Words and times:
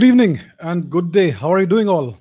Good 0.00 0.06
evening 0.06 0.40
and 0.60 0.88
good 0.88 1.12
day. 1.12 1.28
How 1.28 1.52
are 1.52 1.60
you 1.60 1.66
doing 1.66 1.86
all? 1.86 2.16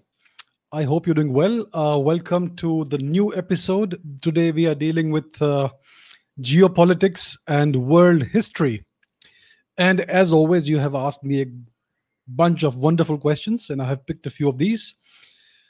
I 0.74 0.84
hope 0.84 1.08
you're 1.08 1.14
doing 1.14 1.32
well. 1.32 1.66
Uh, 1.74 1.98
welcome 1.98 2.54
to 2.58 2.84
the 2.84 2.98
new 2.98 3.34
episode. 3.34 3.98
Today 4.22 4.52
we 4.52 4.68
are 4.68 4.76
dealing 4.76 5.12
with 5.12 5.42
uh, 5.42 5.70
geopolitics 6.42 7.38
and 7.48 7.74
world 7.78 8.24
history. 8.24 8.86
And 9.78 10.02
as 10.02 10.34
always, 10.34 10.68
you 10.68 10.78
have 10.78 10.94
asked 10.94 11.24
me 11.24 11.42
a 11.42 11.46
bunch 12.28 12.64
of 12.64 12.76
wonderful 12.76 13.18
questions, 13.18 13.70
and 13.70 13.82
I 13.82 13.88
have 13.88 14.06
picked 14.06 14.26
a 14.26 14.30
few 14.30 14.50
of 14.50 14.58
these. 14.58 14.96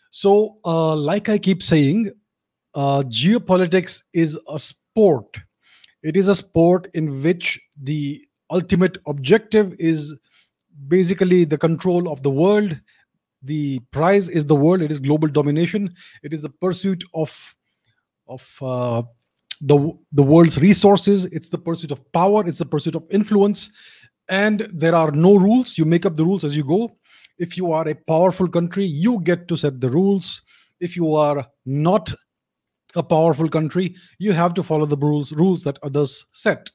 So, 0.09 0.57
uh, 0.65 0.95
like 0.95 1.29
I 1.29 1.37
keep 1.37 1.61
saying, 1.61 2.11
uh, 2.73 3.03
geopolitics 3.05 4.01
is 4.13 4.35
a 4.49 4.57
sport. 4.57 5.37
It 6.01 6.17
is 6.17 6.27
a 6.27 6.33
sport 6.33 6.87
in 6.95 7.21
which 7.21 7.61
the 7.79 8.19
ultimate 8.49 8.97
objective 9.05 9.75
is 9.77 10.15
basically 10.87 11.45
the 11.45 11.57
control 11.57 12.09
of 12.09 12.23
the 12.23 12.29
world. 12.29 12.79
The 13.43 13.79
prize 13.91 14.29
is 14.29 14.45
the 14.45 14.55
world. 14.55 14.81
It 14.81 14.91
is 14.91 14.99
global 14.99 15.27
domination. 15.27 15.93
It 16.23 16.33
is 16.33 16.41
the 16.41 16.49
pursuit 16.49 17.03
of 17.13 17.55
of 18.27 18.57
uh, 18.61 19.03
the 19.61 19.91
the 20.11 20.23
world's 20.23 20.57
resources. 20.57 21.25
It's 21.25 21.49
the 21.49 21.57
pursuit 21.57 21.91
of 21.91 22.11
power. 22.11 22.45
It's 22.47 22.59
the 22.59 22.65
pursuit 22.65 22.95
of 22.95 23.07
influence. 23.09 23.69
And 24.27 24.69
there 24.73 24.93
are 24.93 25.11
no 25.11 25.35
rules. 25.35 25.77
You 25.77 25.85
make 25.85 26.05
up 26.05 26.15
the 26.15 26.25
rules 26.25 26.43
as 26.43 26.55
you 26.55 26.63
go. 26.63 26.93
If 27.37 27.57
you 27.57 27.71
are 27.71 27.87
a 27.87 27.95
powerful 27.95 28.47
country, 28.47 28.85
you 28.85 29.21
get 29.21 29.47
to 29.47 29.57
set 29.57 29.79
the 29.79 29.89
rules. 29.89 30.41
If 30.79 30.95
you 30.95 31.15
are 31.15 31.45
not 31.65 32.13
a 32.95 33.03
powerful 33.03 33.49
country, 33.49 33.95
you 34.17 34.33
have 34.33 34.53
to 34.55 34.63
follow 34.63 34.85
the 34.85 34.97
rules 34.97 35.31
rules 35.31 35.63
that 35.63 35.79
others 35.83 36.25
set. 36.33 36.69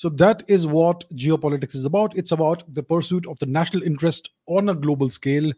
So 0.00 0.08
that 0.08 0.42
is 0.48 0.66
what 0.66 1.04
geopolitics 1.14 1.74
is 1.74 1.84
about. 1.84 2.16
It's 2.16 2.32
about 2.32 2.62
the 2.72 2.82
pursuit 2.82 3.26
of 3.26 3.38
the 3.38 3.44
national 3.44 3.82
interest 3.82 4.30
on 4.46 4.70
a 4.70 4.74
global 4.74 5.10
scale 5.10 5.52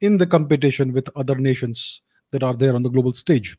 in 0.00 0.18
the 0.18 0.26
competition 0.26 0.92
with 0.92 1.08
other 1.14 1.36
nations 1.36 2.02
that 2.32 2.42
are 2.42 2.54
there 2.54 2.74
on 2.74 2.82
the 2.82 2.88
global 2.88 3.12
stage. 3.12 3.56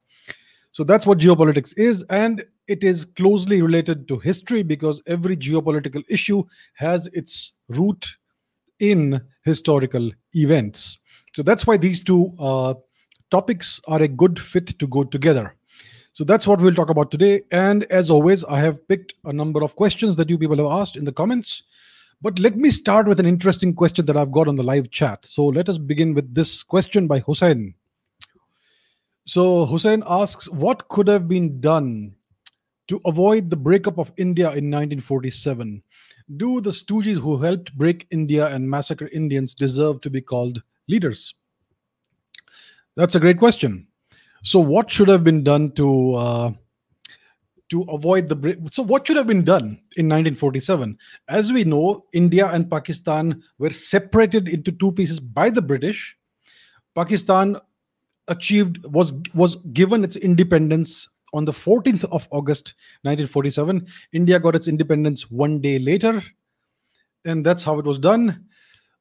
So 0.74 0.84
that's 0.84 1.06
what 1.06 1.20
geopolitics 1.20 1.74
is, 1.78 2.04
and 2.10 2.44
it 2.68 2.84
is 2.84 3.06
closely 3.06 3.62
related 3.62 4.10
to 4.10 4.20
history 4.20 4.62
because 4.62 5.02
every 5.08 5.38
geopolitical 5.38 6.04
issue 6.10 6.44
has 6.74 7.08
its 7.14 7.54
root 7.70 8.18
in 8.82 9.22
historical 9.46 10.12
events. 10.34 11.00
So 11.34 11.44
that's 11.44 11.66
why 11.66 11.78
these 11.78 12.04
two 12.04 12.34
uh, 12.42 12.74
topics 13.32 13.80
are 13.88 14.04
a 14.04 14.10
good 14.10 14.38
fit 14.38 14.78
to 14.80 14.86
go 14.86 15.06
together. 15.06 15.56
So 16.16 16.24
that's 16.24 16.48
what 16.48 16.62
we'll 16.62 16.74
talk 16.74 16.90
about 16.90 17.12
today. 17.12 17.42
And 17.52 17.84
as 17.92 18.10
always, 18.10 18.46
I 18.46 18.60
have 18.60 18.88
picked 18.88 19.16
a 19.26 19.34
number 19.34 19.62
of 19.62 19.76
questions 19.76 20.16
that 20.16 20.30
you 20.30 20.38
people 20.38 20.56
have 20.56 20.80
asked 20.80 20.96
in 20.96 21.04
the 21.04 21.12
comments. 21.12 21.64
But 22.22 22.40
let 22.40 22.56
me 22.56 22.72
start 22.72 23.06
with 23.06 23.20
an 23.20 23.26
interesting 23.26 23.74
question 23.74 24.06
that 24.06 24.16
I've 24.16 24.32
got 24.32 24.48
on 24.48 24.56
the 24.56 24.64
live 24.64 24.92
chat. 24.92 25.26
So 25.26 25.48
let 25.48 25.68
us 25.68 25.78
begin 25.78 26.14
with 26.14 26.34
this 26.34 26.64
question 26.64 27.06
by 27.06 27.20
Hussein. 27.20 27.74
So 29.26 29.66
Hussein 29.66 30.04
asks, 30.08 30.48
what 30.50 30.88
could 30.88 31.10
have 31.10 31.28
been 31.28 31.60
done 31.60 32.16
to 32.88 33.02
avoid 33.04 33.50
the 33.50 33.58
breakup 33.58 33.98
of 33.98 34.14
India 34.16 34.46
in 34.46 34.72
1947? 34.72 35.84
Do 36.38 36.62
the 36.62 36.70
stooges 36.70 37.18
who 37.18 37.42
helped 37.42 37.78
break 37.78 38.08
India 38.10 38.48
and 38.48 38.70
massacre 38.70 39.10
Indians 39.10 39.54
deserve 39.54 40.00
to 40.00 40.10
be 40.10 40.22
called 40.22 40.64
leaders? 40.88 41.36
That's 42.96 43.16
a 43.16 43.20
great 43.20 43.38
question. 43.38 43.88
So, 44.46 44.60
what 44.60 44.92
should 44.92 45.08
have 45.08 45.24
been 45.24 45.44
done 45.44 45.72
to 45.72 46.14
uh, 46.14 46.52
to 47.70 47.82
avoid 47.90 48.30
the 48.30 48.70
so 48.72 48.84
what 48.84 49.08
should 49.08 49.18
have 49.18 49.26
been 49.26 49.44
done 49.44 49.82
in 49.98 50.06
1947? 50.06 51.00
As 51.28 51.52
we 51.52 51.64
know, 51.64 52.06
India 52.14 52.48
and 52.48 52.70
Pakistan 52.70 53.42
were 53.58 53.72
separated 53.72 54.48
into 54.48 54.72
two 54.72 54.92
pieces 54.92 55.20
by 55.20 55.50
the 55.50 55.64
British. 55.64 56.16
Pakistan 56.94 57.58
achieved 58.28 58.86
was 58.86 59.14
was 59.34 59.56
given 59.74 60.04
its 60.04 60.16
independence 60.16 61.10
on 61.34 61.46
the 61.46 61.52
14th 61.52 62.04
of 62.12 62.28
August 62.30 62.76
1947. 63.02 63.88
India 64.14 64.40
got 64.40 64.56
its 64.56 64.68
independence 64.68 65.32
one 65.32 65.60
day 65.60 65.80
later, 65.80 66.22
and 67.26 67.44
that's 67.44 67.64
how 67.64 67.80
it 67.80 67.86
was 67.86 67.98
done. 67.98 68.46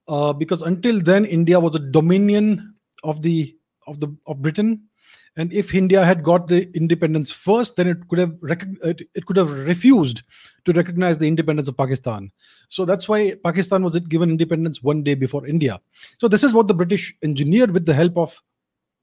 Uh, 0.08 0.32
because 0.32 0.62
until 0.62 1.02
then, 1.02 1.26
India 1.26 1.60
was 1.60 1.74
a 1.74 1.78
dominion 1.78 2.74
of 3.02 3.20
the 3.20 3.54
of 3.86 4.00
the 4.00 4.08
of 4.26 4.40
Britain 4.40 4.88
and 5.36 5.52
if 5.52 5.74
India 5.74 6.04
had 6.04 6.22
got 6.22 6.46
the 6.46 6.70
independence 6.76 7.32
first, 7.32 7.76
then 7.76 7.88
it 7.88 8.08
could 8.08 8.18
have 8.18 8.34
it 8.42 9.26
could 9.26 9.36
have 9.36 9.50
refused 9.50 10.22
to 10.64 10.72
recognize 10.72 11.18
the 11.18 11.26
independence 11.26 11.68
of 11.68 11.76
Pakistan. 11.76 12.30
So 12.68 12.84
that's 12.84 13.08
why 13.08 13.34
Pakistan 13.42 13.82
was 13.82 13.98
given 13.98 14.30
independence 14.30 14.82
one 14.82 15.02
day 15.02 15.14
before 15.14 15.46
India. 15.46 15.80
So 16.18 16.28
this 16.28 16.44
is 16.44 16.54
what 16.54 16.68
the 16.68 16.74
British 16.74 17.16
engineered 17.22 17.72
with 17.72 17.84
the 17.84 17.94
help 17.94 18.16
of 18.16 18.40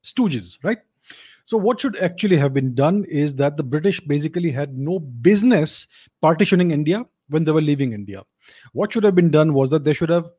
stooges, 0.06 0.58
right? 0.64 0.80
So 1.44 1.58
what 1.58 1.82
should 1.82 1.98
actually 1.98 2.38
have 2.38 2.54
been 2.54 2.74
done 2.76 3.04
is 3.06 3.36
that 3.36 3.58
the 3.58 3.64
British 3.64 4.00
basically 4.00 4.52
had 4.52 4.78
no 4.78 5.00
business 5.00 5.88
partitioning 6.22 6.72
India 6.72 7.06
when 7.28 7.44
they 7.44 7.52
were 7.52 7.62
leaving 7.62 7.92
India. 7.92 8.24
What 8.72 8.94
should 8.94 9.04
have 9.04 9.16
been 9.16 9.32
done 9.32 9.54
was 9.54 9.70
that 9.72 9.84
they 9.84 9.94
should 9.94 10.10
have 10.10 10.30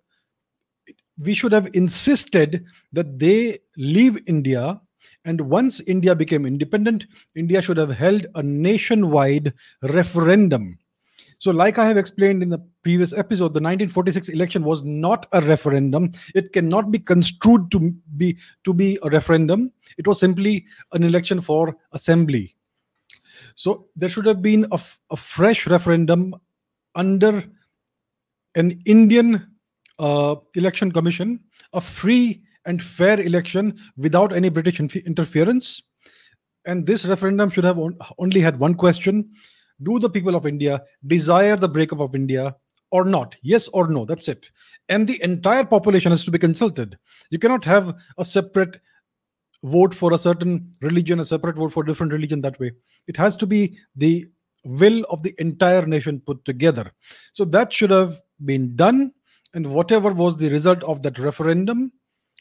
we 1.18 1.34
should 1.34 1.52
have 1.52 1.68
insisted 1.74 2.64
that 2.92 3.18
they 3.18 3.58
leave 3.76 4.18
India 4.26 4.80
and 5.24 5.40
once 5.40 5.80
India 5.80 6.14
became 6.14 6.46
independent, 6.46 7.06
India 7.34 7.62
should 7.62 7.76
have 7.76 7.90
held 7.90 8.26
a 8.34 8.42
nationwide 8.42 9.52
referendum. 9.82 10.78
So, 11.38 11.50
like 11.50 11.76
I 11.76 11.86
have 11.86 11.96
explained 11.96 12.42
in 12.42 12.50
the 12.50 12.60
previous 12.82 13.12
episode, 13.12 13.50
the 13.50 13.60
1946 13.60 14.28
election 14.28 14.62
was 14.62 14.84
not 14.84 15.26
a 15.32 15.40
referendum. 15.40 16.12
It 16.36 16.52
cannot 16.52 16.92
be 16.92 17.00
construed 17.00 17.68
to 17.72 17.92
be 18.16 18.38
to 18.62 18.72
be 18.72 18.96
a 19.02 19.10
referendum. 19.10 19.72
It 19.98 20.06
was 20.06 20.20
simply 20.20 20.66
an 20.92 21.02
election 21.02 21.40
for 21.40 21.76
assembly. 21.90 22.54
So 23.54 23.88
there 23.96 24.08
should 24.08 24.26
have 24.26 24.40
been 24.40 24.66
a, 24.70 25.16
fresh 25.16 25.66
referendum 25.66 26.34
under 26.94 27.44
an 28.54 28.80
Indian 28.84 29.48
uh, 29.98 30.36
election 30.54 30.92
commission, 30.92 31.40
a 31.72 31.80
free 31.80 32.44
and 32.64 32.82
fair 32.82 33.20
election 33.20 33.78
without 33.96 34.32
any 34.32 34.48
British 34.48 34.80
interference. 34.80 35.82
And 36.64 36.86
this 36.86 37.04
referendum 37.04 37.50
should 37.50 37.64
have 37.64 37.78
on- 37.78 37.98
only 38.18 38.40
had 38.40 38.58
one 38.58 38.74
question 38.74 39.30
Do 39.82 39.98
the 39.98 40.10
people 40.10 40.36
of 40.36 40.46
India 40.46 40.80
desire 41.06 41.56
the 41.56 41.68
breakup 41.68 41.98
of 41.98 42.14
India 42.14 42.54
or 42.92 43.04
not? 43.04 43.36
Yes 43.42 43.66
or 43.68 43.88
no? 43.88 44.04
That's 44.04 44.28
it. 44.28 44.50
And 44.88 45.08
the 45.08 45.20
entire 45.22 45.64
population 45.64 46.12
has 46.12 46.24
to 46.24 46.30
be 46.30 46.38
consulted. 46.38 46.96
You 47.30 47.38
cannot 47.40 47.64
have 47.64 47.94
a 48.16 48.24
separate 48.24 48.80
vote 49.64 49.94
for 49.94 50.12
a 50.12 50.18
certain 50.18 50.70
religion, 50.82 51.20
a 51.20 51.24
separate 51.24 51.56
vote 51.56 51.72
for 51.72 51.82
different 51.82 52.12
religion 52.12 52.40
that 52.42 52.60
way. 52.60 52.72
It 53.08 53.16
has 53.16 53.34
to 53.36 53.46
be 53.46 53.78
the 53.96 54.26
will 54.64 55.04
of 55.10 55.22
the 55.22 55.34
entire 55.38 55.86
nation 55.86 56.20
put 56.20 56.44
together. 56.44 56.92
So 57.32 57.44
that 57.46 57.72
should 57.72 57.90
have 57.90 58.20
been 58.44 58.76
done. 58.76 59.12
And 59.54 59.66
whatever 59.66 60.12
was 60.12 60.36
the 60.36 60.48
result 60.48 60.82
of 60.84 61.02
that 61.02 61.18
referendum, 61.18 61.92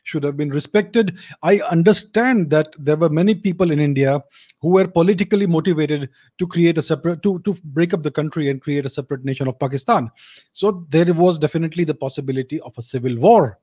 should 0.03 0.23
have 0.23 0.37
been 0.37 0.49
respected. 0.49 1.17
I 1.43 1.59
understand 1.59 2.49
that 2.49 2.73
there 2.77 2.95
were 2.95 3.09
many 3.09 3.35
people 3.35 3.71
in 3.71 3.79
India 3.79 4.23
who 4.61 4.69
were 4.69 4.87
politically 4.87 5.47
motivated 5.47 6.09
to 6.39 6.47
create 6.47 6.77
a 6.77 6.81
separate 6.81 7.21
to, 7.23 7.39
to 7.39 7.55
break 7.63 7.93
up 7.93 8.03
the 8.03 8.11
country 8.11 8.49
and 8.49 8.61
create 8.61 8.85
a 8.85 8.89
separate 8.89 9.23
nation 9.25 9.47
of 9.47 9.59
Pakistan. 9.59 10.09
So 10.53 10.85
there 10.89 11.13
was 11.13 11.37
definitely 11.37 11.83
the 11.83 11.93
possibility 11.93 12.59
of 12.61 12.77
a 12.77 12.81
civil 12.81 13.15
war. 13.17 13.59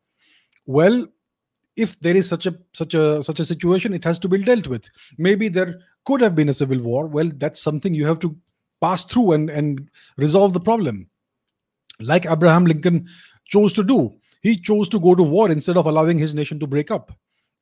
Well, 0.66 1.06
if 1.76 1.98
there 2.00 2.16
is 2.16 2.28
such 2.28 2.46
a 2.46 2.56
such 2.72 2.94
a 2.94 3.22
such 3.22 3.40
a 3.40 3.44
situation, 3.44 3.94
it 3.94 4.04
has 4.04 4.18
to 4.20 4.28
be 4.28 4.42
dealt 4.42 4.66
with. 4.66 4.88
Maybe 5.16 5.48
there 5.48 5.80
could 6.04 6.20
have 6.20 6.34
been 6.34 6.48
a 6.48 6.54
civil 6.54 6.80
war. 6.80 7.06
Well, 7.06 7.30
that's 7.36 7.60
something 7.60 7.94
you 7.94 8.06
have 8.06 8.18
to 8.20 8.36
pass 8.80 9.04
through 9.04 9.32
and, 9.32 9.50
and 9.50 9.90
resolve 10.16 10.52
the 10.52 10.60
problem. 10.60 11.08
Like 12.00 12.26
Abraham 12.26 12.64
Lincoln 12.64 13.08
chose 13.46 13.72
to 13.72 13.82
do 13.82 14.14
he 14.42 14.56
chose 14.56 14.88
to 14.90 15.00
go 15.00 15.14
to 15.14 15.22
war 15.22 15.50
instead 15.50 15.76
of 15.76 15.86
allowing 15.86 16.18
his 16.18 16.34
nation 16.34 16.58
to 16.60 16.66
break 16.66 16.90
up. 16.90 17.12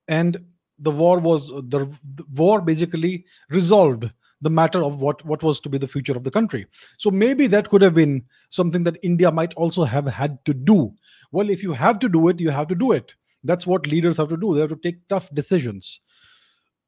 And 0.08 0.38
the 0.78 0.90
war 0.90 1.18
was 1.18 1.48
the, 1.48 1.88
the, 2.14 2.24
war 2.34 2.60
basically 2.60 3.24
resolved 3.50 4.10
the 4.42 4.50
matter 4.50 4.84
of 4.84 5.00
what 5.00 5.24
what 5.24 5.42
was 5.42 5.60
to 5.60 5.68
be 5.70 5.78
the 5.78 5.86
future 5.86 6.12
of 6.12 6.24
the 6.24 6.30
country. 6.30 6.66
So 6.98 7.10
maybe 7.10 7.46
that 7.46 7.70
could 7.70 7.82
have 7.82 7.94
been 7.94 8.24
something 8.50 8.84
that 8.84 8.98
india 9.02 9.30
might 9.32 9.54
also 9.54 9.84
have 9.84 10.06
had 10.06 10.44
to 10.44 10.52
do. 10.52 10.92
Well 11.32 11.48
if 11.48 11.62
you 11.62 11.72
have 11.72 11.98
to 12.00 12.08
do 12.08 12.28
it 12.28 12.40
you 12.40 12.50
have 12.50 12.68
to 12.68 12.74
do 12.74 12.92
it. 12.92 13.14
That's 13.44 13.66
what 13.66 13.86
leaders 13.86 14.18
have 14.18 14.28
to 14.28 14.36
do. 14.36 14.54
They 14.54 14.60
have 14.60 14.70
to 14.70 14.76
take 14.76 15.08
tough 15.08 15.32
decisions. 15.32 16.00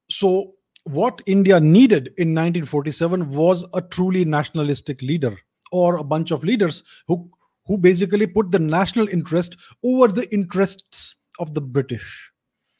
So 0.09 0.53
what 0.83 1.21
india 1.25 1.59
needed 1.59 2.13
in 2.17 2.35
1947 2.35 3.29
was 3.29 3.65
a 3.73 3.81
truly 3.81 4.25
nationalistic 4.25 5.01
leader 5.01 5.35
or 5.71 5.97
a 5.97 6.03
bunch 6.03 6.31
of 6.31 6.43
leaders 6.43 6.83
who 7.07 7.29
who 7.69 7.77
basically 7.77 8.25
put 8.25 8.51
the 8.51 8.59
national 8.59 9.07
interest 9.09 9.55
over 9.83 10.07
the 10.07 10.27
interests 10.33 11.15
of 11.37 11.53
the 11.53 11.61
British. 11.61 12.31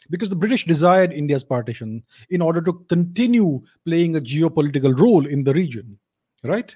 Because 0.10 0.30
the 0.30 0.36
British 0.36 0.66
desired 0.66 1.14
India's 1.14 1.44
partition 1.44 2.02
in 2.32 2.42
order 2.42 2.60
to 2.64 2.74
continue 2.90 3.62
playing 3.86 4.16
a 4.16 4.20
geopolitical 4.20 5.00
role 5.00 5.28
in 5.28 5.44
the 5.44 5.54
region, 5.54 6.00
right? 6.44 6.76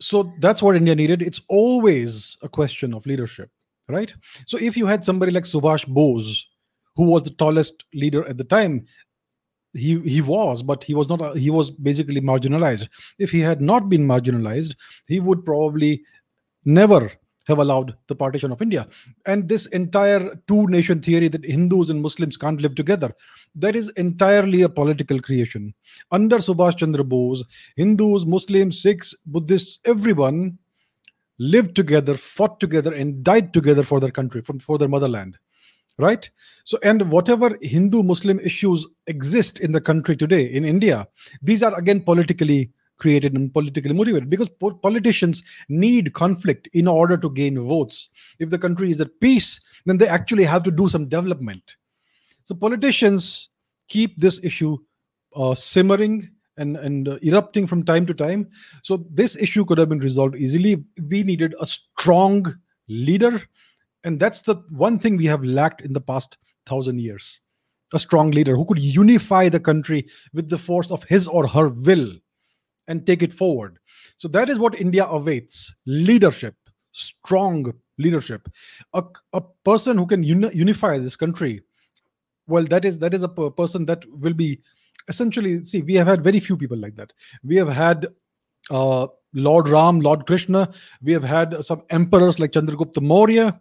So 0.00 0.32
that's 0.40 0.60
what 0.60 0.74
India 0.74 0.96
needed. 0.96 1.22
It's 1.22 1.40
always 1.48 2.36
a 2.42 2.48
question 2.48 2.92
of 2.92 3.06
leadership, 3.06 3.48
right? 3.88 4.12
So 4.46 4.58
if 4.58 4.76
you 4.76 4.86
had 4.86 5.04
somebody 5.04 5.30
like 5.30 5.44
Subhash 5.44 5.86
Bose, 5.86 6.48
who 6.96 7.04
was 7.04 7.22
the 7.22 7.30
tallest 7.30 7.84
leader 7.94 8.26
at 8.26 8.38
the 8.38 8.44
time, 8.44 8.86
he 9.72 10.00
he 10.00 10.20
was, 10.20 10.64
but 10.64 10.82
he 10.82 10.94
was 10.94 11.08
not. 11.08 11.36
he 11.36 11.48
was 11.48 11.70
basically 11.70 12.20
marginalized. 12.20 12.88
If 13.20 13.30
he 13.30 13.38
had 13.38 13.60
not 13.60 13.88
been 13.88 14.04
marginalized, 14.04 14.74
he 15.06 15.20
would 15.20 15.44
probably 15.44 16.02
never 16.74 17.10
have 17.46 17.58
allowed 17.58 17.96
the 18.06 18.14
partition 18.14 18.52
of 18.52 18.62
India. 18.62 18.86
And 19.26 19.48
this 19.48 19.66
entire 19.66 20.36
two 20.46 20.66
nation 20.68 21.02
theory 21.02 21.28
that 21.28 21.44
Hindus 21.44 21.90
and 21.90 22.00
Muslims 22.00 22.36
can't 22.36 22.60
live 22.60 22.74
together, 22.74 23.12
that 23.56 23.76
is 23.76 23.88
entirely 23.90 24.62
a 24.62 24.68
political 24.68 25.20
creation. 25.20 25.74
Under 26.10 26.36
Subhash 26.36 26.76
Chandra 26.76 27.04
Bose, 27.04 27.44
Hindus, 27.76 28.24
Muslims, 28.26 28.80
Sikhs, 28.80 29.14
Buddhists, 29.26 29.78
everyone 29.84 30.58
lived 31.38 31.74
together, 31.74 32.16
fought 32.16 32.60
together, 32.60 32.94
and 32.94 33.24
died 33.24 33.52
together 33.52 33.82
for 33.82 33.98
their 33.98 34.10
country, 34.10 34.42
from, 34.42 34.58
for 34.58 34.78
their 34.78 34.88
motherland. 34.88 35.38
Right? 35.98 36.30
So, 36.64 36.78
and 36.82 37.10
whatever 37.10 37.58
Hindu 37.60 38.02
Muslim 38.02 38.38
issues 38.40 38.86
exist 39.06 39.58
in 39.60 39.72
the 39.72 39.80
country 39.80 40.16
today, 40.16 40.44
in 40.44 40.64
India, 40.64 41.06
these 41.42 41.62
are 41.62 41.76
again 41.78 42.00
politically 42.00 42.70
created 43.00 43.34
and 43.34 43.52
politically 43.52 43.92
motivated 43.92 44.30
because 44.30 44.48
po- 44.48 44.74
politicians 44.74 45.42
need 45.68 46.12
conflict 46.12 46.68
in 46.72 46.86
order 46.86 47.16
to 47.16 47.30
gain 47.30 47.58
votes. 47.66 48.10
If 48.38 48.50
the 48.50 48.58
country 48.58 48.90
is 48.90 49.00
at 49.00 49.18
peace, 49.20 49.60
then 49.86 49.98
they 49.98 50.08
actually 50.08 50.44
have 50.44 50.62
to 50.64 50.70
do 50.70 50.88
some 50.88 51.08
development. 51.08 51.76
So 52.44 52.54
politicians 52.54 53.48
keep 53.88 54.16
this 54.18 54.42
issue 54.44 54.78
uh, 55.34 55.54
simmering 55.54 56.30
and, 56.56 56.76
and 56.76 57.08
uh, 57.08 57.18
erupting 57.22 57.66
from 57.66 57.84
time 57.84 58.06
to 58.06 58.14
time. 58.14 58.48
So 58.82 59.06
this 59.10 59.36
issue 59.36 59.64
could 59.64 59.78
have 59.78 59.88
been 59.88 59.98
resolved 60.00 60.36
easily. 60.36 60.84
We 61.08 61.22
needed 61.22 61.54
a 61.60 61.66
strong 61.66 62.46
leader. 62.88 63.42
And 64.04 64.20
that's 64.20 64.42
the 64.42 64.56
one 64.70 64.98
thing 64.98 65.16
we 65.16 65.26
have 65.26 65.44
lacked 65.44 65.80
in 65.80 65.92
the 65.92 66.00
past 66.00 66.36
thousand 66.66 67.00
years 67.00 67.40
a 67.92 67.98
strong 67.98 68.30
leader 68.30 68.56
who 68.56 68.64
could 68.64 68.78
unify 68.78 69.48
the 69.48 69.60
country 69.60 70.06
with 70.32 70.48
the 70.48 70.58
force 70.58 70.90
of 70.90 71.04
his 71.04 71.26
or 71.26 71.46
her 71.46 71.68
will 71.68 72.12
and 72.90 73.06
take 73.06 73.22
it 73.22 73.32
forward. 73.32 73.78
So 74.18 74.28
that 74.28 74.50
is 74.50 74.58
what 74.58 74.78
India 74.78 75.06
awaits 75.06 75.74
leadership, 75.86 76.56
strong 76.92 77.72
leadership. 77.98 78.48
A, 78.92 79.04
a 79.32 79.40
person 79.64 79.96
who 79.96 80.06
can 80.06 80.22
uni- 80.22 80.52
unify 80.52 80.98
this 80.98 81.16
country. 81.16 81.62
Well, 82.48 82.64
that 82.64 82.84
is 82.84 82.98
that 82.98 83.14
is 83.14 83.22
a 83.22 83.28
person 83.28 83.86
that 83.86 84.04
will 84.10 84.34
be 84.34 84.60
essentially 85.08 85.64
see 85.64 85.82
we 85.82 85.94
have 85.94 86.06
had 86.06 86.22
very 86.22 86.40
few 86.40 86.56
people 86.56 86.76
like 86.76 86.96
that 86.96 87.12
we 87.42 87.56
have 87.56 87.68
had 87.68 88.06
uh, 88.70 89.06
lord 89.32 89.68
ram 89.68 90.00
lord 90.00 90.26
krishna 90.26 90.68
we 91.02 91.12
have 91.12 91.24
had 91.24 91.64
some 91.64 91.82
emperors 91.90 92.38
like 92.38 92.52
chandragupta 92.52 93.00
maurya 93.00 93.58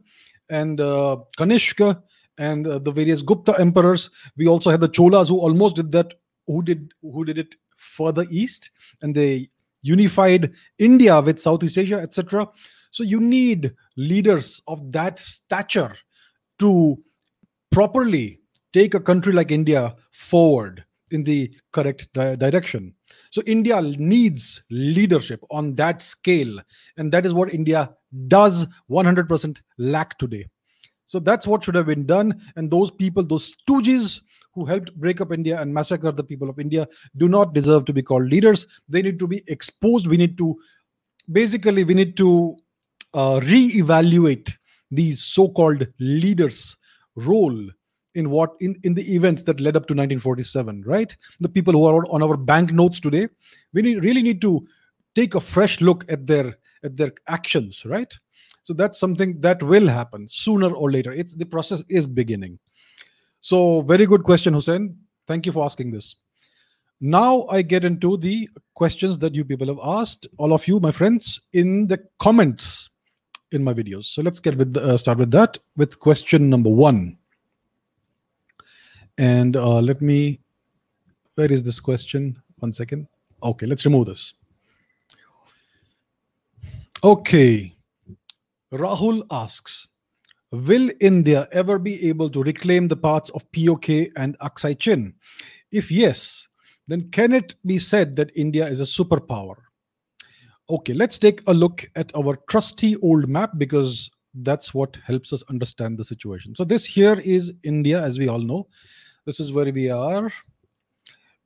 and 0.49 0.81
uh, 0.81 1.15
kanishka 1.37 2.01
and 2.37 2.67
uh, 2.67 2.79
the 2.79 2.91
various 2.91 3.21
gupta 3.21 3.55
emperors 3.59 4.09
we 4.37 4.47
also 4.47 4.69
had 4.69 4.81
the 4.81 4.89
cholas 4.89 5.29
who 5.29 5.39
almost 5.39 5.75
did 5.75 5.91
that 5.91 6.13
who 6.47 6.61
did 6.61 6.91
who 7.01 7.23
did 7.23 7.37
it 7.37 7.55
further 7.79 8.25
east 8.29 8.71
and 9.01 9.15
they 9.15 9.49
unified 9.81 10.51
India 10.77 11.19
with 11.21 11.41
Southeast 11.41 11.77
Asia, 11.77 11.99
etc. 11.99 12.47
So 12.91 13.03
you 13.03 13.19
need 13.19 13.73
leaders 13.97 14.61
of 14.67 14.91
that 14.91 15.19
stature 15.19 15.95
to 16.59 16.97
properly 17.71 18.39
take 18.73 18.93
a 18.93 18.99
country 18.99 19.33
like 19.33 19.51
India 19.51 19.95
forward 20.11 20.83
in 21.11 21.23
the 21.23 21.51
correct 21.71 22.11
di- 22.13 22.35
direction. 22.35 22.93
So 23.31 23.41
India 23.45 23.81
needs 23.81 24.61
leadership 24.69 25.43
on 25.49 25.75
that 25.75 26.01
scale, 26.01 26.59
and 26.97 27.11
that 27.11 27.25
is 27.25 27.33
what 27.33 27.53
India 27.53 27.91
does 28.27 28.67
100% 28.89 29.61
lack 29.77 30.17
today. 30.17 30.47
So 31.05 31.19
that's 31.19 31.47
what 31.47 31.63
should 31.63 31.75
have 31.75 31.87
been 31.87 32.05
done. 32.05 32.39
And 32.55 32.69
those 32.69 32.91
people, 32.91 33.23
those 33.23 33.55
stooges 33.55 34.21
who 34.53 34.65
helped 34.65 34.93
break 34.95 35.21
up 35.21 35.31
India 35.31 35.59
and 35.61 35.73
massacre 35.73 36.11
the 36.11 36.23
people 36.23 36.49
of 36.49 36.59
India 36.59 36.87
do 37.17 37.27
not 37.27 37.53
deserve 37.53 37.85
to 37.85 37.93
be 37.93 38.01
called 38.01 38.27
leaders. 38.27 38.67
They 38.87 39.01
need 39.01 39.19
to 39.19 39.27
be 39.27 39.43
exposed. 39.47 40.07
We 40.07 40.17
need 40.17 40.37
to 40.37 40.59
basically 41.31 41.83
we 41.83 41.93
need 41.93 42.17
to 42.17 42.57
uh, 43.13 43.39
re-evaluate 43.43 44.57
these 44.91 45.23
so-called 45.23 45.87
leaders' 45.99 46.75
role 47.15 47.69
in 48.15 48.29
what 48.29 48.53
in, 48.59 48.75
in 48.83 48.93
the 48.93 49.15
events 49.15 49.43
that 49.43 49.59
led 49.59 49.75
up 49.75 49.83
to 49.83 49.93
1947 49.93 50.83
right 50.83 51.15
the 51.39 51.49
people 51.49 51.73
who 51.73 51.85
are 51.85 52.03
on 52.05 52.23
our 52.23 52.35
banknotes 52.35 52.99
today 52.99 53.27
we 53.73 53.81
need, 53.81 54.03
really 54.03 54.23
need 54.23 54.41
to 54.41 54.67
take 55.15 55.35
a 55.35 55.39
fresh 55.39 55.79
look 55.79 56.05
at 56.11 56.25
their 56.25 56.57
at 56.83 56.97
their 56.97 57.11
actions 57.27 57.85
right 57.85 58.17
so 58.63 58.73
that's 58.73 58.99
something 58.99 59.39
that 59.41 59.61
will 59.61 59.87
happen 59.87 60.27
sooner 60.29 60.73
or 60.73 60.91
later 60.91 61.11
it's 61.11 61.35
the 61.35 61.45
process 61.45 61.83
is 61.87 62.07
beginning 62.07 62.57
so, 63.41 63.81
very 63.81 64.05
good 64.05 64.23
question, 64.23 64.53
Hussein. 64.53 64.97
Thank 65.27 65.45
you 65.45 65.51
for 65.51 65.63
asking 65.63 65.91
this. 65.91 66.15
Now 67.01 67.45
I 67.47 67.61
get 67.61 67.85
into 67.85 68.17
the 68.17 68.49
questions 68.73 69.17
that 69.19 69.33
you 69.33 69.45
people 69.45 69.67
have 69.67 69.79
asked, 69.81 70.27
all 70.37 70.53
of 70.53 70.67
you, 70.67 70.79
my 70.79 70.91
friends, 70.91 71.39
in 71.53 71.87
the 71.87 72.03
comments 72.19 72.89
in 73.51 73.63
my 73.63 73.73
videos. 73.73 74.05
So 74.05 74.21
let's 74.21 74.39
get 74.39 74.57
with 74.57 74.75
uh, 74.75 74.97
start 74.97 75.17
with 75.17 75.31
that 75.31 75.57
with 75.77 75.99
question 75.99 76.49
number 76.49 76.69
one. 76.69 77.17
And 79.17 79.55
uh, 79.55 79.79
let 79.79 80.01
me, 80.01 80.39
where 81.35 81.51
is 81.51 81.63
this 81.63 81.79
question? 81.79 82.41
One 82.59 82.71
second. 82.71 83.07
Okay, 83.43 83.65
let's 83.65 83.85
remove 83.85 84.07
this. 84.07 84.33
Okay. 87.03 87.73
Rahul 88.71 89.23
asks, 89.31 89.87
Will 90.51 90.89
India 90.99 91.47
ever 91.51 91.77
be 91.77 92.09
able 92.09 92.29
to 92.31 92.41
reclaim 92.41 92.87
the 92.87 92.95
parts 92.95 93.29
of 93.31 93.49
POK 93.51 93.89
and 94.15 94.37
Aksai 94.39 94.79
Chin? 94.79 95.13
If 95.71 95.91
yes, 95.91 96.47
then 96.87 97.09
can 97.11 97.33
it 97.33 97.53
be 97.65 97.77
said 97.77 98.15
that 98.15 98.31
India 98.35 98.65
is 98.67 98.81
a 98.81 98.83
superpower? 98.83 99.55
Okay, 100.67 100.93
let's 100.93 101.19
take 101.19 101.41
a 101.47 101.53
look 101.53 101.87
at 101.95 102.11
our 102.15 102.35
trusty 102.49 102.95
old 102.97 103.29
map 103.29 103.51
because 103.57 104.09
that's 104.33 104.73
what 104.73 104.97
helps 105.05 105.33
us 105.33 105.43
understand 105.49 105.97
the 105.97 106.03
situation. 106.03 106.55
So, 106.55 106.63
this 106.63 106.85
here 106.85 107.19
is 107.19 107.53
India, 107.63 108.01
as 108.01 108.17
we 108.17 108.27
all 108.27 108.39
know. 108.39 108.67
This 109.25 109.39
is 109.39 109.53
where 109.53 109.71
we 109.71 109.89
are. 109.89 110.31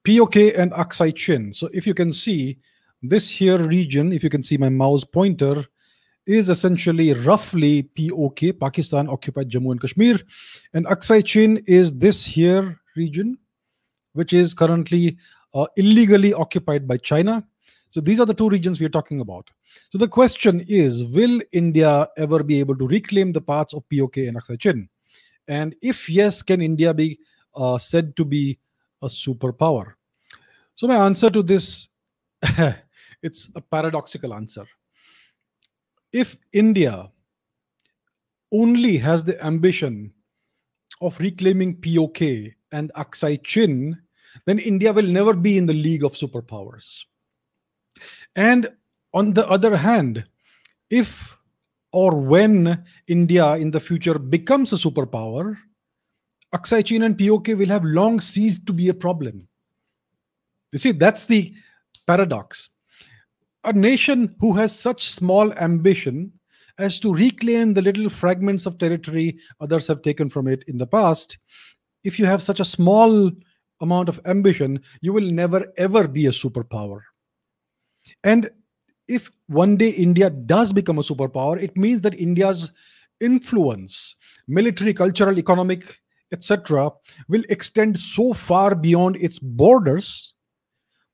POK 0.06 0.36
and 0.36 0.72
Aksai 0.72 1.14
Chin. 1.16 1.54
So, 1.54 1.70
if 1.74 1.86
you 1.86 1.94
can 1.94 2.14
see 2.14 2.60
this 3.02 3.30
here 3.30 3.58
region, 3.58 4.14
if 4.14 4.24
you 4.24 4.30
can 4.30 4.44
see 4.44 4.58
my 4.58 4.70
mouse 4.70 5.04
pointer, 5.04 5.66
is 6.26 6.50
essentially 6.50 7.14
roughly 7.14 7.84
POK, 7.84 8.60
Pakistan 8.60 9.10
occupied 9.10 9.50
Jammu 9.50 9.72
and 9.72 9.82
Kashmir. 9.82 10.20
And 10.74 10.86
Aksai 10.86 11.26
Chin 11.26 11.62
is 11.68 11.98
this 11.98 12.26
here 12.26 12.80
region, 12.96 13.38
which 14.14 14.34
is 14.34 14.54
currently 14.54 15.18
uh, 15.54 15.68
illegally 15.76 16.34
occupied 16.34 16.88
by 16.88 16.98
China. 16.98 17.46
So 17.90 18.02
these 18.02 18.20
are 18.20 18.26
the 18.26 18.34
two 18.34 18.50
regions 18.50 18.80
we 18.80 18.86
are 18.86 18.90
talking 18.98 19.22
about. 19.22 19.50
So 19.90 19.98
the 19.98 20.08
question 20.08 20.64
is 20.68 21.04
Will 21.04 21.42
India 21.52 22.08
ever 22.18 22.44
be 22.44 22.60
able 22.60 22.76
to 22.78 22.88
reclaim 22.88 23.32
the 23.32 23.42
parts 23.42 23.74
of 23.74 23.84
POK 23.90 24.18
and 24.18 24.38
Aksai 24.38 24.60
Chin? 24.60 24.90
And 25.48 25.76
if 25.82 26.10
yes, 26.10 26.42
can 26.42 26.62
India 26.62 26.94
be 26.94 27.20
uh, 27.56 27.78
said 27.78 28.16
to 28.16 28.26
be 28.26 28.58
a 29.02 29.08
superpower? 29.08 29.94
So 30.76 30.88
my 30.88 30.96
answer 31.06 31.30
to 31.30 31.44
this, 31.44 31.90
it's 33.22 33.50
a 33.56 33.62
paradoxical 33.62 34.34
answer 34.34 34.66
if 36.14 36.38
India 36.54 37.10
only 38.52 38.98
has 38.98 39.24
the 39.24 39.44
ambition 39.44 40.14
of 41.02 41.20
reclaiming 41.20 41.76
POK 41.82 42.22
and 42.72 42.92
Aksai 42.96 43.44
Chin, 43.44 44.00
then 44.46 44.60
India 44.60 44.94
will 44.94 45.08
never 45.08 45.34
be 45.34 45.58
in 45.58 45.66
the 45.66 45.74
league 45.74 46.04
of 46.04 46.14
superpowers. 46.14 47.02
And 48.36 48.70
on 49.14 49.34
the 49.34 49.48
other 49.50 49.76
hand, 49.76 50.26
if 50.90 51.36
or 51.92 52.16
when 52.16 52.84
India 53.08 53.54
in 53.56 53.72
the 53.72 53.80
future 53.80 54.18
becomes 54.18 54.74
a 54.74 54.76
superpower, 54.76 55.58
Aksai 56.54 56.86
Chin 56.86 57.04
and 57.04 57.18
POK 57.18 57.48
will 57.50 57.70
have 57.70 57.84
long 57.84 58.20
ceased 58.20 58.66
to 58.68 58.74
be 58.74 58.90
a 58.90 58.94
problem. 58.94 59.48
You 60.72 60.80
see, 60.80 60.92
that's 60.92 61.26
the 61.26 61.54
paradox 62.06 62.70
a 63.64 63.74
nation 63.74 64.36
who 64.40 64.54
has 64.54 64.78
such 64.78 65.10
small 65.10 65.54
ambition 65.54 66.32
as 66.78 67.00
to 67.00 67.14
reclaim 67.14 67.74
the 67.74 67.82
little 67.82 68.10
fragments 68.10 68.66
of 68.66 68.78
territory 68.78 69.38
others 69.60 69.88
have 69.88 70.02
taken 70.02 70.30
from 70.30 70.48
it 70.48 70.64
in 70.68 70.78
the 70.78 70.88
past, 70.88 71.38
if 72.04 72.20
you 72.20 72.26
have 72.26 72.42
such 72.42 72.60
a 72.60 72.66
small 72.66 73.32
amount 73.82 74.10
of 74.10 74.20
ambition, 74.26 74.82
you 75.02 75.14
will 75.14 75.30
never 75.30 75.72
ever 75.78 76.08
be 76.08 76.26
a 76.26 76.32
superpower. 76.32 77.02
And 78.24 78.50
if 79.08 79.30
one 79.48 79.78
day 79.78 79.90
India 79.90 80.30
does 80.30 80.74
become 80.74 80.98
a 80.98 81.04
superpower, 81.04 81.62
it 81.62 81.78
means 81.78 82.02
that 82.02 82.16
India's 82.16 82.72
influence, 83.20 84.16
military, 84.48 84.94
cultural, 84.94 85.38
economic, 85.38 86.02
etc., 86.32 86.90
will 87.28 87.44
extend 87.50 88.00
so 88.00 88.34
far 88.34 88.76
beyond 88.76 89.18
its 89.18 89.40
borders 89.40 90.34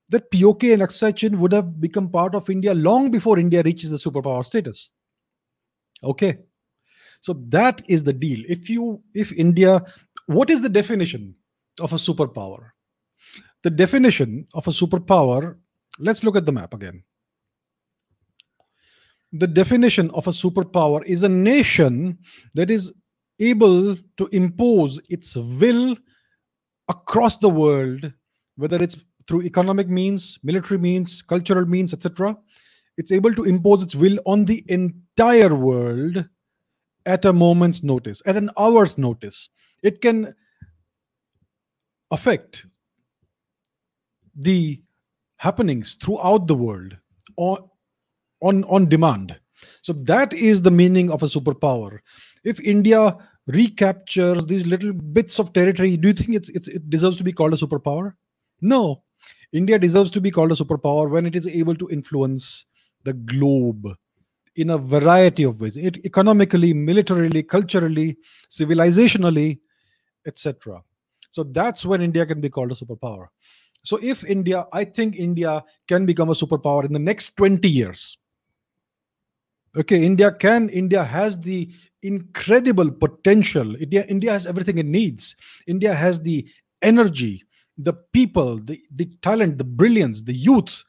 that 0.10 0.32
POK 0.32 0.64
and 0.64 1.16
Chin 1.16 1.40
would 1.40 1.54
have 1.54 1.80
become 1.80 2.10
part 2.10 2.36
of 2.36 2.50
India 2.50 2.74
long 2.74 3.12
before 3.12 3.40
India 3.40 3.62
reaches 3.64 3.90
the 3.90 3.98
superpower 3.98 4.46
status. 4.46 4.92
Okay. 6.04 6.40
So 7.22 7.34
that 7.50 7.82
is 7.88 8.04
the 8.04 8.14
deal. 8.14 8.44
If 8.48 8.70
you, 8.70 9.02
if 9.14 9.32
India, 9.34 9.84
what 10.26 10.50
is 10.50 10.62
the 10.62 10.70
definition 10.70 11.36
of 11.80 11.94
a 11.94 11.98
superpower? 11.98 12.72
The 13.64 13.70
definition 13.70 14.48
of 14.54 14.68
a 14.68 14.72
superpower, 14.72 15.58
let's 16.00 16.24
look 16.24 16.38
at 16.38 16.46
the 16.46 16.52
map 16.52 16.74
again. 16.74 17.04
The 19.34 19.48
definition 19.48 20.10
of 20.12 20.28
a 20.28 20.32
superpower 20.32 21.04
is 21.06 21.24
a 21.24 21.30
nation 21.30 22.18
that 22.56 22.72
is 22.72 22.92
able 23.40 23.96
to 24.18 24.28
impose 24.32 25.00
its 25.10 25.36
will 25.36 25.96
across 26.88 27.38
the 27.38 27.50
world, 27.50 28.12
whether 28.56 28.82
it's 28.82 28.98
through 29.30 29.44
economic 29.44 29.88
means, 29.88 30.40
military 30.42 30.80
means, 30.80 31.22
cultural 31.22 31.66
means, 31.68 31.94
etc. 31.94 32.36
It's 32.98 33.12
able 33.12 33.32
to 33.36 33.44
impose 33.44 33.84
its 33.84 33.94
will 33.96 34.18
on 34.26 34.44
the 34.44 34.66
entire 34.68 35.54
world 35.54 36.26
at 37.06 37.26
a 37.26 37.32
moment's 37.32 37.84
notice, 37.84 38.24
at 38.26 38.36
an 38.36 38.50
hour's 38.58 38.98
notice. 38.98 39.52
It 39.84 40.02
can 40.02 40.34
affect 42.10 42.66
the 44.36 44.82
happenings 45.38 45.96
throughout 46.02 46.48
the 46.48 46.56
world 46.56 46.98
on, 47.38 47.70
on, 48.42 48.64
on 48.64 48.90
demand. 48.90 49.40
So 49.84 49.94
that 49.94 50.34
is 50.34 50.64
the 50.64 50.72
meaning 50.72 51.12
of 51.12 51.22
a 51.22 51.28
superpower. 51.28 52.00
If 52.44 52.60
India 52.62 53.16
recaptures 53.46 54.46
these 54.48 54.66
little 54.66 54.94
bits 54.94 55.38
of 55.40 55.54
territory, 55.54 55.98
do 55.98 56.08
you 56.08 56.14
think 56.16 56.30
it's, 56.36 56.50
it's, 56.50 56.68
it 56.68 56.90
deserves 56.90 57.18
to 57.18 57.24
be 57.24 57.32
called 57.32 57.54
a 57.54 57.58
superpower? 57.58 58.14
No. 58.60 59.04
India 59.52 59.80
deserves 59.80 60.12
to 60.12 60.22
be 60.22 60.32
called 60.32 60.52
a 60.52 60.56
superpower 60.56 61.10
when 61.10 61.26
it 61.26 61.36
is 61.36 61.48
able 61.48 61.76
to 61.76 61.90
influence 61.90 62.66
the 63.04 63.14
globe 63.14 63.88
in 64.56 64.72
a 64.72 64.78
variety 64.78 65.44
of 65.44 65.62
ways 65.62 65.78
it, 65.78 66.04
economically 66.06 66.74
militarily 66.74 67.42
culturally 67.42 68.18
civilizationally 68.52 69.60
etc 70.26 70.82
so 71.32 71.44
that's 71.44 71.86
when 71.86 72.02
india 72.02 72.26
can 72.26 72.42
be 72.42 72.50
called 72.50 72.72
a 72.72 72.76
superpower. 72.76 73.28
So 73.84 74.00
if 74.02 74.24
india 74.24 74.66
i 74.74 74.84
think 74.84 75.16
india 75.16 75.64
can 75.88 76.06
become 76.06 76.30
a 76.30 76.40
superpower 76.40 76.86
in 76.86 76.94
the 76.94 77.00
next 77.00 77.36
20 77.38 77.70
years. 77.70 78.18
Okay 79.78 80.04
india 80.04 80.32
can 80.32 80.70
india 80.70 81.04
has 81.04 81.40
the 81.40 81.70
incredible 82.02 82.92
potential. 82.92 83.76
India 83.76 84.06
india 84.08 84.32
has 84.32 84.46
everything 84.46 84.78
it 84.78 84.86
needs. 84.86 85.36
India 85.68 85.94
has 85.94 86.22
the 86.22 86.48
energy 86.82 87.44
the 87.80 87.94
people 88.14 88.58
the, 88.58 88.82
the 88.96 89.06
talent 89.22 89.58
the 89.58 89.64
brilliance 89.64 90.22
the 90.22 90.34
youth 90.34 90.84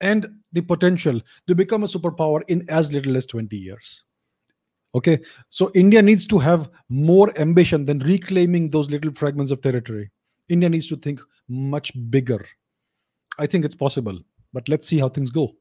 and 0.00 0.26
the 0.52 0.62
potential 0.62 1.20
to 1.46 1.54
become 1.54 1.84
a 1.84 1.86
superpower 1.86 2.42
in 2.48 2.68
as 2.68 2.92
little 2.92 3.16
as 3.16 3.26
20 3.26 3.56
years. 3.56 4.02
Okay? 4.94 5.20
So 5.50 5.70
india 5.74 6.02
needs 6.02 6.26
to 6.26 6.38
have 6.38 6.70
more 6.88 7.38
ambition 7.38 7.84
than 7.84 7.98
reclaiming 8.00 8.70
those 8.70 8.90
little 8.90 9.12
fragments 9.12 9.52
of 9.52 9.60
territory. 9.62 10.10
India 10.48 10.68
needs 10.68 10.88
to 10.88 10.96
think 10.96 11.20
much 11.48 11.92
bigger. 12.10 12.44
I 13.38 13.46
think 13.46 13.64
it's 13.64 13.74
possible 13.74 14.18
but 14.52 14.68
let's 14.68 14.88
see 14.88 14.98
how 14.98 15.08
things 15.08 15.30
go. 15.30 15.52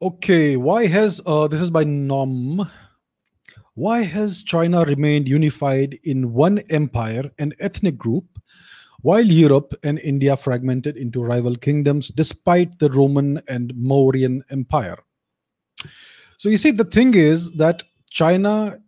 Okay 0.00 0.56
why 0.56 0.86
has 0.86 1.20
uh, 1.26 1.46
this 1.46 1.60
is 1.60 1.70
by 1.70 1.84
nom 1.84 2.68
why 3.74 4.02
has 4.02 4.42
china 4.42 4.84
remained 4.84 5.28
unified 5.28 5.98
in 6.04 6.32
one 6.32 6.58
empire 6.70 7.30
and 7.38 7.54
ethnic 7.58 7.96
group 7.96 8.38
while 9.02 9.24
Europe 9.24 9.74
and 9.82 9.98
India 9.98 10.36
fragmented 10.36 10.96
into 10.96 11.22
rival 11.22 11.56
kingdoms 11.56 12.08
despite 12.08 12.78
the 12.78 12.88
Roman 12.90 13.42
and 13.48 13.74
Mauryan 13.74 14.42
Empire. 14.50 14.96
So 16.38 16.48
you 16.48 16.56
see, 16.56 16.70
the 16.70 16.84
thing 16.84 17.14
is 17.14 17.52
that 17.52 17.82
China, 18.10 18.78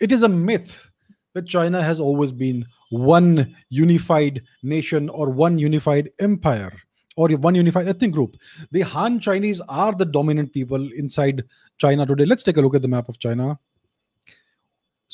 it 0.00 0.10
is 0.10 0.22
a 0.22 0.28
myth 0.28 0.90
that 1.34 1.46
China 1.46 1.82
has 1.82 2.00
always 2.00 2.32
been 2.32 2.66
one 2.90 3.54
unified 3.68 4.42
nation 4.62 5.08
or 5.10 5.30
one 5.30 5.58
unified 5.58 6.10
empire 6.18 6.72
or 7.16 7.28
one 7.28 7.54
unified 7.54 7.88
ethnic 7.88 8.12
group. 8.12 8.36
The 8.72 8.80
Han 8.80 9.20
Chinese 9.20 9.60
are 9.68 9.92
the 9.92 10.06
dominant 10.06 10.52
people 10.52 10.90
inside 10.92 11.44
China 11.76 12.06
today. 12.06 12.24
Let's 12.24 12.42
take 12.42 12.56
a 12.56 12.62
look 12.62 12.74
at 12.74 12.82
the 12.82 12.88
map 12.88 13.08
of 13.08 13.18
China. 13.18 13.58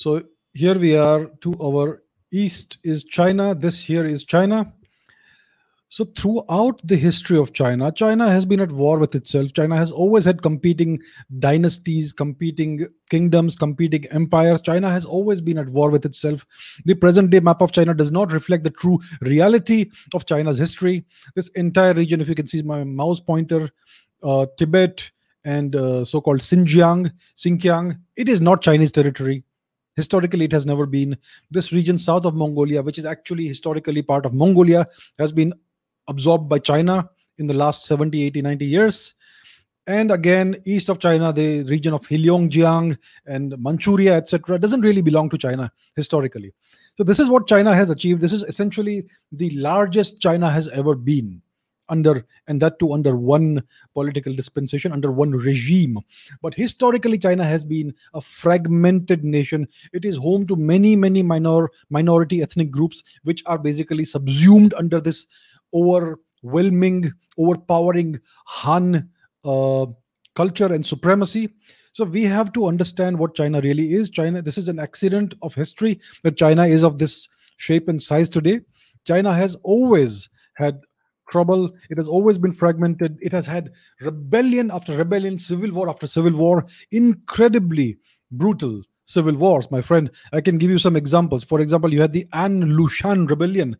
So 0.04 0.22
here 0.52 0.78
we 0.78 0.94
are 0.94 1.30
to 1.40 1.56
our 1.62 2.02
east 2.30 2.76
is 2.84 3.04
China, 3.04 3.54
this 3.54 3.80
here 3.82 4.04
is 4.04 4.22
China. 4.22 4.70
So, 5.88 6.04
throughout 6.04 6.78
the 6.84 6.96
history 6.96 7.38
of 7.38 7.54
China, 7.54 7.90
China 7.90 8.28
has 8.28 8.44
been 8.44 8.60
at 8.60 8.70
war 8.70 8.98
with 8.98 9.14
itself. 9.14 9.54
China 9.54 9.78
has 9.78 9.92
always 9.92 10.26
had 10.26 10.42
competing 10.42 11.00
dynasties, 11.38 12.12
competing 12.12 12.86
kingdoms, 13.08 13.56
competing 13.56 14.04
empires. 14.10 14.60
China 14.60 14.90
has 14.90 15.06
always 15.06 15.40
been 15.40 15.56
at 15.56 15.70
war 15.70 15.88
with 15.88 16.04
itself. 16.04 16.44
The 16.84 16.96
present 16.96 17.30
day 17.30 17.40
map 17.40 17.62
of 17.62 17.72
China 17.72 17.94
does 17.94 18.12
not 18.12 18.30
reflect 18.30 18.64
the 18.64 18.76
true 18.82 18.98
reality 19.22 19.90
of 20.12 20.26
China's 20.26 20.58
history. 20.58 21.06
This 21.34 21.48
entire 21.54 21.94
region, 21.94 22.20
if 22.20 22.28
you 22.28 22.34
can 22.34 22.46
see 22.46 22.60
my 22.60 22.84
mouse 22.84 23.20
pointer, 23.20 23.70
uh, 24.22 24.44
Tibet 24.58 25.10
and 25.44 25.74
uh, 25.74 26.04
so 26.04 26.20
called 26.20 26.40
Xinjiang, 26.40 27.10
Xinjiang, 27.38 27.98
it 28.16 28.28
is 28.28 28.42
not 28.42 28.60
Chinese 28.60 28.92
territory 28.92 29.44
historically 29.96 30.44
it 30.44 30.52
has 30.52 30.66
never 30.66 30.86
been 30.86 31.16
this 31.50 31.72
region 31.72 31.96
south 31.96 32.24
of 32.24 32.34
mongolia 32.34 32.82
which 32.82 32.98
is 32.98 33.04
actually 33.04 33.46
historically 33.46 34.02
part 34.02 34.26
of 34.26 34.34
mongolia 34.34 34.86
has 35.18 35.32
been 35.32 35.52
absorbed 36.08 36.48
by 36.48 36.58
china 36.58 37.08
in 37.38 37.46
the 37.46 37.54
last 37.54 37.84
70 37.84 38.22
80 38.22 38.42
90 38.42 38.64
years. 38.64 39.14
And 39.86 40.10
again 40.10 40.56
east 40.64 40.88
of 40.88 40.98
china 40.98 41.32
the 41.32 41.62
region 41.64 41.92
of 41.92 42.02
heilongjiang 42.02 42.96
and 43.26 43.54
manchuria 43.58 44.16
etc 44.16 44.58
doesn't 44.58 44.80
really 44.80 45.02
belong 45.02 45.28
to 45.30 45.38
china 45.38 45.70
historically. 45.96 46.54
So 46.96 47.04
this 47.04 47.18
is 47.18 47.28
what 47.28 47.46
china 47.46 47.74
has 47.74 47.90
achieved. 47.90 48.20
This 48.20 48.32
is 48.32 48.44
essentially 48.44 49.04
the 49.32 49.50
largest 49.50 50.20
china 50.20 50.50
has 50.50 50.68
ever 50.68 50.94
been 50.94 51.42
under 51.88 52.26
and 52.46 52.60
that 52.62 52.78
too 52.78 52.92
under 52.92 53.16
one 53.16 53.62
political 53.92 54.34
dispensation 54.34 54.92
under 54.92 55.12
one 55.12 55.30
regime. 55.30 55.98
But 56.42 56.54
historically 56.54 57.18
china 57.18 57.44
has 57.44 57.64
been 57.64 57.94
a 58.14 58.20
fragmented 58.20 59.24
nation. 59.24 59.68
It 59.92 60.04
is 60.04 60.16
home 60.16 60.46
to 60.46 60.56
many 60.56 60.96
many 60.96 61.22
minor 61.22 61.68
minority 61.90 62.42
ethnic 62.42 62.70
groups 62.70 63.02
which 63.22 63.42
are 63.46 63.58
basically 63.58 64.04
subsumed 64.04 64.74
under 64.74 65.00
this 65.00 65.26
overwhelming 65.72 67.12
overpowering 67.38 68.20
han 68.46 69.08
uh, 69.44 69.86
culture 70.34 70.72
and 70.72 70.84
supremacy. 70.84 71.48
So 71.92 72.04
we 72.04 72.24
have 72.24 72.52
to 72.54 72.66
understand 72.66 73.18
what 73.18 73.36
china 73.36 73.60
really 73.60 73.94
is. 73.94 74.08
China 74.08 74.42
this 74.42 74.58
is 74.58 74.68
an 74.68 74.78
accident 74.78 75.34
of 75.42 75.54
history 75.54 76.00
that 76.22 76.36
china 76.36 76.66
is 76.66 76.84
of 76.84 76.98
this 76.98 77.28
shape 77.56 77.88
and 77.88 78.02
size 78.02 78.28
today. 78.28 78.60
China 79.04 79.34
has 79.34 79.54
always 79.62 80.28
had 80.54 80.80
trouble. 81.30 81.70
It 81.90 81.98
has 81.98 82.08
always 82.08 82.38
been 82.38 82.52
fragmented. 82.52 83.18
It 83.20 83.32
has 83.32 83.46
had 83.46 83.72
rebellion 84.00 84.70
after 84.70 84.96
rebellion, 84.96 85.38
civil 85.38 85.72
war 85.72 85.88
after 85.88 86.06
civil 86.06 86.32
war, 86.32 86.66
incredibly 86.90 87.98
brutal 88.30 88.82
civil 89.06 89.34
wars, 89.34 89.70
my 89.70 89.82
friend. 89.82 90.10
I 90.32 90.40
can 90.40 90.58
give 90.58 90.70
you 90.70 90.78
some 90.78 90.96
examples. 90.96 91.44
For 91.44 91.60
example, 91.60 91.92
you 91.92 92.00
had 92.00 92.12
the 92.12 92.26
An 92.32 92.62
Lushan 92.62 93.28
rebellion 93.28 93.76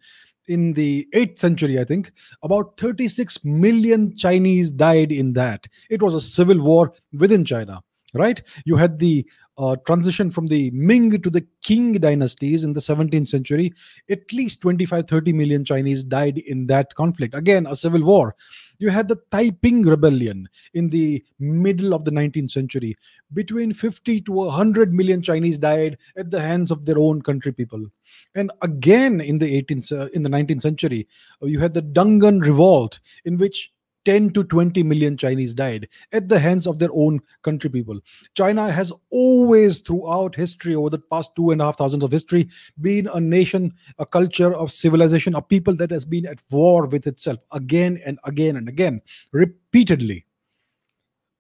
in 0.48 0.74
the 0.74 1.08
8th 1.14 1.38
century, 1.38 1.80
I 1.80 1.84
think. 1.84 2.12
About 2.42 2.78
36 2.78 3.44
million 3.44 4.14
Chinese 4.16 4.70
died 4.70 5.12
in 5.12 5.32
that. 5.34 5.66
It 5.88 6.02
was 6.02 6.14
a 6.14 6.20
civil 6.20 6.60
war 6.60 6.92
within 7.12 7.44
China 7.44 7.80
right? 8.14 8.42
You 8.64 8.76
had 8.76 8.98
the 8.98 9.28
uh, 9.56 9.76
transition 9.86 10.30
from 10.30 10.46
the 10.46 10.70
Ming 10.72 11.10
to 11.22 11.30
the 11.30 11.46
Qing 11.64 12.00
dynasties 12.00 12.64
in 12.64 12.72
the 12.72 12.80
17th 12.80 13.28
century, 13.28 13.72
at 14.10 14.32
least 14.32 14.60
25 14.60 15.06
30 15.06 15.32
million 15.32 15.64
Chinese 15.64 16.04
died 16.04 16.38
in 16.38 16.66
that 16.66 16.94
conflict. 16.94 17.34
Again, 17.34 17.66
a 17.66 17.76
civil 17.76 18.02
war. 18.02 18.34
You 18.78 18.90
had 18.90 19.08
the 19.08 19.20
Taiping 19.30 19.82
Rebellion 19.82 20.48
in 20.74 20.88
the 20.88 21.24
middle 21.38 21.94
of 21.94 22.04
the 22.04 22.10
19th 22.10 22.50
century. 22.50 22.96
Between 23.32 23.72
50 23.72 24.22
to 24.22 24.32
100 24.32 24.92
million 24.92 25.22
Chinese 25.22 25.58
died 25.58 25.96
at 26.16 26.30
the 26.30 26.40
hands 26.40 26.70
of 26.70 26.84
their 26.84 26.98
own 26.98 27.22
country 27.22 27.52
people. 27.52 27.86
And 28.34 28.50
again, 28.62 29.20
in 29.20 29.38
the 29.38 29.62
18th, 29.62 29.92
uh, 29.92 30.06
in 30.12 30.22
the 30.22 30.28
19th 30.28 30.62
century, 30.62 31.06
uh, 31.42 31.46
you 31.46 31.60
had 31.60 31.74
the 31.74 31.82
Dungan 31.82 32.42
Revolt, 32.42 33.00
in 33.24 33.38
which 33.38 33.72
10 34.04 34.30
to 34.30 34.44
20 34.44 34.82
million 34.82 35.16
Chinese 35.16 35.54
died 35.54 35.88
at 36.12 36.28
the 36.28 36.38
hands 36.38 36.66
of 36.66 36.78
their 36.78 36.90
own 36.92 37.20
country 37.42 37.70
people. 37.70 37.98
China 38.34 38.70
has 38.70 38.92
always, 39.10 39.80
throughout 39.80 40.34
history, 40.34 40.74
over 40.74 40.90
the 40.90 40.98
past 40.98 41.34
two 41.36 41.50
and 41.50 41.60
a 41.60 41.64
half 41.64 41.78
thousands 41.78 42.04
of 42.04 42.10
history, 42.10 42.48
been 42.80 43.08
a 43.08 43.20
nation, 43.20 43.72
a 43.98 44.06
culture 44.06 44.54
of 44.54 44.70
civilization, 44.70 45.34
a 45.34 45.42
people 45.42 45.74
that 45.76 45.90
has 45.90 46.04
been 46.04 46.26
at 46.26 46.40
war 46.50 46.86
with 46.86 47.06
itself 47.06 47.38
again 47.52 48.00
and 48.04 48.18
again 48.24 48.56
and 48.56 48.68
again, 48.68 49.00
repeatedly. 49.32 50.26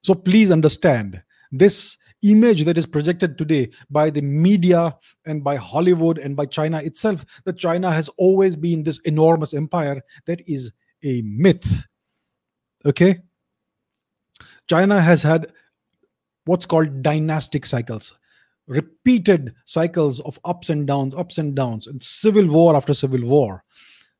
So 0.02 0.14
please 0.14 0.50
understand 0.50 1.22
this 1.50 1.96
image 2.22 2.64
that 2.64 2.78
is 2.78 2.86
projected 2.86 3.36
today 3.36 3.70
by 3.90 4.10
the 4.10 4.22
media 4.22 4.96
and 5.26 5.44
by 5.44 5.56
Hollywood 5.56 6.18
and 6.18 6.34
by 6.34 6.46
China 6.46 6.78
itself 6.78 7.24
that 7.44 7.58
China 7.58 7.92
has 7.92 8.08
always 8.16 8.56
been 8.56 8.82
this 8.82 8.98
enormous 9.00 9.54
empire 9.54 10.02
that 10.26 10.40
is 10.48 10.72
a 11.02 11.22
myth 11.22 11.84
Okay. 12.86 13.20
China 14.68 15.00
has 15.00 15.22
had 15.22 15.52
what's 16.44 16.66
called 16.66 17.02
dynastic 17.02 17.66
cycles, 17.66 18.18
repeated 18.66 19.54
cycles 19.64 20.20
of 20.20 20.38
ups 20.44 20.70
and 20.70 20.86
downs, 20.86 21.14
ups 21.14 21.38
and 21.38 21.54
downs, 21.54 21.86
and 21.86 22.02
civil 22.02 22.46
war 22.46 22.76
after 22.76 22.94
civil 22.94 23.24
war. 23.24 23.64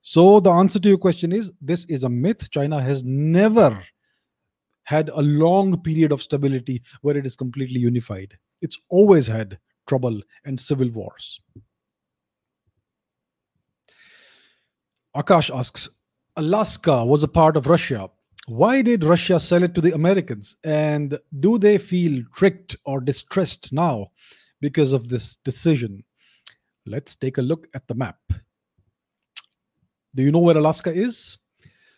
So 0.03 0.41
the 0.41 0.51
answer 0.51 0.79
to 0.81 0.89
your 0.89 0.99
question 0.99 1.33
is 1.33 1.53
this 1.61 1.85
is 1.87 2.05
a 2.05 2.09
myth. 2.09 2.51
China 2.51 2.81
has 2.83 3.03
never 3.05 3.83
had 4.85 5.09
a 5.09 5.23
long 5.23 5.81
period 5.81 6.13
of 6.13 6.23
stability 6.23 6.83
where 7.01 7.17
it 7.17 7.25
is 7.27 7.37
completely 7.37 7.81
unified. 7.81 8.37
It's 8.61 8.79
always 8.91 9.27
had 9.27 9.59
trouble 9.87 10.21
and 10.45 10.61
civil 10.61 10.91
wars. 10.91 11.41
Akash 15.17 15.55
asks 15.55 15.89
Alaska 16.37 17.05
was 17.05 17.23
a 17.23 17.29
part 17.29 17.57
of 17.57 17.67
Russia. 17.67 18.11
Why 18.47 18.83
did 18.83 19.05
Russia 19.05 19.41
sell 19.41 19.63
it 19.63 19.75
to 19.75 19.81
the 19.81 19.95
Americans? 19.95 20.57
And 20.65 21.19
do 21.41 21.59
they 21.59 21.79
feel 21.79 22.23
tricked 22.35 22.77
or 22.85 23.01
distressed 23.01 23.73
now 23.73 24.11
because 24.61 24.93
of 24.93 25.09
this 25.09 25.37
decision? 25.45 26.05
Let's 26.87 27.15
take 27.15 27.39
a 27.39 27.43
look 27.43 27.69
at 27.75 27.87
the 27.89 27.95
map. 27.95 28.19
Do 30.15 30.23
you 30.23 30.31
know 30.31 30.41
where 30.41 30.59
Alaska 30.59 30.93
is? 30.93 31.39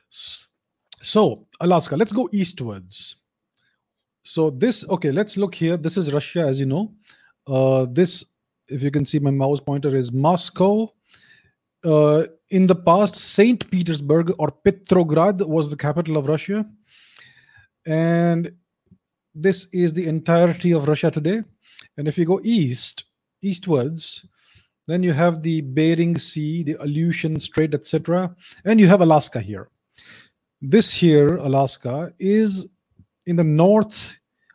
So, 0.09 1.47
Alaska, 1.61 1.97
let's 1.97 2.13
go 2.13 2.29
eastwards. 2.33 3.17
So, 4.23 4.51
this, 4.51 4.89
okay, 4.89 5.11
let's 5.11 5.37
look 5.37 5.55
here. 5.55 5.77
This 5.77 5.97
is 5.97 6.13
Russia, 6.13 6.47
as 6.47 6.61
you 6.61 6.67
know. 6.67 6.95
Uh, 7.47 7.87
this, 7.91 8.25
if 8.69 8.83
you 8.83 8.91
can 8.91 9.05
see 9.05 9.19
my 9.19 9.31
mouse 9.31 9.61
pointer, 9.61 9.95
is 9.95 10.13
Moscow. 10.13 10.93
Uh, 11.87 12.27
in 12.51 12.67
the 12.67 12.75
past, 12.75 13.15
St. 13.15 13.71
Petersburg 13.71 14.35
or 14.39 14.51
Petrograd 14.51 15.41
was 15.41 15.71
the 15.71 15.77
capital 15.77 16.17
of 16.17 16.29
Russia. 16.29 16.67
And 17.87 18.51
this 19.35 19.69
is 19.73 19.93
the 19.93 20.09
entirety 20.09 20.73
of 20.73 20.89
Russia 20.89 21.13
today. 21.13 21.43
And 21.97 22.09
if 22.09 22.19
you 22.19 22.25
go 22.25 22.41
east, 22.43 23.05
eastwards, 23.41 24.27
then 24.89 25.05
you 25.05 25.13
have 25.13 25.43
the 25.43 25.61
Bering 25.61 26.19
Sea, 26.19 26.65
the 26.65 26.77
Aleutian 26.81 27.39
Strait, 27.39 27.73
etc. 27.75 28.35
And 28.65 28.81
you 28.81 28.89
have 28.89 29.01
Alaska 29.01 29.41
here. 29.41 29.69
This 30.61 30.93
here, 30.93 31.37
Alaska, 31.37 32.13
is 32.19 32.67
in 33.27 33.37
the 33.37 33.45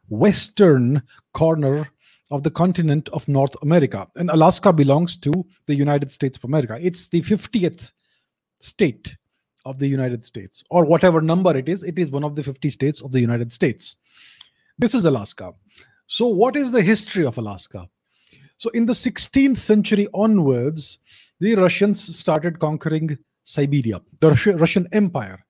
northwestern 0.10 1.04
corner 1.34 1.88
of 2.32 2.44
the 2.44 2.50
continent 2.52 3.10
of 3.10 3.28
North 3.28 3.56
America. 3.62 4.08
And 4.16 4.30
Alaska 4.32 4.72
belongs 4.72 5.18
to 5.18 5.46
the 5.68 5.76
United 5.76 6.12
States 6.12 6.38
of 6.38 6.46
America. 6.46 6.78
It's 6.82 7.10
the 7.10 7.22
50th 7.22 7.92
state 8.60 9.16
of 9.66 9.78
the 9.78 9.88
United 9.88 10.26
States, 10.26 10.64
or 10.72 10.86
whatever 10.86 11.22
number 11.22 11.56
it 11.56 11.70
is, 11.70 11.84
it 11.84 12.00
is 12.00 12.10
one 12.10 12.24
of 12.24 12.36
the 12.36 12.42
50 12.42 12.70
states 12.70 13.02
of 13.02 13.12
the 13.12 13.20
United 13.20 13.52
States. 13.52 13.96
This 14.80 14.96
is 14.96 15.06
Alaska. 15.06 15.54
So, 16.08 16.26
what 16.28 16.56
is 16.56 16.72
the 16.72 16.82
history 16.82 17.26
of 17.26 17.38
Alaska? 17.38 17.88
So, 18.58 18.70
in 18.72 18.86
the 18.86 18.94
16th 18.94 19.58
century 19.58 20.08
onwards, 20.14 20.98
the 21.40 21.56
Russians 21.56 22.18
started 22.18 22.60
conquering 22.60 23.18
Siberia, 23.44 24.02
the 24.20 24.56
Russian 24.60 24.88
Empire. 24.92 25.46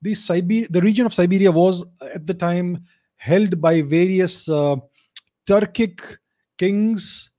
The, 0.00 0.12
Siber- 0.12 0.70
the 0.70 0.80
region 0.80 1.06
of 1.06 1.14
Siberia 1.14 1.52
was 1.52 1.84
at 2.14 2.26
the 2.26 2.34
time 2.34 2.84
held 3.16 3.60
by 3.60 3.82
various 3.82 4.48
uh, 4.48 4.76
Turkic 5.46 6.18
kings, 6.62 7.30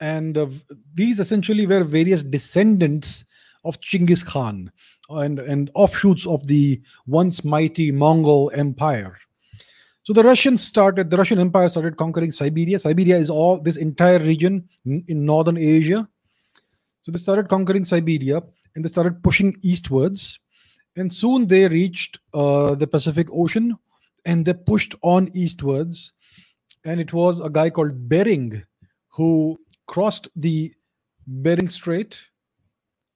and 0.00 0.36
uh, 0.36 0.46
these 0.92 1.20
essentially 1.20 1.66
were 1.66 1.84
various 1.84 2.22
descendants 2.24 3.24
of 3.64 3.80
Chinggis 3.80 4.26
Khan 4.26 4.72
and, 5.08 5.38
and 5.38 5.70
offshoots 5.74 6.26
of 6.26 6.46
the 6.48 6.82
once 7.06 7.44
mighty 7.44 7.92
Mongol 7.92 8.50
Empire. 8.54 9.16
So 10.02 10.12
the 10.12 10.24
Russians 10.24 10.62
started, 10.62 11.10
the 11.10 11.16
Russian 11.16 11.38
Empire 11.38 11.68
started 11.68 11.96
conquering 11.96 12.32
Siberia. 12.32 12.78
Siberia 12.78 13.16
is 13.16 13.30
all 13.30 13.58
this 13.58 13.76
entire 13.76 14.18
region 14.18 14.68
in 14.84 15.24
northern 15.24 15.56
Asia. 15.56 16.06
So 17.02 17.12
they 17.12 17.18
started 17.18 17.48
conquering 17.48 17.84
Siberia 17.84 18.42
and 18.74 18.84
they 18.84 18.88
started 18.88 19.22
pushing 19.22 19.56
eastwards. 19.62 20.40
And 20.96 21.10
soon 21.10 21.46
they 21.46 21.68
reached 21.68 22.18
uh, 22.34 22.74
the 22.74 22.86
Pacific 22.86 23.28
Ocean 23.32 23.78
and 24.26 24.44
they 24.44 24.54
pushed 24.54 24.94
on 25.02 25.30
eastwards 25.34 26.12
and 26.84 27.00
it 27.00 27.12
was 27.12 27.40
a 27.40 27.50
guy 27.50 27.70
called 27.70 28.08
Bering 28.08 28.62
who 29.08 29.58
crossed 29.86 30.28
the 30.36 30.72
Bering 31.26 31.68
Strait, 31.68 32.20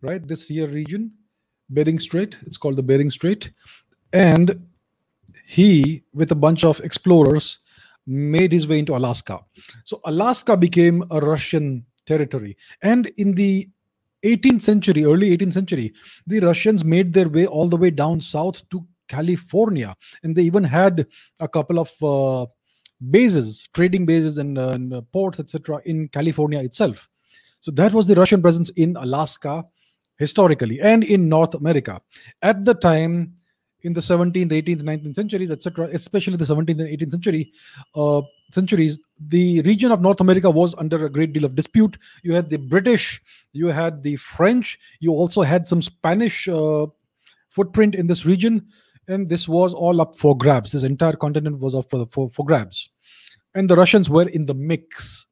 right? 0.02 0.26
This 0.26 0.46
here 0.48 0.68
region, 0.68 1.12
Bering 1.70 1.98
Strait. 1.98 2.38
It's 2.46 2.56
called 2.56 2.76
the 2.76 2.82
Bering 2.82 3.10
Strait, 3.10 3.50
and 4.12 4.66
he, 5.46 6.02
with 6.14 6.30
a 6.32 6.34
bunch 6.34 6.64
of 6.64 6.80
explorers, 6.80 7.58
made 8.06 8.52
his 8.52 8.66
way 8.66 8.78
into 8.78 8.96
Alaska. 8.96 9.40
So 9.84 10.00
Alaska 10.04 10.56
became 10.56 11.04
a 11.10 11.20
Russian 11.20 11.84
territory, 12.06 12.56
and 12.82 13.06
in 13.16 13.34
the 13.34 13.68
18th 14.24 14.62
century, 14.62 15.04
early 15.04 15.36
18th 15.36 15.52
century, 15.52 15.92
the 16.26 16.40
Russians 16.40 16.84
made 16.84 17.12
their 17.12 17.28
way 17.28 17.46
all 17.46 17.68
the 17.68 17.76
way 17.76 17.90
down 17.90 18.20
south 18.20 18.68
to 18.70 18.84
California, 19.08 19.94
and 20.22 20.34
they 20.34 20.42
even 20.42 20.64
had 20.64 21.06
a 21.40 21.48
couple 21.48 21.78
of 21.78 21.90
uh, 22.02 22.46
bases, 23.10 23.68
trading 23.72 24.06
bases 24.06 24.38
and, 24.38 24.58
uh, 24.58 24.68
and 24.70 24.92
uh, 24.92 25.00
ports, 25.12 25.40
etc., 25.40 25.80
in 25.84 26.08
California 26.08 26.60
itself. 26.60 27.08
So 27.60 27.70
that 27.72 27.92
was 27.92 28.06
the 28.06 28.14
Russian 28.14 28.42
presence 28.42 28.70
in 28.70 28.96
Alaska 28.96 29.64
historically 30.18 30.80
and 30.80 31.04
in 31.04 31.28
North 31.28 31.54
America. 31.54 32.00
At 32.42 32.64
the 32.64 32.74
time, 32.74 33.34
in 33.82 33.92
the 33.92 34.00
17th, 34.00 34.50
18th, 34.50 34.82
19th 34.82 35.14
centuries, 35.14 35.52
etc., 35.52 35.88
especially 35.92 36.36
the 36.36 36.44
17th 36.44 36.80
and 36.80 36.80
18th 36.80 37.10
century 37.12 37.52
uh, 37.94 38.22
centuries, 38.50 38.98
the 39.20 39.62
region 39.62 39.92
of 39.92 40.00
North 40.00 40.20
America 40.20 40.50
was 40.50 40.74
under 40.78 41.06
a 41.06 41.10
great 41.10 41.32
deal 41.32 41.44
of 41.44 41.54
dispute. 41.54 41.96
You 42.22 42.34
had 42.34 42.50
the 42.50 42.56
British, 42.56 43.22
you 43.52 43.68
had 43.68 44.02
the 44.02 44.16
French, 44.16 44.78
you 44.98 45.12
also 45.12 45.42
had 45.42 45.66
some 45.66 45.80
Spanish 45.80 46.48
uh, 46.48 46.86
footprint 47.50 47.94
in 47.94 48.08
this 48.08 48.26
region 48.26 48.66
and 49.08 49.28
this 49.28 49.48
was 49.48 49.74
all 49.74 50.00
up 50.00 50.16
for 50.16 50.36
grabs. 50.36 50.72
This 50.72 50.82
entire 50.82 51.14
continent 51.14 51.58
was 51.58 51.74
up 51.74 51.90
for, 51.90 52.06
for, 52.06 52.28
for 52.28 52.44
grabs. 52.44 52.90
And 53.54 53.68
the 53.68 53.76
Russians 53.76 54.08
were 54.08 54.28
in 54.28 54.46
the 54.46 54.54
mix. 54.54 55.26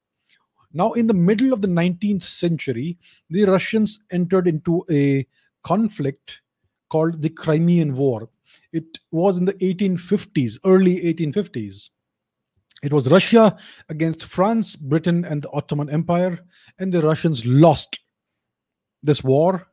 Now, 0.73 0.91
in 0.93 1.07
the 1.07 1.13
middle 1.13 1.53
of 1.53 1.61
the 1.61 1.67
19th 1.67 2.23
century, 2.23 2.97
the 3.29 3.45
Russians 3.45 3.99
entered 4.11 4.47
into 4.47 4.83
a 4.91 5.25
conflict 5.63 6.41
called 6.89 7.21
the 7.21 7.29
Crimean 7.29 7.95
War. 7.95 8.29
It 8.73 8.99
was 9.11 9.37
in 9.37 9.45
the 9.45 9.53
1850s, 9.53 10.57
early 10.65 10.99
1850s. 11.01 11.89
It 12.83 12.93
was 12.93 13.09
Russia 13.09 13.57
against 13.89 14.25
France, 14.25 14.75
Britain, 14.75 15.25
and 15.25 15.41
the 15.41 15.49
Ottoman 15.51 15.89
Empire, 15.89 16.39
and 16.77 16.91
the 16.91 17.01
Russians 17.01 17.45
lost 17.45 17.99
this 19.01 19.23
war, 19.23 19.67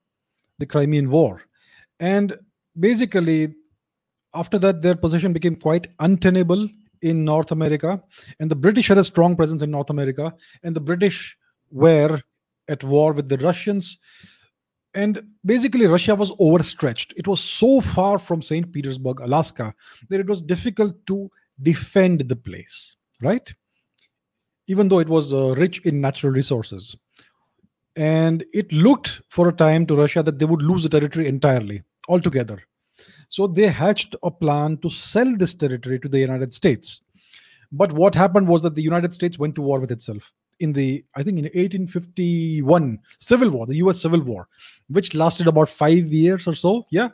the 0.58 0.66
Crimean 0.66 1.10
War. 1.10 1.42
And 2.00 2.38
basically, 2.78 3.54
after 4.35 4.59
that, 4.59 4.83
their 4.83 4.97
position 4.97 5.33
became 5.33 5.57
quite 5.57 5.87
untenable 6.01 6.68
in 7.03 7.25
North 7.25 7.53
America, 7.53 8.03
and 8.40 8.51
the 8.51 8.57
British 8.57 8.88
had 8.88 8.99
a 8.99 9.05
strong 9.05 9.37
presence 9.37 9.62
in 9.62 9.70
North 9.70 9.90
America, 9.90 10.35
and 10.62 10.75
the 10.75 10.81
British 10.81 11.37
were 11.70 12.20
at 12.68 12.83
war 12.83 13.12
with 13.12 13.29
the 13.29 13.37
Russians. 13.38 13.99
And 14.94 15.23
basically, 15.44 15.87
Russia 15.87 16.14
was 16.14 16.33
overstretched. 16.38 17.14
It 17.16 17.27
was 17.27 17.40
so 17.40 17.81
far 17.81 18.18
from 18.18 18.42
St. 18.42 18.73
Petersburg, 18.73 19.20
Alaska, 19.20 19.75
that 20.09 20.20
it 20.20 20.29
was 20.29 20.40
difficult 20.40 20.94
to 21.07 21.31
defend 21.62 22.20
the 22.29 22.37
place, 22.37 22.97
right? 23.23 23.53
Even 24.66 24.88
though 24.88 25.01
it 25.01 25.09
was 25.09 25.35
uh, 25.35 25.55
rich 25.57 25.81
in 25.85 26.01
natural 26.01 26.33
resources. 26.33 26.97
And 27.97 28.44
it 28.53 28.73
looked 28.73 29.20
for 29.29 29.49
a 29.49 29.53
time 29.53 29.87
to 29.87 29.97
Russia 29.97 30.23
that 30.23 30.38
they 30.38 30.47
would 30.47 30.62
lose 30.62 30.83
the 30.83 30.88
territory 30.88 31.29
entirely, 31.29 31.83
altogether. 32.09 32.62
So 33.35 33.49
they 33.49 33.66
hatched 33.66 34.14
a 34.23 34.31
plan 34.31 34.77
to 34.77 34.88
sell 34.88 35.37
this 35.37 35.55
territory 35.55 35.99
to 35.99 36.09
the 36.09 36.20
United 36.20 36.55
States. 36.55 37.01
But 37.73 37.90
what 37.90 38.14
happened 38.14 38.47
was 38.47 38.62
that 38.62 38.77
the 38.77 38.83
United 38.90 39.12
States 39.12 39.40
went 39.40 39.57
to 39.57 39.61
war 39.61 39.81
with 39.81 39.90
itself 39.90 40.33
in 40.61 40.73
the, 40.73 41.05
I 41.16 41.25
think, 41.25 41.38
in 41.38 41.47
1851 41.47 43.01
Civil 43.18 43.51
War, 43.51 43.66
the 43.66 43.75
US 43.87 44.01
Civil 44.01 44.20
War, 44.20 44.47
which 44.87 45.16
lasted 45.16 45.49
about 45.49 45.68
five 45.68 46.12
years 46.12 46.47
or 46.47 46.53
so. 46.53 46.87
Yeah. 46.92 47.09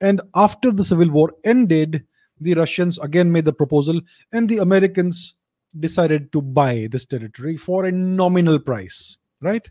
And 0.00 0.22
after 0.34 0.72
the 0.72 0.86
Civil 0.86 1.10
War 1.10 1.34
ended, 1.44 2.06
the 2.40 2.54
Russians 2.54 2.98
again 3.00 3.30
made 3.30 3.44
the 3.44 3.52
proposal, 3.52 4.00
and 4.32 4.48
the 4.48 4.56
Americans 4.56 5.34
decided 5.80 6.32
to 6.32 6.40
buy 6.40 6.88
this 6.90 7.04
territory 7.04 7.58
for 7.58 7.84
a 7.84 7.92
nominal 7.92 8.58
price, 8.58 9.18
right? 9.42 9.70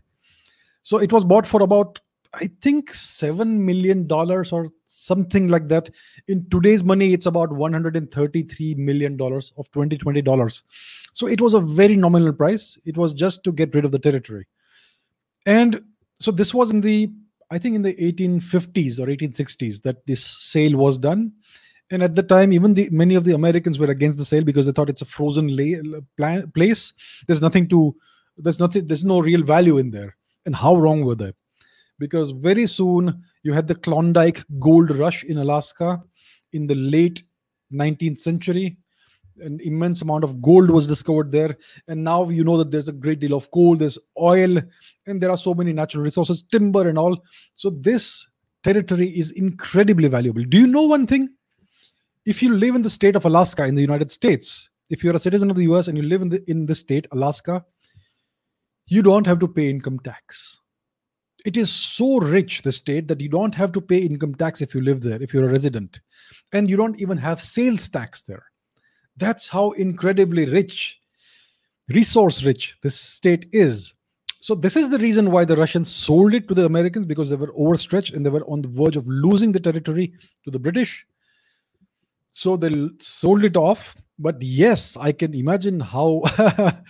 So 0.84 0.98
it 0.98 1.12
was 1.12 1.24
bought 1.24 1.44
for 1.44 1.60
about 1.60 1.98
I 2.34 2.50
think 2.62 2.94
seven 2.94 3.64
million 3.66 4.06
dollars 4.06 4.52
or 4.52 4.68
something 4.86 5.48
like 5.48 5.68
that. 5.68 5.90
In 6.28 6.48
today's 6.50 6.82
money, 6.82 7.12
it's 7.12 7.26
about 7.26 7.52
133 7.52 8.74
million 8.76 9.16
dollars 9.16 9.52
of 9.58 9.70
2020 9.72 10.22
dollars. 10.22 10.62
So 11.12 11.26
it 11.26 11.40
was 11.40 11.54
a 11.54 11.60
very 11.60 11.94
nominal 11.96 12.32
price. 12.32 12.78
It 12.86 12.96
was 12.96 13.12
just 13.12 13.44
to 13.44 13.52
get 13.52 13.74
rid 13.74 13.84
of 13.84 13.92
the 13.92 13.98
territory. 13.98 14.46
And 15.44 15.82
so 16.20 16.30
this 16.30 16.54
was 16.54 16.70
in 16.70 16.80
the 16.80 17.10
I 17.50 17.58
think 17.58 17.76
in 17.76 17.82
the 17.82 17.94
1850s 17.94 18.98
or 18.98 19.06
1860s 19.08 19.82
that 19.82 20.06
this 20.06 20.24
sale 20.24 20.76
was 20.76 20.98
done. 20.98 21.32
and 21.90 22.02
at 22.02 22.14
the 22.14 22.22
time 22.22 22.52
even 22.56 22.72
the 22.76 22.88
many 23.00 23.16
of 23.18 23.24
the 23.24 23.34
americans 23.38 23.78
were 23.80 23.90
against 23.94 24.16
the 24.18 24.24
sale 24.28 24.44
because 24.48 24.66
they 24.66 24.72
thought 24.76 24.88
it's 24.92 25.02
a 25.02 25.08
frozen 25.14 25.48
la- 25.58 26.00
pla- 26.16 26.46
place 26.58 26.82
there's 27.26 27.42
nothing 27.46 27.66
to 27.72 27.80
there's 28.46 28.60
nothing 28.62 28.86
there's 28.92 29.04
no 29.10 29.18
real 29.26 29.42
value 29.50 29.76
in 29.82 29.90
there 29.96 30.16
and 30.46 30.56
how 30.62 30.72
wrong 30.84 31.04
were 31.08 31.18
they 31.22 31.32
because 32.02 32.32
very 32.32 32.66
soon 32.66 33.22
you 33.44 33.52
had 33.52 33.68
the 33.68 33.74
klondike 33.86 34.44
gold 34.58 34.90
rush 35.02 35.22
in 35.24 35.38
alaska 35.38 35.90
in 36.52 36.66
the 36.66 36.74
late 36.74 37.22
19th 37.72 38.18
century. 38.18 38.76
An 39.40 39.60
immense 39.62 40.02
amount 40.02 40.24
of 40.24 40.42
gold 40.42 40.70
was 40.70 40.86
discovered 40.86 41.32
there. 41.32 41.56
And 41.88 42.04
now 42.04 42.28
you 42.28 42.44
know 42.44 42.58
that 42.58 42.70
there's 42.70 42.88
a 42.88 42.98
great 43.04 43.20
deal 43.20 43.34
of 43.34 43.50
coal 43.50 43.76
there's 43.76 43.98
oil 44.20 44.58
and 45.06 45.20
there 45.20 45.30
are 45.30 45.36
so 45.36 45.54
many 45.54 45.72
natural 45.72 46.02
resources 46.02 46.42
timber 46.42 46.88
and 46.88 46.98
all. 46.98 47.16
So 47.54 47.70
this 47.70 48.26
territory 48.62 49.08
is 49.08 49.30
incredibly 49.30 50.08
valuable. 50.08 50.44
Do 50.44 50.58
you 50.58 50.66
know 50.66 50.82
one 50.82 51.06
thing? 51.06 51.30
If 52.26 52.42
you 52.42 52.54
live 52.54 52.74
in 52.74 52.82
the 52.82 52.90
state 52.90 53.16
of 53.16 53.24
alaska 53.24 53.64
in 53.64 53.74
the 53.74 53.80
united 53.80 54.12
states 54.12 54.70
if 54.90 55.02
you're 55.02 55.16
a 55.16 55.26
citizen 55.26 55.50
of 55.50 55.56
the 55.56 55.64
us 55.64 55.88
and 55.88 55.96
you 55.98 56.04
live 56.04 56.22
in 56.22 56.28
the 56.28 56.40
in 56.54 56.66
the 56.66 56.74
state 56.74 57.06
alaska 57.12 57.64
you 58.86 59.02
don't 59.02 59.26
have 59.26 59.38
to 59.44 59.48
pay 59.48 59.68
income 59.70 59.98
tax 60.08 60.58
it 61.44 61.56
is 61.56 61.70
so 61.70 62.18
rich 62.18 62.62
the 62.62 62.72
state 62.72 63.08
that 63.08 63.20
you 63.20 63.28
don't 63.28 63.54
have 63.54 63.72
to 63.72 63.80
pay 63.80 63.98
income 63.98 64.34
tax 64.34 64.60
if 64.60 64.74
you 64.74 64.80
live 64.80 65.02
there 65.02 65.22
if 65.22 65.34
you're 65.34 65.48
a 65.48 65.52
resident 65.52 66.00
and 66.52 66.68
you 66.68 66.76
don't 66.76 67.00
even 67.00 67.18
have 67.18 67.40
sales 67.40 67.88
tax 67.88 68.22
there 68.22 68.44
that's 69.16 69.48
how 69.48 69.72
incredibly 69.72 70.46
rich, 70.46 71.00
resource 71.88 72.42
rich 72.42 72.76
this 72.82 72.98
state 72.98 73.48
is. 73.52 73.92
So, 74.40 74.54
this 74.54 74.76
is 74.76 74.90
the 74.90 74.98
reason 74.98 75.30
why 75.30 75.44
the 75.44 75.56
Russians 75.56 75.90
sold 75.90 76.34
it 76.34 76.48
to 76.48 76.54
the 76.54 76.64
Americans 76.64 77.06
because 77.06 77.30
they 77.30 77.36
were 77.36 77.52
overstretched 77.54 78.14
and 78.14 78.26
they 78.26 78.30
were 78.30 78.44
on 78.50 78.62
the 78.62 78.68
verge 78.68 78.96
of 78.96 79.06
losing 79.06 79.52
the 79.52 79.60
territory 79.60 80.12
to 80.44 80.50
the 80.50 80.58
British. 80.58 81.06
So, 82.32 82.56
they 82.56 82.88
sold 82.98 83.44
it 83.44 83.56
off. 83.56 83.94
But 84.18 84.42
yes, 84.42 84.96
I 84.96 85.12
can 85.12 85.34
imagine 85.34 85.80
how. 85.80 86.22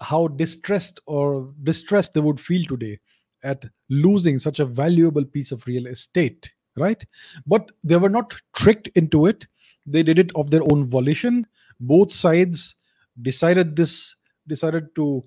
how 0.00 0.26
distressed 0.26 0.98
or 1.06 1.54
distressed 1.62 2.12
they 2.12 2.20
would 2.20 2.40
feel 2.40 2.64
today 2.64 2.98
at 3.44 3.64
losing 3.90 4.38
such 4.38 4.58
a 4.58 4.64
valuable 4.64 5.24
piece 5.24 5.52
of 5.52 5.64
real 5.66 5.86
estate 5.86 6.52
right? 6.76 7.04
But 7.46 7.70
they 7.82 7.96
were 7.96 8.08
not 8.08 8.34
tricked 8.54 8.88
into 8.94 9.26
it. 9.26 9.46
They 9.86 10.02
did 10.02 10.18
it 10.18 10.32
of 10.34 10.50
their 10.50 10.62
own 10.72 10.84
volition. 10.84 11.46
Both 11.80 12.12
sides 12.12 12.74
decided 13.22 13.76
this 13.76 14.14
decided 14.46 14.94
to 14.96 15.22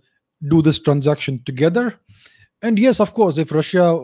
do 0.50 0.62
this 0.62 0.80
transaction 0.80 1.42
together. 1.46 2.00
And 2.62 2.78
yes 2.78 3.00
of 3.00 3.14
course 3.14 3.38
if 3.38 3.52
russia 3.52 4.00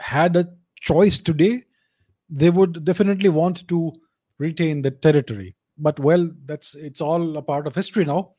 had 0.00 0.36
a 0.36 0.48
choice 0.80 1.18
today 1.18 1.62
they 2.28 2.50
would 2.50 2.84
definitely 2.84 3.28
want 3.28 3.66
to 3.68 3.92
retain 4.38 4.82
the 4.82 4.90
territory. 4.90 5.54
But 5.78 5.98
well 6.00 6.30
that's 6.46 6.74
it's 6.74 7.00
all 7.00 7.36
a 7.36 7.42
part 7.42 7.66
of 7.66 7.74
history 7.74 8.04
now. 8.04 8.32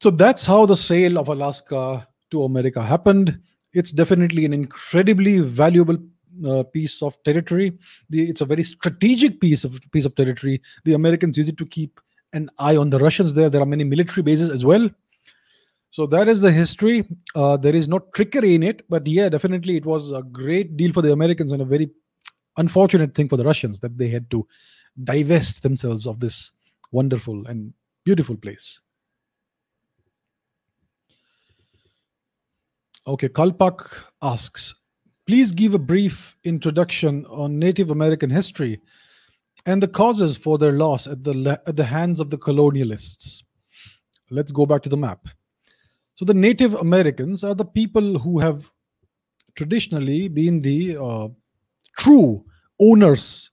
So 0.00 0.10
that's 0.10 0.44
how 0.44 0.66
the 0.66 0.76
sale 0.76 1.18
of 1.18 1.28
alaska 1.28 2.06
to 2.30 2.42
america 2.44 2.82
happened 2.82 3.40
it's 3.74 3.90
definitely 3.90 4.44
an 4.44 4.52
incredibly 4.52 5.40
valuable 5.40 5.98
uh, 6.46 6.62
piece 6.62 7.02
of 7.02 7.22
territory. 7.24 7.78
The, 8.10 8.28
it's 8.28 8.40
a 8.40 8.44
very 8.44 8.62
strategic 8.62 9.40
piece 9.40 9.64
of 9.64 9.78
piece 9.92 10.04
of 10.04 10.14
territory. 10.14 10.62
The 10.84 10.94
Americans 10.94 11.36
use 11.36 11.48
it 11.48 11.56
to 11.58 11.66
keep 11.66 12.00
an 12.32 12.50
eye 12.58 12.76
on 12.76 12.90
the 12.90 12.98
Russians 12.98 13.34
there. 13.34 13.50
There 13.50 13.60
are 13.60 13.66
many 13.66 13.84
military 13.84 14.22
bases 14.22 14.50
as 14.50 14.64
well. 14.64 14.88
So 15.90 16.06
that 16.06 16.28
is 16.28 16.40
the 16.40 16.50
history. 16.50 17.04
Uh, 17.36 17.56
there 17.56 17.74
is 17.74 17.86
no 17.86 18.00
trickery 18.14 18.56
in 18.56 18.64
it, 18.64 18.82
but 18.88 19.06
yeah, 19.06 19.28
definitely 19.28 19.76
it 19.76 19.86
was 19.86 20.10
a 20.10 20.22
great 20.22 20.76
deal 20.76 20.92
for 20.92 21.02
the 21.02 21.12
Americans 21.12 21.52
and 21.52 21.62
a 21.62 21.64
very 21.64 21.88
unfortunate 22.56 23.14
thing 23.14 23.28
for 23.28 23.36
the 23.36 23.44
Russians 23.44 23.78
that 23.80 23.96
they 23.96 24.08
had 24.08 24.28
to 24.30 24.46
divest 25.04 25.62
themselves 25.62 26.06
of 26.06 26.18
this 26.18 26.50
wonderful 26.90 27.46
and 27.46 27.72
beautiful 28.04 28.36
place. 28.36 28.80
Okay, 33.06 33.28
Kalpak 33.28 33.86
asks 34.22 34.74
Please 35.26 35.52
give 35.52 35.74
a 35.74 35.78
brief 35.78 36.36
introduction 36.44 37.24
on 37.26 37.58
Native 37.58 37.90
American 37.90 38.30
history 38.30 38.80
and 39.66 39.82
the 39.82 39.88
causes 39.88 40.36
for 40.36 40.58
their 40.58 40.72
loss 40.72 41.06
at 41.06 41.24
the, 41.24 41.60
at 41.66 41.76
the 41.76 41.84
hands 41.84 42.20
of 42.20 42.28
the 42.30 42.36
colonialists. 42.36 43.42
Let's 44.30 44.52
go 44.52 44.66
back 44.66 44.82
to 44.82 44.88
the 44.88 44.96
map. 44.96 45.26
So, 46.14 46.24
the 46.24 46.34
Native 46.34 46.74
Americans 46.74 47.44
are 47.44 47.54
the 47.54 47.64
people 47.64 48.18
who 48.18 48.38
have 48.38 48.70
traditionally 49.54 50.28
been 50.28 50.60
the 50.60 50.96
uh, 50.96 51.28
true 51.98 52.44
owners 52.80 53.50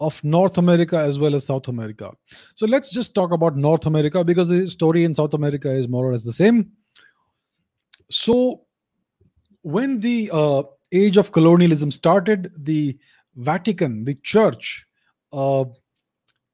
of 0.00 0.22
North 0.24 0.58
America 0.58 0.98
as 0.98 1.18
well 1.18 1.34
as 1.34 1.46
South 1.46 1.68
America. 1.68 2.10
So, 2.54 2.66
let's 2.66 2.90
just 2.90 3.14
talk 3.14 3.32
about 3.32 3.56
North 3.56 3.86
America 3.86 4.22
because 4.22 4.48
the 4.48 4.68
story 4.68 5.04
in 5.04 5.14
South 5.14 5.34
America 5.34 5.72
is 5.72 5.88
more 5.88 6.06
or 6.06 6.12
less 6.12 6.24
the 6.24 6.32
same. 6.32 6.72
So, 8.10 8.62
when 9.62 10.00
the 10.00 10.30
uh, 10.32 10.62
age 10.92 11.16
of 11.16 11.32
colonialism 11.32 11.90
started, 11.90 12.52
the 12.56 12.98
Vatican, 13.36 14.04
the 14.04 14.14
church, 14.14 14.86
uh, 15.32 15.64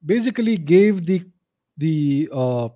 basically 0.05 0.57
gave 0.57 1.05
the 1.05 1.23
the 1.77 2.29
uh, 2.31 2.69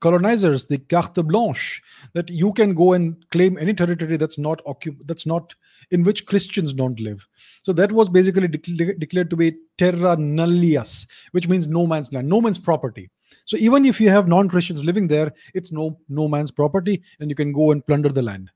colonizers 0.00 0.66
the 0.66 0.78
carte 0.78 1.26
blanche 1.26 1.82
that 2.14 2.28
you 2.28 2.52
can 2.52 2.74
go 2.74 2.92
and 2.92 3.24
claim 3.30 3.56
any 3.58 3.72
territory 3.72 4.16
that's 4.16 4.38
not 4.38 4.62
occup- 4.64 4.98
that's 5.06 5.26
not 5.26 5.54
in 5.90 6.02
which 6.02 6.26
Christians 6.26 6.72
don't 6.72 7.00
live. 7.00 7.26
So 7.62 7.72
that 7.74 7.92
was 7.92 8.08
basically 8.08 8.48
de- 8.48 8.94
declared 8.94 9.30
to 9.30 9.36
be 9.36 9.56
terra 9.78 10.16
nullius, 10.16 11.06
which 11.32 11.48
means 11.48 11.66
no 11.66 11.86
man's 11.86 12.12
land, 12.12 12.28
no 12.28 12.40
man's 12.40 12.58
property. 12.58 13.10
So 13.44 13.56
even 13.56 13.84
if 13.84 14.00
you 14.00 14.10
have 14.10 14.28
non-Christians 14.28 14.84
living 14.84 15.08
there, 15.08 15.32
it's 15.54 15.72
no 15.72 15.98
no 16.08 16.28
man's 16.28 16.50
property, 16.50 17.02
and 17.20 17.30
you 17.30 17.36
can 17.36 17.52
go 17.52 17.70
and 17.70 17.86
plunder 17.86 18.10
the 18.10 18.22
land 18.22 18.50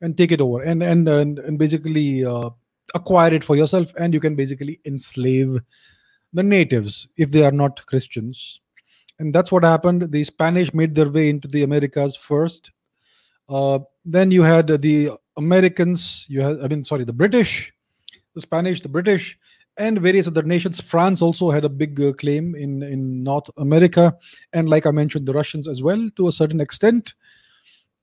and 0.00 0.16
take 0.16 0.32
it 0.32 0.40
over. 0.40 0.62
And 0.62 0.82
and 0.82 1.08
and, 1.08 1.38
and 1.38 1.58
basically 1.58 2.24
uh, 2.24 2.50
acquire 2.94 3.32
it 3.32 3.44
for 3.44 3.56
yourself 3.56 3.92
and 3.98 4.12
you 4.12 4.20
can 4.20 4.34
basically 4.34 4.80
enslave 4.84 5.60
the 6.32 6.42
natives 6.42 7.08
if 7.16 7.30
they 7.30 7.44
are 7.44 7.52
not 7.52 7.84
christians. 7.86 8.60
And 9.18 9.34
that's 9.34 9.52
what 9.52 9.64
happened. 9.64 10.10
The 10.10 10.24
spanish 10.24 10.74
made 10.74 10.94
their 10.94 11.08
way 11.08 11.28
into 11.30 11.48
the 11.48 11.62
americas 11.62 12.16
first. 12.16 12.72
Uh, 13.48 13.78
then 14.04 14.30
you 14.30 14.42
had 14.42 14.68
the 14.82 15.12
americans 15.36 16.26
you 16.28 16.40
had 16.40 16.60
i 16.60 16.68
mean 16.68 16.84
sorry 16.84 17.04
the 17.04 17.12
british 17.12 17.72
the 18.34 18.40
spanish 18.40 18.80
the 18.80 18.88
british 18.88 19.36
and 19.76 20.00
various 20.00 20.28
other 20.28 20.44
nations. 20.44 20.80
France 20.80 21.20
also 21.20 21.50
had 21.50 21.64
a 21.64 21.68
big 21.68 22.00
uh, 22.00 22.12
claim 22.12 22.54
in 22.54 22.82
in 22.82 23.24
north 23.24 23.50
america. 23.56 24.16
And 24.52 24.68
like 24.68 24.86
i 24.86 24.90
mentioned 24.90 25.26
the 25.26 25.32
russians 25.32 25.68
as 25.68 25.82
well 25.82 26.08
to 26.16 26.28
a 26.28 26.32
certain 26.32 26.60
extent 26.60 27.14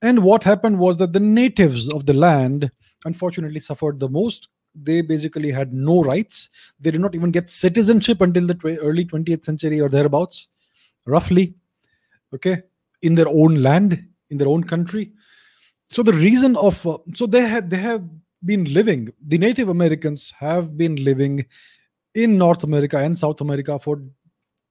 and 0.01 0.23
what 0.23 0.43
happened 0.43 0.79
was 0.79 0.97
that 0.97 1.13
the 1.13 1.19
natives 1.19 1.89
of 1.89 2.05
the 2.05 2.13
land 2.13 2.71
unfortunately 3.05 3.59
suffered 3.59 3.99
the 3.99 4.09
most. 4.09 4.49
They 4.73 5.01
basically 5.01 5.51
had 5.51 5.73
no 5.73 6.01
rights. 6.01 6.49
They 6.79 6.91
did 6.91 7.01
not 7.01 7.13
even 7.13 7.31
get 7.31 7.49
citizenship 7.49 8.21
until 8.21 8.47
the 8.47 8.79
early 8.81 9.05
20th 9.05 9.45
century 9.45 9.81
or 9.81 9.89
thereabouts, 9.89 10.47
roughly. 11.05 11.55
Okay, 12.33 12.63
in 13.01 13.15
their 13.15 13.27
own 13.27 13.55
land, 13.55 14.07
in 14.29 14.37
their 14.37 14.47
own 14.47 14.63
country. 14.63 15.11
So 15.89 16.01
the 16.01 16.13
reason 16.13 16.55
of 16.55 16.85
uh, 16.87 16.99
so 17.13 17.25
they 17.27 17.41
had 17.41 17.69
they 17.69 17.77
have 17.77 18.03
been 18.45 18.63
living. 18.63 19.09
The 19.27 19.37
Native 19.37 19.67
Americans 19.67 20.33
have 20.39 20.77
been 20.77 20.95
living 20.95 21.45
in 22.15 22.37
North 22.37 22.63
America 22.63 22.97
and 22.97 23.17
South 23.17 23.41
America 23.41 23.77
for 23.77 24.01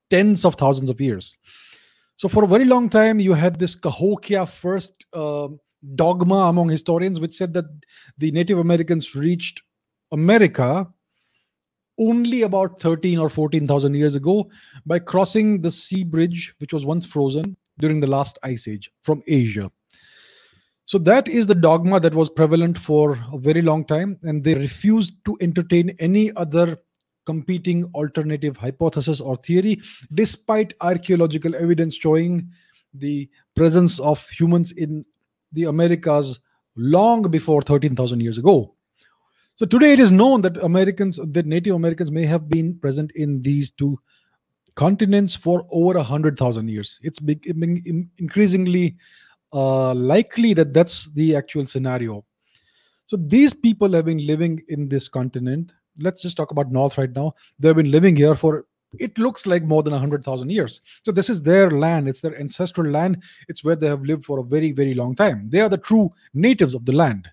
tens 0.08 0.44
of 0.44 0.54
thousands 0.54 0.88
of 0.88 1.00
years. 1.00 1.36
So 2.20 2.28
for 2.28 2.44
a 2.44 2.46
very 2.46 2.66
long 2.66 2.90
time, 2.90 3.18
you 3.18 3.32
had 3.32 3.58
this 3.58 3.74
Clovis 3.74 4.50
first 4.50 5.06
uh, 5.14 5.48
dogma 5.94 6.50
among 6.50 6.68
historians, 6.68 7.18
which 7.18 7.34
said 7.34 7.54
that 7.54 7.64
the 8.18 8.30
Native 8.30 8.58
Americans 8.58 9.16
reached 9.16 9.62
America 10.12 10.86
only 11.98 12.42
about 12.42 12.78
13 12.78 13.18
or 13.18 13.30
14,000 13.30 13.94
years 13.94 14.16
ago 14.16 14.50
by 14.84 14.98
crossing 14.98 15.62
the 15.62 15.70
sea 15.70 16.04
bridge, 16.04 16.54
which 16.58 16.74
was 16.74 16.84
once 16.84 17.06
frozen 17.06 17.56
during 17.78 18.00
the 18.00 18.06
last 18.06 18.38
ice 18.42 18.68
age 18.68 18.90
from 19.02 19.22
Asia. 19.26 19.72
So 20.84 20.98
that 20.98 21.26
is 21.26 21.46
the 21.46 21.54
dogma 21.54 22.00
that 22.00 22.14
was 22.14 22.28
prevalent 22.28 22.76
for 22.76 23.12
a 23.32 23.38
very 23.38 23.62
long 23.62 23.86
time, 23.86 24.18
and 24.24 24.44
they 24.44 24.52
refused 24.52 25.14
to 25.24 25.38
entertain 25.40 25.96
any 25.98 26.36
other 26.36 26.82
competing 27.26 27.84
alternative 27.94 28.56
hypothesis 28.56 29.20
or 29.20 29.36
theory, 29.36 29.80
despite 30.14 30.74
archaeological 30.80 31.54
evidence 31.54 31.94
showing 31.94 32.48
the 32.94 33.28
presence 33.54 34.00
of 34.00 34.26
humans 34.28 34.72
in 34.72 35.04
the 35.52 35.64
Americas 35.64 36.40
long 36.76 37.22
before 37.22 37.62
13,000 37.62 38.20
years 38.20 38.38
ago. 38.38 38.74
So 39.56 39.66
today 39.66 39.92
it 39.92 40.00
is 40.00 40.10
known 40.10 40.40
that 40.42 40.56
Americans, 40.58 41.20
that 41.22 41.46
Native 41.46 41.74
Americans 41.74 42.10
may 42.10 42.24
have 42.24 42.48
been 42.48 42.78
present 42.78 43.12
in 43.14 43.42
these 43.42 43.70
two 43.70 43.98
continents 44.74 45.34
for 45.34 45.66
over 45.70 45.98
hundred 46.02 46.38
thousand 46.38 46.68
years. 46.68 46.98
It's 47.02 47.18
becoming 47.18 48.08
increasingly 48.16 48.96
uh, 49.52 49.92
likely 49.94 50.54
that 50.54 50.72
that's 50.72 51.12
the 51.12 51.36
actual 51.36 51.66
scenario. 51.66 52.24
So 53.06 53.18
these 53.18 53.52
people 53.52 53.92
have 53.92 54.04
been 54.04 54.24
living 54.24 54.62
in 54.68 54.88
this 54.88 55.08
continent 55.08 55.72
let's 56.00 56.22
just 56.22 56.36
talk 56.36 56.50
about 56.50 56.70
north 56.70 56.96
right 56.98 57.12
now 57.12 57.30
they've 57.58 57.76
been 57.76 57.90
living 57.90 58.16
here 58.16 58.34
for 58.34 58.64
it 58.98 59.18
looks 59.18 59.46
like 59.46 59.62
more 59.62 59.82
than 59.82 59.92
100,000 59.92 60.50
years. 60.50 60.80
So 61.04 61.12
this 61.12 61.30
is 61.30 61.42
their 61.42 61.70
land, 61.70 62.08
it's 62.08 62.20
their 62.20 62.38
ancestral 62.38 62.90
land, 62.90 63.22
it's 63.48 63.62
where 63.62 63.76
they 63.76 63.86
have 63.86 64.02
lived 64.02 64.24
for 64.24 64.40
a 64.40 64.44
very, 64.44 64.72
very 64.72 64.94
long 64.94 65.14
time. 65.14 65.48
They 65.48 65.60
are 65.60 65.68
the 65.68 65.78
true 65.78 66.10
natives 66.34 66.74
of 66.74 66.84
the 66.84 66.92
land. 66.92 67.28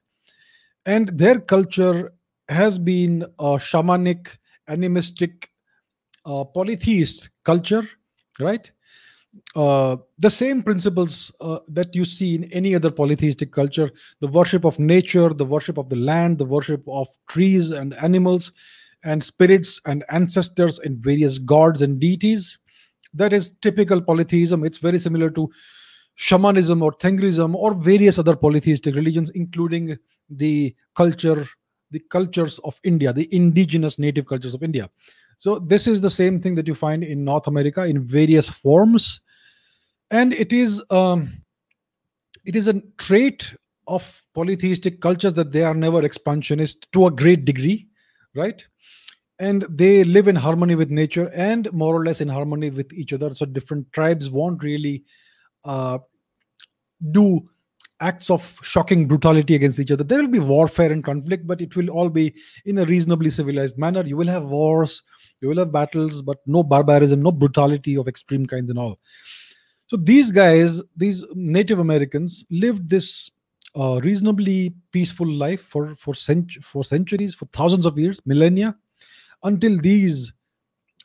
And 0.86 1.10
their 1.10 1.40
culture 1.40 2.14
has 2.50 2.78
been 2.78 3.24
a 3.40 3.58
shamanic, 3.58 4.38
animistic, 4.68 5.50
uh, 6.26 6.44
polytheist 6.44 7.30
culture, 7.44 7.88
right? 8.40 8.72
Uh, 9.56 9.98
the 10.20 10.30
same 10.30 10.62
principles 10.62 11.32
uh, 11.42 11.60
that 11.68 11.96
you 11.96 12.06
see 12.06 12.36
in 12.36 12.44
any 12.46 12.76
other 12.76 12.92
polytheistic 12.92 13.52
culture 13.52 13.92
the 14.20 14.28
worship 14.28 14.66
of 14.66 14.80
nature, 14.80 15.30
the 15.34 15.46
worship 15.46 15.78
of 15.78 15.90
the 15.90 15.96
land, 15.96 16.38
the 16.38 16.46
worship 16.46 16.84
of 16.88 17.08
trees 17.28 17.72
and 17.72 17.94
animals, 17.96 18.52
and 19.04 19.24
spirits 19.24 19.82
and 19.86 20.04
ancestors 20.10 20.80
and 20.80 20.98
various 20.98 21.38
gods 21.38 21.82
and 21.82 22.00
deities. 22.00 22.58
That 23.14 23.34
is 23.34 23.56
typical 23.62 24.02
polytheism. 24.02 24.64
It's 24.64 24.78
very 24.80 25.00
similar 25.00 25.30
to 25.32 25.50
shamanism 26.16 26.82
or 26.82 26.92
Tengrism 26.92 27.56
or 27.56 27.74
various 27.74 28.20
other 28.20 28.36
polytheistic 28.36 28.96
religions, 28.96 29.30
including 29.32 29.98
the 30.30 30.76
culture, 30.96 31.46
the 31.92 32.00
cultures 32.10 32.60
of 32.64 32.80
India, 32.84 33.14
the 33.14 33.34
indigenous 33.34 33.98
native 33.98 34.26
cultures 34.26 34.54
of 34.54 34.64
India. 34.64 34.90
So 35.38 35.60
this 35.60 35.88
is 35.88 36.02
the 36.02 36.10
same 36.10 36.40
thing 36.40 36.56
that 36.56 36.68
you 36.68 36.74
find 36.74 37.04
in 37.04 37.24
North 37.24 37.48
America 37.48 37.84
in 37.84 38.04
various 38.04 38.50
forms, 38.50 39.22
and 40.12 40.34
it 40.34 40.54
is 40.54 40.82
um, 40.90 41.42
it 42.46 42.56
is 42.56 42.68
a 42.68 42.82
trait 42.98 43.54
of 43.88 44.24
polytheistic 44.34 45.02
cultures 45.02 45.34
that 45.34 45.52
they 45.52 45.64
are 45.64 45.74
never 45.74 46.04
expansionist 46.04 46.92
to 46.94 47.08
a 47.08 47.12
great 47.12 47.46
degree, 47.46 47.88
right? 48.36 48.66
And 49.40 49.66
they 49.70 50.04
live 50.04 50.28
in 50.28 50.36
harmony 50.36 50.76
with 50.76 50.90
nature 50.90 51.30
and 51.34 51.72
more 51.72 51.96
or 51.96 52.04
less 52.04 52.22
in 52.22 52.28
harmony 52.28 52.70
with 52.70 52.92
each 52.94 53.14
other. 53.14 53.34
So 53.36 53.46
different 53.46 53.92
tribes 53.94 54.30
won't 54.30 54.64
really 54.64 55.04
uh, 55.64 56.00
do 57.12 57.48
acts 58.00 58.30
of 58.30 58.58
shocking 58.62 59.08
brutality 59.08 59.56
against 59.56 59.80
each 59.80 59.92
other. 59.92 60.04
There 60.04 60.20
will 60.20 60.28
be 60.28 60.40
warfare 60.40 60.92
and 60.92 61.04
conflict, 61.04 61.48
but 61.48 61.62
it 61.62 61.76
will 61.76 61.90
all 61.90 62.10
be 62.10 62.34
in 62.66 62.78
a 62.78 62.86
reasonably 62.86 63.30
civilized 63.30 63.78
manner. 63.78 64.04
You 64.04 64.18
will 64.18 64.28
have 64.28 64.44
wars, 64.44 65.04
you 65.42 65.50
will 65.50 65.58
have 65.58 65.72
battles, 65.72 66.22
but 66.22 66.38
no 66.46 66.64
barbarism, 66.64 67.22
no 67.22 67.32
brutality 67.32 67.98
of 67.98 68.08
extreme 68.08 68.46
kinds 68.46 68.70
and 68.70 68.80
all. 68.80 69.00
So 69.88 69.98
these 69.98 70.32
guys, 70.32 70.82
these 70.96 71.24
Native 71.34 71.80
Americans, 71.80 72.44
lived 72.50 72.90
this 72.90 73.30
uh, 73.76 74.00
reasonably 74.04 74.74
peaceful 74.92 75.28
life 75.28 75.62
for 75.62 75.96
for, 75.96 76.14
cent- 76.14 76.64
for 76.64 76.84
centuries, 76.84 77.36
for 77.36 77.46
thousands 77.54 77.86
of 77.86 77.98
years, 77.98 78.20
millennia, 78.26 78.76
until 79.44 79.78
these 79.78 80.34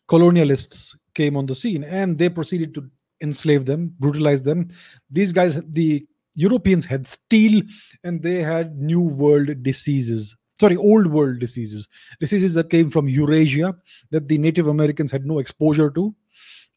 colonialists 0.08 0.96
came 1.14 1.36
on 1.36 1.46
the 1.46 1.54
scene 1.54 1.84
and 1.84 2.18
they 2.18 2.28
proceeded 2.28 2.74
to 2.74 2.90
enslave 3.20 3.66
them, 3.66 3.94
brutalize 3.98 4.42
them. 4.42 4.68
These 5.10 5.32
guys, 5.32 5.62
the 5.70 6.04
Europeans 6.34 6.84
had 6.84 7.06
steel 7.06 7.62
and 8.04 8.22
they 8.22 8.42
had 8.42 8.78
new 8.78 9.00
world 9.00 9.62
diseases. 9.62 10.34
Sorry, 10.60 10.76
old 10.76 11.06
world 11.06 11.38
diseases. 11.38 11.88
Diseases 12.20 12.54
that 12.54 12.70
came 12.70 12.90
from 12.90 13.08
Eurasia 13.08 13.74
that 14.10 14.28
the 14.28 14.38
Native 14.38 14.66
Americans 14.66 15.10
had 15.10 15.26
no 15.26 15.38
exposure 15.38 15.90
to. 15.90 16.14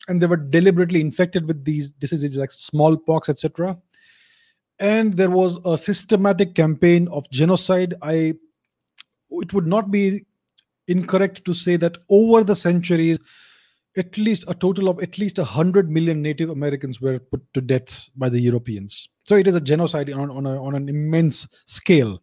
And 0.08 0.22
they 0.22 0.28
were 0.28 0.38
deliberately 0.38 1.02
infected 1.02 1.48
with 1.48 1.66
these 1.66 1.92
diseases 1.92 2.38
like 2.38 2.52
smallpox, 2.52 3.28
etc. 3.28 3.78
And 4.80 5.14
there 5.14 5.30
was 5.32 5.60
a 5.66 5.78
systematic 5.78 6.54
campaign 6.54 7.08
of 7.08 7.30
genocide. 7.32 7.96
I 8.02 8.36
it 9.32 9.54
would 9.54 9.68
not 9.68 9.92
be 9.92 10.26
incorrect 10.88 11.44
to 11.46 11.54
say 11.54 11.78
that 11.78 11.98
over 12.10 12.44
the 12.44 12.56
centuries, 12.56 13.18
at 13.98 14.18
least 14.18 14.46
a 14.48 14.54
total 14.54 14.90
of 14.90 15.02
at 15.02 15.18
least 15.18 15.38
100 15.38 15.90
million 15.90 16.22
Native 16.22 16.50
Americans 16.50 17.00
were 17.00 17.20
put 17.20 17.42
to 17.54 17.62
death 17.62 18.10
by 18.16 18.30
the 18.30 18.40
Europeans. 18.40 19.10
So 19.24 19.36
it 19.36 19.48
is 19.48 19.56
a 19.56 19.62
genocide 19.62 20.12
on, 20.12 20.30
on, 20.30 20.46
a, 20.46 20.62
on 20.62 20.76
an 20.76 20.90
immense 20.90 21.48
scale. 21.66 22.22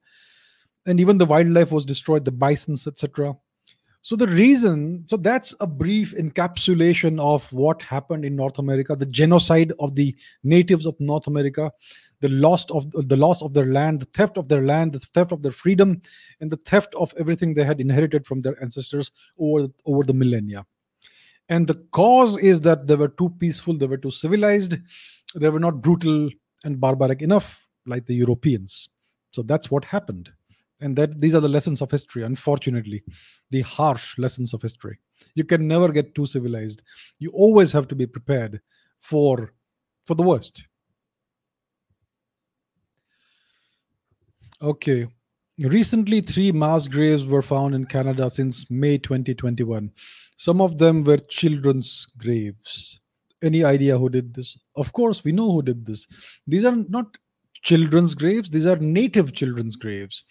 And 0.87 1.01
even 1.01 1.19
the 1.19 1.27
wildlife 1.27 1.73
was 1.73 1.85
destroyed, 1.85 2.25
the 2.25 2.33
bisons, 2.33 2.87
etc. 2.87 3.35
So 4.05 4.17
the 4.17 4.27
reason, 4.27 5.05
so 5.07 5.17
that's 5.17 5.55
a 5.61 5.67
brief 5.67 6.13
encapsulation 6.17 7.21
of 7.21 7.51
what 7.53 7.81
happened 7.83 8.25
in 8.25 8.35
North 8.35 8.59
America, 8.59 8.97
the 8.97 9.07
genocide 9.07 9.73
of 9.79 9.95
the 9.95 10.15
natives 10.43 10.87
of 10.87 10.99
North 10.99 11.29
America, 11.29 11.71
the 12.21 12.29
loss 12.29 12.69
of 12.73 12.91
the 12.91 13.17
loss 13.17 13.43
of 13.43 13.55
their 13.55 13.67
land, 13.67 14.01
the 14.01 14.07
theft 14.07 14.37
of 14.37 14.49
their 14.49 14.63
land, 14.63 14.93
the 14.93 14.99
theft 14.99 15.31
of 15.31 15.43
their 15.43 15.53
freedom, 15.53 16.03
and 16.41 16.51
the 16.51 16.57
theft 16.57 16.93
of 16.97 17.15
everything 17.17 17.55
they 17.55 17.63
had 17.63 17.81
inherited 17.81 18.27
from 18.27 18.41
their 18.41 18.61
ancestors 18.61 19.13
over 19.39 19.69
over 19.87 20.03
the 20.03 20.15
millennia. 20.15 20.67
And 21.49 21.69
the 21.69 21.87
cause 21.93 22.37
is 22.39 22.61
that 22.63 22.89
they 22.89 22.97
were 22.97 23.09
too 23.09 23.31
peaceful, 23.39 23.79
they 23.79 23.87
were 23.87 23.97
too 23.97 24.11
civilized, 24.11 24.79
they 25.37 25.49
were 25.49 25.61
not 25.61 25.81
brutal 25.81 26.29
and 26.65 26.81
barbaric 26.81 27.23
enough 27.23 27.69
like 27.87 28.07
the 28.07 28.15
Europeans. 28.15 28.89
So 29.31 29.43
that's 29.43 29.71
what 29.71 29.85
happened. 29.85 30.33
And 30.83 30.97
that 30.97 31.21
these 31.21 31.35
are 31.35 31.41
the 31.41 31.49
lessons 31.49 31.81
of 31.81 31.91
history, 31.91 32.25
unfortunately, 32.25 33.03
the 33.51 33.63
harsh 33.63 34.19
lessons 34.19 34.53
of 34.53 34.61
history. 34.61 34.99
You 35.35 35.45
can 35.45 35.69
never 35.69 35.93
get 35.93 36.15
too 36.15 36.27
civilized. 36.27 36.83
You 37.19 37.31
always 37.31 37.73
have 37.73 37.87
to 37.89 37.95
be 37.95 38.07
prepared 38.07 38.61
for 39.01 39.55
for 40.07 40.15
the 40.15 40.23
worst. 40.23 40.65
Okay. 44.61 45.07
Recently, 45.61 46.21
three 46.21 46.51
mass 46.51 46.89
graves 46.89 47.25
were 47.27 47.43
found 47.43 47.75
in 47.75 47.85
Canada 47.85 48.29
since 48.31 48.71
May 48.71 48.99
2021. 48.99 49.91
Some 50.37 50.61
of 50.61 50.79
them 50.79 51.05
were 51.05 51.19
children's 51.19 52.07
graves. 52.17 53.01
Any 53.43 53.63
idea 53.65 53.99
who 53.99 54.09
did 54.09 54.35
this? 54.35 54.57
Of 54.77 54.93
course, 54.93 55.23
we 55.25 55.33
know 55.33 55.53
who 55.53 55.63
did 55.63 55.85
this. 55.85 56.07
These 56.47 56.65
are 56.65 56.77
not 56.89 57.17
children's 57.63 58.15
graves, 58.15 58.51
these 58.51 58.67
are 58.67 58.77
native 58.77 59.33
children's 59.33 59.77
graves. 59.77 60.25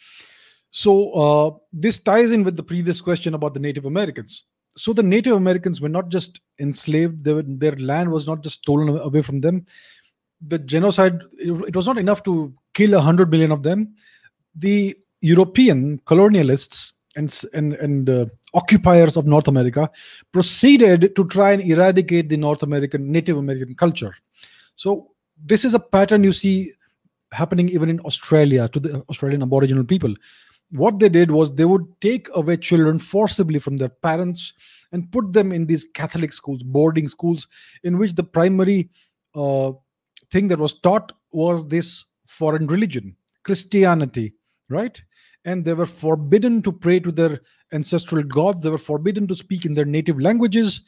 So, 0.72 1.12
uh, 1.12 1.52
this 1.74 2.00
ties 2.00 2.32
in 2.32 2.44
with 2.44 2.56
the 2.56 2.64
previous 2.64 3.02
question 3.02 3.34
about 3.34 3.54
the 3.54 3.60
Native 3.60 3.86
Americans. 3.86 4.46
So, 4.78 4.94
the 4.94 5.04
Native 5.04 5.36
Americans 5.36 5.82
were 5.82 5.90
not 5.90 6.10
just 6.10 6.40
enslaved, 6.60 7.26
were, 7.28 7.44
their 7.46 7.76
land 7.76 8.12
was 8.12 8.26
not 8.26 8.42
just 8.42 8.60
stolen 8.60 8.98
away 8.98 9.22
from 9.22 9.40
them. 9.40 9.66
The 10.48 10.60
genocide, 10.60 11.22
it 11.38 11.76
was 11.76 11.86
not 11.86 11.98
enough 11.98 12.24
to 12.24 12.54
kill 12.74 12.94
a 12.94 12.98
100 12.98 13.30
million 13.30 13.52
of 13.52 13.64
them. 13.64 13.96
The 14.56 14.98
European 15.20 16.00
colonialists 16.00 16.94
and 17.16 17.44
and 17.54 17.74
and 17.74 18.10
uh, 18.10 18.26
occupiers 18.54 19.18
of 19.18 19.26
North 19.26 19.48
America 19.48 19.90
proceeded 20.32 21.16
to 21.16 21.26
try 21.28 21.52
and 21.52 21.62
eradicate 21.62 22.30
the 22.30 22.38
North 22.38 22.64
American 22.64 23.12
Native 23.12 23.38
American 23.38 23.76
culture. 23.76 24.16
So 24.76 25.12
this 25.44 25.66
is 25.66 25.74
a 25.74 25.80
pattern 25.80 26.24
you 26.24 26.34
see 26.34 26.74
happening 27.32 27.70
even 27.70 27.90
in 27.90 28.00
Australia 28.02 28.68
to 28.70 28.80
the 28.80 29.04
Australian 29.10 29.44
Aboriginal 29.44 29.84
people. 29.84 30.14
What 30.72 31.00
they 31.00 31.10
did 31.10 31.32
was 31.32 31.54
they 31.54 31.66
would 31.66 31.86
take 32.00 32.28
away 32.34 32.58
children 32.58 32.98
forcibly 32.98 33.60
from 33.60 33.78
their 33.78 33.90
parents 33.90 34.54
and 34.92 35.12
put 35.12 35.34
them 35.34 35.52
in 35.52 35.66
these 35.66 35.88
Catholic 35.94 36.34
schools, 36.34 36.64
boarding 36.64 37.08
schools, 37.08 37.48
in 37.84 37.98
which 37.98 38.16
the 38.16 38.24
primary 38.24 38.90
uh, 39.36 39.72
thing 40.32 40.48
that 40.48 40.60
was 40.60 40.80
taught 40.80 41.12
was 41.34 41.68
this 41.68 42.06
foreign 42.26 42.68
religion, 42.68 43.16
Christianity, 43.44 44.34
right? 44.70 45.02
and 45.46 45.66
they 45.66 45.74
were 45.74 45.86
forbidden 45.86 46.62
to 46.62 46.72
pray 46.72 47.00
to 47.00 47.12
their 47.12 47.40
ancestral 47.72 48.24
gods. 48.24 48.62
They 48.62 48.70
were 48.70 48.78
forbidden 48.78 49.28
to 49.28 49.36
speak 49.36 49.66
in 49.66 49.74
their 49.74 49.86
native 49.86 50.20
languages. 50.20 50.82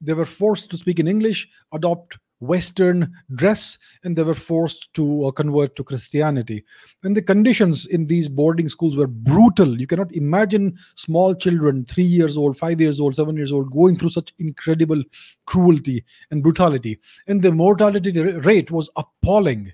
They 0.00 0.14
were 0.14 0.24
forced 0.24 0.70
to 0.70 0.78
speak 0.78 0.98
in 0.98 1.08
English, 1.08 1.48
adopt 1.72 2.18
Western 2.40 3.12
dress, 3.34 3.78
and 4.02 4.16
they 4.16 4.22
were 4.22 4.34
forced 4.34 4.92
to 4.94 5.26
uh, 5.26 5.30
convert 5.30 5.76
to 5.76 5.84
Christianity. 5.84 6.64
And 7.04 7.16
the 7.16 7.22
conditions 7.22 7.86
in 7.86 8.06
these 8.06 8.28
boarding 8.28 8.68
schools 8.68 8.96
were 8.96 9.06
brutal. 9.06 9.78
You 9.80 9.86
cannot 9.86 10.12
imagine 10.12 10.78
small 10.96 11.34
children, 11.34 11.84
three 11.84 12.04
years 12.04 12.36
old, 12.36 12.56
five 12.56 12.80
years 12.80 13.00
old, 13.00 13.14
seven 13.14 13.36
years 13.36 13.52
old, 13.52 13.70
going 13.70 13.96
through 13.96 14.10
such 14.10 14.32
incredible 14.38 15.02
cruelty 15.46 16.04
and 16.30 16.42
brutality. 16.42 16.98
And 17.26 17.42
the 17.42 17.52
mortality 17.52 18.18
rate 18.20 18.70
was 18.70 18.90
appalling. 18.96 19.72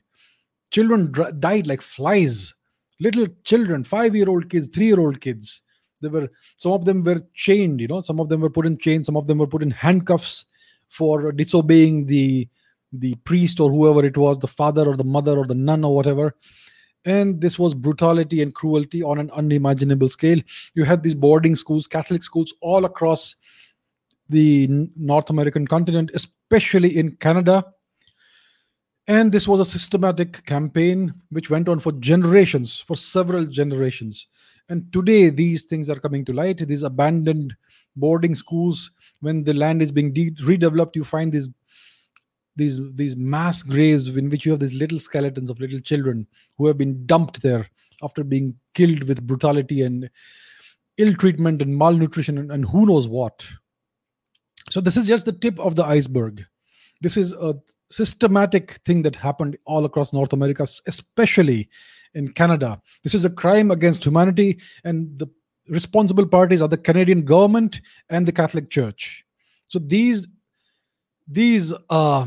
Children 0.70 1.14
died 1.38 1.66
like 1.66 1.81
flies 1.81 2.52
little 3.00 3.26
children 3.44 3.85
five 3.85 4.14
year 4.16 4.29
old 4.29 4.48
kids 4.48 4.68
three 4.68 4.87
year 4.87 5.00
old 5.00 5.20
kids 5.20 5.62
they 6.00 6.09
were 6.09 6.29
some 6.57 6.72
of 6.72 6.85
them 6.85 7.02
were 7.02 7.20
chained 7.35 7.81
you 7.81 7.88
know 7.88 8.00
some 8.00 8.20
of 8.20 8.29
them 8.29 8.40
were 8.40 8.50
put 8.50 8.66
in 8.66 8.76
chains 8.79 9.07
some 9.07 9.16
of 9.16 9.26
them 9.26 9.38
were 9.38 9.46
put 9.46 9.62
in 9.62 9.70
handcuffs 9.70 10.46
for 10.88 11.33
disobeying 11.33 12.07
the 12.07 12.48
the 13.00 13.14
priest 13.16 13.61
or 13.61 13.70
whoever 13.70 14.04
it 14.04 14.16
was 14.16 14.38
the 14.38 14.48
father 14.48 14.87
or 14.87 14.96
the 14.96 15.04
mother 15.04 15.38
or 15.38 15.46
the 15.46 15.54
nun 15.54 15.85
or 15.85 15.94
whatever 15.94 16.35
and 17.04 17.40
this 17.40 17.59
was 17.59 17.74
brutality 17.74 18.42
and 18.42 18.54
cruelty 18.54 19.02
on 19.02 19.18
an 19.18 19.30
unimaginable 19.32 20.09
scale 20.09 20.40
you 20.74 20.85
had 20.85 21.02
these 21.02 21.14
boarding 21.14 21.54
schools 21.54 21.87
catholic 21.87 22.22
schools 22.22 22.54
all 22.61 22.85
across 22.85 23.37
the 24.28 24.68
north 24.96 25.30
american 25.30 25.66
continent 25.66 26.11
especially 26.14 26.96
in 26.96 27.14
canada 27.16 27.64
and 29.09 29.30
this 29.30 29.46
was 29.46 29.61
a 29.61 29.64
systematic 29.64 30.44
campaign 30.46 31.14
which 31.30 31.48
went 31.48 31.68
on 31.68 31.78
for 31.78 31.92
generations, 31.92 32.80
for 32.80 32.96
several 32.96 33.46
generations. 33.46 34.26
And 34.68 34.92
today, 34.92 35.30
these 35.30 35.64
things 35.64 35.88
are 35.88 36.00
coming 36.00 36.24
to 36.24 36.32
light. 36.32 36.66
These 36.66 36.82
abandoned 36.82 37.54
boarding 37.94 38.35
schools 38.35 38.90
when 39.20 39.44
the 39.44 39.54
land 39.54 39.80
is 39.80 39.92
being 39.92 40.12
de- 40.12 40.32
redeveloped 40.32 40.96
you 40.96 41.04
find 41.04 41.32
these 41.32 41.48
these 42.56 42.80
these 42.94 43.16
mass 43.16 43.62
graves 43.62 44.08
in 44.08 44.30
which 44.30 44.44
you 44.44 44.52
have 44.52 44.60
these 44.60 44.74
little 44.74 44.98
skeletons 44.98 45.50
of 45.50 45.60
little 45.60 45.80
children 45.80 46.26
who 46.56 46.66
have 46.66 46.78
been 46.78 47.06
dumped 47.06 47.42
there 47.42 47.68
after 48.02 48.24
being 48.24 48.54
killed 48.74 49.04
with 49.04 49.26
brutality 49.26 49.82
and 49.82 50.10
ill 50.98 51.14
treatment 51.14 51.62
and 51.62 51.76
malnutrition 51.76 52.38
and, 52.38 52.50
and 52.50 52.64
who 52.64 52.86
knows 52.86 53.06
what. 53.06 53.46
So 54.70 54.80
this 54.80 54.96
is 54.96 55.06
just 55.06 55.26
the 55.26 55.32
tip 55.32 55.58
of 55.60 55.76
the 55.76 55.84
iceberg. 55.84 56.44
This 57.02 57.16
is 57.16 57.32
a 57.34 57.54
systematic 57.90 58.72
thing 58.84 59.02
that 59.02 59.14
happened 59.14 59.56
all 59.64 59.84
across 59.84 60.12
north 60.12 60.32
america 60.32 60.66
especially 60.86 61.68
in 62.14 62.32
canada. 62.32 62.80
This 63.04 63.14
is 63.14 63.24
a 63.24 63.30
crime 63.30 63.70
against 63.70 64.04
humanity 64.04 64.58
and 64.82 65.16
the 65.18 65.28
responsible 65.68 66.26
parties 66.26 66.62
are 66.62 66.68
the 66.68 66.76
canadian 66.76 67.24
government 67.24 67.80
and 68.08 68.26
the 68.26 68.32
catholic 68.32 68.70
church. 68.70 69.24
So 69.68 69.78
these 69.78 70.26
these 71.28 71.72
uh, 71.90 72.26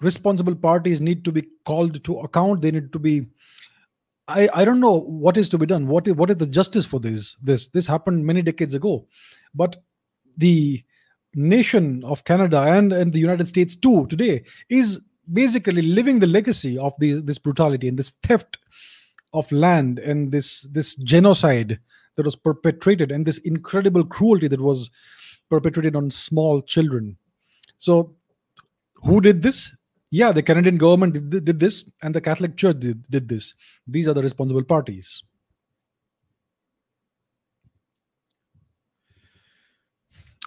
responsible 0.00 0.54
parties 0.54 1.00
need 1.00 1.24
to 1.24 1.32
be 1.32 1.48
called 1.64 2.02
to 2.04 2.20
account. 2.20 2.62
They 2.62 2.70
need 2.70 2.92
to 2.92 2.98
be 2.98 3.26
I, 4.28 4.48
I 4.52 4.64
don't 4.64 4.80
know 4.80 5.00
what 5.00 5.36
is 5.36 5.48
to 5.50 5.58
be 5.58 5.66
done. 5.66 5.86
What 5.86 6.08
is 6.08 6.14
what 6.14 6.30
is 6.30 6.36
the 6.36 6.46
justice 6.46 6.84
for 6.84 7.00
this 7.00 7.36
this 7.42 7.68
this 7.68 7.86
happened 7.86 8.26
many 8.26 8.42
decades 8.42 8.74
ago. 8.74 9.06
But 9.54 9.82
the 10.36 10.82
nation 11.34 12.02
of 12.04 12.24
canada 12.24 12.62
and 12.62 12.94
and 12.94 13.12
the 13.12 13.18
united 13.18 13.46
states 13.46 13.76
too 13.76 14.06
today 14.06 14.42
is 14.70 14.98
basically 15.30 15.82
living 15.82 16.18
the 16.18 16.26
legacy 16.26 16.78
of 16.78 16.94
these 16.98 17.22
this 17.24 17.38
brutality 17.38 17.88
and 17.88 17.98
this 17.98 18.12
theft 18.22 18.56
of 19.34 19.50
land 19.52 19.98
and 19.98 20.32
this 20.32 20.62
this 20.72 20.94
genocide 20.96 21.78
that 22.16 22.24
was 22.24 22.36
perpetrated 22.36 23.12
and 23.12 23.26
this 23.26 23.38
incredible 23.38 24.04
cruelty 24.04 24.48
that 24.48 24.60
was 24.60 24.90
perpetrated 25.50 25.94
on 25.94 26.10
small 26.10 26.62
children. 26.62 27.16
So 27.78 28.14
who 28.94 29.20
did 29.20 29.42
this 29.42 29.72
yeah, 30.10 30.32
the 30.32 30.42
Canadian 30.42 30.76
government 30.76 31.30
did, 31.30 31.44
did 31.44 31.60
this 31.60 31.90
and 32.02 32.14
the 32.14 32.20
Catholic 32.20 32.56
Church 32.56 32.78
did, 32.78 33.08
did 33.10 33.28
this. 33.28 33.54
These 33.86 34.08
are 34.08 34.14
the 34.14 34.22
responsible 34.22 34.62
parties. 34.62 35.22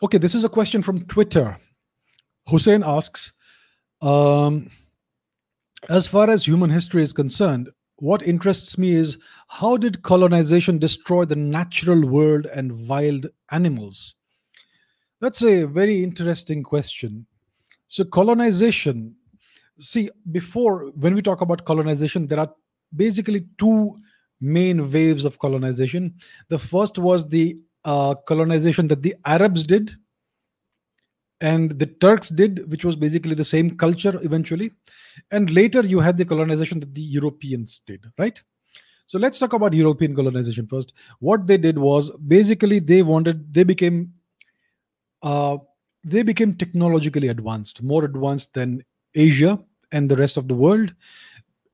Okay, 0.02 0.18
this 0.18 0.34
is 0.34 0.46
a 0.46 0.50
question 0.50 0.82
from 0.82 1.06
Twitter. 1.06 1.58
Hussein 2.48 2.84
asks 2.86 3.34
um, 4.02 4.72
As 5.90 6.08
far 6.08 6.30
as 6.30 6.48
human 6.48 6.70
history 6.70 7.04
is 7.04 7.12
concerned, 7.12 7.70
what 7.98 8.22
interests 8.22 8.78
me 8.78 8.96
is 8.96 9.18
how 9.50 9.76
did 9.76 10.04
colonization 10.04 10.80
destroy 10.80 11.26
the 11.26 11.36
natural 11.36 12.08
world 12.08 12.46
and 12.46 12.88
wild 12.88 13.28
animals? 13.52 14.16
That's 15.20 15.44
a 15.44 15.66
very 15.66 16.02
interesting 16.02 16.64
question. 16.64 17.26
So, 17.90 18.06
colonization 18.06 19.16
see 19.80 20.10
before 20.32 20.92
when 20.96 21.16
we 21.16 21.22
talk 21.22 21.42
about 21.42 21.66
colonization 21.66 22.28
there 22.28 22.40
are 22.40 22.52
basically 22.96 23.46
two 23.58 23.96
main 24.42 24.90
waves 24.92 25.26
of 25.26 25.40
colonization. 25.40 26.16
The 26.50 26.60
first 26.60 26.98
was 26.98 27.28
the 27.28 27.60
uh, 27.86 28.16
colonization 28.28 28.88
that 28.88 29.02
the 29.04 29.16
arabs 29.26 29.66
did 29.66 29.96
and 31.42 31.72
the 31.80 31.86
turks 31.86 32.30
did 32.30 32.70
which 32.70 32.84
was 32.84 32.96
basically 32.96 33.36
the 33.36 33.46
same 33.46 33.78
culture 33.78 34.20
eventually. 34.24 34.72
And 35.32 35.50
later 35.50 35.82
you 35.82 36.00
had 36.00 36.18
the 36.18 36.26
colonization 36.26 36.80
that 36.80 36.94
the 36.94 37.02
europeans 37.02 37.82
did 37.86 38.06
right? 38.18 38.42
So 39.08 39.18
let's 39.18 39.40
talk 39.40 39.54
about 39.54 39.74
european 39.74 40.16
colonization 40.16 40.68
first. 40.68 40.94
What 41.20 41.48
they 41.48 41.58
did 41.58 41.78
was 41.78 42.12
basically 42.18 42.80
they 42.80 43.02
wanted 43.02 43.54
they 43.54 43.64
became 43.64 44.14
uh, 45.22 45.58
they 46.04 46.24
became 46.24 46.56
technologically 46.56 47.28
advanced 47.28 47.82
more 47.84 48.06
advanced 48.06 48.54
than 48.54 48.82
asia 49.16 49.60
and 49.92 50.10
the 50.10 50.16
rest 50.16 50.38
of 50.38 50.48
the 50.48 50.56
world. 50.56 50.94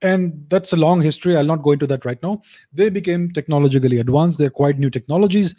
And 0.02 0.46
that's 0.50 0.74
a 0.74 0.78
long 0.78 1.02
history. 1.02 1.36
I'll 1.36 1.46
not 1.46 1.64
go 1.64 1.72
into 1.72 1.88
that 1.88 2.06
right 2.06 2.22
now. 2.22 2.42
They 2.74 2.90
became 2.90 3.32
technologically 3.32 4.00
advanced, 4.00 4.38
they 4.38 4.46
acquired 4.46 4.80
new 4.80 4.90
technologies, 4.90 5.56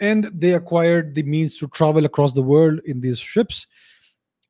and 0.00 0.30
they 0.34 0.54
acquired 0.54 1.14
the 1.14 1.22
means 1.22 1.56
to 1.58 1.68
travel 1.68 2.04
across 2.04 2.32
the 2.32 2.42
world 2.42 2.80
in 2.86 3.00
these 3.00 3.18
ships. 3.18 3.66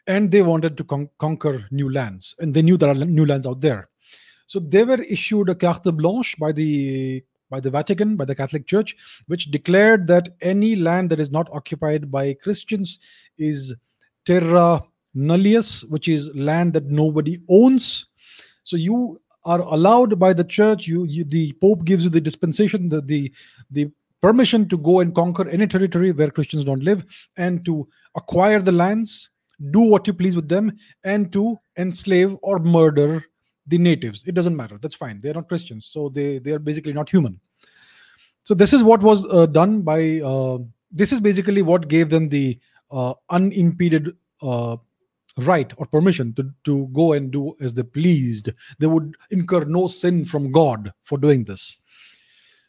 And 0.07 0.31
they 0.31 0.43
wanted 0.43 0.77
to 0.77 0.85
con- 0.85 1.11
conquer 1.19 1.67
new 1.71 1.91
lands, 1.91 2.35
and 2.39 2.53
they 2.53 2.63
knew 2.63 2.77
there 2.77 2.91
are 2.91 2.95
new 2.95 3.27
lands 3.27 3.47
out 3.47 3.61
there. 3.61 3.89
So 4.47 4.61
they 4.61 4.85
were 4.85 5.01
issued 5.03 5.49
a 5.49 5.55
carte 5.55 5.85
blanche 5.97 6.37
by 6.39 6.53
the 6.53 7.25
by 7.51 7.61
the 7.61 7.71
Vatican, 7.71 8.17
by 8.17 8.25
the 8.25 8.35
Catholic 8.35 8.67
Church, 8.67 8.97
which 9.27 9.51
declared 9.51 10.07
that 10.09 10.29
any 10.41 10.75
land 10.75 11.11
that 11.11 11.21
is 11.21 11.31
not 11.31 11.49
occupied 11.53 12.11
by 12.11 12.35
Christians 12.35 12.99
is 13.39 13.75
terra 14.25 14.83
nullius, 15.15 15.85
which 15.85 16.09
is 16.09 16.35
land 16.35 16.73
that 16.73 16.87
nobody 16.87 17.41
owns. 17.49 18.07
So 18.65 18.77
you 18.77 19.21
are 19.45 19.61
allowed 19.61 20.19
by 20.19 20.33
the 20.33 20.45
church. 20.45 20.87
You, 20.87 21.05
you 21.05 21.25
the 21.25 21.53
Pope 21.61 21.85
gives 21.85 22.05
you 22.05 22.11
the 22.11 22.21
dispensation, 22.21 22.89
the 22.89 23.01
the 23.03 23.33
the 23.71 23.91
permission 24.21 24.69
to 24.69 24.79
go 24.79 25.01
and 25.01 25.15
conquer 25.15 25.49
any 25.49 25.67
territory 25.67 26.13
where 26.13 26.31
Christians 26.31 26.65
don't 26.65 26.83
live, 26.83 27.05
and 27.37 27.65
to 27.67 27.87
acquire 28.17 28.61
the 28.61 28.73
lands, 28.73 29.31
do 29.71 29.81
what 29.81 30.07
you 30.07 30.15
please 30.15 30.35
with 30.35 30.49
them, 30.49 30.73
and 31.05 31.33
to 31.33 31.59
enslave 31.77 32.37
or 32.43 32.59
murder 32.59 33.25
the 33.67 33.79
natives. 33.79 34.25
It 34.27 34.35
doesn't 34.35 34.57
matter. 34.57 34.79
That's 34.79 34.95
fine. 34.95 35.21
They're 35.21 35.35
not 35.35 35.49
Christians, 35.49 35.87
so 35.87 36.09
they 36.09 36.39
they 36.39 36.53
are 36.53 36.59
basically 36.59 36.93
not 36.93 37.11
human. 37.11 37.41
So 38.45 38.55
this 38.55 38.73
is 38.73 38.83
what 38.83 39.03
was 39.03 39.27
uh, 39.29 39.47
done 39.47 39.83
by. 39.83 40.21
Uh, 40.21 40.59
this 40.91 41.13
is 41.13 41.21
basically 41.21 41.63
what 41.63 41.89
gave 41.89 42.09
them 42.09 42.29
the 42.29 42.59
uh, 42.91 43.15
unimpeded 43.31 44.17
uh, 44.43 44.77
right 45.39 45.73
or 45.77 45.87
permission 45.87 46.33
to, 46.35 46.51
to 46.65 46.89
go 46.93 47.13
and 47.13 47.31
do 47.31 47.55
as 47.61 47.75
they 47.75 47.83
pleased. 47.83 48.51
They 48.79 48.87
would 48.87 49.17
incur 49.31 49.65
no 49.65 49.89
sin 49.89 50.25
from 50.25 50.53
God 50.53 50.93
for 51.03 51.19
doing 51.19 51.45
this. 51.45 51.79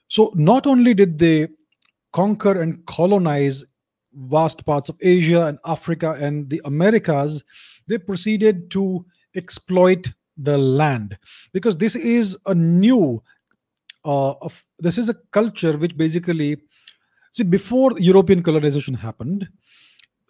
So, 0.08 0.32
not 0.36 0.68
only 0.68 0.94
did 0.94 1.18
they 1.18 1.50
conquer 2.14 2.62
and 2.62 2.86
colonize 2.86 3.66
vast 4.14 4.66
parts 4.66 4.90
of 4.90 4.98
Asia 5.02 5.48
and 5.48 5.60
Africa 5.66 6.16
and 6.20 6.50
the 6.50 6.62
Americas, 6.66 7.44
they 7.88 7.98
proceeded 7.98 8.72
to 8.72 9.06
exploit 9.36 10.14
the 10.38 10.58
land 10.58 11.18
because 11.54 11.78
this 11.78 11.96
is 11.96 12.38
a 12.46 12.56
new 12.56 13.22
uh, 14.04 14.32
of, 14.34 14.66
this 14.80 14.98
is 14.98 15.10
a 15.10 15.16
culture 15.32 15.78
which 15.78 15.98
basically 15.98 16.58
see 17.32 17.44
before 17.44 17.92
european 17.98 18.44
colonization 18.44 18.94
happened 18.94 19.48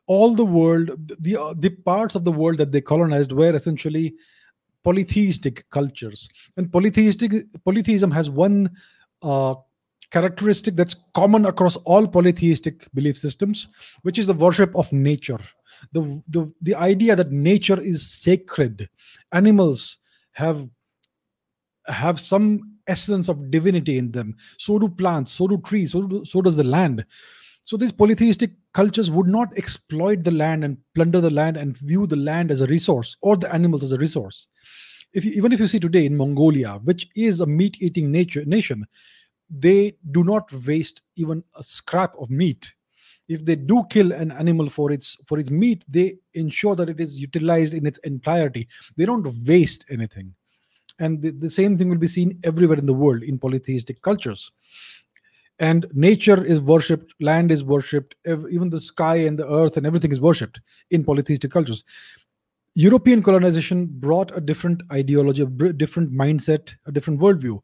all 0.08 0.36
the 0.36 0.46
world 0.46 0.92
the 1.20 1.36
uh, 1.36 1.54
the 1.58 1.70
parts 1.70 2.16
of 2.16 2.24
the 2.26 2.32
world 2.32 2.58
that 2.58 2.72
they 2.72 2.82
colonized 2.82 3.32
were 3.32 3.56
essentially 3.56 4.16
polytheistic 4.84 5.68
cultures. 5.72 6.30
And 6.58 6.72
polytheistic 6.72 7.46
polytheism 7.64 8.12
has 8.12 8.30
one 8.30 8.70
uh, 9.24 9.56
characteristic 10.12 10.76
that's 10.76 10.96
common 11.16 11.46
across 11.46 11.76
all 11.78 12.08
polytheistic 12.08 12.88
belief 12.94 13.18
systems 13.18 13.68
which 14.04 14.20
is 14.20 14.28
the 14.28 14.34
worship 14.34 14.76
of 14.76 14.92
nature. 14.94 15.40
The 15.92 16.22
the, 16.28 16.52
the 16.62 16.76
idea 16.76 17.16
that 17.16 17.32
nature 17.32 17.80
is 17.82 18.08
sacred 18.12 18.88
animals 19.32 19.98
have 20.34 20.70
have 21.88 22.20
some 22.20 22.78
essence 22.88 23.28
of 23.30 23.50
divinity 23.50 23.98
in 23.98 24.12
them. 24.12 24.36
So 24.60 24.78
do 24.78 24.88
plants 24.88 25.32
so 25.32 25.48
do 25.48 25.58
trees 25.58 25.94
so, 25.94 26.04
do, 26.04 26.24
so 26.24 26.42
does 26.42 26.56
the 26.56 26.64
land 26.64 27.06
so 27.66 27.78
these 27.78 27.92
polytheistic 27.92 28.52
cultures 28.74 29.10
would 29.10 29.28
not 29.28 29.58
exploit 29.58 30.24
the 30.24 30.30
land 30.30 30.64
and 30.64 30.78
plunder 30.94 31.20
the 31.20 31.32
land 31.32 31.58
and 31.58 31.76
view 31.76 32.06
the 32.06 32.16
land 32.16 32.52
as 32.52 32.62
a 32.62 32.68
resource 32.68 33.18
or 33.24 33.36
the 33.36 33.52
animals 33.52 33.84
as 33.84 33.92
a 33.92 33.98
resource. 33.98 34.46
If 35.14 35.26
you, 35.26 35.32
even 35.32 35.52
if 35.52 35.60
you 35.60 35.66
see 35.66 35.80
today 35.80 36.06
in 36.06 36.16
Mongolia, 36.16 36.80
which 36.84 37.08
is 37.16 37.42
a 37.42 37.46
meat-eating 37.48 38.12
nature 38.12 38.46
nation, 38.46 38.86
they 39.50 39.98
do 40.12 40.24
not 40.24 40.52
waste 40.68 41.02
even 41.16 41.44
a 41.56 41.64
scrap 41.64 42.14
of 42.20 42.30
meat. 42.30 42.72
If 43.28 43.44
they 43.44 43.56
do 43.56 43.84
kill 43.90 44.12
an 44.12 44.32
animal 44.32 44.70
for 44.70 44.92
its 44.92 45.18
for 45.26 45.40
its 45.40 45.50
meat, 45.50 45.84
they 45.88 46.18
ensure 46.36 46.76
that 46.76 46.90
it 46.90 47.00
is 47.00 47.18
utilized 47.18 47.74
in 47.74 47.88
its 47.88 47.98
entirety. 48.00 48.68
They 48.96 49.06
don't 49.06 49.28
waste 49.44 49.86
anything. 49.90 50.36
And 51.00 51.20
the, 51.20 51.32
the 51.32 51.50
same 51.50 51.76
thing 51.76 51.90
will 51.90 51.98
be 51.98 52.08
seen 52.08 52.40
everywhere 52.44 52.78
in 52.78 52.86
the 52.86 52.94
world 52.94 53.24
in 53.24 53.40
polytheistic 53.40 54.04
cultures 54.04 54.52
and 55.60 55.86
nature 55.94 56.44
is 56.44 56.60
worshipped 56.60 57.14
land 57.22 57.52
is 57.52 57.64
worshipped 57.64 58.16
even 58.26 58.70
the 58.70 58.82
sky 58.82 59.16
and 59.16 59.40
the 59.40 59.50
earth 59.50 59.78
and 59.78 59.86
everything 59.86 60.12
is 60.12 60.20
worshipped 60.20 60.60
in 60.92 61.04
polytheistic 61.04 61.52
cultures. 61.52 61.84
European 62.74 63.24
colonization 63.24 63.86
brought 63.86 64.36
a 64.36 64.42
different 64.42 64.84
ideology 64.92 65.44
a 65.44 65.74
different 65.74 66.12
mindset 66.12 66.74
a 66.86 66.92
different 66.92 67.20
worldview. 67.20 67.60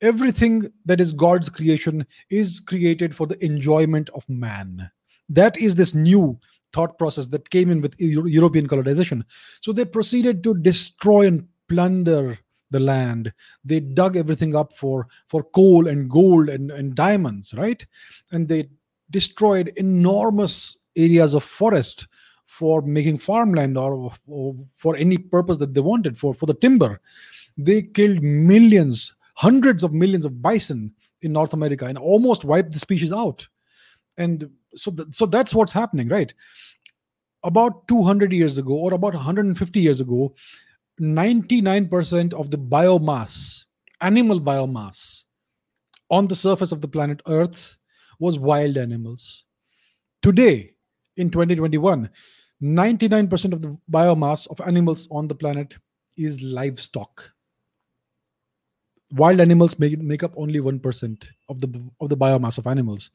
Everything 0.00 0.70
that 0.84 1.00
is 1.00 1.12
god's 1.12 1.48
creation 1.48 2.06
is 2.30 2.60
created 2.60 3.14
for 3.14 3.26
the 3.26 3.42
enjoyment 3.44 4.08
of 4.14 4.28
man. 4.28 4.90
That 5.28 5.56
is 5.58 5.74
this 5.74 5.94
new 5.94 6.38
thought 6.72 6.98
process 6.98 7.28
that 7.28 7.50
came 7.50 7.70
in 7.70 7.80
with 7.80 7.94
european 7.98 8.66
colonization. 8.66 9.24
So 9.60 9.72
they 9.72 9.84
proceeded 9.84 10.42
to 10.44 10.54
destroy 10.54 11.26
and 11.26 11.46
plunder 11.68 12.38
the 12.70 12.80
land. 12.80 13.32
They 13.64 13.80
dug 13.80 14.16
everything 14.16 14.54
up 14.54 14.72
for 14.72 15.06
for 15.28 15.42
coal 15.42 15.86
and 15.86 16.10
gold 16.10 16.48
and, 16.48 16.70
and 16.70 16.94
diamonds 16.94 17.54
right? 17.54 17.84
And 18.32 18.48
they 18.48 18.68
destroyed 19.10 19.72
enormous 19.76 20.76
areas 20.96 21.34
of 21.34 21.44
forest 21.44 22.08
for 22.46 22.80
making 22.82 23.18
farmland 23.18 23.76
or, 23.76 24.12
or 24.26 24.56
for 24.76 24.96
any 24.96 25.18
purpose 25.18 25.58
that 25.58 25.74
they 25.74 25.80
wanted 25.80 26.16
for 26.16 26.32
for 26.34 26.46
the 26.46 26.54
timber. 26.54 27.00
They 27.56 27.82
killed 27.82 28.22
millions 28.22 29.14
hundreds 29.34 29.84
of 29.84 29.92
millions 29.92 30.24
of 30.24 30.40
bison 30.40 30.92
in 31.20 31.32
north 31.32 31.52
america 31.52 31.84
and 31.84 31.98
almost 31.98 32.44
wiped 32.44 32.72
the 32.72 32.78
species 32.78 33.12
out. 33.12 33.46
And 34.16 34.50
so 34.74 34.94
so 35.10 35.26
that's 35.26 35.54
what's 35.54 35.72
happening 35.72 36.08
right? 36.08 36.32
About 37.44 37.86
200 37.86 38.32
years 38.32 38.58
ago 38.58 38.72
or 38.72 38.94
about 38.94 39.14
150 39.14 39.80
years 39.80 40.00
ago 40.00 40.34
99% 41.00 42.32
of 42.34 42.50
the 42.50 42.58
biomass 42.58 43.64
animal 44.00 44.40
biomass 44.40 45.24
on 46.10 46.26
the 46.26 46.34
surface 46.34 46.72
of 46.72 46.80
the 46.80 46.88
planet 46.88 47.20
earth 47.26 47.76
was 48.18 48.38
wild 48.38 48.76
animals. 48.76 49.44
Today 50.22 50.72
in 51.16 51.30
2021 51.30 52.10
99% 52.62 53.52
of 53.52 53.60
the 53.60 53.78
biomass 53.90 54.48
of 54.48 54.60
animals 54.66 55.06
on 55.10 55.28
the 55.28 55.34
planet 55.34 55.76
is 56.16 56.40
livestock. 56.40 57.30
Wild 59.12 59.40
animals 59.40 59.78
make, 59.78 59.98
make 60.00 60.22
up 60.22 60.32
only 60.36 60.58
1% 60.58 61.28
of 61.48 61.60
the 61.60 61.90
of 62.00 62.08
the 62.08 62.16
biomass 62.16 62.56
of 62.56 62.66
animals. 62.66 63.10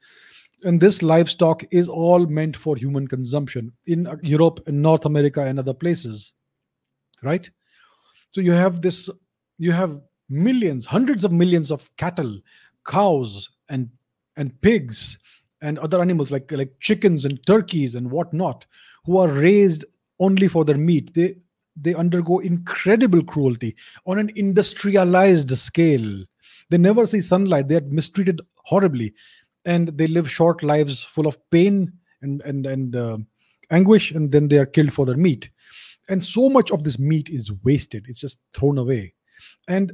And 0.63 0.79
this 0.79 1.01
livestock 1.01 1.63
is 1.71 1.89
all 1.89 2.27
meant 2.27 2.55
for 2.55 2.75
human 2.75 3.07
consumption 3.07 3.73
in 3.87 4.07
Europe 4.21 4.59
and 4.67 4.79
North 4.79 5.05
America 5.05 5.41
and 5.41 5.57
other 5.57 5.73
places 5.73 6.33
right 7.23 7.49
so 8.31 8.41
you 8.41 8.51
have 8.51 8.81
this 8.81 9.09
you 9.57 9.71
have 9.71 9.99
millions 10.29 10.85
hundreds 10.85 11.23
of 11.23 11.31
millions 11.31 11.71
of 11.71 11.89
cattle 11.97 12.39
cows 12.85 13.49
and 13.69 13.89
and 14.37 14.59
pigs 14.61 15.19
and 15.61 15.77
other 15.79 16.01
animals 16.01 16.31
like 16.31 16.51
like 16.51 16.73
chickens 16.79 17.25
and 17.25 17.45
turkeys 17.45 17.95
and 17.95 18.09
whatnot 18.09 18.65
who 19.05 19.17
are 19.17 19.27
raised 19.27 19.85
only 20.19 20.47
for 20.47 20.65
their 20.65 20.77
meat. 20.77 21.13
They 21.13 21.35
they 21.75 21.93
undergo 21.93 22.39
incredible 22.39 23.23
cruelty 23.23 23.75
on 24.05 24.19
an 24.19 24.31
industrialized 24.35 25.51
scale. 25.57 26.23
They 26.69 26.77
never 26.77 27.05
see 27.05 27.21
sunlight. 27.21 27.67
They 27.67 27.75
are 27.75 27.81
mistreated 27.81 28.41
horribly 28.55 29.13
and 29.65 29.89
they 29.89 30.07
live 30.07 30.29
short 30.29 30.63
lives 30.63 31.03
full 31.03 31.27
of 31.27 31.37
pain 31.49 31.91
and 32.21 32.41
and 32.41 32.65
and 32.65 32.95
uh, 32.95 33.17
anguish 33.69 34.11
and 34.11 34.31
then 34.31 34.47
they 34.47 34.57
are 34.57 34.65
killed 34.65 34.93
for 34.93 35.05
their 35.05 35.17
meat 35.17 35.49
and 36.09 36.23
so 36.23 36.49
much 36.49 36.71
of 36.71 36.83
this 36.83 36.99
meat 36.99 37.29
is 37.29 37.51
wasted. 37.63 38.05
It's 38.07 38.21
just 38.21 38.39
thrown 38.55 38.77
away. 38.77 39.13
And 39.67 39.93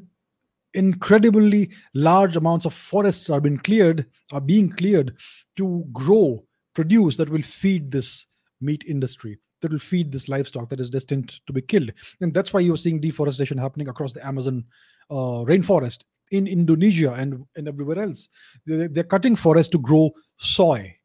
incredibly 0.74 1.70
large 1.94 2.36
amounts 2.36 2.66
of 2.66 2.74
forests 2.74 3.30
are 3.30 3.40
being 3.40 3.58
cleared 3.58 4.06
are 4.32 4.42
being 4.42 4.70
cleared 4.70 5.16
to 5.56 5.86
grow 5.94 6.44
produce 6.76 7.18
that 7.18 7.30
will 7.30 7.42
feed 7.42 7.90
this 7.90 8.28
meat 8.62 8.84
industry 8.88 9.40
that 9.62 9.72
will 9.72 9.80
feed 9.80 10.12
this 10.12 10.30
livestock 10.30 10.70
that 10.70 10.80
is 10.80 10.90
destined 10.90 11.30
to 11.48 11.54
be 11.54 11.62
killed. 11.62 11.92
And 12.22 12.34
that's 12.34 12.54
why 12.54 12.60
you're 12.60 12.78
seeing 12.78 13.02
deforestation 13.02 13.58
happening 13.58 13.88
across 13.88 14.14
the 14.14 14.26
amazon 14.26 14.66
uh, 15.10 15.44
rainforest 15.46 16.04
in 16.32 16.48
Indonesia 16.48 17.14
and, 17.14 17.46
and 17.56 17.68
everywhere 17.68 18.00
else. 18.00 18.28
They're, 18.66 18.88
they're 18.88 19.04
cutting 19.04 19.36
forests 19.36 19.72
to 19.72 19.80
grow 19.80 20.12
soy, 20.38 20.96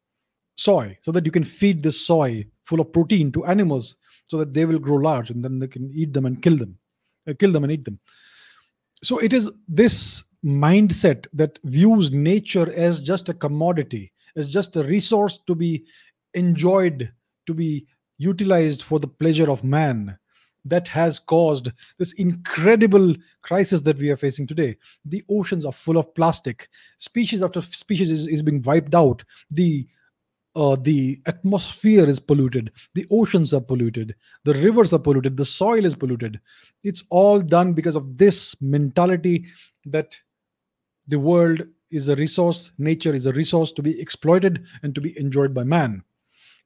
soy, 0.55 0.97
so 1.01 1.11
that 1.11 1.25
you 1.25 1.31
can 1.31 1.43
feed 1.43 1.81
this 1.81 2.05
soy 2.05 2.45
full 2.65 2.81
of 2.81 2.91
protein 2.91 3.31
to 3.31 3.45
animals 3.45 3.95
so 4.25 4.37
that 4.37 4.53
they 4.53 4.65
will 4.65 4.79
grow 4.79 4.95
large 4.95 5.29
and 5.29 5.43
then 5.43 5.59
they 5.59 5.67
can 5.67 5.91
eat 5.93 6.13
them 6.13 6.25
and 6.25 6.41
kill 6.41 6.57
them, 6.57 6.77
uh, 7.27 7.33
kill 7.37 7.51
them 7.51 7.63
and 7.63 7.73
eat 7.73 7.85
them. 7.85 7.99
So 9.03 9.17
it 9.19 9.33
is 9.33 9.51
this 9.67 10.23
mindset 10.43 11.27
that 11.33 11.59
views 11.63 12.11
nature 12.11 12.71
as 12.73 12.99
just 12.99 13.29
a 13.29 13.33
commodity, 13.33 14.11
as 14.35 14.47
just 14.47 14.75
a 14.75 14.83
resource 14.83 15.39
to 15.47 15.55
be 15.55 15.85
enjoyed, 16.33 17.11
to 17.45 17.53
be 17.53 17.85
utilized 18.17 18.83
for 18.83 18.99
the 18.99 19.07
pleasure 19.07 19.49
of 19.51 19.63
man, 19.63 20.17
that 20.65 20.87
has 20.87 21.19
caused 21.19 21.71
this 21.99 22.13
incredible 22.13 23.15
crisis 23.41 23.81
that 23.81 23.97
we 23.97 24.09
are 24.09 24.17
facing 24.17 24.47
today. 24.47 24.77
The 25.05 25.23
oceans 25.29 25.65
are 25.65 25.73
full 25.73 25.97
of 25.97 26.13
plastic. 26.15 26.69
Species 26.97 27.43
after 27.43 27.61
species 27.61 28.09
is, 28.09 28.27
is 28.27 28.41
being 28.41 28.61
wiped 28.61 28.95
out. 28.95 29.23
The 29.49 29.85
uh, 30.55 30.75
the 30.79 31.19
atmosphere 31.25 32.07
is 32.07 32.19
polluted. 32.19 32.71
The 32.93 33.07
oceans 33.09 33.53
are 33.53 33.61
polluted. 33.61 34.15
The 34.43 34.53
rivers 34.53 34.93
are 34.93 34.99
polluted. 34.99 35.37
The 35.37 35.45
soil 35.45 35.85
is 35.85 35.95
polluted. 35.95 36.39
It's 36.83 37.03
all 37.09 37.39
done 37.41 37.73
because 37.73 37.95
of 37.95 38.17
this 38.17 38.55
mentality 38.61 39.45
that 39.85 40.15
the 41.07 41.19
world 41.19 41.63
is 41.91 42.09
a 42.09 42.15
resource, 42.15 42.71
nature 42.77 43.13
is 43.13 43.27
a 43.27 43.33
resource 43.33 43.71
to 43.71 43.81
be 43.81 43.99
exploited 43.99 44.65
and 44.81 44.95
to 44.95 45.01
be 45.01 45.17
enjoyed 45.19 45.53
by 45.53 45.63
man. 45.63 46.03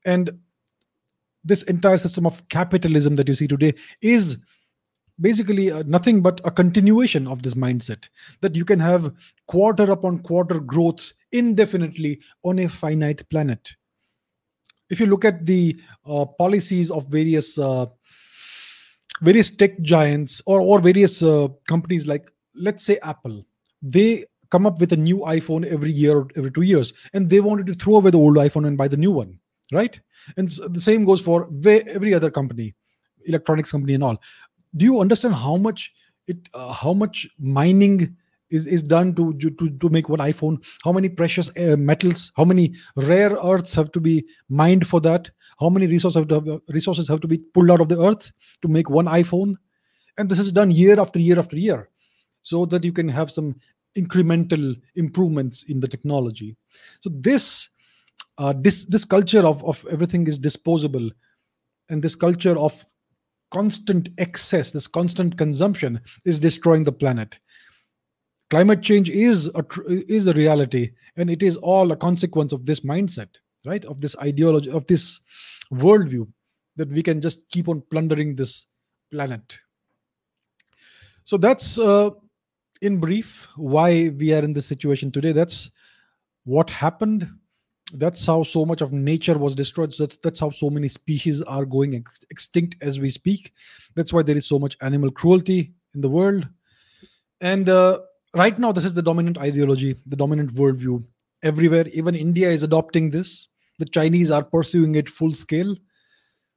And 0.06 0.32
this 1.44 1.64
entire 1.64 1.98
system 1.98 2.26
of 2.26 2.48
capitalism 2.50 3.16
that 3.16 3.28
you 3.28 3.36
see 3.36 3.48
today 3.48 3.74
is 4.02 4.38
basically 5.20 5.72
uh, 5.72 5.84
nothing 5.86 6.22
but 6.22 6.42
a 6.44 6.52
continuation 6.52 7.28
of 7.28 7.42
this 7.44 7.56
mindset 7.56 8.08
that 8.42 8.56
you 8.56 8.66
can 8.66 8.80
have 8.80 9.14
quarter 9.48 9.92
upon 9.92 10.20
quarter 10.20 10.60
growth 10.60 11.14
indefinitely 11.32 12.20
on 12.44 12.60
a 12.60 12.68
finite 12.68 13.28
planet. 13.30 13.76
If 14.90 15.00
you 15.00 15.06
look 15.08 15.26
at 15.26 15.46
the 15.46 15.76
uh, 16.06 16.26
policies 16.26 16.92
of 16.92 17.08
various 17.08 17.58
uh, 17.58 17.88
various 19.22 19.50
tech 19.50 19.82
giants 19.82 20.42
or 20.46 20.62
or 20.62 20.80
various 20.80 21.24
uh, 21.24 21.48
companies 21.68 22.06
like 22.08 22.32
let's 22.54 22.84
say 22.84 23.00
apple 23.02 23.44
they 23.82 24.26
come 24.52 24.66
up 24.68 24.80
with 24.80 24.94
a 24.94 24.98
new 24.98 25.18
iphone 25.38 25.66
every 25.66 25.92
year 25.92 26.18
or 26.18 26.28
every 26.36 26.52
2 26.52 26.62
years 26.62 26.94
and 27.14 27.30
they 27.30 27.40
wanted 27.40 27.66
to 27.66 27.74
throw 27.74 27.96
away 27.96 28.12
the 28.12 28.18
old 28.18 28.38
iphone 28.38 28.68
and 28.68 28.78
buy 28.78 28.88
the 28.88 28.98
new 28.98 29.12
one 29.12 29.40
right? 29.72 30.00
And 30.38 30.50
the 30.50 30.82
same 30.82 31.06
goes 31.06 31.22
for 31.22 31.50
every 31.66 32.14
other 32.14 32.32
company 32.32 32.76
electronics 33.26 33.72
company 33.72 33.94
and 33.94 34.04
all 34.04 34.22
do 34.78 34.86
you 34.86 35.02
understand 35.02 35.36
how 35.36 35.58
much 35.58 35.94
it 36.28 36.38
uh, 36.54 36.72
how 36.72 36.94
much 36.94 37.28
mining 37.40 38.16
is, 38.50 38.66
is 38.66 38.84
done 38.84 39.14
to, 39.16 39.34
to 39.34 39.70
to 39.70 39.90
make 39.90 40.10
one 40.10 40.20
iphone? 40.20 40.64
How 40.84 40.92
many 40.92 41.10
precious 41.10 41.50
uh, 41.58 41.76
metals 41.78 42.32
how 42.36 42.46
many 42.46 42.76
rare 42.96 43.32
earths 43.32 43.76
have 43.76 43.92
to 43.94 44.00
be 44.00 44.26
mined 44.50 44.88
for 44.88 45.02
that? 45.02 45.30
How 45.60 45.70
many 45.70 45.88
resources 45.88 46.18
have 46.18 46.28
to 46.30 46.36
have, 46.36 46.62
resources 46.70 47.08
have 47.08 47.20
to 47.22 47.28
be 47.28 47.40
pulled 47.40 47.72
out 47.72 47.82
of 47.82 47.90
the 47.90 48.02
earth 48.02 48.32
to 48.62 48.68
make 48.68 48.90
one 48.90 49.06
iphone? 49.06 49.56
And 50.18 50.30
this 50.30 50.40
is 50.40 50.52
done 50.52 50.72
year 50.72 51.00
after 51.00 51.20
year 51.20 51.40
after 51.40 51.58
year 51.58 51.90
so 52.42 52.66
that 52.66 52.84
you 52.84 52.94
can 52.94 53.10
have 53.10 53.30
some 53.32 53.56
incremental 53.96 54.76
improvements 54.96 55.64
in 55.64 55.80
the 55.80 55.88
technology. 55.88 56.56
So 57.00 57.10
this 57.14 57.70
uh, 58.38 58.54
this 58.56 58.86
this 58.86 59.06
culture 59.06 59.46
of 59.46 59.64
of 59.64 59.86
everything 59.92 60.28
is 60.28 60.38
disposable. 60.38 61.10
And 61.90 62.04
this 62.04 62.16
culture 62.16 62.58
of 62.58 62.86
constant 63.52 64.10
excess 64.18 64.72
this 64.72 64.88
constant 64.88 65.38
consumption 65.38 66.00
is 66.26 66.40
destroying 66.40 66.84
the 66.84 66.92
planet. 66.92 67.38
Climate 68.50 68.82
change 68.82 69.10
is 69.10 69.50
a 69.56 69.66
is 69.88 70.28
a 70.28 70.34
reality 70.34 70.92
and 71.18 71.30
it 71.30 71.44
is 71.44 71.58
all 71.58 71.92
a 71.92 71.98
consequence 71.98 72.54
of 72.54 72.66
this 72.66 72.82
mindset 72.82 73.30
right? 73.68 73.86
Of 73.86 74.02
this 74.02 74.16
ideology 74.18 74.72
of 74.72 74.88
this 74.88 75.20
worldview 75.72 76.28
that 76.78 76.90
we 76.90 77.04
can 77.04 77.22
just 77.22 77.48
keep 77.50 77.68
on 77.68 77.84
plundering 77.92 78.36
this 78.36 78.66
planet. 79.12 79.60
So 81.24 81.38
that's 81.38 81.78
uh, 81.78 82.12
in 82.82 83.00
brief 83.00 83.48
why 83.56 84.10
we 84.10 84.34
are 84.34 84.44
in 84.44 84.54
this 84.54 84.66
situation 84.66 85.12
today. 85.12 85.34
That's 85.34 85.70
what 86.46 86.70
happened 86.70 87.28
that's 87.94 88.26
how 88.26 88.44
so 88.44 88.66
much 88.66 88.82
of 88.82 88.92
nature 88.92 89.38
was 89.38 89.56
destroyed. 89.56 89.94
So 89.94 90.06
that's, 90.06 90.18
that's 90.18 90.40
how 90.40 90.50
so 90.50 90.70
many 90.70 90.88
species 90.88 91.42
are 91.44 91.66
going 91.66 91.96
ex- 91.96 92.26
extinct 92.30 92.76
as 92.82 93.00
we 93.00 93.10
speak. 93.10 93.54
That's 93.96 94.12
why 94.12 94.24
there 94.24 94.38
is 94.38 94.46
so 94.46 94.60
much 94.60 94.78
animal 94.82 95.12
cruelty 95.12 95.74
in 95.96 96.02
the 96.02 96.10
world. 96.10 96.48
And 97.40 97.70
uh, 97.70 98.00
right 98.36 98.58
now 98.58 98.72
this 98.72 98.86
is 98.86 98.94
the 98.94 99.02
dominant 99.02 99.38
ideology 99.38 99.96
the 100.06 100.16
dominant 100.16 100.54
worldview. 100.54 101.04
Everywhere 101.44 101.88
even 101.90 102.16
india 102.16 102.50
is 102.50 102.64
adopting 102.64 103.10
this. 103.10 103.48
The 103.80 103.86
chinese 103.86 104.32
are 104.32 104.44
pursuing 104.44 104.96
it 104.96 105.10
full 105.10 105.34
scale. 105.34 105.76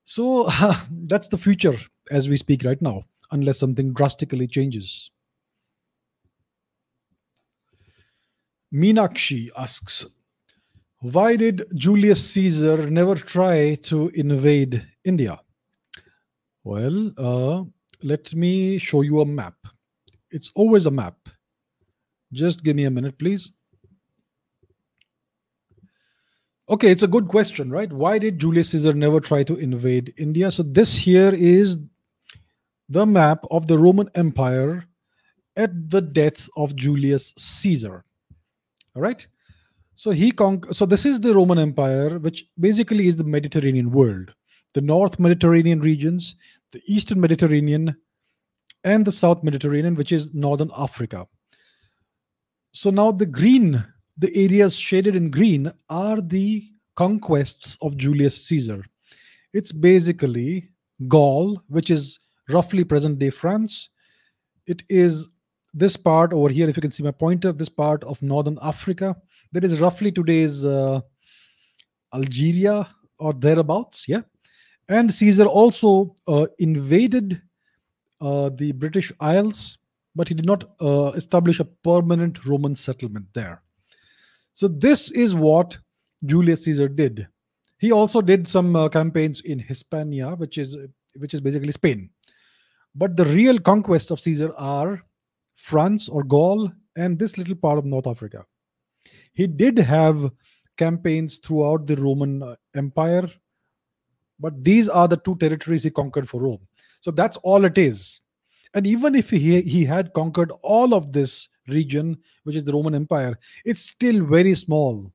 So 0.04 0.46
uh, 0.48 0.74
that's 1.06 1.28
the 1.28 1.38
future 1.38 1.76
as 2.10 2.28
we 2.28 2.36
speak 2.36 2.64
right 2.64 2.80
now 2.80 3.04
unless 3.30 3.58
something 3.58 3.92
drastically 3.92 4.48
changes. 4.48 5.10
Meenakshi 8.74 9.50
asks 9.56 10.06
why 11.00 11.36
did 11.36 11.64
Julius 11.74 12.22
Caesar 12.32 12.90
never 12.90 13.14
try 13.14 13.74
to 13.74 14.08
invade 14.10 14.86
India? 15.04 15.40
Well, 16.62 17.12
uh, 17.16 17.64
let 18.02 18.34
me 18.34 18.78
show 18.78 19.00
you 19.00 19.20
a 19.20 19.26
map. 19.26 19.54
It's 20.30 20.50
always 20.54 20.86
a 20.86 20.90
map. 20.90 21.16
Just 22.32 22.62
give 22.62 22.76
me 22.76 22.84
a 22.84 22.90
minute, 22.90 23.18
please. 23.18 23.52
Okay, 26.68 26.90
it's 26.90 27.02
a 27.02 27.08
good 27.08 27.26
question, 27.26 27.70
right? 27.70 27.92
Why 27.92 28.18
did 28.18 28.38
Julius 28.38 28.70
Caesar 28.70 28.92
never 28.92 29.18
try 29.18 29.42
to 29.42 29.56
invade 29.56 30.14
India? 30.18 30.50
So, 30.52 30.62
this 30.62 30.94
here 30.94 31.34
is 31.34 31.78
the 32.88 33.06
map 33.06 33.44
of 33.50 33.66
the 33.66 33.76
Roman 33.76 34.08
Empire 34.14 34.84
at 35.56 35.90
the 35.90 36.00
death 36.00 36.48
of 36.56 36.76
Julius 36.76 37.34
Caesar. 37.36 38.04
All 38.94 39.02
right. 39.02 39.26
So 40.00 40.12
he 40.12 40.30
con- 40.30 40.62
so 40.72 40.86
this 40.86 41.04
is 41.04 41.20
the 41.20 41.34
Roman 41.34 41.58
Empire, 41.58 42.18
which 42.18 42.46
basically 42.58 43.06
is 43.06 43.16
the 43.16 43.24
Mediterranean 43.36 43.90
world, 43.90 44.34
the 44.72 44.80
North 44.80 45.20
Mediterranean 45.20 45.80
regions, 45.80 46.36
the 46.72 46.80
Eastern 46.86 47.20
Mediterranean, 47.20 47.94
and 48.82 49.04
the 49.04 49.12
South 49.12 49.42
Mediterranean, 49.42 49.96
which 49.96 50.10
is 50.10 50.32
Northern 50.32 50.70
Africa. 50.74 51.26
So 52.72 52.88
now 52.88 53.12
the 53.12 53.26
green, 53.26 53.84
the 54.16 54.34
areas 54.34 54.74
shaded 54.74 55.16
in 55.16 55.30
green, 55.30 55.70
are 55.90 56.22
the 56.22 56.64
conquests 56.96 57.76
of 57.82 57.98
Julius 57.98 58.42
Caesar. 58.46 58.82
It's 59.52 59.70
basically 59.70 60.70
Gaul, 61.08 61.62
which 61.68 61.90
is 61.90 62.18
roughly 62.48 62.84
present 62.84 63.18
day 63.18 63.28
France. 63.28 63.90
It 64.66 64.82
is 64.88 65.28
this 65.74 65.98
part 65.98 66.32
over 66.32 66.48
here, 66.48 66.70
if 66.70 66.76
you 66.78 66.80
can 66.80 66.90
see 66.90 67.02
my 67.02 67.10
pointer, 67.10 67.52
this 67.52 67.68
part 67.68 68.02
of 68.04 68.22
northern 68.22 68.58
Africa. 68.62 69.14
That 69.52 69.64
is 69.64 69.80
roughly 69.80 70.12
today's 70.12 70.64
uh, 70.64 71.00
Algeria 72.14 72.88
or 73.18 73.32
thereabouts. 73.32 74.06
Yeah. 74.08 74.22
And 74.88 75.12
Caesar 75.12 75.46
also 75.46 76.14
uh, 76.26 76.46
invaded 76.58 77.40
uh, 78.20 78.50
the 78.54 78.72
British 78.72 79.12
Isles, 79.20 79.78
but 80.14 80.28
he 80.28 80.34
did 80.34 80.46
not 80.46 80.64
uh, 80.80 81.12
establish 81.14 81.60
a 81.60 81.64
permanent 81.64 82.44
Roman 82.44 82.74
settlement 82.74 83.26
there. 83.32 83.62
So, 84.52 84.68
this 84.68 85.10
is 85.12 85.34
what 85.34 85.78
Julius 86.26 86.64
Caesar 86.64 86.88
did. 86.88 87.28
He 87.78 87.92
also 87.92 88.20
did 88.20 88.46
some 88.46 88.76
uh, 88.76 88.88
campaigns 88.88 89.40
in 89.42 89.58
Hispania, 89.58 90.34
which 90.34 90.58
is 90.58 90.76
which 91.16 91.34
is 91.34 91.40
basically 91.40 91.72
Spain. 91.72 92.10
But 92.94 93.16
the 93.16 93.24
real 93.24 93.58
conquests 93.58 94.10
of 94.10 94.20
Caesar 94.20 94.52
are 94.56 95.00
France 95.56 96.08
or 96.08 96.24
Gaul 96.24 96.70
and 96.96 97.18
this 97.18 97.38
little 97.38 97.54
part 97.54 97.78
of 97.78 97.84
North 97.84 98.06
Africa. 98.06 98.44
He 99.40 99.46
did 99.46 99.78
have 99.78 100.30
campaigns 100.76 101.38
throughout 101.38 101.86
the 101.86 101.96
Roman 101.96 102.42
uh, 102.42 102.56
Empire, 102.76 103.26
but 104.38 104.62
these 104.62 104.86
are 104.86 105.08
the 105.08 105.16
two 105.16 105.34
territories 105.36 105.82
he 105.82 105.88
conquered 105.88 106.28
for 106.28 106.42
Rome. 106.42 106.68
So 107.00 107.10
that's 107.10 107.38
all 107.38 107.64
it 107.64 107.78
is. 107.78 108.20
And 108.74 108.86
even 108.86 109.14
if 109.14 109.30
he, 109.30 109.62
he 109.62 109.82
had 109.86 110.12
conquered 110.12 110.52
all 110.60 110.92
of 110.92 111.14
this 111.14 111.48
region, 111.68 112.18
which 112.42 112.54
is 112.54 112.64
the 112.64 112.74
Roman 112.74 112.94
Empire, 112.94 113.38
it's 113.64 113.80
still 113.80 114.22
very 114.26 114.54
small 114.54 115.10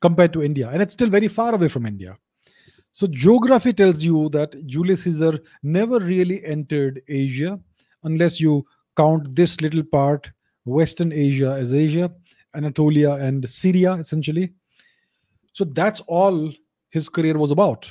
compared 0.00 0.32
to 0.34 0.44
India, 0.44 0.70
and 0.72 0.80
it's 0.80 0.92
still 0.92 1.10
very 1.10 1.26
far 1.26 1.52
away 1.52 1.66
from 1.66 1.86
India. 1.86 2.16
So, 2.92 3.08
geography 3.08 3.72
tells 3.72 4.04
you 4.04 4.28
that 4.28 4.64
Julius 4.64 5.02
Caesar 5.02 5.40
never 5.64 5.98
really 5.98 6.44
entered 6.44 7.02
Asia 7.08 7.58
unless 8.04 8.38
you 8.38 8.64
count 8.96 9.34
this 9.34 9.60
little 9.60 9.82
part, 9.82 10.30
Western 10.64 11.10
Asia, 11.10 11.56
as 11.58 11.74
Asia, 11.74 12.12
Anatolia, 12.54 13.12
and 13.12 13.48
Syria, 13.48 13.94
essentially. 13.94 14.52
So, 15.52 15.64
that's 15.64 16.00
all 16.02 16.52
his 16.90 17.08
career 17.08 17.38
was 17.38 17.50
about. 17.50 17.90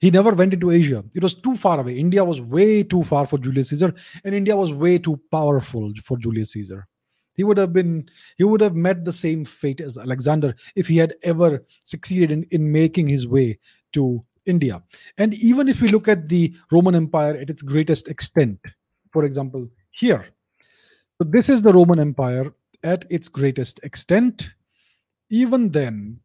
He 0.00 0.10
never 0.10 0.30
went 0.30 0.54
into 0.54 0.70
Asia. 0.70 1.04
It 1.14 1.22
was 1.22 1.34
too 1.34 1.56
far 1.56 1.80
away. 1.80 1.98
India 1.98 2.24
was 2.24 2.40
way 2.40 2.84
too 2.84 3.02
far 3.02 3.26
for 3.26 3.38
Julius 3.38 3.70
Caesar, 3.70 3.92
and 4.24 4.34
India 4.34 4.56
was 4.56 4.72
way 4.72 4.98
too 4.98 5.20
powerful 5.30 5.92
for 6.04 6.16
Julius 6.16 6.52
Caesar. 6.52 6.86
He 7.34 7.44
would 7.44 7.56
have 7.56 7.72
been, 7.72 8.08
he 8.36 8.44
would 8.44 8.60
have 8.60 8.74
met 8.74 9.04
the 9.04 9.12
same 9.12 9.44
fate 9.44 9.80
as 9.80 9.98
Alexander 9.98 10.54
if 10.76 10.88
he 10.88 10.96
had 10.96 11.14
ever 11.22 11.64
succeeded 11.84 12.30
in, 12.32 12.44
in 12.50 12.70
making 12.70 13.08
his 13.08 13.28
way 13.28 13.58
to 13.92 14.24
India. 14.46 14.82
And 15.18 15.34
even 15.34 15.68
if 15.68 15.80
we 15.80 15.88
look 15.88 16.08
at 16.08 16.28
the 16.28 16.54
Roman 16.70 16.94
Empire 16.94 17.36
at 17.36 17.50
its 17.50 17.62
greatest 17.62 18.08
extent, 18.08 18.58
for 19.10 19.24
example, 19.24 19.68
here, 19.90 20.26
so 21.20 21.28
this 21.28 21.48
is 21.48 21.62
the 21.62 21.72
Roman 21.72 22.00
Empire 22.00 22.52
at 22.82 23.04
its 23.10 23.28
greatest 23.28 23.80
extent. 23.82 24.54
Even 25.30 25.70
then, 25.70 26.20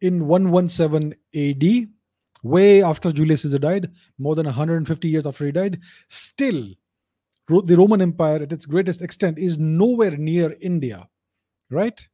in 0.00 0.26
117 0.26 1.14
AD, 1.34 1.88
way 2.42 2.82
after 2.82 3.12
Julius 3.12 3.42
Caesar 3.42 3.58
died, 3.58 3.90
more 4.18 4.34
than 4.34 4.46
150 4.46 5.08
years 5.08 5.26
after 5.26 5.46
he 5.46 5.52
died, 5.52 5.80
still 6.08 6.68
the 7.48 7.76
Roman 7.76 8.02
Empire 8.02 8.42
at 8.42 8.52
its 8.52 8.66
greatest 8.66 9.00
extent 9.02 9.38
is 9.38 9.58
nowhere 9.58 10.16
near 10.16 10.54
India, 10.60 11.08
right? 11.70 12.06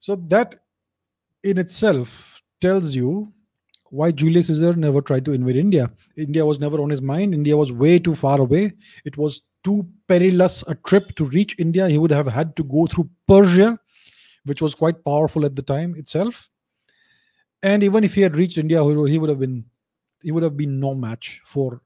So 0.00 0.16
that 0.28 0.60
in 1.42 1.58
itself 1.58 2.42
tells 2.60 2.96
you 2.96 3.32
why 3.90 4.10
Julius 4.10 4.48
Caesar 4.48 4.74
never 4.74 5.00
tried 5.00 5.24
to 5.26 5.32
invade 5.32 5.56
India. 5.56 5.90
India 6.16 6.44
was 6.44 6.58
never 6.58 6.80
on 6.80 6.90
his 6.90 7.02
mind. 7.02 7.34
India 7.34 7.56
was 7.56 7.70
way 7.70 7.98
too 7.98 8.14
far 8.14 8.40
away. 8.40 8.72
It 9.04 9.16
was 9.16 9.42
too 9.64 9.88
perilous 10.06 10.62
a 10.68 10.74
trip 10.74 11.14
to 11.16 11.24
reach 11.24 11.56
India. 11.58 11.88
He 11.88 11.98
would 11.98 12.12
have 12.12 12.26
had 12.26 12.54
to 12.56 12.64
go 12.64 12.86
through 12.86 13.08
Persia, 13.26 13.78
which 14.44 14.62
was 14.62 14.74
quite 14.74 15.02
powerful 15.04 15.44
at 15.44 15.56
the 15.56 15.62
time 15.62 15.96
itself. 15.96 16.50
And 17.62 17.82
even 17.82 18.04
if 18.04 18.14
he 18.14 18.20
had 18.20 18.36
reached 18.36 18.58
India, 18.58 18.84
he 18.84 19.18
would 19.18 19.30
have 19.30 19.40
been 19.40 19.64
he 20.22 20.32
would 20.32 20.42
have 20.42 20.56
been 20.56 20.78
no 20.78 20.94
match 20.94 21.42
for 21.44 21.82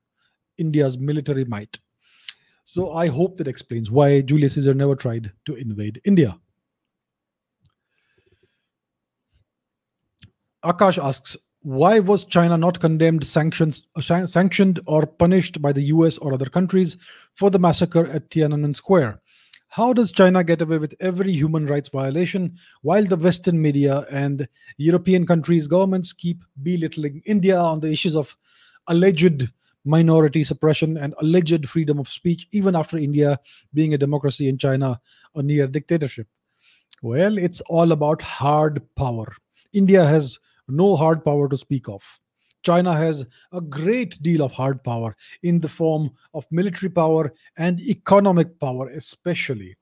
India's 0.59 0.99
military 0.99 1.45
might. 1.45 1.79
So 2.64 2.93
I 2.93 3.07
hope 3.07 3.37
that 3.39 3.49
explains 3.49 3.91
why 3.91 4.20
Julius 4.20 4.55
Caesar 4.55 4.74
never 4.74 4.95
tried 4.95 5.33
to 5.47 5.55
invade 5.55 6.01
India. 6.05 6.39
Akash 10.64 11.03
asks, 11.03 11.37
why 11.63 11.99
was 11.99 12.25
China 12.25 12.57
not 12.57 12.81
condemned, 12.81 13.27
sanctions, 13.27 13.83
sanctioned, 14.01 14.81
or 14.87 15.07
punished 15.07 15.61
by 15.61 15.73
the 15.73 15.83
US 15.83 16.19
or 16.19 16.33
other 16.33 16.47
countries 16.47 16.97
for 17.35 17.51
the 17.51 17.59
massacre 17.59 18.07
at 18.07 18.31
Tiananmen 18.31 18.77
Square? 18.77 19.21
How 19.71 19.93
does 19.93 20.13
China 20.13 20.43
get 20.43 20.63
away 20.63 20.79
with 20.79 20.95
every 20.99 21.33
human 21.33 21.67
rights 21.67 21.91
violation 21.91 22.57
while 22.83 23.05
the 23.05 23.17
Western 23.17 23.61
media 23.61 24.07
and 24.11 24.49
European 24.79 25.27
countries' 25.27 25.69
governments 25.69 26.13
keep 26.13 26.43
belittling 26.63 27.21
India 27.27 27.59
on 27.59 27.81
the 27.81 27.91
issues 27.91 28.17
of 28.17 28.37
alleged 28.87 29.53
minority 29.85 30.45
suppression 30.45 30.97
and 30.97 31.15
alleged 31.21 31.69
freedom 31.69 31.99
of 31.99 32.09
speech, 32.09 32.47
even 32.53 32.75
after 32.77 32.97
India 32.97 33.39
being 33.75 33.93
a 33.93 33.99
democracy 33.99 34.49
and 34.49 34.59
China 34.59 35.01
a 35.35 35.43
near 35.43 35.67
dictatorship? 35.67 36.27
Well, 37.03 37.37
it's 37.37 37.61
all 37.63 37.93
about 37.93 38.23
hard 38.23 38.83
power. 38.97 39.35
India 39.73 40.05
has 40.07 40.39
no 40.69 40.97
hard 40.97 41.25
power 41.25 41.49
to 41.49 41.57
speak 41.57 41.89
of. 41.89 42.03
China 42.62 42.95
has 42.95 43.25
a 43.53 43.61
great 43.61 44.21
deal 44.23 44.43
of 44.43 44.53
hard 44.53 44.83
power 44.83 45.16
in 45.43 45.61
the 45.61 45.69
form 45.69 46.11
of 46.35 46.47
military 46.51 46.91
power 46.91 47.33
and 47.57 47.81
economic 47.81 48.59
power, 48.59 48.89
especially. 48.89 49.77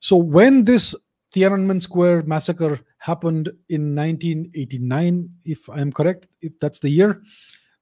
So, 0.00 0.16
when 0.16 0.64
this 0.64 0.94
Tiananmen 1.34 1.82
Square 1.82 2.22
massacre 2.22 2.80
happened 2.98 3.48
in 3.68 3.94
1989, 3.94 5.28
if 5.44 5.68
I'm 5.68 5.92
correct, 5.92 6.28
if 6.40 6.58
that's 6.60 6.78
the 6.78 6.88
year, 6.88 7.22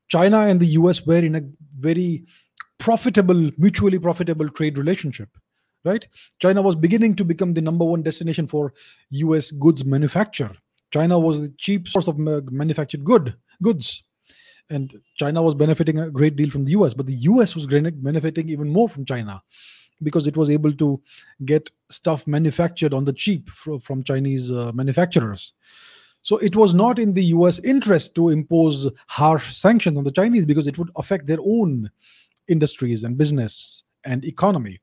China 0.08 0.40
and 0.40 0.60
the 0.60 0.74
US 0.78 1.04
were 1.06 1.24
in 1.24 1.36
a 1.36 1.42
very 1.78 2.24
profitable, 2.78 3.50
mutually 3.58 3.98
profitable 3.98 4.48
trade 4.48 4.78
relationship. 4.78 5.28
Right? 5.84 6.08
China 6.38 6.62
was 6.62 6.76
beginning 6.76 7.14
to 7.16 7.24
become 7.24 7.52
the 7.52 7.60
number 7.60 7.84
one 7.84 8.02
destination 8.02 8.46
for 8.46 8.72
US 9.10 9.50
goods 9.50 9.84
manufacture. 9.84 10.56
China 10.94 11.18
was 11.18 11.40
the 11.40 11.52
cheap 11.58 11.88
source 11.88 12.06
of 12.06 12.16
manufactured 12.18 13.02
good 13.02 13.34
goods. 13.60 14.04
And 14.70 14.94
china 15.16 15.42
was 15.42 15.54
benefiting 15.54 15.98
a 15.98 16.08
great 16.08 16.36
deal 16.36 16.48
from 16.48 16.64
the 16.64 16.72
us 16.72 16.94
but 16.94 17.06
the 17.06 17.16
us 17.16 17.54
was 17.54 17.66
benefiting 17.66 18.48
even 18.48 18.68
more 18.70 18.88
from 18.88 19.04
china 19.04 19.42
because 20.02 20.26
it 20.26 20.38
was 20.38 20.48
able 20.48 20.72
to 20.72 21.02
get 21.44 21.68
stuff 21.90 22.26
manufactured 22.26 22.94
on 22.94 23.04
the 23.04 23.12
cheap 23.12 23.50
from 23.86 24.02
chinese 24.04 24.50
uh, 24.52 24.72
manufacturers. 24.72 25.52
So 26.22 26.38
it 26.38 26.56
was 26.56 26.72
not 26.72 26.98
in 26.98 27.12
the 27.12 27.24
us 27.24 27.58
interest 27.58 28.14
to 28.14 28.30
impose 28.30 28.88
harsh 29.08 29.54
sanctions 29.54 29.98
on 29.98 30.04
the 30.04 30.16
chinese 30.20 30.46
because 30.46 30.66
it 30.66 30.78
would 30.78 30.92
affect 30.96 31.26
their 31.26 31.42
own 31.44 31.90
industries 32.48 33.04
and 33.04 33.18
business 33.18 33.82
and 34.04 34.24
economy. 34.24 34.80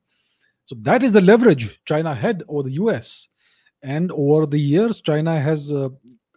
So 0.66 0.76
that 0.82 1.02
is 1.02 1.12
the 1.12 1.26
leverage 1.32 1.80
china 1.86 2.14
had 2.14 2.44
over 2.48 2.68
the 2.68 2.74
us 2.74 3.28
and 3.82 4.12
over 4.12 4.46
the 4.46 4.58
years 4.58 5.00
china 5.00 5.40
has 5.40 5.72
uh, 5.72 5.88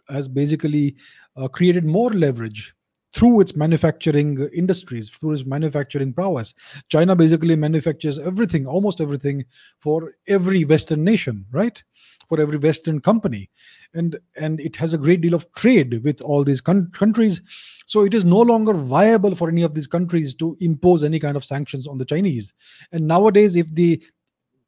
has 0.08 0.28
basically 0.28 0.96
uh, 1.36 1.48
created 1.48 1.84
more 1.84 2.10
leverage 2.10 2.74
through 3.16 3.40
its 3.40 3.56
manufacturing 3.56 4.46
industries, 4.54 5.08
through 5.08 5.32
its 5.32 5.46
manufacturing 5.46 6.12
prowess. 6.12 6.52
China 6.90 7.16
basically 7.16 7.56
manufactures 7.56 8.18
everything, 8.18 8.66
almost 8.66 9.00
everything, 9.00 9.42
for 9.80 10.12
every 10.28 10.64
Western 10.66 11.02
nation, 11.02 11.46
right? 11.50 11.82
For 12.28 12.38
every 12.38 12.58
Western 12.58 13.00
company, 13.00 13.48
and 13.94 14.18
and 14.36 14.60
it 14.60 14.76
has 14.76 14.92
a 14.92 14.98
great 14.98 15.20
deal 15.20 15.32
of 15.34 15.50
trade 15.52 16.02
with 16.04 16.20
all 16.20 16.44
these 16.44 16.60
con- 16.60 16.90
countries. 16.92 17.40
So 17.86 18.04
it 18.04 18.12
is 18.14 18.24
no 18.24 18.40
longer 18.40 18.74
viable 18.74 19.36
for 19.36 19.48
any 19.48 19.62
of 19.62 19.74
these 19.74 19.86
countries 19.86 20.34
to 20.34 20.56
impose 20.60 21.04
any 21.04 21.20
kind 21.20 21.36
of 21.36 21.44
sanctions 21.44 21.86
on 21.86 21.98
the 21.98 22.04
Chinese. 22.04 22.52
And 22.90 23.06
nowadays, 23.06 23.54
if 23.54 23.72
the 23.72 24.02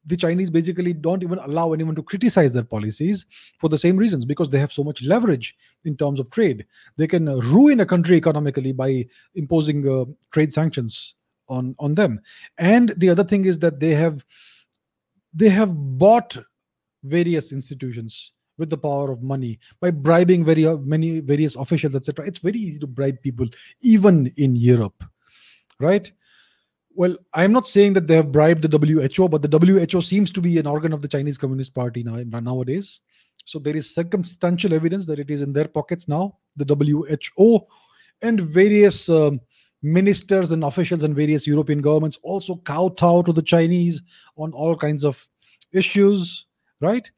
the 0.05 0.17
Chinese 0.17 0.49
basically 0.49 0.93
don't 0.93 1.23
even 1.23 1.39
allow 1.39 1.73
anyone 1.73 1.95
to 1.95 2.03
criticize 2.03 2.53
their 2.53 2.63
policies 2.63 3.25
for 3.59 3.69
the 3.69 3.77
same 3.77 3.97
reasons 3.97 4.25
because 4.25 4.49
they 4.49 4.59
have 4.59 4.71
so 4.71 4.83
much 4.83 5.03
leverage 5.03 5.55
in 5.85 5.95
terms 5.95 6.19
of 6.19 6.29
trade. 6.29 6.65
They 6.97 7.07
can 7.07 7.25
ruin 7.39 7.79
a 7.79 7.85
country 7.85 8.17
economically 8.17 8.71
by 8.71 9.05
imposing 9.35 9.87
uh, 9.87 10.05
trade 10.31 10.53
sanctions 10.53 11.15
on 11.47 11.75
on 11.79 11.95
them. 11.95 12.21
And 12.57 12.93
the 12.97 13.09
other 13.09 13.23
thing 13.23 13.45
is 13.45 13.59
that 13.59 13.79
they 13.79 13.93
have 13.93 14.25
they 15.33 15.49
have 15.49 15.73
bought 15.73 16.37
various 17.03 17.51
institutions 17.51 18.33
with 18.57 18.69
the 18.69 18.77
power 18.77 19.11
of 19.11 19.23
money 19.23 19.57
by 19.79 19.89
bribing 19.89 20.43
very 20.43 20.65
uh, 20.65 20.77
many 20.77 21.21
various 21.21 21.55
officials 21.55 21.95
etc 21.95 22.25
it's 22.27 22.39
very 22.39 22.59
easy 22.59 22.77
to 22.77 22.87
bribe 22.87 23.19
people 23.21 23.47
even 23.81 24.31
in 24.35 24.55
europe 24.55 25.03
right 25.79 26.11
well 26.99 27.15
i'm 27.33 27.53
not 27.57 27.67
saying 27.67 27.93
that 27.93 28.07
they 28.07 28.15
have 28.15 28.31
bribed 28.31 28.63
the 28.63 28.77
who 29.15 29.29
but 29.29 29.41
the 29.41 29.87
who 29.91 30.01
seems 30.01 30.31
to 30.31 30.41
be 30.41 30.57
an 30.57 30.67
organ 30.73 30.93
of 30.93 31.01
the 31.01 31.11
chinese 31.15 31.37
communist 31.37 31.73
party 31.73 32.03
now 32.03 32.39
nowadays. 32.39 33.01
So 33.45 33.57
there 33.57 33.75
is 33.75 33.95
circumstantial 33.95 34.73
evidence 34.73 35.05
that 35.07 35.17
it 35.17 35.31
is 35.31 35.41
in 35.41 35.53
their 35.53 35.67
pockets 35.67 36.07
now 36.07 36.37
the 36.55 36.65
who 37.37 37.61
and 38.21 38.41
various 38.41 39.09
um, 39.09 39.39
ministers 39.81 40.51
and 40.51 40.63
officials 40.63 41.03
and 41.03 41.15
various 41.15 41.47
european 41.47 41.81
governments 41.81 42.19
also 42.21 42.57
kowtow 42.71 43.21
to 43.21 43.33
the 43.33 43.47
chinese 43.53 44.01
on 44.35 44.51
all 44.51 44.75
kinds 44.75 45.05
of 45.05 45.25
issues 45.71 46.45
right? 46.81 47.09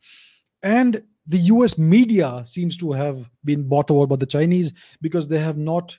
And 0.63 1.03
the 1.27 1.37
US 1.37 1.77
media 1.77 2.41
seems 2.43 2.77
to 2.77 2.91
have 2.91 3.29
been 3.43 3.67
bought 3.67 3.91
over 3.91 4.07
by 4.07 4.15
the 4.15 4.25
Chinese 4.25 4.73
because 5.01 5.27
they 5.27 5.39
have 5.39 5.57
not 5.57 5.97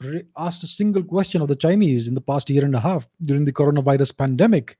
re- 0.00 0.24
asked 0.36 0.62
a 0.62 0.66
single 0.66 1.02
question 1.02 1.42
of 1.42 1.48
the 1.48 1.56
Chinese 1.56 2.08
in 2.08 2.14
the 2.14 2.20
past 2.20 2.50
year 2.50 2.64
and 2.64 2.74
a 2.74 2.80
half 2.80 3.08
during 3.22 3.44
the 3.44 3.52
coronavirus 3.52 4.16
pandemic. 4.16 4.78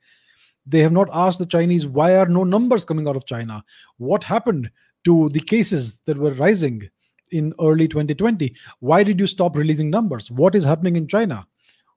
They 0.66 0.80
have 0.80 0.92
not 0.92 1.08
asked 1.12 1.38
the 1.38 1.46
Chinese 1.46 1.86
why 1.86 2.16
are 2.16 2.26
no 2.26 2.44
numbers 2.44 2.84
coming 2.84 3.06
out 3.06 3.16
of 3.16 3.26
China? 3.26 3.64
What 3.98 4.24
happened 4.24 4.70
to 5.04 5.28
the 5.30 5.40
cases 5.40 6.00
that 6.06 6.16
were 6.16 6.32
rising 6.32 6.88
in 7.30 7.52
early 7.60 7.88
2020? 7.88 8.54
Why 8.80 9.02
did 9.02 9.20
you 9.20 9.26
stop 9.26 9.56
releasing 9.56 9.90
numbers? 9.90 10.30
What 10.30 10.54
is 10.54 10.64
happening 10.64 10.96
in 10.96 11.06
China? 11.06 11.44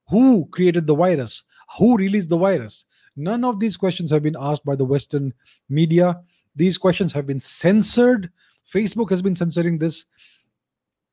Who 0.08 0.46
created 0.46 0.86
the 0.86 0.94
virus? 0.94 1.42
Who 1.78 1.96
released 1.96 2.28
the 2.28 2.38
virus? 2.38 2.84
None 3.16 3.44
of 3.44 3.58
these 3.58 3.76
questions 3.76 4.10
have 4.10 4.22
been 4.22 4.36
asked 4.38 4.64
by 4.64 4.76
the 4.76 4.84
Western 4.84 5.32
media 5.68 6.20
these 6.58 6.76
questions 6.76 7.12
have 7.12 7.24
been 7.24 7.40
censored. 7.40 8.30
Facebook 8.66 9.10
has 9.10 9.22
been 9.22 9.36
censoring 9.36 9.78
this, 9.78 10.04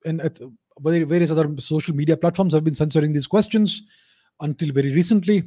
and 0.04 0.20
at 0.20 0.40
various 0.82 1.32
other 1.32 1.50
social 1.58 1.96
media 1.96 2.18
platforms 2.18 2.54
have 2.54 2.64
been 2.64 2.76
censoring 2.76 3.14
these 3.14 3.28
questions 3.28 3.84
until 4.42 4.72
very 4.72 4.94
recently. 4.94 5.44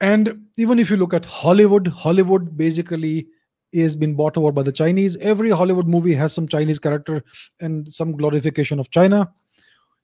And 0.00 0.46
even 0.58 0.78
if 0.78 0.90
you 0.90 0.96
look 0.96 1.14
at 1.14 1.24
Hollywood, 1.24 1.86
Hollywood 1.86 2.56
basically 2.56 3.28
is 3.72 3.96
been 3.96 4.14
bought 4.14 4.36
over 4.36 4.52
by 4.52 4.62
the 4.62 4.72
Chinese. 4.72 5.16
Every 5.18 5.50
Hollywood 5.50 5.86
movie 5.86 6.14
has 6.14 6.32
some 6.32 6.48
Chinese 6.48 6.78
character 6.78 7.22
and 7.60 7.90
some 7.90 8.12
glorification 8.16 8.78
of 8.78 8.90
China. 8.90 9.32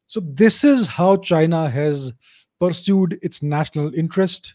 So 0.07 0.21
this 0.25 0.65
is 0.65 0.87
how 0.87 1.17
China 1.17 1.69
has 1.69 2.13
pursued 2.61 3.19
its 3.23 3.43
national 3.43 3.95
interest 3.95 4.55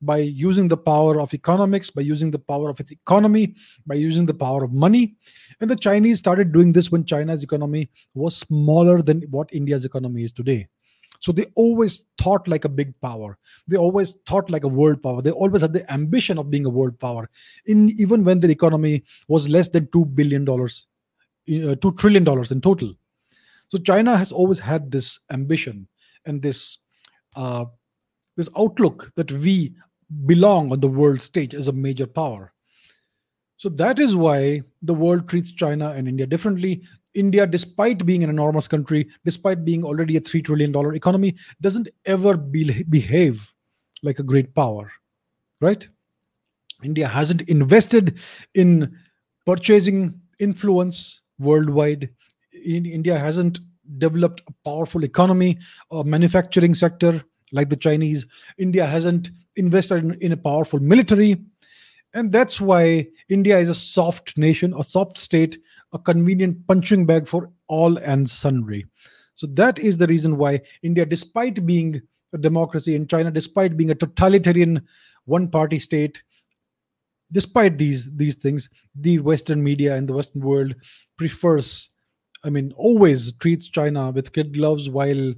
by 0.00 0.18
using 0.18 0.68
the 0.68 0.76
power 0.76 1.20
of 1.20 1.34
economics, 1.34 1.90
by 1.90 2.02
using 2.02 2.30
the 2.30 2.38
power 2.38 2.70
of 2.70 2.80
its 2.80 2.92
economy, 2.92 3.54
by 3.86 3.94
using 3.94 4.24
the 4.24 4.34
power 4.34 4.64
of 4.64 4.72
money. 4.72 5.16
And 5.60 5.68
the 5.68 5.76
Chinese 5.76 6.18
started 6.18 6.52
doing 6.52 6.72
this 6.72 6.90
when 6.90 7.04
China's 7.04 7.42
economy 7.42 7.90
was 8.14 8.36
smaller 8.36 9.02
than 9.02 9.22
what 9.30 9.52
India's 9.52 9.84
economy 9.84 10.22
is 10.22 10.32
today. 10.32 10.68
So 11.20 11.32
they 11.32 11.46
always 11.56 12.04
thought 12.20 12.46
like 12.46 12.64
a 12.64 12.68
big 12.68 12.94
power. 13.00 13.38
They 13.66 13.76
always 13.76 14.14
thought 14.26 14.50
like 14.50 14.64
a 14.64 14.68
world 14.68 15.02
power. 15.02 15.20
They 15.20 15.32
always 15.32 15.62
had 15.62 15.72
the 15.72 15.90
ambition 15.92 16.38
of 16.38 16.50
being 16.50 16.64
a 16.64 16.70
world 16.70 16.98
power, 17.00 17.28
in 17.66 17.90
even 17.98 18.22
when 18.24 18.38
their 18.40 18.50
economy 18.50 19.02
was 19.26 19.48
less 19.48 19.68
than 19.68 19.88
two 19.90 20.04
billion 20.04 20.44
dollars, 20.44 20.86
uh, 21.48 21.74
two 21.74 21.92
trillion 21.98 22.22
dollars 22.22 22.52
in 22.52 22.60
total. 22.60 22.94
So 23.68 23.78
China 23.78 24.16
has 24.16 24.32
always 24.32 24.60
had 24.60 24.90
this 24.90 25.18
ambition 25.30 25.88
and 26.24 26.40
this 26.40 26.78
uh, 27.34 27.64
this 28.36 28.48
outlook 28.56 29.10
that 29.16 29.30
we 29.32 29.74
belong 30.26 30.72
on 30.72 30.80
the 30.80 30.88
world 30.88 31.22
stage 31.22 31.54
as 31.54 31.68
a 31.68 31.72
major 31.72 32.06
power. 32.06 32.52
So 33.56 33.68
that 33.70 33.98
is 33.98 34.14
why 34.14 34.62
the 34.82 34.94
world 34.94 35.28
treats 35.28 35.50
China 35.50 35.90
and 35.90 36.06
India 36.06 36.26
differently. 36.26 36.82
India, 37.14 37.46
despite 37.46 38.06
being 38.06 38.22
an 38.22 38.30
enormous 38.30 38.68
country, 38.68 39.08
despite 39.24 39.64
being 39.64 39.84
already 39.84 40.16
a 40.16 40.20
$3 40.20 40.44
trillion 40.44 40.94
economy, 40.94 41.34
doesn't 41.60 41.88
ever 42.06 42.36
be, 42.36 42.84
behave 42.84 43.52
like 44.02 44.20
a 44.20 44.22
great 44.22 44.54
power, 44.54 44.92
right? 45.60 45.88
India 46.84 47.08
hasn't 47.08 47.42
invested 47.42 48.18
in 48.54 48.96
purchasing 49.44 50.20
influence 50.38 51.22
worldwide. 51.40 52.10
India 52.64 53.18
hasn't 53.18 53.58
developed 53.98 54.42
a 54.46 54.52
powerful 54.68 55.02
economy 55.02 55.58
or 55.90 56.04
manufacturing 56.04 56.74
sector 56.74 57.24
like 57.52 57.68
the 57.68 57.76
Chinese. 57.76 58.26
India 58.58 58.86
hasn't 58.86 59.30
invested 59.56 60.04
in, 60.04 60.14
in 60.20 60.32
a 60.32 60.36
powerful 60.36 60.80
military. 60.80 61.44
And 62.14 62.32
that's 62.32 62.60
why 62.60 63.08
India 63.28 63.58
is 63.58 63.68
a 63.68 63.74
soft 63.74 64.38
nation, 64.38 64.74
a 64.78 64.82
soft 64.82 65.18
state, 65.18 65.58
a 65.92 65.98
convenient 65.98 66.66
punching 66.66 67.06
bag 67.06 67.28
for 67.28 67.50
all 67.66 67.98
and 67.98 68.28
sundry. 68.28 68.86
So 69.34 69.46
that 69.48 69.78
is 69.78 69.98
the 69.98 70.06
reason 70.06 70.36
why 70.36 70.62
India, 70.82 71.06
despite 71.06 71.64
being 71.64 72.00
a 72.32 72.38
democracy, 72.38 72.94
in 72.94 73.06
China, 73.06 73.30
despite 73.30 73.76
being 73.76 73.90
a 73.90 73.94
totalitarian 73.94 74.86
one-party 75.26 75.78
state, 75.78 76.22
despite 77.30 77.78
these 77.78 78.10
these 78.16 78.34
things, 78.34 78.70
the 78.94 79.18
Western 79.18 79.62
media 79.62 79.94
and 79.94 80.08
the 80.08 80.14
Western 80.14 80.42
world 80.42 80.74
prefers, 81.16 81.90
I 82.42 82.50
mean, 82.50 82.72
always 82.76 83.32
treats 83.32 83.68
China 83.68 84.10
with 84.10 84.32
kid 84.32 84.54
gloves 84.54 84.88
while 84.88 85.34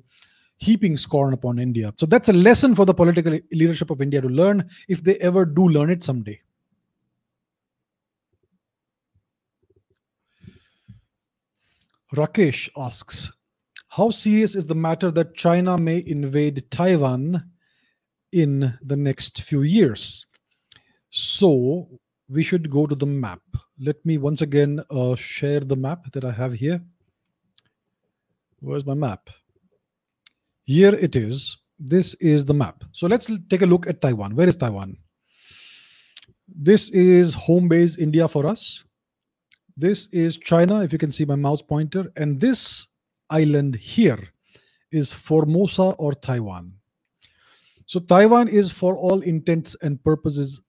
heaping 0.60 0.96
scorn 0.96 1.32
upon 1.32 1.58
India. 1.58 1.92
So 1.98 2.06
that's 2.06 2.28
a 2.28 2.34
lesson 2.34 2.74
for 2.74 2.84
the 2.84 2.94
political 2.94 3.38
leadership 3.50 3.90
of 3.90 4.02
India 4.02 4.20
to 4.20 4.28
learn 4.28 4.68
if 4.88 5.02
they 5.02 5.16
ever 5.16 5.44
do 5.46 5.66
learn 5.66 5.90
it 5.90 6.04
someday. 6.04 6.40
Rakesh 12.14 12.68
asks, 12.76 13.32
how 13.88 14.10
serious 14.10 14.54
is 14.54 14.66
the 14.66 14.74
matter 14.74 15.10
that 15.10 15.34
China 15.34 15.78
may 15.78 16.04
invade 16.06 16.70
Taiwan 16.70 17.50
in 18.32 18.78
the 18.82 18.96
next 18.96 19.42
few 19.42 19.62
years? 19.62 20.26
So 21.08 21.88
we 22.28 22.42
should 22.42 22.68
go 22.68 22.86
to 22.86 22.94
the 22.94 23.06
map. 23.06 23.42
Let 23.78 24.04
me 24.04 24.18
once 24.18 24.42
again 24.42 24.80
uh, 24.90 25.14
share 25.14 25.60
the 25.60 25.76
map 25.76 26.12
that 26.12 26.24
I 26.24 26.32
have 26.32 26.52
here. 26.52 26.82
Where's 28.60 28.84
my 28.84 28.94
map? 28.94 29.30
Here 30.70 30.94
it 30.94 31.16
is. 31.16 31.56
This 31.80 32.14
is 32.20 32.44
the 32.44 32.54
map. 32.54 32.84
So 32.92 33.08
let's 33.08 33.28
take 33.48 33.62
a 33.62 33.66
look 33.66 33.88
at 33.88 34.00
Taiwan. 34.00 34.36
Where 34.36 34.48
is 34.48 34.54
Taiwan? 34.54 34.96
This 36.46 36.90
is 36.90 37.34
home 37.34 37.66
base 37.66 37.98
India 37.98 38.28
for 38.28 38.46
us. 38.46 38.84
This 39.76 40.06
is 40.12 40.36
China, 40.36 40.82
if 40.84 40.92
you 40.92 40.98
can 40.98 41.10
see 41.10 41.24
my 41.24 41.34
mouse 41.34 41.60
pointer. 41.60 42.12
And 42.14 42.40
this 42.40 42.86
island 43.30 43.74
here 43.74 44.28
is 44.92 45.12
Formosa 45.12 45.96
or 45.98 46.12
Taiwan. 46.12 46.74
So 47.86 47.98
Taiwan 47.98 48.46
is, 48.46 48.70
for 48.70 48.96
all 48.96 49.22
intents 49.22 49.74
and 49.82 50.00
purposes, 50.04 50.60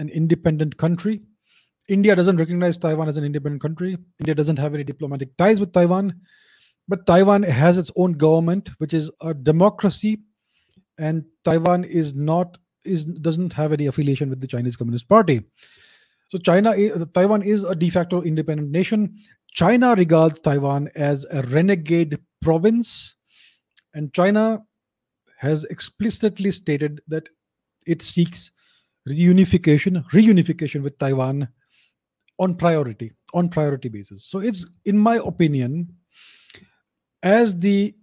an 0.00 0.08
independent 0.08 0.76
country. 0.78 1.22
India 1.88 2.16
doesn't 2.16 2.38
recognize 2.38 2.76
Taiwan 2.76 3.06
as 3.06 3.18
an 3.18 3.24
independent 3.24 3.62
country. 3.62 3.98
India 4.18 4.34
doesn't 4.34 4.58
have 4.58 4.74
any 4.74 4.82
diplomatic 4.82 5.36
ties 5.36 5.60
with 5.60 5.72
Taiwan. 5.72 6.12
But 6.86 7.06
Taiwan 7.06 7.42
has 7.44 7.78
its 7.78 7.90
own 7.96 8.12
government, 8.12 8.70
which 8.78 8.94
is 8.94 9.10
a 9.22 9.32
democracy, 9.32 10.20
and 10.98 11.24
Taiwan 11.44 11.84
is 11.84 12.14
not 12.14 12.58
is 12.84 13.06
doesn't 13.06 13.52
have 13.54 13.72
any 13.72 13.86
affiliation 13.86 14.28
with 14.28 14.40
the 14.40 14.46
Chinese 14.46 14.76
Communist 14.76 15.08
Party. 15.08 15.42
So 16.28 16.38
China, 16.38 16.72
eh, 16.72 16.90
Taiwan 17.14 17.42
is 17.42 17.64
a 17.64 17.74
de 17.74 17.90
facto 17.90 18.22
independent 18.22 18.70
nation. 18.70 19.16
China 19.52 19.94
regards 19.96 20.40
Taiwan 20.40 20.90
as 20.94 21.24
a 21.30 21.42
renegade 21.42 22.18
province, 22.42 23.16
and 23.94 24.12
China 24.12 24.62
has 25.38 25.64
explicitly 25.64 26.50
stated 26.50 27.00
that 27.08 27.28
it 27.86 28.02
seeks 28.02 28.50
reunification, 29.08 30.04
reunification 30.10 30.82
with 30.82 30.98
Taiwan 30.98 31.48
on 32.38 32.54
priority, 32.54 33.12
on 33.32 33.48
priority 33.48 33.88
basis. 33.88 34.24
So 34.24 34.40
it's, 34.40 34.66
in 34.86 34.98
my 34.98 35.20
opinion, 35.24 35.94
as 37.24 37.56
the 37.56 37.94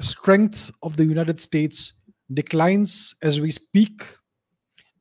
strength 0.00 0.70
of 0.82 0.96
the 0.96 1.04
United 1.04 1.38
States 1.40 1.92
declines 2.32 3.14
as 3.20 3.40
we 3.40 3.50
speak, 3.50 4.06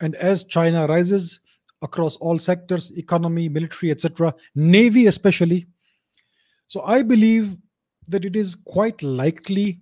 and 0.02 0.16
as 0.16 0.44
China 0.44 0.88
rises 0.88 1.40
across 1.84 2.18
all 2.18 2.38
sectors 2.38 2.92
economy, 2.98 3.48
military, 3.48 3.92
etc., 3.92 4.34
navy 4.56 5.06
especially. 5.06 5.68
So 6.68 6.82
I 6.82 7.04
believe 7.04 7.56
that 8.08 8.26
it 8.26 8.36
is 8.36 8.56
quite 8.56 9.02
likely 9.04 9.80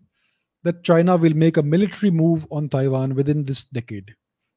that 0.63 0.83
China 0.83 1.15
will 1.15 1.33
make 1.33 1.55
a 1.55 1.63
military 1.63 2.11
move 2.11 2.45
on 2.51 2.67
Taiwan 2.67 3.15
within 3.15 3.45
this 3.45 3.63
decade. 3.63 4.13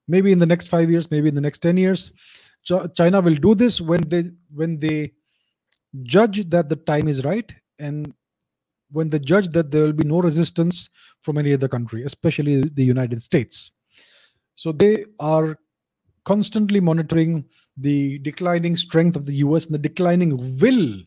Maybe 0.09 0.33
in 0.33 0.41
the 0.41 0.47
next 0.47 0.67
five 0.67 0.91
years, 0.91 1.11
maybe 1.13 1.29
in 1.29 1.37
the 1.37 1.41
next 1.41 1.61
10 1.61 1.77
years. 1.77 2.13
China 2.95 3.21
will 3.21 3.37
do 3.37 3.55
this 3.55 3.81
when 3.81 4.09
they 4.09 4.31
when 4.53 4.79
they 4.81 5.13
judge 6.03 6.49
that 6.51 6.69
the 6.69 6.77
time 6.77 7.07
is 7.07 7.25
right 7.25 7.55
and 7.79 8.15
when 8.93 9.11
they 9.11 9.19
judge 9.19 9.49
that 9.49 9.71
there 9.71 9.83
will 9.83 9.93
be 9.93 10.05
no 10.05 10.21
resistance 10.21 10.89
from 11.23 11.39
any 11.39 11.53
other 11.53 11.69
country, 11.69 12.05
especially 12.05 12.63
the 12.63 12.85
United 12.85 13.23
States. 13.23 13.73
So 14.55 14.71
they 14.71 15.07
are 15.19 15.59
constantly 16.25 16.81
monitoring 16.81 17.45
the 17.77 18.19
declining 18.19 18.77
strength 18.77 19.17
of 19.17 19.27
the 19.27 19.37
US 19.37 19.67
and 19.67 19.75
the 19.75 19.79
declining 19.79 20.59
will 20.61 21.01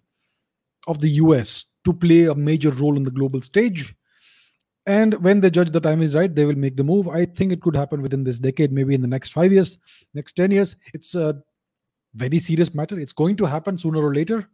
of 0.87 0.99
the 0.99 1.09
US 1.09 1.65
to 1.85 1.93
play 1.93 2.25
a 2.25 2.35
major 2.35 2.71
role 2.71 2.95
on 2.95 3.03
the 3.03 3.11
global 3.11 3.41
stage. 3.41 3.95
And 4.87 5.13
when 5.23 5.39
they 5.39 5.49
judge 5.49 5.71
the 5.71 5.79
time 5.79 6.01
is 6.01 6.15
right, 6.15 6.33
they 6.33 6.45
will 6.45 6.55
make 6.55 6.75
the 6.75 6.83
move. 6.83 7.07
I 7.07 7.25
think 7.25 7.51
it 7.51 7.61
could 7.61 7.75
happen 7.75 8.01
within 8.01 8.23
this 8.23 8.39
decade, 8.39 8.71
maybe 8.71 8.93
in 8.93 9.01
the 9.01 9.07
next 9.07 9.31
five 9.31 9.51
years, 9.51 9.77
next 10.13 10.33
10 10.33 10.51
years. 10.51 10.75
It's 10.93 11.15
a 11.15 11.41
very 12.13 12.39
serious 12.39 12.73
matter. 12.73 12.99
It's 12.99 13.13
going 13.13 13.35
to 13.37 13.45
happen 13.45 13.77
sooner 13.77 14.03
or 14.03 14.13
later. 14.13 14.47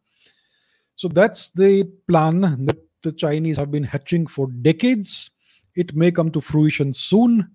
So 0.95 1.07
that's 1.07 1.49
the 1.49 1.83
plan 2.07 2.67
the 3.03 3.11
Chinese 3.11 3.57
have 3.57 3.71
been 3.71 3.83
hatching 3.83 4.27
for 4.27 4.47
decades. 4.47 5.31
It 5.75 5.95
may 5.95 6.11
come 6.11 6.29
to 6.31 6.41
fruition 6.41 6.93
soon. 6.93 7.49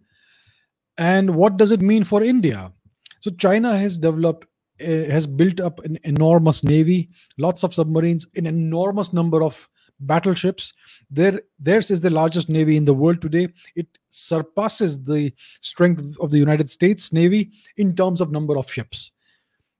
And 0.99 1.35
what 1.35 1.57
does 1.57 1.73
it 1.73 1.83
mean 1.83 2.05
for 2.05 2.23
India? 2.23 2.73
So 3.21 3.31
China 3.33 3.77
has 3.77 3.99
developed, 3.99 4.47
uh, 4.81 5.11
has 5.11 5.27
built 5.27 5.61
up 5.61 5.85
an 5.85 5.99
enormous 6.05 6.63
navy, 6.65 7.11
lots 7.39 7.65
of 7.65 7.75
submarines, 7.75 8.27
an 8.37 8.47
enormous 8.47 9.13
number 9.13 9.43
of 9.43 9.69
battleships. 10.01 10.73
Their, 11.11 11.43
theirs 11.59 11.91
is 11.91 12.01
the 12.01 12.11
largest 12.11 12.49
navy 12.49 12.77
in 12.77 12.85
the 12.85 12.95
world 12.95 13.21
today. 13.21 13.49
It 13.75 13.87
surpasses 14.11 15.03
the 15.03 15.33
strength 15.61 16.17
of 16.21 16.31
the 16.31 16.39
United 16.39 16.71
States 16.71 17.13
Navy 17.13 17.53
in 17.77 17.95
terms 17.97 18.21
of 18.21 18.31
number 18.31 18.59
of 18.59 18.71
ships. 18.71 19.13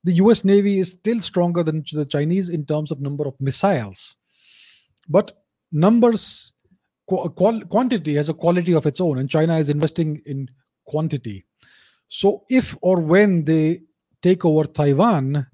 The 0.05 0.15
US 0.15 0.45
Navy 0.45 0.79
is 0.79 0.93
still 0.93 1.19
stronger 1.19 1.63
than 1.63 1.85
the 1.93 2.07
Chinese 2.07 2.49
in 2.49 2.65
terms 2.65 2.93
of 2.93 3.01
number 3.01 3.27
of 3.27 3.35
missiles. 3.41 4.17
But 5.09 5.33
numbers, 5.73 6.53
qu- 7.09 7.31
quantity 7.31 8.15
has 8.17 8.29
a 8.29 8.35
quality 8.35 8.75
of 8.75 8.87
its 8.87 9.01
own, 9.01 9.19
and 9.19 9.31
China 9.31 9.59
is 9.59 9.71
investing 9.71 10.23
in 10.27 10.49
quantity. 10.87 11.45
So, 12.09 12.45
if 12.49 12.77
or 12.83 13.01
when 13.01 13.45
they 13.45 13.83
take 14.23 14.45
over 14.45 14.65
Taiwan, 14.65 15.47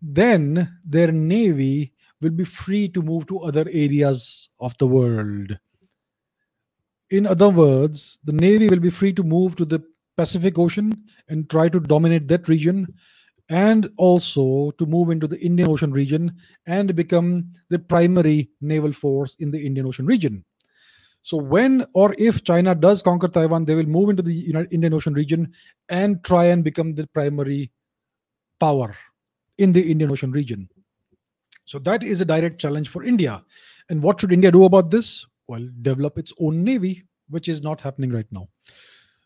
then 0.00 0.78
their 0.84 1.10
navy 1.12 1.92
will 2.20 2.30
be 2.30 2.44
free 2.44 2.88
to 2.88 3.02
move 3.02 3.26
to 3.26 3.40
other 3.40 3.66
areas 3.70 4.50
of 4.60 4.76
the 4.78 4.86
world. 4.86 5.58
In 7.10 7.26
other 7.26 7.48
words, 7.48 8.18
the 8.24 8.32
navy 8.32 8.68
will 8.68 8.80
be 8.80 8.90
free 8.90 9.12
to 9.14 9.22
move 9.22 9.56
to 9.56 9.64
the 9.64 9.82
Pacific 10.16 10.58
Ocean 10.58 10.92
and 11.28 11.48
try 11.48 11.68
to 11.68 11.80
dominate 11.80 12.28
that 12.28 12.48
region, 12.48 12.94
and 13.48 13.88
also 13.96 14.70
to 14.72 14.86
move 14.86 15.10
into 15.10 15.26
the 15.26 15.38
Indian 15.40 15.68
Ocean 15.70 15.92
region 15.92 16.36
and 16.66 16.94
become 16.94 17.50
the 17.70 17.78
primary 17.78 18.50
naval 18.60 18.92
force 18.92 19.34
in 19.38 19.50
the 19.50 19.64
Indian 19.64 19.86
Ocean 19.86 20.06
region. 20.06 20.44
So 21.22 21.36
when 21.36 21.86
or 21.94 22.14
if 22.18 22.44
China 22.44 22.74
does 22.74 23.02
conquer 23.02 23.28
Taiwan, 23.28 23.64
they 23.64 23.74
will 23.74 23.84
move 23.84 24.10
into 24.10 24.22
the 24.22 24.66
Indian 24.70 24.94
Ocean 24.94 25.14
region 25.14 25.52
and 25.88 26.22
try 26.24 26.46
and 26.46 26.62
become 26.62 26.94
the 26.94 27.06
primary 27.08 27.70
power 28.60 28.94
in 29.58 29.72
the 29.72 29.90
Indian 29.90 30.12
Ocean 30.12 30.32
region. 30.32 30.68
So 31.64 31.78
that 31.80 32.02
is 32.02 32.20
a 32.20 32.24
direct 32.24 32.60
challenge 32.60 32.88
for 32.88 33.04
India. 33.04 33.42
And 33.90 34.02
what 34.02 34.20
should 34.20 34.32
India 34.32 34.50
do 34.50 34.64
about 34.64 34.90
this? 34.90 35.26
Well, 35.48 35.68
develop 35.82 36.18
its 36.18 36.32
own 36.38 36.64
navy, 36.64 37.04
which 37.28 37.48
is 37.48 37.62
not 37.62 37.80
happening 37.80 38.10
right 38.10 38.26
now. 38.30 38.48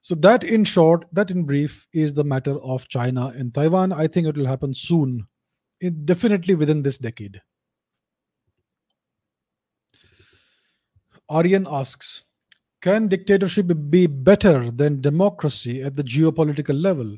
So 0.02 0.16
that, 0.16 0.42
in 0.42 0.64
short, 0.64 1.06
that 1.12 1.30
in 1.30 1.44
brief, 1.44 1.86
is 1.94 2.12
the 2.12 2.24
matter 2.24 2.58
of 2.58 2.88
China 2.88 3.28
and 3.28 3.54
Taiwan. 3.54 3.92
I 3.92 4.08
think 4.08 4.26
it 4.26 4.36
will 4.36 4.46
happen 4.46 4.74
soon, 4.74 5.28
it, 5.80 6.04
definitely 6.04 6.56
within 6.56 6.82
this 6.82 6.98
decade. 6.98 7.40
Aryan 11.28 11.68
asks 11.70 12.24
Can 12.80 13.06
dictatorship 13.06 13.70
be 13.90 14.08
better 14.08 14.72
than 14.72 15.00
democracy 15.00 15.84
at 15.84 15.94
the 15.94 16.02
geopolitical 16.02 16.82
level? 16.82 17.16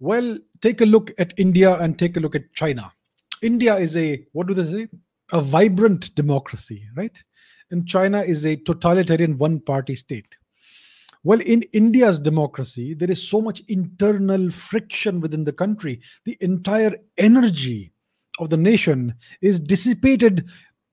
Well, 0.00 0.38
take 0.62 0.80
a 0.80 0.86
look 0.86 1.10
at 1.18 1.34
India 1.36 1.74
and 1.74 1.98
take 1.98 2.16
a 2.16 2.20
look 2.20 2.34
at 2.34 2.54
China. 2.54 2.90
India 3.42 3.76
is 3.76 3.98
a, 3.98 4.24
what 4.32 4.46
do 4.46 4.54
they 4.54 4.64
say? 4.64 4.88
A 5.32 5.42
vibrant 5.42 6.14
democracy, 6.14 6.84
right? 6.96 7.22
And 7.70 7.86
China 7.86 8.22
is 8.22 8.46
a 8.46 8.56
totalitarian 8.56 9.36
one 9.36 9.60
party 9.60 9.94
state. 9.94 10.37
Well, 11.24 11.40
in 11.40 11.62
India's 11.72 12.20
democracy, 12.20 12.94
there 12.94 13.10
is 13.10 13.26
so 13.26 13.40
much 13.40 13.60
internal 13.68 14.50
friction 14.50 15.20
within 15.20 15.44
the 15.44 15.52
country. 15.52 16.00
The 16.24 16.36
entire 16.40 16.94
energy 17.16 17.92
of 18.38 18.50
the 18.50 18.56
nation 18.56 19.14
is 19.42 19.58
dissipated 19.58 20.46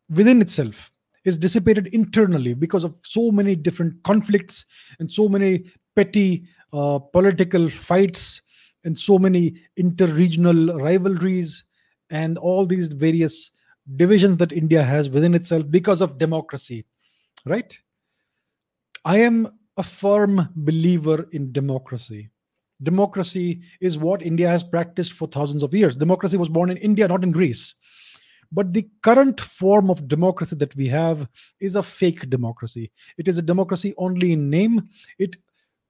within 0.10 0.42
itself 0.42 0.92
is 1.26 1.38
dissipated 1.38 1.88
internally 1.88 2.54
because 2.54 2.84
of 2.84 2.96
so 3.04 3.32
many 3.32 3.56
different 3.56 4.02
conflicts 4.04 4.64
and 5.00 5.12
so 5.12 5.28
many 5.28 5.66
petty 5.96 6.48
uh, 6.72 7.00
political 7.00 7.68
fights 7.68 8.42
and 8.84 8.98
so 8.98 9.18
many 9.18 9.56
interregional 9.80 10.80
rivalries 10.80 11.66
and 12.12 12.38
all 12.38 12.66
these 12.66 12.94
various 12.94 13.52
divisions 13.96 14.38
that 14.38 14.52
India 14.52 14.84
has 14.84 15.10
within 15.10 15.34
itself 15.34 15.70
because 15.70 16.02
of 16.02 16.20
democracy, 16.20 16.86
right? 17.46 17.78
I 19.04 19.18
am 19.18 19.52
a 19.78 19.84
firm 19.84 20.50
believer 20.56 21.28
in 21.32 21.52
democracy. 21.52 22.30
Democracy 22.84 23.62
is 23.82 23.98
what 23.98 24.22
India 24.22 24.48
has 24.48 24.64
practiced 24.64 25.14
for 25.14 25.28
thousands 25.28 25.64
of 25.64 25.74
years. 25.74 25.96
Democracy 25.96 26.38
was 26.38 26.50
born 26.50 26.70
in 26.70 26.78
India, 26.78 27.08
not 27.08 27.24
in 27.24 27.32
Greece. 27.32 27.74
But 28.52 28.74
the 28.74 28.88
current 29.02 29.42
form 29.42 29.90
of 29.90 30.08
democracy 30.08 30.56
that 30.58 30.76
we 30.76 30.88
have 30.88 31.28
is 31.60 31.76
a 31.76 31.84
fake 31.84 32.30
democracy. 32.30 32.92
It 33.18 33.28
is 33.28 33.38
a 33.38 33.42
democracy 33.42 33.94
only 33.98 34.34
in 34.34 34.50
name. 34.50 34.88
It 35.20 35.36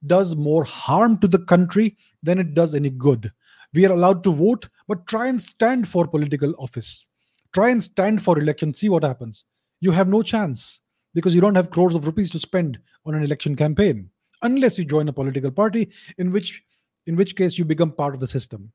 does 0.06 0.36
more 0.36 0.64
harm 0.64 1.18
to 1.18 1.28
the 1.28 1.38
country 1.38 1.96
than 2.22 2.38
it 2.38 2.54
does 2.54 2.74
any 2.74 2.90
good. 2.90 3.30
We 3.74 3.84
are 3.86 3.92
allowed 3.92 4.24
to 4.24 4.32
vote, 4.32 4.68
but 4.88 5.06
try 5.06 5.26
and 5.26 5.42
stand 5.42 5.88
for 5.88 6.06
political 6.06 6.54
office. 6.58 7.06
Try 7.52 7.70
and 7.70 7.82
stand 7.82 8.22
for 8.22 8.38
election, 8.38 8.74
see 8.74 8.88
what 8.88 9.04
happens. 9.04 9.44
You 9.80 9.90
have 9.90 10.08
no 10.08 10.22
chance 10.22 10.80
because 11.16 11.34
you 11.34 11.40
don't 11.40 11.54
have 11.54 11.70
crores 11.70 11.94
of 11.96 12.06
rupees 12.06 12.30
to 12.30 12.38
spend 12.38 12.78
on 13.06 13.14
an 13.14 13.24
election 13.24 13.56
campaign 13.56 14.08
unless 14.42 14.78
you 14.78 14.84
join 14.84 15.08
a 15.08 15.12
political 15.12 15.50
party 15.50 15.90
in 16.18 16.30
which 16.30 16.62
in 17.06 17.16
which 17.16 17.34
case 17.34 17.58
you 17.58 17.64
become 17.64 17.90
part 17.90 18.14
of 18.14 18.20
the 18.20 18.26
system 18.26 18.70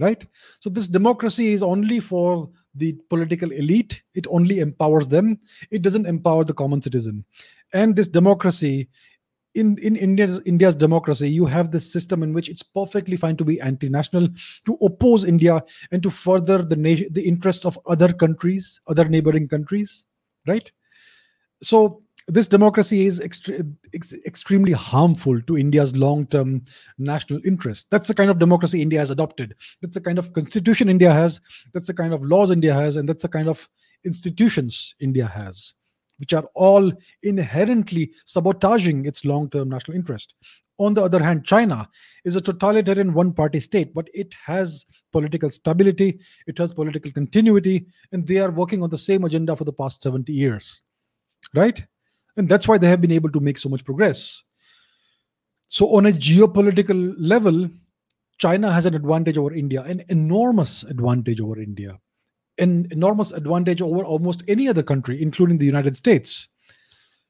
right? 0.00 0.24
So 0.60 0.70
this 0.70 0.86
democracy 0.86 1.52
is 1.52 1.62
only 1.62 1.98
for 1.98 2.48
the 2.76 2.92
political 3.10 3.50
elite. 3.50 4.00
It 4.14 4.28
only 4.30 4.60
empowers 4.60 5.08
them. 5.08 5.40
It 5.72 5.82
doesn't 5.82 6.06
empower 6.06 6.44
the 6.44 6.54
common 6.54 6.80
citizen. 6.80 7.24
And 7.72 7.96
this 7.96 8.06
democracy 8.06 8.88
in 9.54 9.78
in 9.78 9.96
india's 9.96 10.40
india's 10.44 10.74
democracy 10.74 11.28
you 11.28 11.46
have 11.46 11.70
this 11.70 11.90
system 11.90 12.22
in 12.22 12.34
which 12.34 12.48
it's 12.50 12.62
perfectly 12.62 13.16
fine 13.16 13.36
to 13.36 13.44
be 13.44 13.60
anti-national 13.60 14.28
to 14.66 14.74
oppose 14.82 15.24
india 15.24 15.62
and 15.90 16.02
to 16.02 16.10
further 16.10 16.58
the 16.62 16.76
nation 16.76 17.08
the 17.12 17.26
interests 17.26 17.64
of 17.64 17.78
other 17.86 18.12
countries 18.12 18.80
other 18.88 19.08
neighboring 19.08 19.48
countries 19.48 20.04
right 20.46 20.70
so 21.62 22.02
this 22.28 22.46
democracy 22.46 23.06
is 23.06 23.20
ex- 23.20 23.42
extremely 24.26 24.72
harmful 24.72 25.40
to 25.42 25.56
India's 25.56 25.96
long 25.96 26.26
term 26.26 26.62
national 26.98 27.40
interest. 27.44 27.86
That's 27.90 28.06
the 28.06 28.14
kind 28.14 28.30
of 28.30 28.38
democracy 28.38 28.82
India 28.82 28.98
has 28.98 29.10
adopted. 29.10 29.54
That's 29.80 29.94
the 29.94 30.00
kind 30.00 30.18
of 30.18 30.32
constitution 30.34 30.90
India 30.90 31.12
has. 31.12 31.40
That's 31.72 31.86
the 31.86 31.94
kind 31.94 32.12
of 32.12 32.22
laws 32.22 32.50
India 32.50 32.74
has. 32.74 32.96
And 32.96 33.08
that's 33.08 33.22
the 33.22 33.28
kind 33.28 33.48
of 33.48 33.66
institutions 34.04 34.94
India 35.00 35.26
has, 35.26 35.72
which 36.18 36.34
are 36.34 36.44
all 36.54 36.92
inherently 37.22 38.12
sabotaging 38.26 39.06
its 39.06 39.24
long 39.24 39.48
term 39.48 39.70
national 39.70 39.96
interest. 39.96 40.34
On 40.80 40.94
the 40.94 41.02
other 41.02 41.20
hand, 41.20 41.44
China 41.44 41.88
is 42.24 42.36
a 42.36 42.40
totalitarian 42.40 43.12
one 43.12 43.32
party 43.32 43.58
state, 43.58 43.92
but 43.94 44.08
it 44.14 44.32
has 44.44 44.84
political 45.12 45.50
stability, 45.50 46.20
it 46.46 46.56
has 46.58 46.72
political 46.72 47.10
continuity, 47.10 47.86
and 48.12 48.24
they 48.24 48.36
are 48.36 48.50
working 48.50 48.82
on 48.82 48.90
the 48.90 48.98
same 48.98 49.24
agenda 49.24 49.56
for 49.56 49.64
the 49.64 49.72
past 49.72 50.02
70 50.02 50.32
years. 50.32 50.82
Right? 51.54 51.84
And 52.36 52.48
that's 52.48 52.68
why 52.68 52.78
they 52.78 52.88
have 52.88 53.00
been 53.00 53.12
able 53.12 53.30
to 53.32 53.40
make 53.40 53.58
so 53.58 53.68
much 53.68 53.84
progress. 53.84 54.42
So, 55.66 55.94
on 55.96 56.06
a 56.06 56.12
geopolitical 56.12 57.14
level, 57.18 57.68
China 58.38 58.72
has 58.72 58.86
an 58.86 58.94
advantage 58.94 59.36
over 59.36 59.52
India, 59.52 59.82
an 59.82 60.02
enormous 60.08 60.84
advantage 60.84 61.40
over 61.40 61.60
India, 61.60 61.98
an 62.58 62.88
enormous 62.90 63.32
advantage 63.32 63.82
over 63.82 64.04
almost 64.04 64.44
any 64.48 64.68
other 64.68 64.82
country, 64.82 65.20
including 65.20 65.58
the 65.58 65.66
United 65.66 65.96
States. 65.96 66.48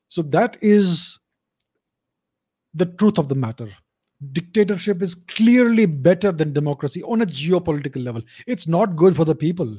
So, 0.09 0.23
that 0.23 0.57
is 0.61 1.19
the 2.75 2.87
truth 2.87 3.19
of 3.19 3.29
the 3.29 3.35
matter. 3.35 3.71
Dictatorship 4.33 5.03
is 5.03 5.15
clearly 5.15 5.87
better 5.87 6.31
than 6.31 6.53
democracy 6.53 7.03
on 7.03 7.23
a 7.23 7.27
geopolitical 7.27 8.05
level. 8.05 8.23
It's 8.47 8.69
not 8.69 8.97
good 8.97 9.17
for 9.17 9.25
the 9.25 9.35
people, 9.35 9.77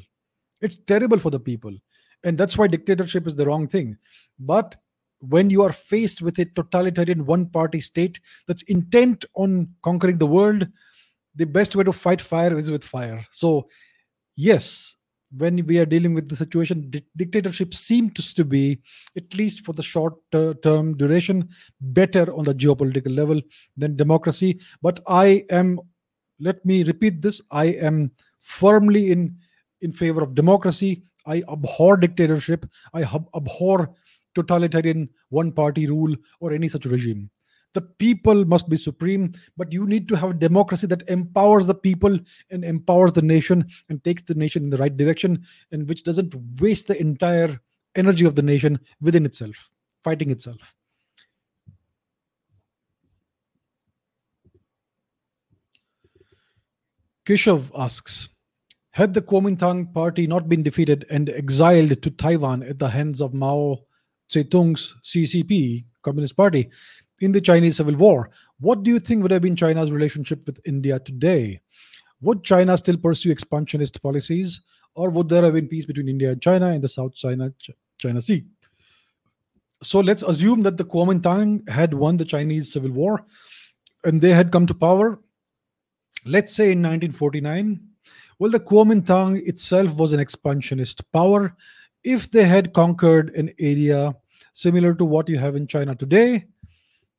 it's 0.60 0.76
terrible 0.76 1.20
for 1.20 1.30
the 1.30 1.40
people. 1.40 1.78
And 2.24 2.38
that's 2.38 2.58
why 2.58 2.68
dictatorship 2.68 3.28
is 3.28 3.36
the 3.36 3.46
wrong 3.46 3.68
thing. 3.68 3.98
But 4.40 4.76
when 5.20 5.50
you 5.50 5.64
are 5.64 5.72
faced 5.72 6.22
with 6.22 6.40
a 6.40 6.46
totalitarian 6.46 7.26
one 7.26 7.48
party 7.48 7.80
state 7.80 8.20
that's 8.48 8.62
intent 8.64 9.26
on 9.36 9.70
conquering 9.84 10.18
the 10.18 10.26
world, 10.26 10.68
the 11.36 11.46
best 11.46 11.76
way 11.76 11.84
to 11.84 11.94
fight 11.94 12.22
fire 12.22 12.58
is 12.58 12.72
with 12.72 12.84
fire. 12.84 13.26
So, 13.32 13.68
yes, 14.36 14.96
when 15.38 15.66
we 15.66 15.78
are 15.78 15.86
dealing 15.86 16.14
with 16.14 16.28
the 16.28 16.36
situation, 16.36 16.90
di- 16.90 17.06
dictatorship 17.16 17.74
seems 17.74 18.34
to 18.34 18.44
be, 18.44 18.82
at 19.16 19.34
least 19.36 19.66
for 19.66 19.74
the 19.74 19.84
short 19.84 20.16
term 20.32 20.98
duration, 20.98 21.50
better 21.80 22.34
on 22.34 22.46
the 22.46 22.56
geopolitical 22.56 23.16
level 23.16 23.42
than 23.78 23.96
democracy. 23.96 24.60
But 24.82 25.00
I 25.08 25.46
am 25.50 25.80
let 26.40 26.66
me 26.66 26.84
repeat 26.84 27.22
this 27.22 27.42
i 27.52 27.66
am 27.66 28.12
firmly 28.40 29.12
in 29.12 29.36
in 29.82 29.92
favor 29.92 30.22
of 30.24 30.36
democracy 30.36 31.04
i 31.30 31.44
abhor 31.50 31.96
dictatorship. 31.98 32.66
I 32.94 33.04
abhor 33.04 33.96
totalitarian 34.36 35.10
one 35.30 35.52
party 35.52 35.88
rule 35.88 36.16
or 36.40 36.54
any 36.54 36.68
such 36.68 36.86
regime. 36.86 37.30
The 37.74 37.82
people 37.82 38.46
must 38.46 38.68
be 38.68 38.78
supreme 38.78 39.34
but 39.56 39.72
you 39.72 39.86
need 39.86 40.08
to 40.10 40.16
have 40.16 40.32
a 40.32 40.42
democracy 40.46 40.88
that 40.88 41.08
empowers 41.08 41.68
the 41.68 41.76
people 41.76 42.20
and 42.50 42.66
empowers 42.66 43.14
the 43.14 43.22
nation 43.22 43.68
and 43.90 44.04
takes 44.04 44.24
the 44.24 44.34
nation 44.34 44.64
in 44.64 44.70
the 44.72 44.78
right 44.78 44.96
direction 44.96 45.46
and 45.72 45.88
which 45.88 46.04
doesn't 46.04 46.34
waste 46.60 46.88
the 46.88 47.00
entire 47.00 47.62
energy 47.96 48.26
of 48.26 48.36
the 48.36 48.42
nation 48.42 48.80
within 49.02 49.26
itself 49.26 49.70
fighting 50.04 50.32
itself. 50.32 50.74
Keshav 57.26 57.70
asks 57.78 58.30
Had 59.00 59.14
the 59.14 59.22
Kuomintang 59.22 59.94
party 59.94 60.28
not 60.28 60.50
been 60.50 60.62
defeated 60.62 61.06
and 61.10 61.30
exiled 61.30 62.02
to 62.02 62.10
Taiwan 62.10 62.64
at 62.64 62.80
the 62.80 62.90
hands 62.90 63.22
of 63.22 63.34
Mao 63.34 63.86
Zedong's 64.30 64.94
CCP, 65.06 65.86
Communist 66.02 66.36
Party, 66.36 66.70
in 67.22 67.32
the 67.32 67.40
Chinese 67.40 67.78
Civil 67.78 67.96
War, 67.96 68.30
what 68.60 68.84
do 68.84 68.92
you 68.92 69.00
think 69.00 69.22
would 69.22 69.32
have 69.32 69.42
been 69.42 69.56
China's 69.56 69.90
relationship 69.90 70.46
with 70.46 70.60
India 70.66 71.00
today? 71.00 71.62
Would 72.20 72.44
China 72.44 72.76
still 72.76 72.98
pursue 72.98 73.32
expansionist 73.32 74.04
policies, 74.04 74.60
or 74.96 75.10
would 75.12 75.30
there 75.30 75.44
have 75.44 75.54
been 75.54 75.70
peace 75.70 75.86
between 75.86 76.10
India 76.10 76.32
and 76.32 76.42
China 76.42 76.74
in 76.74 76.82
the 76.82 76.90
South 76.90 77.16
China 77.16 77.54
China 78.00 78.22
Sea? 78.22 78.44
So 79.82 80.02
let's 80.02 80.24
assume 80.24 80.64
that 80.64 80.76
the 80.76 80.84
Kuomintang 80.84 81.70
had 81.70 81.94
won 81.94 82.18
the 82.18 82.26
Chinese 82.26 82.74
Civil 82.74 82.92
War 82.92 83.26
and 84.04 84.20
they 84.20 84.34
had 84.34 84.52
come 84.52 84.68
to 84.68 84.74
power 84.74 85.20
let's 86.26 86.54
say 86.54 86.72
in 86.72 86.80
1949, 86.80 87.89
well, 88.40 88.50
the 88.50 88.60
Kuomintang 88.60 89.46
itself 89.48 89.96
was 89.96 90.14
an 90.14 90.20
expansionist 90.20 91.10
power. 91.12 91.56
If 92.04 92.32
they 92.32 92.46
had 92.46 92.74
conquered 92.74 93.30
an 93.36 93.52
area 93.60 94.16
similar 94.54 94.94
to 94.96 95.04
what 95.06 95.28
you 95.28 95.38
have 95.38 95.58
in 95.58 95.68
China 95.68 95.94
today, 95.94 96.46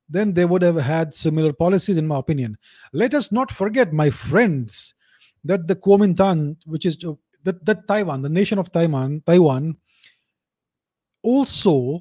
then 0.09 0.33
they 0.33 0.47
would 0.47 0.63
have 0.63 0.77
had 0.77 1.15
similar 1.15 1.53
policies, 1.53 1.99
in 1.99 2.07
my 2.07 2.19
opinion. 2.19 2.57
Let 2.93 3.15
us 3.15 3.31
not 3.31 3.51
forget, 3.51 3.93
my 3.93 4.11
friends, 4.11 4.95
that 5.45 5.69
the 5.69 5.77
Kuomintang, 5.77 6.57
which 6.65 6.87
is 6.87 6.97
uh, 7.05 7.13
that, 7.45 7.65
that 7.67 7.87
Taiwan, 7.87 8.23
the 8.23 8.29
nation 8.29 8.59
of 8.59 8.73
Taiwan, 8.73 9.23
Taiwan, 9.27 9.77
also 11.23 12.01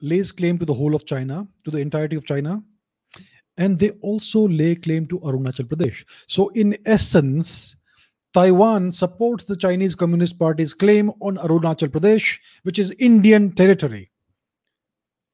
lays 0.00 0.32
claim 0.32 0.58
to 0.58 0.64
the 0.64 0.74
whole 0.74 0.94
of 0.94 1.06
China, 1.06 1.46
to 1.64 1.70
the 1.70 1.78
entirety 1.78 2.16
of 2.16 2.26
China 2.26 2.62
and 3.56 3.78
they 3.78 3.90
also 4.02 4.48
lay 4.48 4.74
claim 4.74 5.06
to 5.06 5.20
Arunachal 5.20 5.66
Pradesh. 5.66 6.04
So, 6.26 6.48
in 6.48 6.76
essence, 6.86 7.76
Taiwan 8.34 8.90
supports 8.90 9.44
the 9.44 9.56
Chinese 9.56 9.94
Communist 9.94 10.38
Party's 10.40 10.74
claim 10.74 11.10
on 11.20 11.36
Arunachal 11.36 11.88
Pradesh, 11.88 12.38
which 12.64 12.80
is 12.80 12.90
Indian 12.98 13.52
territory. 13.52 14.10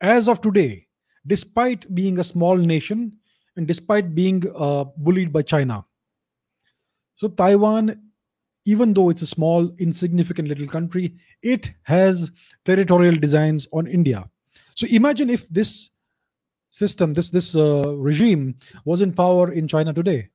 As 0.02 0.28
of 0.28 0.42
today, 0.42 0.86
despite 1.26 1.92
being 1.94 2.18
a 2.18 2.24
small 2.24 2.56
nation 2.56 3.12
and 3.56 3.66
despite 3.66 4.14
being 4.14 4.44
uh, 4.54 4.84
bullied 4.98 5.32
by 5.32 5.40
China. 5.40 5.84
So, 7.16 7.28
Taiwan, 7.28 8.00
even 8.66 8.92
though 8.92 9.08
it's 9.08 9.22
a 9.22 9.26
small, 9.26 9.70
insignificant 9.78 10.48
little 10.48 10.66
country, 10.66 11.16
it 11.42 11.70
has 11.84 12.30
territorial 12.64 13.16
designs 13.16 13.66
on 13.72 13.86
India. 13.86 14.28
So, 14.74 14.86
imagine 14.86 15.30
if 15.30 15.48
this 15.48 15.90
system, 16.70 17.14
this 17.14 17.30
this 17.30 17.56
uh, 17.56 17.96
regime 17.96 18.56
was 18.84 19.00
in 19.00 19.12
power 19.12 19.52
in 19.52 19.68
China 19.68 19.92
today, 19.92 20.28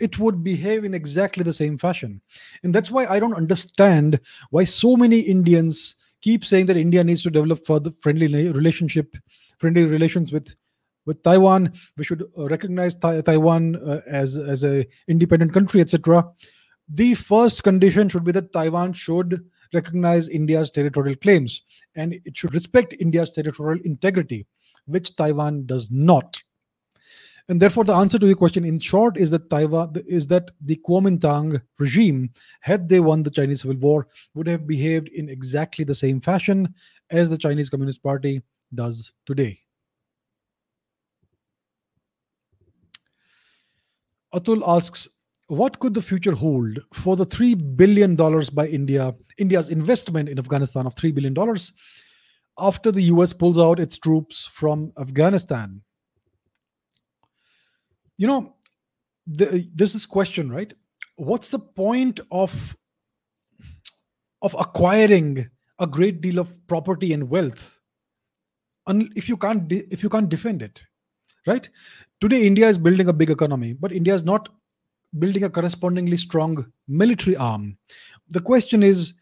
it 0.00 0.18
would 0.18 0.42
behave 0.42 0.84
in 0.84 0.94
exactly 0.94 1.42
the 1.42 1.52
same 1.52 1.78
fashion. 1.78 2.20
And 2.62 2.74
that's 2.74 2.90
why 2.90 3.06
I 3.06 3.18
don't 3.20 3.34
understand 3.34 4.20
why 4.50 4.64
so 4.64 4.96
many 4.96 5.20
Indians 5.20 5.94
keep 6.22 6.44
saying 6.44 6.66
that 6.66 6.76
India 6.76 7.04
needs 7.04 7.22
to 7.22 7.30
develop 7.30 7.64
further 7.64 7.90
friendly 7.90 8.26
relationship, 8.50 9.16
friendly 9.58 9.84
relations 9.84 10.32
with 10.32 10.54
with 11.04 11.22
Taiwan. 11.22 11.72
We 11.96 12.04
should 12.04 12.24
uh, 12.36 12.48
recognize 12.48 12.94
ta- 12.94 13.20
Taiwan 13.20 13.76
uh, 13.76 14.00
as 14.06 14.38
as 14.38 14.64
a 14.64 14.86
independent 15.08 15.52
country, 15.52 15.80
etc. 15.80 16.28
The 16.88 17.14
first 17.14 17.62
condition 17.62 18.08
should 18.08 18.24
be 18.24 18.32
that 18.32 18.52
Taiwan 18.52 18.92
should 18.92 19.44
recognize 19.74 20.28
India's 20.28 20.70
territorial 20.70 21.16
claims 21.16 21.62
and 21.96 22.12
it 22.24 22.36
should 22.36 22.54
respect 22.54 22.94
India's 23.00 23.32
territorial 23.32 23.80
integrity 23.84 24.46
which 24.86 25.16
Taiwan 25.16 25.66
does 25.66 25.90
not. 25.90 26.42
And 27.48 27.62
therefore, 27.62 27.84
the 27.84 27.94
answer 27.94 28.18
to 28.18 28.26
your 28.26 28.34
question, 28.34 28.64
in 28.64 28.78
short, 28.78 29.16
is 29.16 29.30
that 29.30 29.48
Taiwan 29.50 29.94
is 30.06 30.26
that 30.28 30.50
the 30.60 30.80
Kuomintang 30.86 31.62
regime, 31.78 32.30
had 32.60 32.88
they 32.88 32.98
won 32.98 33.22
the 33.22 33.30
Chinese 33.30 33.62
Civil 33.62 33.76
War, 33.76 34.08
would 34.34 34.48
have 34.48 34.66
behaved 34.66 35.08
in 35.08 35.28
exactly 35.28 35.84
the 35.84 35.94
same 35.94 36.20
fashion 36.20 36.74
as 37.10 37.30
the 37.30 37.38
Chinese 37.38 37.70
Communist 37.70 38.02
Party 38.02 38.42
does 38.74 39.12
today. 39.26 39.58
Atul 44.34 44.62
asks, 44.66 45.08
what 45.46 45.78
could 45.78 45.94
the 45.94 46.02
future 46.02 46.34
hold 46.34 46.80
for 46.92 47.14
the 47.14 47.24
three 47.24 47.54
billion 47.54 48.16
dollars 48.16 48.50
by 48.50 48.66
India, 48.66 49.14
India's 49.38 49.68
investment 49.68 50.28
in 50.28 50.40
Afghanistan 50.40 50.84
of 50.84 50.96
three 50.96 51.12
billion 51.12 51.32
dollars? 51.32 51.72
after 52.58 52.90
the 52.90 53.02
US 53.02 53.32
pulls 53.32 53.58
out 53.58 53.80
its 53.80 53.98
troops 53.98 54.48
from 54.52 54.92
Afghanistan. 54.98 55.82
You 58.18 58.26
know, 58.26 58.54
the, 59.26 59.68
this 59.74 59.94
is 59.94 60.06
question, 60.06 60.50
right? 60.50 60.72
What's 61.16 61.48
the 61.48 61.58
point 61.58 62.20
of 62.30 62.76
of 64.42 64.54
acquiring 64.58 65.48
a 65.78 65.86
great 65.86 66.20
deal 66.20 66.38
of 66.38 66.66
property 66.66 67.12
and 67.12 67.28
wealth 67.28 67.80
if 68.88 69.28
you 69.28 69.36
can't 69.36 69.66
de- 69.66 69.92
if 69.92 70.02
you 70.02 70.08
can't 70.08 70.28
defend 70.28 70.62
it, 70.62 70.82
right? 71.46 71.68
Today, 72.20 72.46
India 72.46 72.68
is 72.68 72.78
building 72.78 73.08
a 73.08 73.12
big 73.12 73.30
economy, 73.30 73.72
but 73.72 73.92
India 73.92 74.14
is 74.14 74.22
not 74.24 74.48
building 75.18 75.44
a 75.44 75.50
correspondingly 75.50 76.16
strong 76.16 76.70
military 76.86 77.36
arm. 77.36 77.76
The 78.28 78.40
question 78.40 78.82
is 78.82 79.14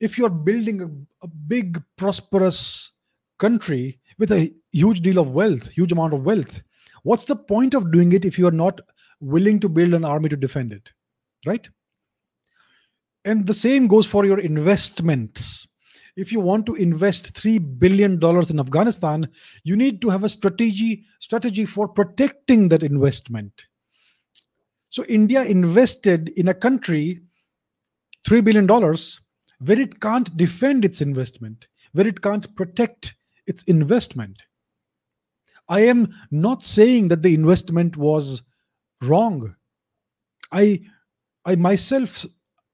if 0.00 0.18
you're 0.18 0.30
building 0.30 0.82
a, 0.82 1.24
a 1.24 1.28
big 1.28 1.82
prosperous 1.96 2.92
country 3.38 3.98
with 4.18 4.32
a 4.32 4.54
huge 4.72 5.00
deal 5.00 5.18
of 5.18 5.30
wealth 5.30 5.68
huge 5.70 5.92
amount 5.92 6.12
of 6.12 6.24
wealth 6.24 6.62
what's 7.08 7.26
the 7.30 7.36
point 7.52 7.74
of 7.74 7.90
doing 7.96 8.12
it 8.18 8.24
if 8.30 8.38
you 8.38 8.46
are 8.50 8.58
not 8.62 8.80
willing 9.20 9.58
to 9.60 9.68
build 9.68 9.94
an 9.98 10.04
army 10.04 10.28
to 10.28 10.36
defend 10.46 10.72
it 10.72 10.92
right? 11.46 11.68
And 13.24 13.46
the 13.46 13.54
same 13.54 13.86
goes 13.88 14.06
for 14.06 14.24
your 14.24 14.38
investments. 14.38 15.66
If 16.16 16.32
you 16.32 16.40
want 16.40 16.66
to 16.66 16.74
invest 16.74 17.36
3 17.36 17.58
billion 17.58 18.18
dollars 18.18 18.50
in 18.50 18.58
afghanistan 18.58 19.28
you 19.62 19.76
need 19.76 20.00
to 20.02 20.08
have 20.08 20.24
a 20.24 20.28
strategy 20.28 21.04
strategy 21.20 21.64
for 21.64 21.86
protecting 21.86 22.68
that 22.70 22.82
investment. 22.82 23.66
So 24.88 25.04
india 25.04 25.44
invested 25.44 26.30
in 26.30 26.48
a 26.48 26.54
country 26.54 27.20
3 28.26 28.40
billion 28.40 28.66
dollars 28.66 29.20
where 29.60 29.80
it 29.80 30.00
can't 30.00 30.36
defend 30.36 30.84
its 30.84 31.00
investment, 31.00 31.68
where 31.92 32.06
it 32.06 32.20
can't 32.20 32.54
protect 32.56 33.14
its 33.46 33.62
investment. 33.64 34.42
I 35.68 35.80
am 35.80 36.14
not 36.30 36.62
saying 36.62 37.08
that 37.08 37.22
the 37.22 37.34
investment 37.34 37.96
was 37.96 38.42
wrong. 39.02 39.54
I, 40.50 40.80
I 41.44 41.56
myself 41.56 42.24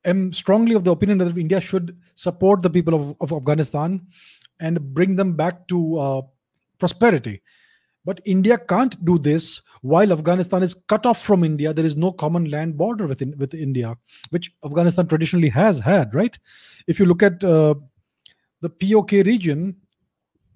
am 0.05 0.33
strongly 0.33 0.75
of 0.75 0.85
the 0.85 0.93
opinion 0.93 1.19
that 1.19 1.37
India 1.37 1.61
should 1.61 1.97
support 2.15 2.63
the 2.63 2.71
people 2.71 2.95
of, 2.95 3.17
of 3.21 3.33
Afghanistan 3.33 4.07
and 4.61 4.95
bring 4.95 5.17
them 5.17 5.35
back 5.35 5.67
to 5.69 5.99
uh, 5.99 6.23
prosperity. 6.79 7.43
But 8.05 8.21
India 8.25 8.59
can't 8.59 9.03
do 9.05 9.19
this 9.19 9.63
while 9.81 10.13
Afghanistan 10.13 10.63
is 10.63 10.77
cut 10.89 11.07
off 11.07 11.23
from 11.23 11.43
India. 11.43 11.73
There 11.73 11.85
is 11.85 11.97
no 11.97 12.13
common 12.13 12.51
land 12.51 12.77
border 12.77 13.07
within 13.07 13.35
with 13.39 13.55
India, 13.55 13.97
which 14.31 14.53
Afghanistan 14.65 15.07
traditionally 15.07 15.49
has 15.49 15.79
had. 15.79 16.15
Right? 16.15 16.39
If 16.87 16.99
you 16.99 17.07
look 17.07 17.23
at 17.23 17.43
uh, 17.43 17.75
the 18.61 18.69
POK 18.69 19.13
region, 19.13 19.77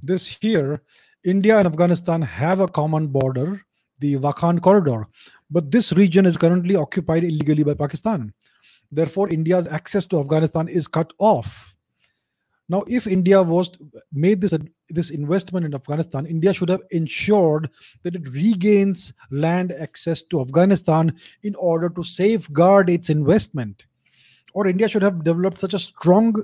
this 0.03 0.28
here, 0.28 0.82
India 1.25 1.59
and 1.59 1.66
Afghanistan 1.66 2.23
have 2.23 2.61
a 2.61 2.69
common 2.69 3.09
border, 3.09 3.61
the 3.99 4.16
Wakhan 4.16 4.61
corridor, 4.62 5.07
but 5.51 5.71
this 5.71 5.93
region 5.93 6.27
is 6.27 6.37
currently 6.37 6.77
occupied 6.77 7.25
illegally 7.25 7.64
by 7.64 7.75
Pakistan. 7.75 8.33
Therefore, 8.91 9.29
India's 9.29 9.69
access 9.69 10.07
to 10.07 10.21
Afghanistan 10.21 10.69
is 10.69 10.87
cut 10.87 11.12
off. 11.19 11.75
Now, 12.71 12.85
if 12.87 13.07
India 13.07 13.43
was 13.43 13.71
made 14.12 14.41
this 14.41 14.55
this 14.91 15.11
investment 15.11 15.66
in 15.66 15.75
Afghanistan, 15.75 16.27
India 16.27 16.53
should 16.53 16.69
have 16.69 16.83
ensured 16.91 17.71
that 18.03 18.14
it 18.14 18.29
regains 18.29 19.12
land 19.31 19.73
access 19.73 20.23
to 20.25 20.41
Afghanistan 20.41 21.14
in 21.43 21.55
order 21.55 21.89
to 21.89 22.03
safeguard 22.03 22.91
its 22.91 23.11
investment. 23.11 23.87
Or 24.55 24.66
India 24.66 24.89
should 24.89 25.03
have 25.03 25.25
developed 25.25 25.61
such 25.61 25.75
a 25.75 25.79
strong 25.79 26.43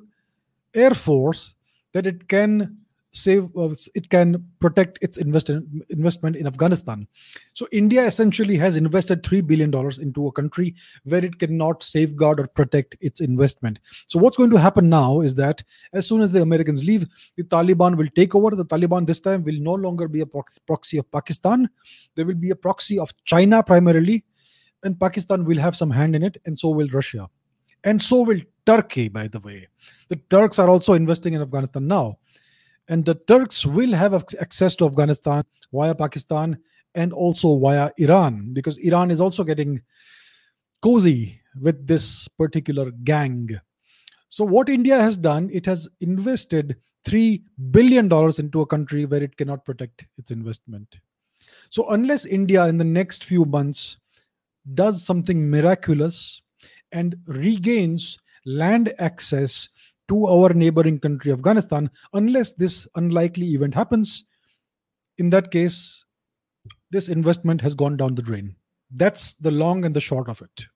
air 0.75 0.91
force 0.91 1.55
that 1.93 2.07
it 2.07 2.29
can 2.29 2.84
save 3.15 3.49
uh, 3.57 3.73
it 3.95 4.11
can 4.11 4.45
protect 4.61 4.99
its 5.01 5.19
investment 5.19 5.65
investment 5.91 6.37
in 6.37 6.47
afghanistan. 6.47 7.07
So 7.55 7.69
india 7.71 8.05
essentially 8.05 8.57
has 8.57 8.77
invested 8.77 9.25
3 9.25 9.41
billion 9.43 9.71
dollars 9.71 9.99
into 9.99 10.27
a 10.27 10.33
country 10.33 10.75
where 11.05 11.25
it 11.25 11.39
cannot 11.39 11.83
safeguard 11.83 12.41
or 12.41 12.49
protect 12.49 12.97
its 13.01 13.21
investment. 13.21 13.79
So 14.09 14.19
what's 14.19 14.37
going 14.37 14.51
to 14.51 14.59
happen 14.59 14.89
now 14.89 15.21
is 15.21 15.35
that 15.37 15.63
as 15.93 16.09
soon 16.09 16.23
as 16.23 16.33
the 16.33 16.43
americans 16.43 16.85
leave 16.85 17.07
the 17.37 17.45
taliban 17.45 17.97
will 17.97 18.09
take 18.17 18.35
over. 18.35 18.51
The 18.57 18.67
taliban 18.67 19.07
this 19.07 19.21
time 19.21 19.45
will 19.45 19.61
no 19.61 19.75
longer 19.75 20.09
be 20.09 20.21
a 20.21 20.27
proxy 20.27 20.99
of 20.99 21.11
pakistan. 21.13 21.69
There 22.17 22.27
will 22.27 22.35
be 22.35 22.51
a 22.51 22.57
proxy 22.57 22.99
of 22.99 23.15
china 23.25 23.63
primarily 23.63 24.25
and 24.83 24.99
pakistan 24.99 25.45
will 25.45 25.59
have 25.59 25.77
some 25.77 25.91
hand 25.91 26.17
in 26.17 26.25
it 26.25 26.37
and 26.47 26.59
so 26.59 26.69
will 26.71 26.89
russia. 26.89 27.29
And 27.85 28.03
so 28.03 28.23
will 28.23 28.41
turkey 28.67 29.09
by 29.09 29.29
the 29.29 29.39
way. 29.39 29.69
The 30.09 30.17
turks 30.17 30.59
are 30.59 30.69
also 30.69 30.95
investing 30.95 31.35
in 31.35 31.43
afghanistan 31.43 31.87
now 31.87 32.19
and 32.89 33.05
the 33.05 33.15
Turks 33.15 33.65
will 33.65 33.93
have 33.93 34.15
access 34.41 34.77
to 34.77 34.87
Afghanistan 34.87 35.45
via 35.73 35.95
Pakistan 35.95 36.59
and 36.95 37.13
also 37.13 37.59
via 37.59 37.91
Iran 37.99 38.53
because 38.53 38.79
Iran 38.79 39.11
is 39.11 39.21
also 39.21 39.45
getting 39.45 39.81
cozy 40.83 41.41
with 41.61 41.87
this 41.87 42.29
particular 42.29 42.91
gang. 42.91 43.49
So, 44.29 44.45
what 44.45 44.69
India 44.69 45.01
has 45.01 45.17
done, 45.17 45.49
it 45.53 45.65
has 45.67 45.89
invested 46.01 46.77
$3 47.07 47.43
billion 47.71 48.07
into 48.39 48.61
a 48.61 48.67
country 48.67 49.05
where 49.05 49.23
it 49.23 49.37
cannot 49.37 49.65
protect 49.65 50.05
its 50.19 50.31
investment. 50.31 50.99
So, 51.71 51.89
unless 51.91 52.27
India 52.27 52.67
in 52.67 52.77
the 52.77 52.85
next 52.85 53.25
few 53.25 53.45
months 53.45 53.97
does 54.75 55.05
something 55.05 55.51
miraculous 55.51 56.43
and 56.93 57.17
regains 57.27 58.19
land 58.47 58.93
access 58.99 59.69
to 60.09 60.27
our 60.27 60.53
neighboring 60.53 60.99
country, 60.99 61.33
Afghanistan, 61.33 61.91
unless 62.13 62.53
this 62.53 62.87
unlikely 62.97 63.47
event 63.55 63.75
happens. 63.75 64.25
In 65.19 65.31
that 65.31 65.51
case, 65.51 66.05
this 66.91 67.09
investment 67.09 67.61
has 67.61 67.75
gone 67.75 67.97
down 67.97 68.15
the 68.15 68.23
drain. 68.23 68.57
That's 68.91 69.35
the 69.35 69.51
long 69.51 69.85
and 69.85 69.95
the 69.95 70.01
short 70.01 70.29
of 70.29 70.43
it. 70.43 70.67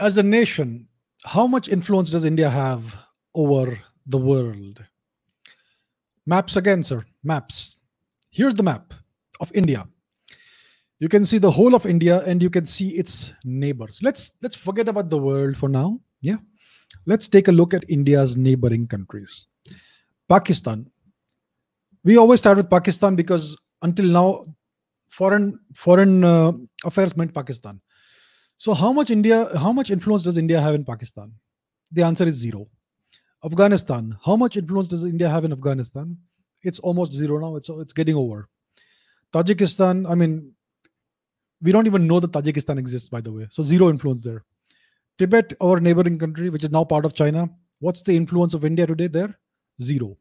As 0.00 0.16
a 0.16 0.22
nation, 0.22 0.86
how 1.24 1.46
much 1.48 1.68
influence 1.68 2.10
does 2.10 2.24
India 2.24 2.48
have 2.48 2.94
over 3.34 3.80
the 4.06 4.18
world? 4.18 4.84
Maps 6.24 6.56
again, 6.56 6.82
sir. 6.84 7.04
Maps. 7.24 7.76
Here's 8.30 8.54
the 8.54 8.62
map 8.62 8.94
of 9.40 9.50
India 9.54 9.88
you 10.98 11.08
can 11.08 11.24
see 11.24 11.38
the 11.38 11.50
whole 11.50 11.74
of 11.74 11.86
india 11.86 12.22
and 12.26 12.42
you 12.42 12.50
can 12.50 12.66
see 12.66 12.90
its 12.90 13.32
neighbors. 13.44 14.00
Let's 14.02 14.32
let's 14.42 14.56
forget 14.56 14.88
about 14.88 15.10
the 15.10 15.18
world 15.18 15.56
for 15.56 15.68
now. 15.68 16.00
Yeah. 16.20 16.38
Let's 17.06 17.28
take 17.28 17.48
a 17.48 17.52
look 17.52 17.74
at 17.74 17.88
india's 17.88 18.36
neighboring 18.36 18.86
countries. 18.88 19.46
Pakistan. 20.28 20.90
We 22.04 22.16
always 22.16 22.40
start 22.40 22.56
with 22.56 22.70
pakistan 22.70 23.16
because 23.16 23.56
until 23.82 24.06
now 24.06 24.44
foreign 25.08 25.58
foreign 25.74 26.24
uh, 26.24 26.52
affairs 26.84 27.16
meant 27.16 27.34
pakistan. 27.34 27.80
So 28.56 28.74
how 28.74 28.92
much 28.92 29.10
india 29.10 29.56
how 29.56 29.72
much 29.72 29.90
influence 29.90 30.24
does 30.24 30.38
india 30.38 30.60
have 30.60 30.74
in 30.74 30.84
pakistan? 30.84 31.32
The 31.92 32.02
answer 32.02 32.26
is 32.26 32.34
zero. 32.34 32.66
Afghanistan. 33.44 34.16
How 34.24 34.34
much 34.34 34.56
influence 34.56 34.88
does 34.88 35.04
india 35.04 35.28
have 35.28 35.44
in 35.44 35.52
afghanistan? 35.52 36.16
It's 36.62 36.80
almost 36.80 37.12
zero 37.12 37.38
now. 37.38 37.54
It's 37.54 37.68
it's 37.68 37.92
getting 37.92 38.16
over. 38.16 38.48
Tajikistan 39.32 40.06
i 40.10 40.14
mean 40.14 40.54
we 41.60 41.72
don't 41.72 41.86
even 41.86 42.06
know 42.06 42.20
that 42.20 42.32
Tajikistan 42.32 42.78
exists, 42.78 43.08
by 43.08 43.20
the 43.20 43.32
way. 43.32 43.46
So 43.50 43.62
zero 43.62 43.90
influence 43.90 44.24
there. 44.24 44.44
Tibet, 45.18 45.52
our 45.60 45.80
neighboring 45.80 46.18
country, 46.18 46.50
which 46.50 46.64
is 46.64 46.70
now 46.70 46.84
part 46.84 47.04
of 47.04 47.14
China, 47.14 47.48
what's 47.80 48.02
the 48.02 48.16
influence 48.16 48.54
of 48.54 48.64
India 48.64 48.86
today 48.86 49.08
there? 49.08 49.38
Zero. 49.82 50.16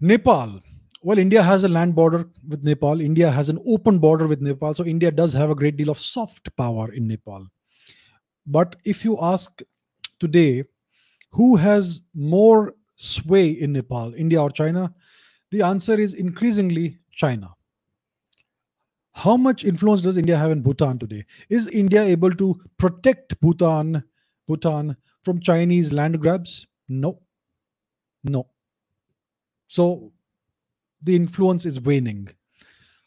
Nepal. 0.00 0.60
Well, 1.02 1.18
India 1.18 1.42
has 1.42 1.62
a 1.62 1.68
land 1.68 1.94
border 1.94 2.28
with 2.48 2.64
Nepal. 2.64 3.00
India 3.00 3.30
has 3.30 3.48
an 3.48 3.60
open 3.66 4.00
border 4.00 4.26
with 4.26 4.40
Nepal. 4.40 4.74
So 4.74 4.84
India 4.84 5.12
does 5.12 5.32
have 5.32 5.50
a 5.50 5.54
great 5.54 5.76
deal 5.76 5.90
of 5.90 5.98
soft 5.98 6.54
power 6.56 6.92
in 6.92 7.06
Nepal. 7.06 7.46
But 8.46 8.76
if 8.84 9.04
you 9.04 9.16
ask 9.20 9.62
today, 10.18 10.64
who 11.30 11.54
has 11.56 12.02
more 12.14 12.74
sway 12.96 13.50
in 13.50 13.72
Nepal, 13.72 14.14
India 14.14 14.42
or 14.42 14.50
China? 14.50 14.92
The 15.50 15.62
answer 15.62 15.98
is 15.98 16.14
increasingly 16.14 16.98
China 17.12 17.50
how 19.18 19.36
much 19.36 19.64
influence 19.64 20.00
does 20.00 20.16
India 20.16 20.36
have 20.36 20.52
in 20.52 20.62
Bhutan 20.62 20.96
today? 20.96 21.24
Is 21.50 21.66
India 21.68 22.02
able 22.04 22.30
to 22.34 22.60
protect 22.78 23.40
Bhutan, 23.40 24.04
Bhutan 24.46 24.96
from 25.24 25.40
Chinese 25.40 25.92
land 25.92 26.20
grabs? 26.20 26.68
No. 26.88 27.18
No. 28.22 28.46
So 29.66 30.12
the 31.02 31.16
influence 31.16 31.66
is 31.66 31.80
waning. 31.80 32.28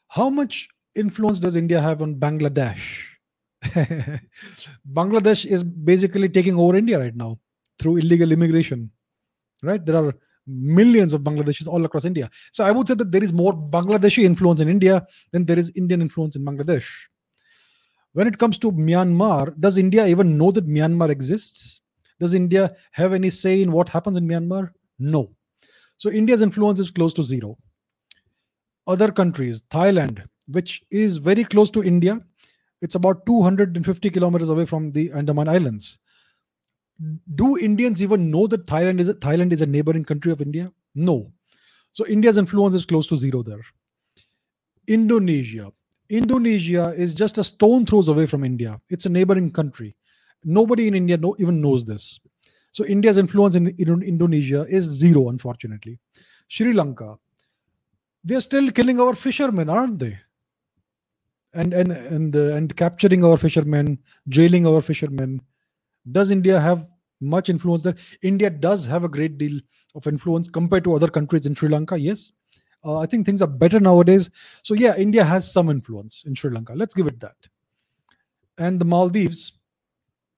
How 0.09 0.29
much 0.29 0.67
influence 0.95 1.39
does 1.39 1.55
India 1.55 1.79
have 1.79 2.01
on 2.01 2.15
Bangladesh? 2.15 3.07
Bangladesh 4.93 5.45
is 5.45 5.63
basically 5.63 6.27
taking 6.27 6.59
over 6.59 6.75
India 6.75 6.99
right 6.99 7.15
now 7.15 7.39
through 7.79 7.97
illegal 7.97 8.33
immigration. 8.33 8.91
Right? 9.63 9.85
There 9.85 9.95
are 9.95 10.13
millions 10.47 11.13
of 11.13 11.21
Bangladeshis 11.21 11.67
all 11.67 11.85
across 11.85 12.05
India. 12.05 12.29
So 12.51 12.63
I 12.63 12.71
would 12.71 12.87
say 12.87 12.95
that 12.95 13.11
there 13.11 13.23
is 13.23 13.33
more 13.33 13.53
Bangladeshi 13.53 14.23
influence 14.23 14.59
in 14.59 14.69
India 14.69 15.05
than 15.31 15.45
there 15.45 15.59
is 15.59 15.71
Indian 15.75 16.01
influence 16.01 16.35
in 16.35 16.45
Bangladesh. 16.45 16.87
When 18.13 18.27
it 18.27 18.37
comes 18.37 18.57
to 18.59 18.71
Myanmar, 18.71 19.59
does 19.59 19.77
India 19.77 20.05
even 20.07 20.37
know 20.37 20.51
that 20.51 20.67
Myanmar 20.67 21.09
exists? 21.09 21.79
Does 22.19 22.33
India 22.33 22.75
have 22.91 23.13
any 23.13 23.29
say 23.29 23.61
in 23.61 23.71
what 23.71 23.89
happens 23.89 24.17
in 24.17 24.27
Myanmar? 24.27 24.71
No. 24.99 25.31
So 25.97 26.11
India's 26.11 26.41
influence 26.41 26.79
is 26.79 26.91
close 26.91 27.13
to 27.13 27.23
zero. 27.23 27.57
Other 28.87 29.11
countries, 29.11 29.61
Thailand, 29.71 30.23
which 30.47 30.83
is 30.91 31.17
very 31.17 31.43
close 31.43 31.69
to 31.71 31.83
India, 31.83 32.19
it's 32.81 32.95
about 32.95 33.25
250 33.25 34.09
kilometers 34.09 34.49
away 34.49 34.65
from 34.65 34.91
the 34.91 35.11
Andaman 35.11 35.47
Islands 35.47 35.99
do 37.35 37.57
Indians 37.57 38.01
even 38.03 38.29
know 38.29 38.47
that 38.47 38.65
Thailand 38.65 38.99
is 38.99 39.09
a, 39.09 39.13
Thailand 39.13 39.51
is 39.53 39.61
a 39.61 39.65
neighboring 39.65 40.03
country 40.03 40.31
of 40.31 40.41
India? 40.41 40.71
No. 40.95 41.31
So 41.91 42.05
India's 42.05 42.37
influence 42.37 42.75
is 42.75 42.85
close 42.85 43.07
to 43.07 43.17
zero 43.17 43.43
there. 43.43 43.61
Indonesia. 44.87 45.71
Indonesia 46.09 46.93
is 46.97 47.13
just 47.13 47.37
a 47.37 47.43
stone 47.43 47.85
throws 47.85 48.09
away 48.09 48.25
from 48.25 48.43
India. 48.43 48.79
It's 48.89 49.05
a 49.05 49.09
neighboring 49.09 49.51
country. 49.51 49.95
Nobody 50.43 50.87
in 50.87 50.95
India 50.95 51.17
know, 51.17 51.35
even 51.39 51.61
knows 51.61 51.85
this. 51.85 52.19
So 52.73 52.85
India's 52.85 53.17
influence 53.17 53.55
in, 53.55 53.67
in 53.67 54.01
Indonesia 54.01 54.65
is 54.69 54.83
zero, 54.83 55.29
unfortunately. 55.29 55.99
Sri 56.47 56.73
Lanka. 56.73 57.17
They're 58.23 58.41
still 58.41 58.71
killing 58.71 58.99
our 58.99 59.15
fishermen, 59.15 59.69
aren't 59.69 59.99
they? 59.99 60.17
And 61.53 61.73
and 61.73 61.91
and 61.91 62.35
uh, 62.35 62.53
and 62.53 62.75
capturing 62.75 63.25
our 63.25 63.35
fishermen, 63.35 63.99
jailing 64.29 64.67
our 64.67 64.81
fishermen. 64.81 65.41
Does 66.09 66.31
India 66.31 66.59
have 66.59 66.87
much 67.21 67.49
influence 67.49 67.83
there. 67.83 67.95
India 68.21 68.49
does 68.49 68.85
have 68.85 69.03
a 69.03 69.09
great 69.09 69.37
deal 69.37 69.59
of 69.95 70.07
influence 70.07 70.49
compared 70.49 70.83
to 70.83 70.95
other 70.95 71.07
countries 71.07 71.45
in 71.45 71.55
Sri 71.55 71.69
Lanka. 71.69 71.97
Yes, 71.97 72.31
uh, 72.83 72.97
I 72.97 73.05
think 73.05 73.25
things 73.25 73.41
are 73.41 73.47
better 73.47 73.79
nowadays. 73.79 74.29
So 74.63 74.73
yeah, 74.73 74.95
India 74.97 75.23
has 75.23 75.51
some 75.51 75.69
influence 75.69 76.23
in 76.25 76.35
Sri 76.35 76.51
Lanka. 76.51 76.73
Let's 76.73 76.93
give 76.93 77.07
it 77.07 77.19
that. 77.19 77.35
And 78.57 78.79
the 78.79 78.85
Maldives, 78.85 79.53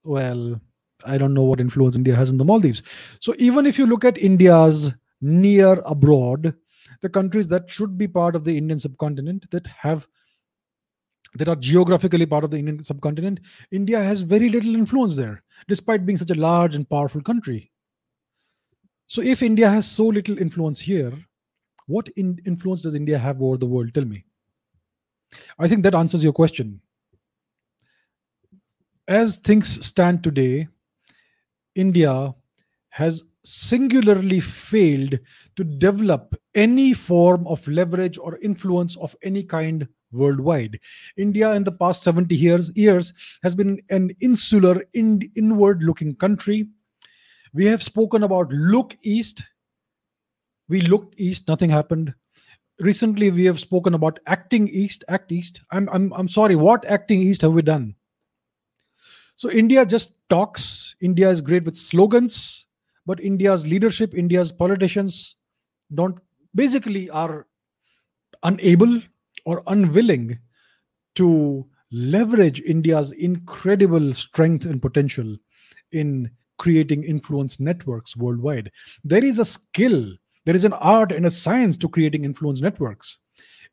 well, 0.04 0.60
I 1.04 1.18
don't 1.18 1.34
know 1.34 1.42
what 1.42 1.60
influence 1.60 1.96
India 1.96 2.14
has 2.14 2.30
in 2.30 2.38
the 2.38 2.44
Maldives. 2.44 2.82
So 3.20 3.34
even 3.38 3.66
if 3.66 3.78
you 3.78 3.86
look 3.86 4.04
at 4.04 4.18
India's 4.18 4.92
near 5.20 5.80
abroad, 5.86 6.54
the 7.00 7.08
countries 7.08 7.48
that 7.48 7.70
should 7.70 7.98
be 7.98 8.08
part 8.08 8.36
of 8.36 8.44
the 8.44 8.56
Indian 8.56 8.78
subcontinent 8.78 9.50
that 9.50 9.66
have 9.66 10.06
that 11.36 11.48
are 11.48 11.56
geographically 11.56 12.26
part 12.26 12.44
of 12.44 12.50
the 12.50 12.58
Indian 12.58 12.82
subcontinent, 12.82 13.40
India 13.72 14.00
has 14.00 14.20
very 14.20 14.48
little 14.48 14.74
influence 14.74 15.16
there, 15.16 15.42
despite 15.68 16.06
being 16.06 16.18
such 16.18 16.30
a 16.30 16.34
large 16.34 16.74
and 16.74 16.88
powerful 16.88 17.20
country. 17.22 17.70
So, 19.06 19.22
if 19.22 19.42
India 19.42 19.68
has 19.68 19.90
so 19.90 20.06
little 20.06 20.38
influence 20.38 20.80
here, 20.80 21.12
what 21.86 22.08
in 22.16 22.38
influence 22.46 22.82
does 22.82 22.94
India 22.94 23.18
have 23.18 23.42
over 23.42 23.56
the 23.58 23.66
world? 23.66 23.92
Tell 23.92 24.04
me. 24.04 24.24
I 25.58 25.68
think 25.68 25.82
that 25.82 25.94
answers 25.94 26.24
your 26.24 26.32
question. 26.32 26.80
As 29.06 29.36
things 29.38 29.84
stand 29.84 30.24
today, 30.24 30.68
India 31.74 32.34
has 32.88 33.24
singularly 33.44 34.40
failed 34.40 35.18
to 35.56 35.64
develop 35.64 36.34
any 36.54 36.94
form 36.94 37.46
of 37.46 37.66
leverage 37.68 38.16
or 38.16 38.38
influence 38.38 38.96
of 38.96 39.14
any 39.22 39.42
kind 39.42 39.86
worldwide. 40.14 40.78
India, 41.16 41.52
in 41.52 41.64
the 41.64 41.72
past 41.72 42.02
70 42.02 42.34
years, 42.34 42.70
years 42.74 43.12
has 43.42 43.54
been 43.54 43.80
an 43.90 44.10
insular, 44.20 44.84
in, 44.94 45.20
inward 45.36 45.82
looking 45.82 46.14
country. 46.14 46.68
We 47.52 47.66
have 47.66 47.82
spoken 47.82 48.22
about 48.22 48.50
look 48.50 48.96
east. 49.02 49.44
We 50.68 50.80
looked 50.80 51.14
east, 51.18 51.46
nothing 51.48 51.70
happened. 51.70 52.14
Recently, 52.80 53.30
we 53.30 53.44
have 53.44 53.60
spoken 53.60 53.94
about 53.94 54.18
acting 54.26 54.66
east, 54.68 55.04
act 55.08 55.30
east. 55.30 55.60
I'm, 55.70 55.88
I'm, 55.92 56.12
I'm 56.14 56.28
sorry, 56.28 56.56
what 56.56 56.84
acting 56.86 57.20
east 57.20 57.42
have 57.42 57.52
we 57.52 57.62
done? 57.62 57.94
So 59.36 59.50
India 59.50 59.84
just 59.84 60.16
talks. 60.28 60.94
India 61.00 61.28
is 61.28 61.40
great 61.40 61.64
with 61.64 61.76
slogans, 61.76 62.66
but 63.06 63.20
India's 63.20 63.66
leadership, 63.66 64.14
India's 64.14 64.52
politicians 64.52 65.36
don't 65.92 66.18
basically 66.54 67.10
are 67.10 67.46
unable 68.42 69.00
or 69.44 69.62
unwilling 69.66 70.38
to 71.16 71.66
leverage 71.92 72.60
India's 72.60 73.12
incredible 73.12 74.12
strength 74.12 74.64
and 74.64 74.82
potential 74.82 75.36
in 75.92 76.30
creating 76.58 77.04
influence 77.04 77.60
networks 77.60 78.16
worldwide. 78.16 78.70
There 79.04 79.24
is 79.24 79.38
a 79.38 79.44
skill, 79.44 80.12
there 80.44 80.56
is 80.56 80.64
an 80.64 80.72
art 80.74 81.12
and 81.12 81.26
a 81.26 81.30
science 81.30 81.76
to 81.78 81.88
creating 81.88 82.24
influence 82.24 82.60
networks. 82.60 83.18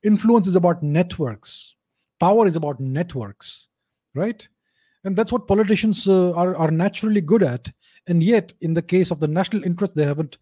Influence 0.04 0.48
is 0.48 0.56
about 0.56 0.84
networks, 0.84 1.76
power 2.20 2.46
is 2.46 2.56
about 2.56 2.80
networks, 2.80 3.68
right? 4.14 4.48
And 5.04 5.16
that's 5.16 5.32
what 5.32 5.48
politicians 5.48 6.08
uh, 6.08 6.32
are, 6.34 6.56
are 6.56 6.72
naturally 6.72 7.22
good 7.22 7.44
at. 7.44 7.72
And 8.08 8.22
yet, 8.22 8.54
in 8.62 8.74
the 8.74 8.82
case 8.82 9.12
of 9.12 9.20
the 9.20 9.28
national 9.28 9.64
interest, 9.64 9.96
they 9.96 10.06
haven't 10.06 10.38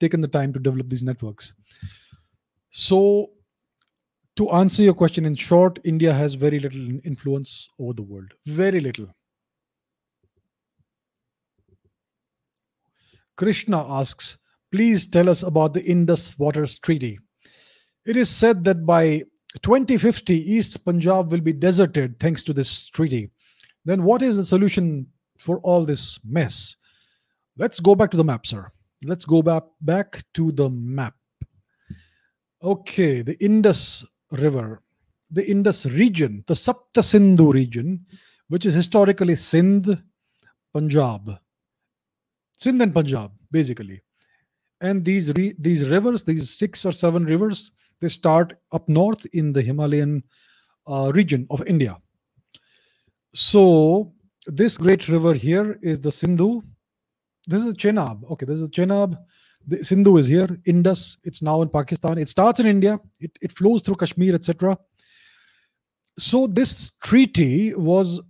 taken 0.00 0.20
the 0.20 0.28
time 0.28 0.52
to 0.52 0.58
develop 0.58 0.88
these 0.88 1.02
networks. 1.02 1.52
So, 2.70 3.30
to 4.40 4.50
answer 4.52 4.82
your 4.82 4.94
question 4.94 5.26
in 5.26 5.34
short, 5.34 5.78
India 5.84 6.14
has 6.14 6.32
very 6.32 6.58
little 6.58 6.98
influence 7.04 7.68
over 7.78 7.92
the 7.92 8.02
world. 8.02 8.32
Very 8.46 8.80
little. 8.80 9.06
Krishna 13.36 13.84
asks, 14.00 14.38
please 14.72 15.06
tell 15.06 15.28
us 15.28 15.42
about 15.42 15.74
the 15.74 15.84
Indus 15.84 16.38
Waters 16.38 16.78
Treaty. 16.78 17.18
It 18.06 18.16
is 18.16 18.30
said 18.30 18.64
that 18.64 18.86
by 18.86 19.24
2050, 19.62 20.34
East 20.34 20.82
Punjab 20.86 21.30
will 21.30 21.42
be 21.42 21.52
deserted 21.52 22.18
thanks 22.18 22.42
to 22.44 22.54
this 22.54 22.88
treaty. 22.88 23.28
Then, 23.84 24.04
what 24.04 24.22
is 24.22 24.38
the 24.38 24.44
solution 24.44 25.06
for 25.38 25.60
all 25.60 25.84
this 25.84 26.18
mess? 26.24 26.76
Let's 27.58 27.78
go 27.78 27.94
back 27.94 28.10
to 28.12 28.16
the 28.16 28.24
map, 28.24 28.46
sir. 28.46 28.68
Let's 29.04 29.26
go 29.26 29.42
back, 29.42 29.64
back 29.82 30.22
to 30.32 30.50
the 30.50 30.70
map. 30.70 31.12
Okay, 32.62 33.20
the 33.20 33.36
Indus 33.44 34.06
River, 34.32 34.82
the 35.30 35.48
Indus 35.48 35.86
region, 35.86 36.44
the 36.46 36.54
Sapta 36.54 37.02
Sindhu 37.02 37.52
region, 37.52 38.04
which 38.48 38.66
is 38.66 38.74
historically 38.74 39.36
Sindh, 39.36 39.96
Punjab. 40.72 41.38
Sindh 42.58 42.82
and 42.82 42.94
Punjab, 42.94 43.32
basically. 43.50 44.02
And 44.80 45.04
these 45.04 45.32
re- 45.34 45.54
these 45.58 45.88
rivers, 45.88 46.24
these 46.24 46.50
six 46.50 46.84
or 46.84 46.92
seven 46.92 47.24
rivers, 47.24 47.70
they 48.00 48.08
start 48.08 48.54
up 48.72 48.88
north 48.88 49.26
in 49.32 49.52
the 49.52 49.62
Himalayan 49.62 50.22
uh, 50.86 51.12
region 51.14 51.46
of 51.50 51.66
India. 51.66 51.96
So 53.34 54.12
this 54.46 54.76
great 54.76 55.08
river 55.08 55.34
here 55.34 55.78
is 55.82 56.00
the 56.00 56.10
Sindhu. 56.10 56.62
This 57.46 57.60
is 57.62 57.68
the 57.68 57.74
Chenab. 57.74 58.30
Okay, 58.32 58.46
this 58.46 58.56
is 58.56 58.62
the 58.62 58.68
Chenab. 58.68 59.18
The 59.66 59.84
Sindhu 59.84 60.16
is 60.16 60.26
here. 60.26 60.48
Indus. 60.64 61.16
It's 61.24 61.42
now 61.42 61.62
in 61.62 61.68
Pakistan. 61.68 62.18
It 62.18 62.28
starts 62.28 62.60
in 62.60 62.66
India. 62.66 62.98
It, 63.20 63.30
it 63.40 63.52
flows 63.52 63.82
through 63.82 63.96
Kashmir, 63.96 64.34
etc. 64.34 64.78
So 66.18 66.46
this 66.46 66.92
treaty 67.02 67.74
was 67.74 68.20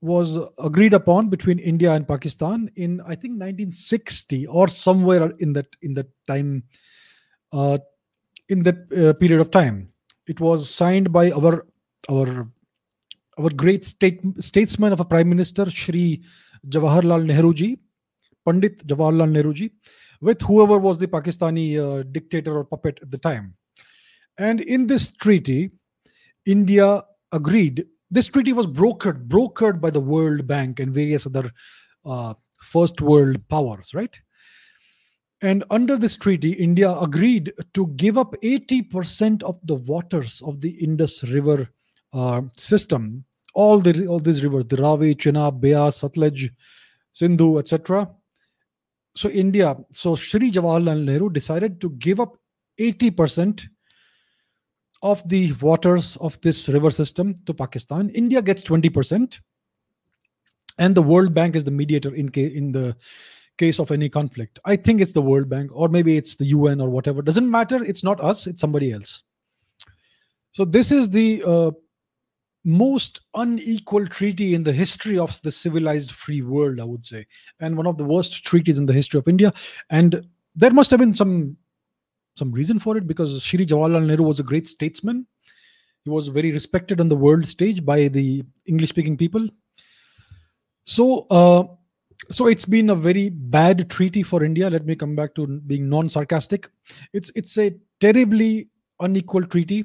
was 0.00 0.36
agreed 0.58 0.94
upon 0.94 1.28
between 1.28 1.60
India 1.60 1.92
and 1.92 2.06
Pakistan 2.06 2.68
in 2.74 3.00
I 3.02 3.14
think 3.14 3.34
1960 3.34 4.46
or 4.48 4.66
somewhere 4.66 5.30
in 5.38 5.52
that 5.52 5.68
in 5.82 5.94
that 5.94 6.08
time 6.26 6.64
uh, 7.52 7.78
in 8.48 8.62
that 8.64 8.76
uh, 8.92 9.12
period 9.14 9.40
of 9.40 9.50
time. 9.50 9.88
It 10.26 10.40
was 10.40 10.68
signed 10.68 11.12
by 11.12 11.30
our 11.30 11.66
our 12.08 12.48
our 13.38 13.50
great 13.50 13.84
state, 13.84 14.20
statesman 14.38 14.92
of 14.92 15.00
a 15.00 15.04
prime 15.04 15.28
minister, 15.28 15.68
Shri 15.70 16.22
Jawaharlal 16.68 17.24
Nehruji, 17.24 17.78
Pandit 18.44 18.86
Jawaharlal 18.86 19.30
Nehru 19.30 19.54
ji, 19.54 19.72
with 20.22 20.40
whoever 20.40 20.78
was 20.78 20.98
the 20.98 21.08
Pakistani 21.08 21.76
uh, 21.76 22.04
dictator 22.10 22.56
or 22.56 22.64
puppet 22.64 22.98
at 23.02 23.10
the 23.10 23.18
time. 23.18 23.54
And 24.38 24.60
in 24.60 24.86
this 24.86 25.10
treaty, 25.10 25.72
India 26.46 27.02
agreed. 27.32 27.84
This 28.10 28.28
treaty 28.28 28.52
was 28.52 28.66
brokered, 28.66 29.26
brokered 29.26 29.80
by 29.80 29.90
the 29.90 30.00
World 30.00 30.46
Bank 30.46 30.80
and 30.80 30.94
various 30.94 31.26
other 31.26 31.50
uh, 32.06 32.34
first 32.62 33.00
world 33.00 33.46
powers, 33.48 33.92
right? 33.92 34.16
And 35.42 35.64
under 35.70 35.96
this 35.96 36.16
treaty, 36.16 36.52
India 36.52 36.92
agreed 36.92 37.52
to 37.74 37.88
give 37.96 38.16
up 38.16 38.34
80% 38.42 39.42
of 39.42 39.58
the 39.64 39.74
waters 39.74 40.40
of 40.46 40.60
the 40.60 40.70
Indus 40.70 41.24
River 41.24 41.68
uh, 42.12 42.42
system, 42.56 43.24
all 43.54 43.80
the 43.80 44.06
all 44.06 44.20
these 44.20 44.44
rivers, 44.44 44.66
the 44.66 44.76
Ravi, 44.76 45.14
Chenab, 45.16 45.60
Beas, 45.60 46.00
Satluj, 46.00 46.50
Sindhu, 47.10 47.58
etc. 47.58 48.08
So 49.14 49.28
India, 49.28 49.76
so 49.92 50.14
Shri 50.14 50.50
Jawaharlal 50.50 51.04
Nehru 51.04 51.28
decided 51.30 51.80
to 51.80 51.90
give 51.90 52.18
up 52.18 52.38
80% 52.78 53.68
of 55.02 55.26
the 55.28 55.52
waters 55.54 56.16
of 56.16 56.40
this 56.40 56.68
river 56.68 56.90
system 56.90 57.38
to 57.46 57.52
Pakistan. 57.52 58.08
India 58.10 58.40
gets 58.40 58.62
20%, 58.62 59.38
and 60.78 60.94
the 60.94 61.02
World 61.02 61.34
Bank 61.34 61.56
is 61.56 61.64
the 61.64 61.70
mediator 61.70 62.14
in, 62.14 62.30
ca- 62.30 62.54
in 62.54 62.72
the 62.72 62.96
case 63.58 63.78
of 63.78 63.90
any 63.90 64.08
conflict. 64.08 64.58
I 64.64 64.76
think 64.76 65.00
it's 65.00 65.12
the 65.12 65.20
World 65.20 65.48
Bank, 65.48 65.70
or 65.74 65.88
maybe 65.88 66.16
it's 66.16 66.36
the 66.36 66.46
UN 66.46 66.80
or 66.80 66.88
whatever. 66.88 67.20
Doesn't 67.20 67.50
matter. 67.50 67.82
It's 67.84 68.04
not 68.04 68.20
us. 68.20 68.46
It's 68.46 68.60
somebody 68.60 68.92
else. 68.92 69.22
So 70.52 70.64
this 70.64 70.92
is 70.92 71.10
the 71.10 71.42
uh, 71.46 71.70
most 72.64 73.20
unequal 73.34 74.06
treaty 74.06 74.54
in 74.54 74.62
the 74.62 74.72
history 74.72 75.18
of 75.18 75.40
the 75.42 75.50
civilized 75.50 76.12
free 76.12 76.42
world, 76.42 76.80
I 76.80 76.84
would 76.84 77.04
say, 77.04 77.26
and 77.60 77.76
one 77.76 77.86
of 77.86 77.98
the 77.98 78.04
worst 78.04 78.44
treaties 78.44 78.78
in 78.78 78.86
the 78.86 78.92
history 78.92 79.18
of 79.18 79.28
India. 79.28 79.52
And 79.90 80.26
there 80.54 80.70
must 80.70 80.90
have 80.90 81.00
been 81.00 81.14
some 81.14 81.56
some 82.36 82.52
reason 82.52 82.78
for 82.78 82.96
it 82.96 83.06
because 83.06 83.42
Shri 83.42 83.66
Jawaharlal 83.66 84.06
Nehru 84.06 84.24
was 84.24 84.40
a 84.40 84.44
great 84.44 84.66
statesman. 84.66 85.26
He 86.04 86.10
was 86.10 86.28
very 86.28 86.50
respected 86.50 87.00
on 87.00 87.08
the 87.08 87.16
world 87.16 87.46
stage 87.46 87.84
by 87.84 88.08
the 88.08 88.42
English-speaking 88.66 89.16
people. 89.16 89.46
So, 90.84 91.26
uh, 91.30 91.64
so 92.30 92.46
it's 92.46 92.64
been 92.64 92.90
a 92.90 92.94
very 92.94 93.28
bad 93.28 93.90
treaty 93.90 94.22
for 94.22 94.42
India. 94.42 94.70
Let 94.70 94.86
me 94.86 94.96
come 94.96 95.14
back 95.14 95.34
to 95.34 95.46
being 95.46 95.88
non-sarcastic. 95.88 96.70
It's 97.12 97.30
it's 97.34 97.58
a 97.58 97.74
terribly 98.00 98.70
unequal 99.00 99.46
treaty. 99.46 99.84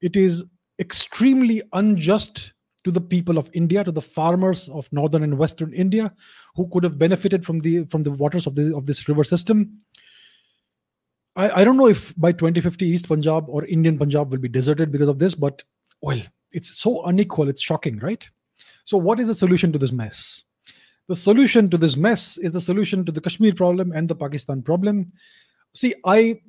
It 0.00 0.16
is 0.16 0.44
extremely 0.78 1.62
unjust 1.72 2.52
to 2.84 2.90
the 2.90 3.00
people 3.00 3.38
of 3.38 3.50
India, 3.52 3.84
to 3.84 3.92
the 3.92 4.02
farmers 4.02 4.68
of 4.68 4.90
northern 4.92 5.22
and 5.22 5.36
western 5.36 5.72
India, 5.72 6.12
who 6.54 6.68
could 6.68 6.84
have 6.84 6.98
benefited 6.98 7.44
from 7.44 7.58
the 7.58 7.84
from 7.84 8.02
the 8.02 8.10
waters 8.10 8.46
of 8.46 8.54
the 8.54 8.74
of 8.76 8.86
this 8.86 9.08
river 9.08 9.24
system. 9.24 9.80
I, 11.36 11.60
I 11.60 11.64
don't 11.64 11.76
know 11.76 11.88
if 11.88 12.14
by 12.16 12.32
2050 12.32 12.86
East 12.86 13.08
Punjab 13.08 13.44
or 13.48 13.64
Indian 13.64 13.98
Punjab 13.98 14.30
will 14.30 14.38
be 14.38 14.48
deserted 14.48 14.90
because 14.90 15.08
of 15.08 15.18
this, 15.18 15.34
but 15.34 15.62
well, 16.00 16.20
it's 16.52 16.78
so 16.78 17.04
unequal, 17.04 17.48
it's 17.48 17.62
shocking, 17.62 17.98
right? 17.98 18.28
So, 18.84 18.96
what 18.96 19.20
is 19.20 19.28
the 19.28 19.34
solution 19.34 19.72
to 19.72 19.78
this 19.78 19.92
mess? 19.92 20.44
The 21.08 21.16
solution 21.16 21.70
to 21.70 21.78
this 21.78 21.96
mess 21.96 22.36
is 22.38 22.52
the 22.52 22.60
solution 22.60 23.04
to 23.04 23.12
the 23.12 23.20
Kashmir 23.20 23.54
problem 23.54 23.92
and 23.92 24.08
the 24.08 24.14
Pakistan 24.14 24.62
problem. 24.62 25.12
See, 25.74 25.94
I 26.04 26.40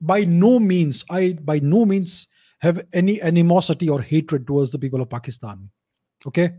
by 0.00 0.24
no 0.24 0.58
means, 0.58 1.04
I 1.10 1.32
by 1.32 1.58
no 1.60 1.86
means 1.86 2.26
have 2.58 2.84
any 2.92 3.20
animosity 3.22 3.88
or 3.88 4.00
hatred 4.00 4.46
towards 4.46 4.70
the 4.70 4.78
people 4.78 5.00
of 5.00 5.10
Pakistan. 5.10 5.68
Okay. 6.26 6.54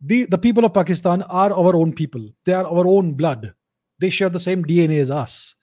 The, 0.00 0.24
the 0.26 0.38
people 0.38 0.64
of 0.64 0.74
Pakistan 0.74 1.22
are 1.22 1.52
our 1.52 1.76
own 1.76 1.92
people. 1.92 2.28
They 2.44 2.52
are 2.52 2.66
our 2.66 2.86
own 2.86 3.14
blood. 3.14 3.54
They 3.98 4.10
share 4.10 4.28
the 4.28 4.40
same 4.40 4.64
DNA 4.64 5.00
as 5.00 5.10
us. 5.10 5.54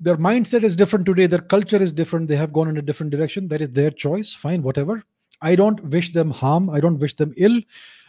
Their 0.00 0.16
mindset 0.16 0.64
is 0.64 0.74
different 0.74 1.06
today. 1.06 1.26
Their 1.26 1.40
culture 1.40 1.80
is 1.80 1.92
different. 1.92 2.28
They 2.28 2.36
have 2.36 2.52
gone 2.52 2.68
in 2.68 2.78
a 2.78 2.82
different 2.82 3.12
direction. 3.12 3.48
That 3.48 3.62
is 3.62 3.70
their 3.70 3.90
choice. 3.90 4.32
Fine, 4.32 4.62
whatever. 4.62 5.02
I 5.40 5.56
don't 5.56 5.82
wish 5.84 6.12
them 6.12 6.30
harm. 6.30 6.70
I 6.70 6.80
don't 6.80 6.98
wish 6.98 7.14
them 7.16 7.34
ill. 7.36 7.60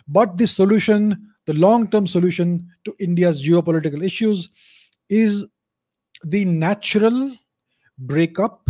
But 0.07 0.37
the 0.37 0.47
solution, 0.47 1.33
the 1.45 1.53
long 1.53 1.89
term 1.89 2.07
solution 2.07 2.69
to 2.85 2.95
India's 2.99 3.41
geopolitical 3.41 4.03
issues 4.03 4.49
is 5.09 5.45
the 6.23 6.45
natural 6.45 7.35
breakup 7.97 8.69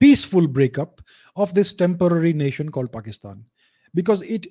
peaceful 0.00 0.46
breakup 0.46 1.00
of 1.36 1.54
this 1.54 1.74
temporary 1.74 2.32
nation 2.32 2.70
called 2.70 2.92
Pakistan. 2.92 3.44
Because 3.94 4.22
it 4.22 4.46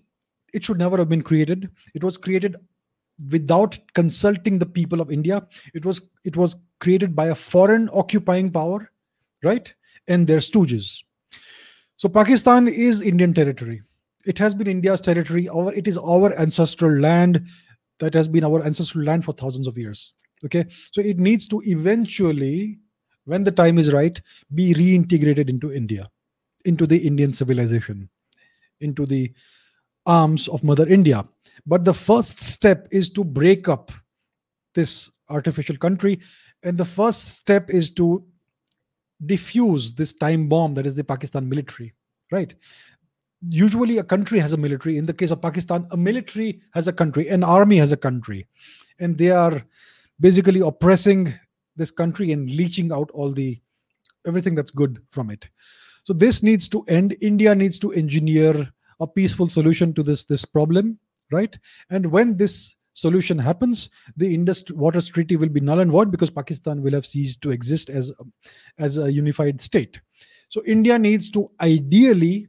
it 0.54 0.64
should 0.64 0.80
never 0.80 0.98
have 0.98 1.10
been 1.10 1.22
created. 1.22 1.70
It 1.94 2.04
was 2.04 2.18
created 2.18 2.56
without 3.32 3.78
consulting 3.94 4.60
the 4.60 4.66
people 4.66 5.02
of 5.02 5.12
India. 5.12 5.48
It 5.74 5.86
was 5.86 6.10
it 6.24 6.38
was 6.38 6.56
created 6.80 7.16
by 7.16 7.28
a 7.28 7.36
foreign 7.36 7.90
occupying 7.94 8.52
power 8.52 8.90
right? 9.44 9.74
And 10.08 10.26
their 10.26 10.40
stooges. 10.40 11.04
So 11.98 12.10
Pakistan 12.10 12.68
is 12.68 13.02
Indian 13.02 13.34
territory. 13.34 13.82
It 14.26 14.38
has 14.40 14.54
been 14.54 14.68
India's 14.68 15.02
territory. 15.02 15.50
Our 15.50 15.74
it 15.74 15.88
is 15.88 15.98
our 15.98 16.38
ancestral 16.40 17.00
land 17.00 17.46
that 18.00 18.14
has 18.14 18.28
been 18.28 18.44
our 18.44 18.64
ancestral 18.64 19.04
land 19.04 19.26
for 19.26 19.32
thousands 19.32 19.68
of 19.68 19.78
years. 19.78 20.14
Okay? 20.46 20.66
So 20.92 21.02
it 21.02 21.18
needs 21.18 21.48
to 21.48 21.62
eventually 21.66 22.80
when 23.28 23.44
the 23.44 23.52
time 23.52 23.78
is 23.78 23.92
right, 23.92 24.20
be 24.56 24.74
reintegrated 24.74 25.50
into 25.50 25.72
India, 25.72 26.10
into 26.64 26.88
the 26.88 26.98
Indian 26.98 27.34
civilization, 27.34 28.10
into 28.80 29.06
the 29.06 29.34
arms 30.06 30.48
of 30.48 30.64
Mother 30.64 30.88
India. 30.88 31.26
But 31.66 31.84
the 31.84 31.94
first 31.94 32.40
step 32.40 32.88
is 32.90 33.10
to 33.12 33.26
break 33.26 33.68
up 33.68 33.92
this 34.74 35.12
artificial 35.30 35.76
country. 35.76 36.22
And 36.64 36.78
the 36.78 36.86
first 36.86 37.36
step 37.36 37.70
is 37.70 37.92
to 37.92 38.24
diffuse 39.26 39.94
this 39.94 40.14
time 40.14 40.48
bomb 40.48 40.74
that 40.76 40.86
is 40.86 40.96
the 40.96 41.04
Pakistan 41.04 41.50
military, 41.50 41.94
right? 42.32 42.54
Usually, 43.50 43.98
a 43.98 44.04
country 44.04 44.40
has 44.40 44.54
a 44.54 44.58
military. 44.58 44.98
In 44.98 45.06
the 45.06 45.14
case 45.14 45.32
of 45.32 45.42
Pakistan, 45.42 45.86
a 45.92 45.98
military 45.98 46.62
has 46.74 46.88
a 46.88 46.94
country, 46.94 47.28
an 47.28 47.44
army 47.44 47.78
has 47.78 47.92
a 47.92 47.98
country, 47.98 48.48
and 49.00 49.18
they 49.18 49.32
are 49.32 49.64
basically 50.20 50.62
oppressing 50.62 51.34
this 51.78 51.92
country 51.92 52.32
and 52.32 52.50
leeching 52.50 52.92
out 52.92 53.10
all 53.12 53.32
the 53.32 53.60
everything 54.26 54.56
that's 54.56 54.72
good 54.72 55.02
from 55.12 55.30
it. 55.30 55.48
So 56.04 56.14
this 56.14 56.44
needs 56.44 56.68
to 56.70 56.84
end. 56.84 57.16
India 57.22 57.56
needs 57.56 57.80
to 57.80 57.92
engineer 57.94 58.70
a 59.00 59.08
peaceful 59.08 59.48
solution 59.48 59.94
to 59.94 60.04
this 60.04 60.26
this 60.26 60.46
problem, 60.46 61.00
right? 61.32 61.58
And 61.90 62.08
when 62.08 62.38
this 62.38 62.76
solution 62.94 63.38
happens, 63.38 63.90
the 64.18 64.34
Indus 64.34 64.64
Waters 64.72 65.08
Treaty 65.08 65.36
will 65.36 65.50
be 65.50 65.60
null 65.60 65.80
and 65.80 65.92
void 65.92 66.12
because 66.12 66.32
Pakistan 66.32 66.82
will 66.82 66.94
have 66.94 67.06
ceased 67.06 67.42
to 67.44 67.52
exist 67.52 67.92
as, 67.92 68.12
as 68.80 68.98
a 68.98 69.12
unified 69.12 69.62
state. 69.62 70.02
So 70.50 70.64
India 70.66 70.98
needs 70.98 71.30
to 71.32 71.52
ideally 71.62 72.48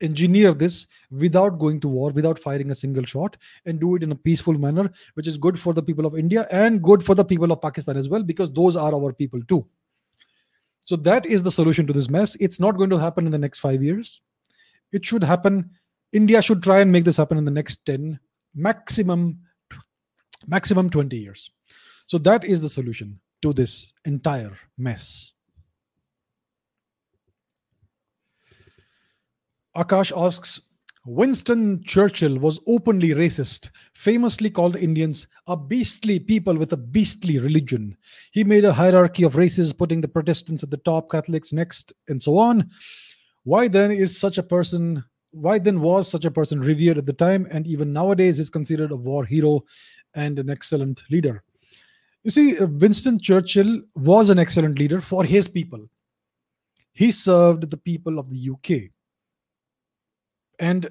engineer 0.00 0.52
this 0.52 0.86
without 1.10 1.58
going 1.58 1.80
to 1.80 1.88
war, 1.88 2.10
without 2.10 2.38
firing 2.38 2.70
a 2.70 2.74
single 2.74 3.04
shot, 3.04 3.36
and 3.66 3.80
do 3.80 3.96
it 3.96 4.02
in 4.02 4.12
a 4.12 4.16
peaceful 4.16 4.54
manner, 4.54 4.90
which 5.14 5.28
is 5.28 5.36
good 5.36 5.58
for 5.58 5.72
the 5.72 5.82
people 5.82 6.06
of 6.06 6.18
India 6.18 6.46
and 6.50 6.82
good 6.82 7.02
for 7.02 7.14
the 7.14 7.24
people 7.24 7.52
of 7.52 7.60
Pakistan 7.60 7.96
as 7.96 8.08
well, 8.08 8.22
because 8.22 8.52
those 8.52 8.76
are 8.76 8.94
our 8.94 9.12
people 9.12 9.40
too. 9.44 9.66
So 10.84 10.96
that 10.96 11.24
is 11.26 11.42
the 11.42 11.50
solution 11.50 11.86
to 11.86 11.92
this 11.92 12.10
mess. 12.10 12.36
It's 12.40 12.60
not 12.60 12.76
going 12.76 12.90
to 12.90 12.98
happen 12.98 13.24
in 13.24 13.32
the 13.32 13.38
next 13.38 13.60
five 13.60 13.82
years. 13.82 14.20
It 14.92 15.04
should 15.04 15.24
happen. 15.24 15.70
India 16.12 16.42
should 16.42 16.62
try 16.62 16.80
and 16.80 16.92
make 16.92 17.04
this 17.04 17.16
happen 17.16 17.38
in 17.38 17.44
the 17.44 17.50
next 17.50 17.84
10, 17.86 18.20
maximum 18.54 19.40
maximum 20.46 20.90
20 20.90 21.16
years. 21.16 21.50
So 22.06 22.18
that 22.18 22.44
is 22.44 22.60
the 22.60 22.68
solution 22.68 23.20
to 23.42 23.52
this 23.52 23.92
entire 24.04 24.56
mess. 24.76 25.32
Akash 29.76 30.12
asks 30.16 30.60
Winston 31.06 31.82
Churchill 31.84 32.38
was 32.38 32.60
openly 32.66 33.10
racist, 33.10 33.70
famously 33.94 34.48
called 34.48 34.76
Indians 34.76 35.26
a 35.46 35.56
beastly 35.56 36.18
people 36.18 36.56
with 36.56 36.72
a 36.72 36.78
beastly 36.78 37.38
religion. 37.38 37.94
He 38.32 38.42
made 38.42 38.64
a 38.64 38.72
hierarchy 38.72 39.24
of 39.24 39.36
races, 39.36 39.72
putting 39.72 40.00
the 40.00 40.08
Protestants 40.08 40.62
at 40.62 40.70
the 40.70 40.78
top, 40.78 41.10
Catholics 41.10 41.52
next, 41.52 41.92
and 42.08 42.22
so 42.22 42.38
on. 42.38 42.70
Why 43.42 43.68
then 43.68 43.90
is 43.90 44.18
such 44.18 44.38
a 44.38 44.42
person 44.42 45.04
why 45.34 45.58
then 45.58 45.80
was 45.80 46.08
such 46.08 46.24
a 46.24 46.30
person 46.30 46.60
revered 46.60 46.96
at 46.96 47.06
the 47.06 47.12
time 47.12 47.46
and 47.50 47.66
even 47.66 47.92
nowadays 47.92 48.38
is 48.38 48.48
considered 48.48 48.92
a 48.92 48.96
war 48.96 49.24
hero 49.24 49.64
and 50.14 50.38
an 50.38 50.48
excellent 50.48 51.02
leader. 51.10 51.42
You 52.22 52.30
see, 52.30 52.54
Winston 52.64 53.18
Churchill 53.18 53.82
was 53.96 54.30
an 54.30 54.38
excellent 54.38 54.78
leader 54.78 55.00
for 55.00 55.24
his 55.24 55.48
people. 55.48 55.90
He 56.92 57.10
served 57.10 57.68
the 57.68 57.76
people 57.76 58.20
of 58.20 58.30
the 58.30 58.50
UK. 58.50 58.92
And 60.58 60.90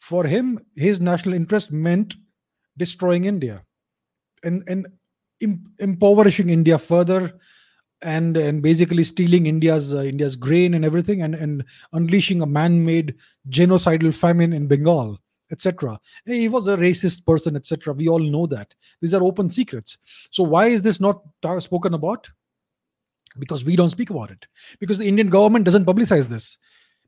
for 0.00 0.24
him, 0.24 0.60
his 0.74 1.00
national 1.00 1.34
interest 1.34 1.72
meant 1.72 2.16
destroying 2.76 3.24
India 3.24 3.62
and, 4.42 4.62
and 4.66 4.86
impoverishing 5.78 6.50
India 6.50 6.78
further 6.78 7.38
and 8.00 8.36
and 8.36 8.62
basically 8.62 9.04
stealing 9.04 9.46
India's 9.46 9.94
uh, 9.94 10.00
India's 10.00 10.34
grain 10.34 10.74
and 10.74 10.84
everything 10.84 11.22
and 11.22 11.34
and 11.34 11.64
unleashing 11.92 12.42
a 12.42 12.46
man-made 12.46 13.14
genocidal 13.48 14.12
famine 14.12 14.52
in 14.52 14.66
Bengal 14.66 15.18
etc. 15.52 16.00
He 16.24 16.48
was 16.48 16.66
a 16.66 16.76
racist 16.76 17.24
person, 17.24 17.54
etc. 17.54 17.92
We 17.92 18.08
all 18.08 18.18
know 18.18 18.46
that. 18.46 18.74
These 19.00 19.14
are 19.14 19.22
open 19.22 19.50
secrets. 19.50 19.98
So 20.30 20.42
why 20.42 20.68
is 20.68 20.82
this 20.82 20.98
not 20.98 21.22
spoken 21.58 21.94
about? 21.94 22.28
Because 23.38 23.64
we 23.64 23.76
don't 23.76 23.90
speak 23.90 24.10
about 24.10 24.30
it. 24.30 24.46
Because 24.80 24.98
the 24.98 25.06
Indian 25.06 25.28
government 25.28 25.66
doesn't 25.66 25.84
publicize 25.84 26.26
this. 26.26 26.56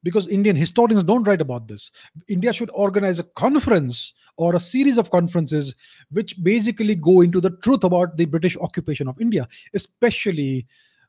Because 0.05 0.28
Indian 0.28 0.55
historians 0.55 1.02
don't 1.02 1.24
write 1.24 1.40
about 1.40 1.66
this. 1.66 1.90
India 2.28 2.52
should 2.52 2.70
organize 2.72 3.18
a 3.18 3.24
conference 3.24 4.12
or 4.36 4.55
a 4.55 4.60
series 4.60 4.98
of 4.98 5.10
conferences 5.10 5.74
which 6.12 6.40
basically 6.44 6.94
go 6.94 7.22
into 7.22 7.40
the 7.40 7.51
truth 7.62 7.82
about 7.82 8.16
the 8.16 8.26
British 8.26 8.56
occupation 8.59 9.09
of 9.09 9.20
India, 9.20 9.48
especially 9.74 10.66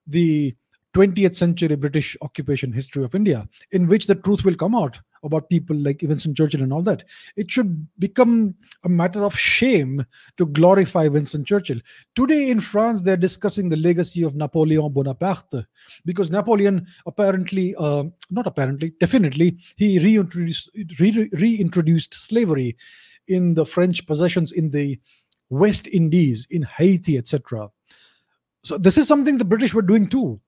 the 0.07 0.55
20th 0.95 1.35
century 1.35 1.75
British 1.75 2.15
occupation 2.21 2.71
history 2.71 3.03
of 3.03 3.13
India, 3.13 3.47
in 3.71 3.85
which 3.85 4.07
the 4.07 4.15
truth 4.15 4.45
will 4.45 4.55
come 4.55 4.73
out 4.73 4.99
about 5.25 5.49
people 5.49 5.75
like 5.75 6.01
Winston 6.01 6.35
Churchill 6.35 6.61
and 6.61 6.71
all 6.71 6.81
that. 6.83 7.03
It 7.35 7.51
should 7.51 7.87
become 7.99 8.55
a 8.83 8.89
matter 8.89 9.23
of 9.23 9.37
shame 9.37 10.05
to 10.37 10.45
glorify 10.45 11.07
Winston 11.07 11.43
Churchill. 11.43 11.79
Today 12.15 12.49
in 12.49 12.59
France, 12.59 13.01
they're 13.01 13.17
discussing 13.17 13.69
the 13.69 13.75
legacy 13.75 14.23
of 14.23 14.35
Napoleon 14.35 14.91
Bonaparte 14.93 15.65
because 16.05 16.31
Napoleon 16.31 16.87
apparently, 17.05 17.75
uh, 17.77 18.05
not 18.29 18.47
apparently, 18.47 18.93
definitely, 18.99 19.57
he 19.75 19.99
reintroduced, 19.99 20.69
re- 20.99 21.29
reintroduced 21.33 22.13
slavery 22.13 22.77
in 23.27 23.55
the 23.55 23.65
French 23.65 24.05
possessions 24.05 24.51
in 24.51 24.69
the 24.69 24.99
West 25.49 25.87
Indies, 25.87 26.47
in 26.49 26.63
Haiti, 26.63 27.17
etc. 27.17 27.69
So 28.63 28.77
this 28.77 28.97
is 28.97 29.07
something 29.07 29.37
the 29.37 29.45
British 29.45 29.73
were 29.73 29.81
doing 29.81 30.07
too 30.07 30.39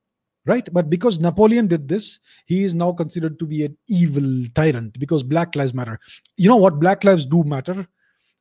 right? 0.47 0.67
But 0.71 0.89
because 0.89 1.19
napoleon 1.19 1.67
did 1.67 1.87
this 1.87 2.19
he 2.45 2.63
is 2.63 2.73
now 2.73 2.91
considered 2.91 3.37
to 3.39 3.45
be 3.45 3.65
an 3.65 3.77
evil 3.87 4.45
tyrant 4.55 4.97
because 4.97 5.21
black 5.21 5.55
lives 5.55 5.73
matter. 5.73 5.99
You 6.37 6.49
know 6.49 6.55
what 6.55 6.79
black 6.79 7.03
lives 7.03 7.25
do 7.25 7.43
matter 7.43 7.87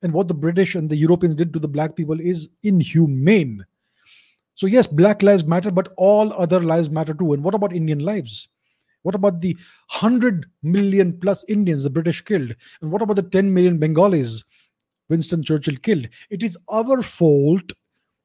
and 0.03 0.13
what 0.13 0.29
the 0.29 0.35
british 0.35 0.75
and 0.75 0.89
the 0.89 0.97
europeans 0.97 1.35
did 1.35 1.53
to 1.53 1.59
the 1.59 1.69
black 1.69 1.97
people 1.97 2.21
is 2.21 2.49
inhumane. 2.63 3.65
So 4.55 4.67
yes 4.67 4.87
black 4.87 5.23
lives 5.23 5.45
matter 5.45 5.71
but 5.71 5.93
all 5.97 6.33
other 6.33 6.61
lives 6.61 6.89
matter 6.89 7.13
too. 7.13 7.33
And 7.33 7.43
what 7.43 7.55
about 7.55 7.75
indian 7.75 7.99
lives? 7.99 8.49
What 9.03 9.15
about 9.15 9.41
the 9.41 9.55
100 10.01 10.47
million 10.63 11.19
plus 11.19 11.45
indians 11.49 11.85
the 11.85 11.91
british 11.91 12.23
killed? 12.23 12.55
And 12.81 12.91
what 12.91 13.03
about 13.03 13.17
the 13.17 13.23
10 13.23 13.53
million 13.53 13.79
bengalis 13.79 14.45
winston 15.09 15.43
churchill 15.43 15.77
killed? 15.83 16.09
It 16.31 16.43
is 16.43 16.57
our 16.69 17.03
fault 17.03 17.73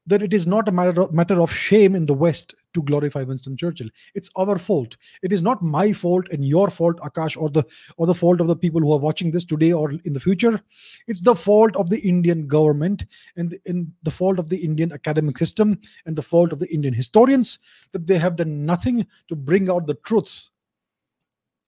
that 0.06 0.22
it 0.22 0.34
is 0.34 0.46
not 0.46 0.68
a 0.68 0.72
matter 0.72 1.02
of, 1.02 1.12
matter 1.12 1.40
of 1.40 1.52
shame 1.52 1.94
in 1.94 2.06
the 2.06 2.14
West 2.14 2.54
to 2.74 2.82
glorify 2.82 3.22
Winston 3.22 3.56
Churchill. 3.56 3.88
It's 4.14 4.30
our 4.36 4.58
fault. 4.58 4.96
It 5.22 5.32
is 5.32 5.42
not 5.42 5.62
my 5.62 5.92
fault 5.92 6.26
and 6.32 6.44
your 6.44 6.70
fault, 6.70 6.98
Akash, 7.00 7.40
or 7.40 7.50
the 7.50 7.64
or 7.96 8.06
the 8.06 8.14
fault 8.14 8.40
of 8.40 8.46
the 8.46 8.56
people 8.56 8.80
who 8.80 8.92
are 8.92 8.98
watching 8.98 9.30
this 9.30 9.44
today 9.44 9.72
or 9.72 9.92
in 9.92 10.12
the 10.12 10.20
future. 10.20 10.60
It's 11.06 11.20
the 11.20 11.36
fault 11.36 11.76
of 11.76 11.90
the 11.90 12.00
Indian 12.00 12.46
government 12.46 13.06
and 13.36 13.50
the, 13.50 13.60
and 13.66 13.92
the 14.02 14.10
fault 14.10 14.38
of 14.38 14.48
the 14.48 14.58
Indian 14.58 14.92
academic 14.92 15.38
system 15.38 15.78
and 16.06 16.16
the 16.16 16.22
fault 16.22 16.52
of 16.52 16.58
the 16.58 16.72
Indian 16.72 16.94
historians 16.94 17.58
that 17.92 18.06
they 18.06 18.18
have 18.18 18.36
done 18.36 18.64
nothing 18.64 19.06
to 19.28 19.36
bring 19.36 19.70
out 19.70 19.86
the 19.86 19.94
truth 19.94 20.48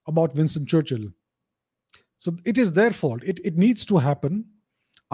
about 0.06 0.34
Winston 0.34 0.66
Churchill. 0.66 1.08
So 2.18 2.32
it 2.44 2.58
is 2.58 2.72
their 2.72 2.90
fault. 2.90 3.22
It, 3.24 3.40
it 3.44 3.56
needs 3.56 3.84
to 3.86 3.98
happen 3.98 4.46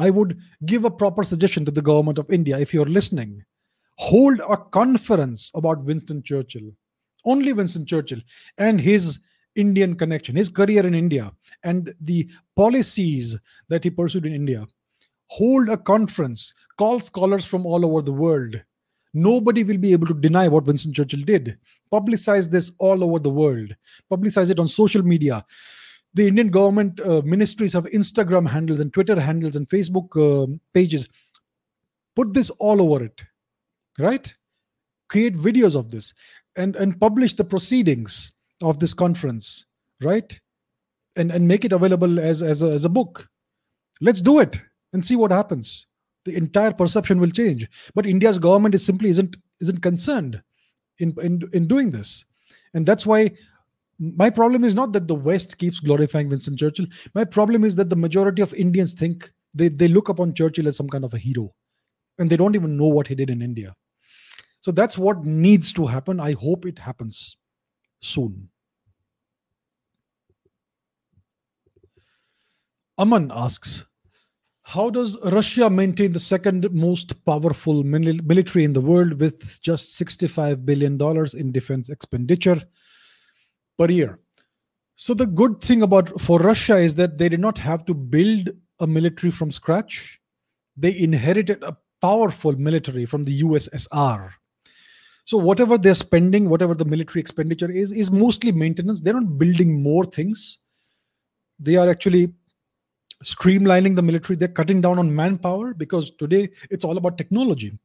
I 0.01 0.09
would 0.09 0.39
give 0.64 0.86
a 0.86 0.90
proper 0.90 1.22
suggestion 1.22 1.66
to 1.66 1.70
the 1.70 1.82
government 1.82 2.18
of 2.18 2.31
India 2.31 2.59
if 2.59 2.72
you're 2.72 2.86
listening. 2.86 3.44
Hold 3.98 4.40
a 4.40 4.56
conference 4.56 5.51
about 5.55 5.85
Winston 5.85 6.22
Churchill, 6.22 6.70
only 7.27 7.52
Winston 7.52 7.85
Churchill, 7.85 8.20
and 8.56 8.81
his 8.81 9.18
Indian 9.56 9.94
connection, 9.94 10.36
his 10.36 10.48
career 10.48 10.86
in 10.86 10.94
India, 10.94 11.31
and 11.64 11.93
the 12.01 12.31
policies 12.56 13.36
that 13.68 13.85
he 13.85 13.90
pursued 13.90 14.24
in 14.24 14.32
India. 14.32 14.66
Hold 15.27 15.68
a 15.68 15.77
conference, 15.77 16.55
call 16.78 16.98
scholars 16.98 17.44
from 17.44 17.66
all 17.66 17.85
over 17.85 18.01
the 18.01 18.18
world. 18.24 18.59
Nobody 19.12 19.64
will 19.64 19.77
be 19.77 19.93
able 19.93 20.06
to 20.06 20.14
deny 20.14 20.48
what 20.48 20.64
Winston 20.64 20.94
Churchill 20.94 21.24
did. 21.27 21.59
Publicize 21.93 22.51
this 22.51 22.72
all 22.78 23.05
over 23.05 23.18
the 23.18 23.28
world. 23.28 23.77
Publicize 24.10 24.51
it 24.51 24.59
on 24.59 24.66
social 24.66 25.02
media 25.02 25.44
the 26.15 26.27
Indian 26.27 26.49
government 26.49 27.01
uh, 27.01 27.23
ministries 27.24 27.73
have 27.73 27.85
Instagram 27.85 28.49
handles 28.49 28.81
and 28.81 28.93
Twitter 28.93 29.19
handles 29.19 29.57
and 29.57 29.69
Facebook 29.69 30.16
uh, 30.16 30.47
pages. 30.74 31.09
Put 32.16 32.35
this 32.35 32.51
all 32.51 32.82
over 32.82 33.05
it, 33.05 33.23
right? 33.99 34.32
Create 35.09 35.37
videos 35.37 35.77
of 35.77 35.91
this 35.91 36.12
and 36.57 36.77
and 36.77 36.99
publish 36.99 37.35
the 37.35 37.45
proceedings 37.45 38.32
of 38.62 38.78
this 38.78 38.95
conference, 38.95 39.66
right? 40.03 40.39
And 41.16 41.31
and 41.31 41.47
make 41.47 41.65
it 41.65 41.73
available 41.73 42.19
as 42.19 42.43
as 42.43 42.62
a, 42.62 42.70
as 42.70 42.85
a 42.85 42.89
book. 42.89 43.28
Let's 44.01 44.20
do 44.20 44.41
it 44.41 44.61
and 44.93 45.05
see 45.05 45.16
what 45.16 45.31
happens. 45.31 45.87
The 46.24 46.37
entire 46.37 46.73
perception 46.73 47.20
will 47.20 47.31
change. 47.31 47.69
But 47.95 48.07
India's 48.07 48.39
government 48.39 48.74
is 48.74 48.85
simply 48.85 49.11
isn't 49.11 49.37
isn't 49.61 49.81
concerned 49.82 50.43
in 50.99 51.15
in 51.23 51.43
in 51.53 51.69
doing 51.69 51.91
this, 51.91 52.24
and 52.74 52.85
that's 52.85 53.07
why 53.07 53.31
my 54.01 54.31
problem 54.31 54.64
is 54.64 54.74
not 54.74 54.93
that 54.94 55.06
the 55.06 55.14
West 55.14 55.59
keeps 55.59 55.78
glorifying 55.78 56.31
Winston 56.31 56.56
Churchill. 56.56 56.86
My 57.14 57.24
problem 57.24 57.64
is 57.64 57.77
that 57.77 57.90
the 57.90 57.97
majority 57.97 58.40
of 58.40 58.55
Indians 58.55 58.94
think 58.94 59.31
they, 59.52 59.68
they 59.68 59.89
look 59.89 60.09
upon 60.09 60.35
Churchill 60.35 60.68
as 60.68 60.77
some 60.77 60.89
kind 60.89 61.05
of 61.05 61.12
a 61.12 61.18
hero 61.18 61.52
and 62.18 62.31
they 62.31 62.36
don't 62.36 62.55
even 62.55 62.78
know 62.78 62.86
what 62.86 63.06
he 63.06 63.14
did 63.14 63.28
in 63.28 63.43
India. 63.43 63.74
So 64.62 64.72
that's 64.72 64.97
what 64.97 65.24
needs 65.24 65.72
to 65.74 65.86
happen. 65.86 66.18
I 66.18 66.32
hope 66.32 66.64
it 66.64 66.78
happens 66.78 67.36
soon. 68.01 68.48
Aman 72.98 73.31
asks, 73.35 73.86
how 74.62 74.89
does 74.89 75.18
Russia 75.24 75.68
maintain 75.68 76.12
the 76.12 76.20
second 76.20 76.70
most 76.72 77.24
powerful 77.24 77.82
military 77.82 78.64
in 78.64 78.72
the 78.72 78.81
world 78.81 79.18
with 79.20 79.60
just 79.62 79.98
$65 79.98 80.64
billion 80.64 80.98
in 81.35 81.52
defense 81.52 81.89
expenditure 81.89 82.62
per 83.81 83.90
year? 83.90 84.19
So 84.97 85.15
the 85.15 85.27
good 85.27 85.62
thing 85.62 85.81
about 85.82 86.20
for 86.20 86.39
Russia 86.39 86.77
is 86.77 86.94
that 86.97 87.16
they 87.16 87.31
did 87.31 87.40
not 87.40 87.57
have 87.57 87.86
to 87.86 87.94
build 87.94 88.51
a 88.81 88.86
military 88.86 89.31
from 89.31 89.51
scratch. 89.51 90.20
They 90.77 90.98
inherited 90.98 91.62
a 91.62 91.77
powerful 92.02 92.52
military 92.52 93.07
from 93.07 93.24
the 93.24 93.40
USSR. 93.43 94.32
So 95.24 95.39
whatever 95.39 95.78
they're 95.78 95.94
spending, 95.94 96.48
whatever 96.48 96.74
the 96.74 96.85
military 96.85 97.20
expenditure 97.20 97.70
is, 97.70 97.93
is 97.93 98.11
mostly 98.11 98.52
maintenance. 98.52 99.01
They're 99.01 99.15
not 99.15 99.39
building 99.39 99.82
more 99.82 100.05
things. 100.05 100.59
They 101.59 101.77
are 101.77 101.89
actually 101.89 102.32
streamlining 103.24 103.97
the 103.97 104.02
military. 104.02 104.36
They're 104.36 104.48
cutting 104.48 104.81
down 104.81 104.98
on 104.98 105.15
manpower 105.15 105.73
because 105.73 106.11
today 106.12 106.51
it's 106.70 106.85
all 106.85 106.98
about 106.98 107.16
technology. 107.16 107.78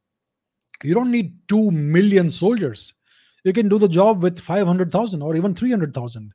You 0.84 0.94
don't 0.94 1.12
need 1.12 1.38
2 1.48 1.72
million 1.72 2.32
soldiers. 2.32 2.94
You 3.46 3.54
can 3.54 3.70
do 3.70 3.78
the 3.78 3.88
job 3.88 4.24
with 4.24 4.40
500,000 4.40 5.22
or 5.22 5.36
even 5.36 5.54
300,000 5.54 6.34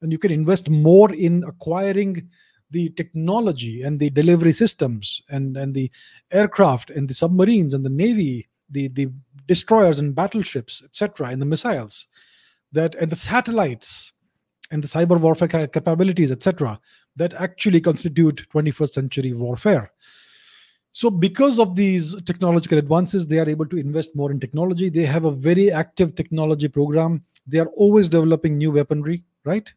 and 0.00 0.12
you 0.12 0.18
can 0.18 0.32
invest 0.32 0.70
more 0.70 1.12
in 1.12 1.44
acquiring 1.44 2.28
the 2.70 2.88
technology 2.90 3.82
and 3.82 3.98
the 3.98 4.10
delivery 4.10 4.52
systems 4.52 5.20
and, 5.28 5.56
and 5.56 5.74
the 5.74 5.90
aircraft 6.32 6.90
and 6.90 7.08
the 7.08 7.14
submarines 7.14 7.74
and 7.74 7.84
the 7.84 7.90
navy 7.90 8.48
the, 8.70 8.88
the 8.88 9.12
destroyers 9.46 10.00
and 10.00 10.14
battleships 10.14 10.82
etc 10.82 11.28
and 11.28 11.40
the 11.40 11.46
missiles 11.46 12.08
that 12.72 12.94
and 12.96 13.12
the 13.12 13.16
satellites 13.16 14.12
and 14.70 14.82
the 14.82 14.88
cyber 14.88 15.20
warfare 15.20 15.68
capabilities 15.68 16.32
etc 16.32 16.80
that 17.14 17.34
actually 17.34 17.80
constitute 17.80 18.46
21st 18.52 18.90
century 18.90 19.32
warfare 19.32 19.92
so 20.98 21.10
because 21.10 21.58
of 21.58 21.74
these 21.74 22.14
technological 22.30 22.78
advances 22.78 23.26
they 23.26 23.38
are 23.38 23.48
able 23.54 23.66
to 23.72 23.76
invest 23.76 24.16
more 24.20 24.30
in 24.30 24.40
technology 24.40 24.88
they 24.88 25.06
have 25.14 25.26
a 25.26 25.38
very 25.48 25.70
active 25.70 26.14
technology 26.20 26.68
program 26.68 27.22
they 27.46 27.58
are 27.58 27.70
always 27.84 28.08
developing 28.08 28.56
new 28.58 28.72
weaponry 28.72 29.22
right 29.44 29.74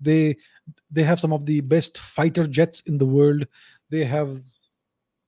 they 0.00 0.36
they 0.90 1.02
have 1.02 1.20
some 1.20 1.32
of 1.32 1.46
the 1.46 1.60
best 1.60 1.98
fighter 1.98 2.46
jets 2.46 2.80
in 2.82 2.98
the 2.98 3.06
world. 3.06 3.46
They 3.90 4.04
have 4.04 4.40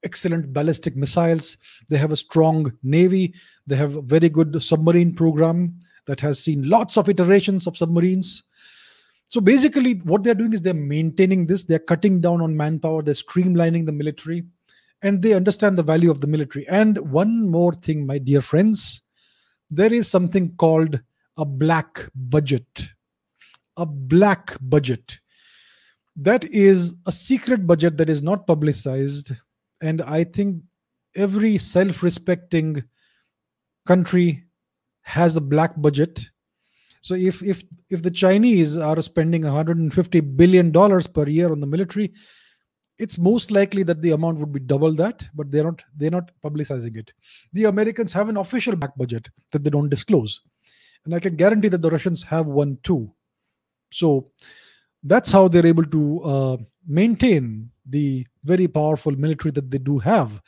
excellent 0.05 0.53
ballistic 0.53 0.97
missiles. 0.97 1.57
They 1.89 1.99
have 1.99 2.13
a 2.13 2.17
strong 2.17 2.73
navy. 2.83 3.35
They 3.67 3.77
have 3.77 3.97
a 3.97 4.03
very 4.03 4.29
good 4.29 4.61
submarine 4.63 5.15
program 5.15 5.79
that 6.07 6.21
has 6.21 6.43
seen 6.43 6.69
lots 6.69 6.97
of 6.97 7.09
iterations 7.09 7.67
of 7.67 7.77
submarines. 7.77 8.43
So 9.31 9.41
basically, 9.41 9.95
what 10.05 10.23
they're 10.23 10.35
doing 10.35 10.55
is 10.55 10.63
they're 10.63 10.75
maintaining 10.75 11.47
this. 11.47 11.65
They're 11.65 11.79
cutting 11.79 12.21
down 12.21 12.41
on 12.41 12.57
manpower. 12.57 13.03
They're 13.03 13.15
streamlining 13.15 13.85
the 13.85 13.93
military, 13.93 14.45
and 15.03 15.23
they 15.23 15.33
understand 15.33 15.79
the 15.79 15.83
value 15.83 16.11
of 16.11 16.21
the 16.21 16.27
military. 16.27 16.67
And 16.69 16.99
one 17.11 17.49
more 17.49 17.73
thing, 17.73 18.07
my 18.07 18.19
dear 18.19 18.41
friends, 18.41 19.03
there 19.71 19.93
is 19.93 20.09
something 20.09 20.55
called 20.57 21.01
a 21.37 21.45
black 21.45 22.11
budget 22.15 22.89
a 23.79 23.87
black 23.87 24.57
budget. 24.61 25.21
That 26.17 26.45
is 26.45 26.95
a 27.07 27.13
secret 27.13 27.67
budget 27.67 27.97
that 27.97 28.11
is 28.11 28.23
not 28.23 28.47
publicized. 28.47 29.33
And 29.81 30.03
I 30.03 30.25
think 30.25 30.63
every 31.15 31.57
self 31.57 32.03
respecting 32.03 32.83
country 33.87 34.45
has 35.03 35.37
a 35.37 35.41
black 35.41 35.81
budget. 35.81 36.29
So 37.01 37.15
if 37.15 37.43
if 37.43 37.63
if 37.89 38.03
the 38.03 38.11
Chinese 38.11 38.77
are 38.77 39.01
spending 39.01 39.43
150 39.43 40.21
billion 40.21 40.73
dollars 40.73 41.07
per 41.07 41.27
year 41.29 41.53
on 41.53 41.61
the 41.61 41.67
military, 41.67 42.13
it's 42.99 43.17
most 43.17 43.51
likely 43.51 43.83
that 43.85 44.03
the 44.03 44.11
amount 44.11 44.39
would 44.39 44.53
be 44.53 44.61
double 44.61 44.93
that, 44.95 45.27
but 45.35 45.51
they're 45.51 45.65
not 45.65 45.83
they're 45.97 46.11
not 46.11 46.31
publicizing 46.45 46.97
it. 46.97 47.13
The 47.53 47.65
Americans 47.65 48.13
have 48.13 48.29
an 48.29 48.37
official 48.37 48.77
back 48.77 48.97
budget 48.97 49.29
that 49.53 49.65
they 49.65 49.71
don't 49.71 49.89
disclose, 49.89 50.41
and 51.05 51.15
I 51.15 51.21
can 51.21 51.37
guarantee 51.37 51.69
that 51.69 51.83
the 51.83 51.91
Russians 51.91 52.23
have 52.25 52.47
one 52.47 52.79
too. 52.83 53.13
So 53.91 54.27
that's 55.03 55.31
how 55.31 55.49
they're 55.49 55.67
able 55.67 55.85
to 55.85 56.23
uh, 56.23 56.57
maintain 56.87 57.71
the 57.87 58.27
very 58.45 58.69
powerful 58.69 59.13
military 59.13 59.53
that 59.53 59.71
they 59.71 59.79
do 59.79 59.99
have. 59.99 60.43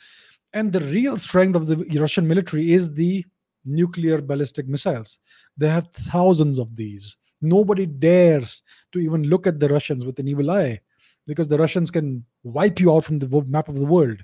And 0.53 0.73
the 0.73 0.81
real 0.81 1.17
strength 1.17 1.55
of 1.55 1.67
the 1.67 1.77
Russian 1.99 2.27
military 2.27 2.73
is 2.73 2.93
the 2.93 3.25
nuclear 3.63 4.21
ballistic 4.21 4.67
missiles. 4.67 5.19
They 5.57 5.69
have 5.69 5.87
thousands 5.93 6.59
of 6.59 6.75
these. 6.75 7.15
Nobody 7.41 7.85
dares 7.85 8.61
to 8.91 8.99
even 8.99 9.23
look 9.23 9.47
at 9.47 9.59
the 9.59 9.69
Russians 9.69 10.05
with 10.05 10.19
an 10.19 10.27
evil 10.27 10.51
eye 10.51 10.81
because 11.27 11.47
the 11.47 11.57
Russians 11.57 11.91
can 11.91 12.25
wipe 12.43 12.79
you 12.79 12.93
out 12.93 13.05
from 13.05 13.19
the 13.19 13.43
map 13.47 13.69
of 13.69 13.75
the 13.75 13.85
world. 13.85 14.23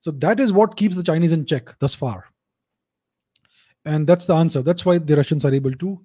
So 0.00 0.10
that 0.12 0.40
is 0.40 0.52
what 0.52 0.76
keeps 0.76 0.96
the 0.96 1.02
Chinese 1.02 1.32
in 1.32 1.44
check 1.44 1.78
thus 1.78 1.94
far. 1.94 2.24
And 3.84 4.06
that's 4.06 4.26
the 4.26 4.34
answer. 4.34 4.62
That's 4.62 4.84
why 4.84 4.98
the 4.98 5.16
Russians 5.16 5.44
are 5.44 5.54
able 5.54 5.72
to 5.72 6.00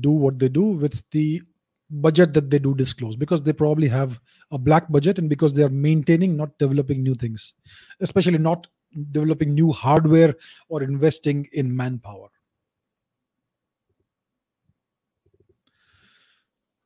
do 0.00 0.10
what 0.10 0.38
they 0.38 0.48
do 0.48 0.62
with 0.62 1.02
the 1.10 1.42
budget 1.90 2.32
that 2.32 2.50
they 2.50 2.58
do 2.58 2.74
disclose 2.74 3.16
because 3.16 3.42
they 3.42 3.52
probably 3.52 3.88
have 3.88 4.18
a 4.50 4.58
black 4.58 4.90
budget 4.90 5.18
and 5.18 5.28
because 5.28 5.54
they 5.54 5.62
are 5.62 5.68
maintaining 5.68 6.36
not 6.36 6.56
developing 6.58 7.02
new 7.02 7.14
things 7.14 7.54
especially 8.00 8.38
not 8.38 8.66
developing 9.12 9.54
new 9.54 9.70
hardware 9.70 10.34
or 10.68 10.82
investing 10.82 11.46
in 11.52 11.76
manpower 11.76 12.28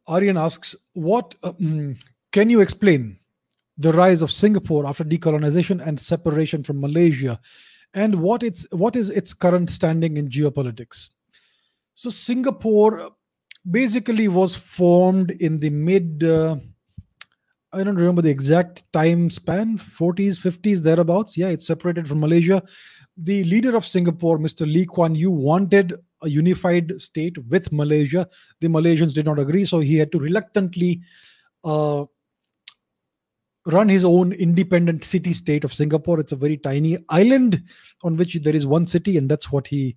aryan 0.06 0.36
asks 0.36 0.74
what 0.94 1.34
mm, 1.42 1.96
can 2.32 2.50
you 2.50 2.60
explain 2.60 3.18
the 3.76 3.92
rise 3.92 4.22
of 4.22 4.30
singapore 4.30 4.86
after 4.86 5.04
decolonization 5.04 5.86
and 5.86 5.98
separation 5.98 6.62
from 6.62 6.80
malaysia 6.80 7.38
and 7.94 8.14
what 8.14 8.42
its 8.42 8.66
what 8.70 8.96
is 8.96 9.10
its 9.10 9.32
current 9.32 9.70
standing 9.70 10.16
in 10.16 10.28
geopolitics 10.28 11.08
so 11.98 12.10
Singapore 12.10 13.10
basically 13.68 14.28
was 14.28 14.54
formed 14.54 15.32
in 15.32 15.58
the 15.58 15.68
mid 15.68 16.22
uh, 16.22 16.54
I 17.72 17.82
don't 17.82 17.96
remember 17.96 18.22
the 18.22 18.30
exact 18.30 18.84
time 18.92 19.28
span, 19.30 19.76
40s, 19.76 20.38
50s, 20.38 20.78
thereabouts. 20.78 21.36
Yeah, 21.36 21.48
it's 21.48 21.66
separated 21.66 22.06
from 22.06 22.20
Malaysia. 22.20 22.62
The 23.16 23.42
leader 23.42 23.76
of 23.76 23.84
Singapore, 23.84 24.38
Mr. 24.38 24.60
Lee 24.60 24.86
Kuan 24.86 25.16
Yew, 25.16 25.32
wanted 25.32 25.92
a 26.22 26.28
unified 26.28 27.00
state 27.00 27.36
with 27.48 27.72
Malaysia. 27.72 28.28
The 28.60 28.68
Malaysians 28.68 29.12
did 29.12 29.24
not 29.26 29.40
agree, 29.40 29.64
so 29.64 29.80
he 29.80 29.96
had 29.96 30.12
to 30.12 30.20
reluctantly 30.20 31.02
uh, 31.64 32.04
run 33.68 33.88
his 33.88 34.04
own 34.04 34.32
independent 34.32 35.04
city 35.04 35.32
state 35.32 35.62
of 35.62 35.74
Singapore. 35.74 36.18
It's 36.18 36.32
a 36.32 36.36
very 36.36 36.56
tiny 36.56 36.98
island 37.08 37.62
on 38.02 38.16
which 38.16 38.34
there 38.42 38.56
is 38.56 38.66
one 38.66 38.86
city, 38.86 39.16
and 39.16 39.28
that's 39.28 39.52
what 39.52 39.66
he 39.66 39.96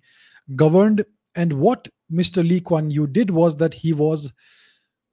governed. 0.54 1.04
And 1.34 1.54
what 1.54 1.88
Mr. 2.12 2.46
Lee 2.46 2.60
Kuan 2.60 2.90
Yew 2.90 3.06
did 3.06 3.30
was 3.30 3.56
that 3.56 3.72
he 3.72 3.92
was 3.92 4.32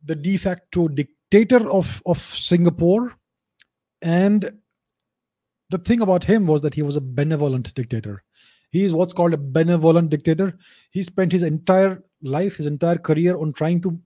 the 0.04 0.16
de 0.16 0.38
facto 0.38 0.88
dictator 0.88 1.70
of, 1.72 2.02
of 2.06 2.20
Singapore. 2.20 3.14
And 4.02 4.52
the 5.70 5.78
thing 5.78 6.02
about 6.02 6.24
him 6.24 6.46
was 6.46 6.62
that 6.62 6.74
he 6.74 6.82
was 6.82 6.96
a 6.96 7.02
benevolent 7.02 7.74
dictator. 7.74 8.24
He 8.72 8.84
is 8.84 8.94
what's 8.94 9.14
called 9.14 9.34
a 9.34 9.38
benevolent 9.38 10.10
dictator. 10.10 10.58
He 10.92 11.04
spent 11.04 11.32
his 11.32 11.44
entire 11.44 12.04
life, 12.22 12.58
his 12.58 12.66
entire 12.66 12.98
career 12.98 13.38
on 13.38 13.54
trying 13.54 13.82
to 13.82 14.00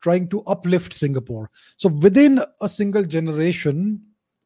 trying 0.00 0.28
to 0.28 0.42
uplift 0.42 0.92
Singapore. 0.92 1.50
So 1.76 1.88
within 1.88 2.40
a 2.60 2.68
single 2.68 3.04
generation, 3.04 4.00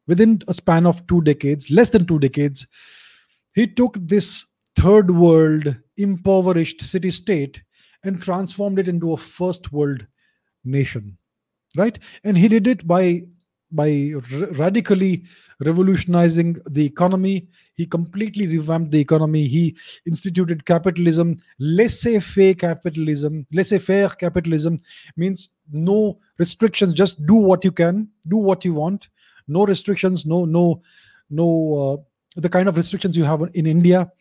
within 0.07 0.41
a 0.47 0.53
span 0.53 0.85
of 0.85 1.05
two 1.07 1.21
decades, 1.21 1.71
less 1.71 1.89
than 1.89 2.05
two 2.05 2.19
decades, 2.19 2.67
he 3.53 3.67
took 3.67 3.97
this 3.99 4.45
third 4.75 5.11
world 5.11 5.75
impoverished 5.97 6.81
city 6.81 7.11
state 7.11 7.61
and 8.03 8.21
transformed 8.21 8.79
it 8.79 8.87
into 8.87 9.13
a 9.13 9.17
first 9.17 9.71
world 9.71 10.05
nation 10.65 11.17
right 11.77 11.99
and 12.23 12.37
he 12.37 12.47
did 12.47 12.67
it 12.67 12.87
by 12.87 13.21
by 13.75 14.13
r- 14.15 14.47
radically 14.53 15.23
revolutionizing 15.59 16.57
the 16.69 16.85
economy. 16.85 17.47
He 17.73 17.85
completely 17.85 18.47
revamped 18.47 18.91
the 18.91 18.99
economy. 18.99 19.47
He 19.47 19.75
instituted 20.05 20.65
capitalism. 20.65 21.37
Laissez-faire 21.59 22.53
capitalism. 22.53 23.47
Laissez-faire 23.51 24.09
capitalism 24.09 24.77
means 25.17 25.49
no 25.71 26.19
restrictions. 26.37 26.93
Just 26.93 27.25
do 27.25 27.35
what 27.35 27.63
you 27.63 27.71
can. 27.71 28.09
Do 28.27 28.37
what 28.37 28.63
you 28.63 28.73
want. 28.73 29.09
No 29.47 29.65
restrictions. 29.65 30.25
No 30.25 30.45
no 30.45 30.81
no 31.29 31.47
uh, 31.83 32.41
the 32.41 32.49
kind 32.49 32.67
of 32.67 32.77
restrictions 32.77 33.17
you 33.17 33.23
have 33.23 33.41
in 33.53 33.65
india 33.65 34.11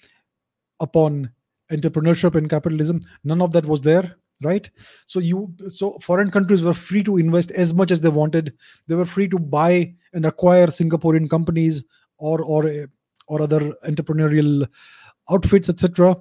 upon 0.81 1.31
entrepreneurship 1.70 2.35
and 2.35 2.51
capitalism. 2.51 3.01
None 3.24 3.43
of 3.43 3.53
that 3.53 3.66
was 3.66 3.81
there 3.81 4.16
right? 4.43 4.71
So 5.07 5.21
you 5.21 5.55
so 5.69 5.99
foreign 6.01 6.31
countries 6.31 6.63
were 6.63 6.75
free 6.75 7.03
to 7.05 7.19
invest 7.19 7.51
as 7.53 7.75
much 7.75 7.91
as 7.91 8.01
they 8.01 8.09
wanted. 8.09 8.53
They 8.87 8.95
were 8.95 9.05
free 9.05 9.29
to 9.29 9.39
buy 9.39 9.95
and 10.13 10.27
acquire 10.27 10.69
singaporean 10.69 11.29
companies 11.29 11.83
or 12.19 12.43
or 12.43 12.89
or 13.27 13.43
other 13.43 13.73
entrepreneurial 13.85 14.67
outfits 15.31 15.69
etc 15.69 16.17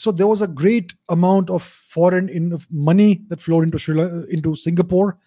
so 0.00 0.10
there 0.10 0.26
was 0.26 0.40
a 0.40 0.48
great 0.48 0.94
amount 1.10 1.50
of 1.50 1.62
foreign 1.62 2.30
in 2.30 2.58
money 2.70 3.20
that 3.28 3.38
flowed 3.38 3.64
into 3.64 4.26
into 4.30 4.54
singapore. 4.54 5.18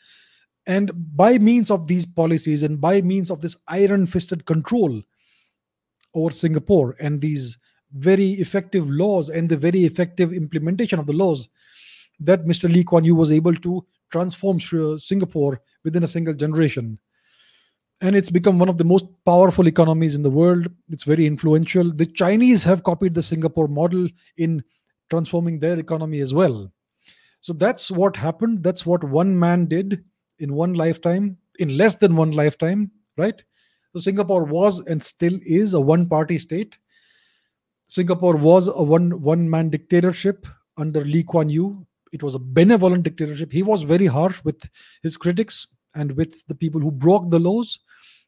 And 0.66 0.92
by 1.16 1.38
means 1.38 1.70
of 1.70 1.88
these 1.88 2.08
policies 2.08 2.64
and 2.64 2.82
by 2.82 3.02
means 3.02 3.30
of 3.30 3.42
this 3.42 3.56
iron 3.68 4.08
fisted 4.08 4.46
control 4.46 5.04
over 6.16 6.32
Singapore 6.32 6.96
and 7.00 7.22
these 7.22 7.60
very 7.92 8.32
effective 8.32 8.90
laws 8.90 9.30
and 9.30 9.48
the 9.48 9.58
very 9.58 9.84
effective 9.84 10.34
implementation 10.34 10.98
of 10.98 11.06
the 11.06 11.14
laws, 11.14 11.50
that 12.20 12.46
Mr. 12.46 12.72
Lee 12.72 12.84
Kuan 12.84 13.04
Yew 13.04 13.16
was 13.16 13.32
able 13.32 13.56
to 13.56 13.86
transform 14.12 14.60
Singapore 14.60 15.62
within 15.84 16.04
a 16.04 16.08
single 16.08 16.34
generation. 16.34 17.00
And 18.02 18.16
it's 18.16 18.30
become 18.30 18.60
one 18.60 18.70
of 18.70 18.78
the 18.78 18.84
most 18.84 19.06
powerful 19.26 19.68
economies 19.68 20.16
in 20.16 20.24
the 20.24 20.30
world. 20.30 20.68
It's 20.90 21.04
very 21.04 21.26
influential. 21.26 21.92
The 21.94 22.06
Chinese 22.06 22.64
have 22.64 22.84
copied 22.84 23.14
the 23.14 23.24
Singapore 23.24 23.68
model 23.68 24.08
in 24.38 24.64
transforming 25.10 25.60
their 25.60 25.80
economy 25.80 26.20
as 26.20 26.34
well. 26.34 26.72
So 27.42 27.54
that's 27.54 27.92
what 27.92 28.16
happened. 28.16 28.64
That's 28.64 28.86
what 28.86 29.04
one 29.04 29.38
man 29.38 29.66
did 29.66 30.04
in 30.40 30.54
one 30.54 30.74
lifetime, 30.74 31.38
in 31.60 31.78
less 31.78 31.96
than 31.96 32.16
one 32.16 32.32
lifetime, 32.32 32.92
right? 33.18 33.44
So 33.94 34.02
Singapore 34.02 34.44
was 34.44 34.80
and 34.80 35.02
still 35.02 35.38
is 35.46 35.74
a 35.74 35.80
one 35.80 36.08
party 36.08 36.38
state. 36.38 36.78
Singapore 37.88 38.36
was 38.36 38.68
a 38.68 38.82
one 38.82 39.22
one 39.22 39.48
man 39.50 39.70
dictatorship 39.70 40.48
under 40.78 41.04
Lee 41.04 41.24
Kuan 41.24 41.50
Yew 41.50 41.86
it 42.14 42.22
was 42.22 42.36
a 42.36 42.40
benevolent 42.40 43.04
dictatorship. 43.04 43.52
He 43.52 43.64
was 43.64 43.82
very 43.82 44.06
harsh 44.06 44.42
with 44.44 44.70
his 45.02 45.18
critics 45.18 45.68
and 45.96 46.12
with 46.12 46.46
the 46.48 46.56
people 46.56 46.80
who 46.80 46.92
broke 46.92 47.30
the 47.30 47.40
laws. 47.40 47.80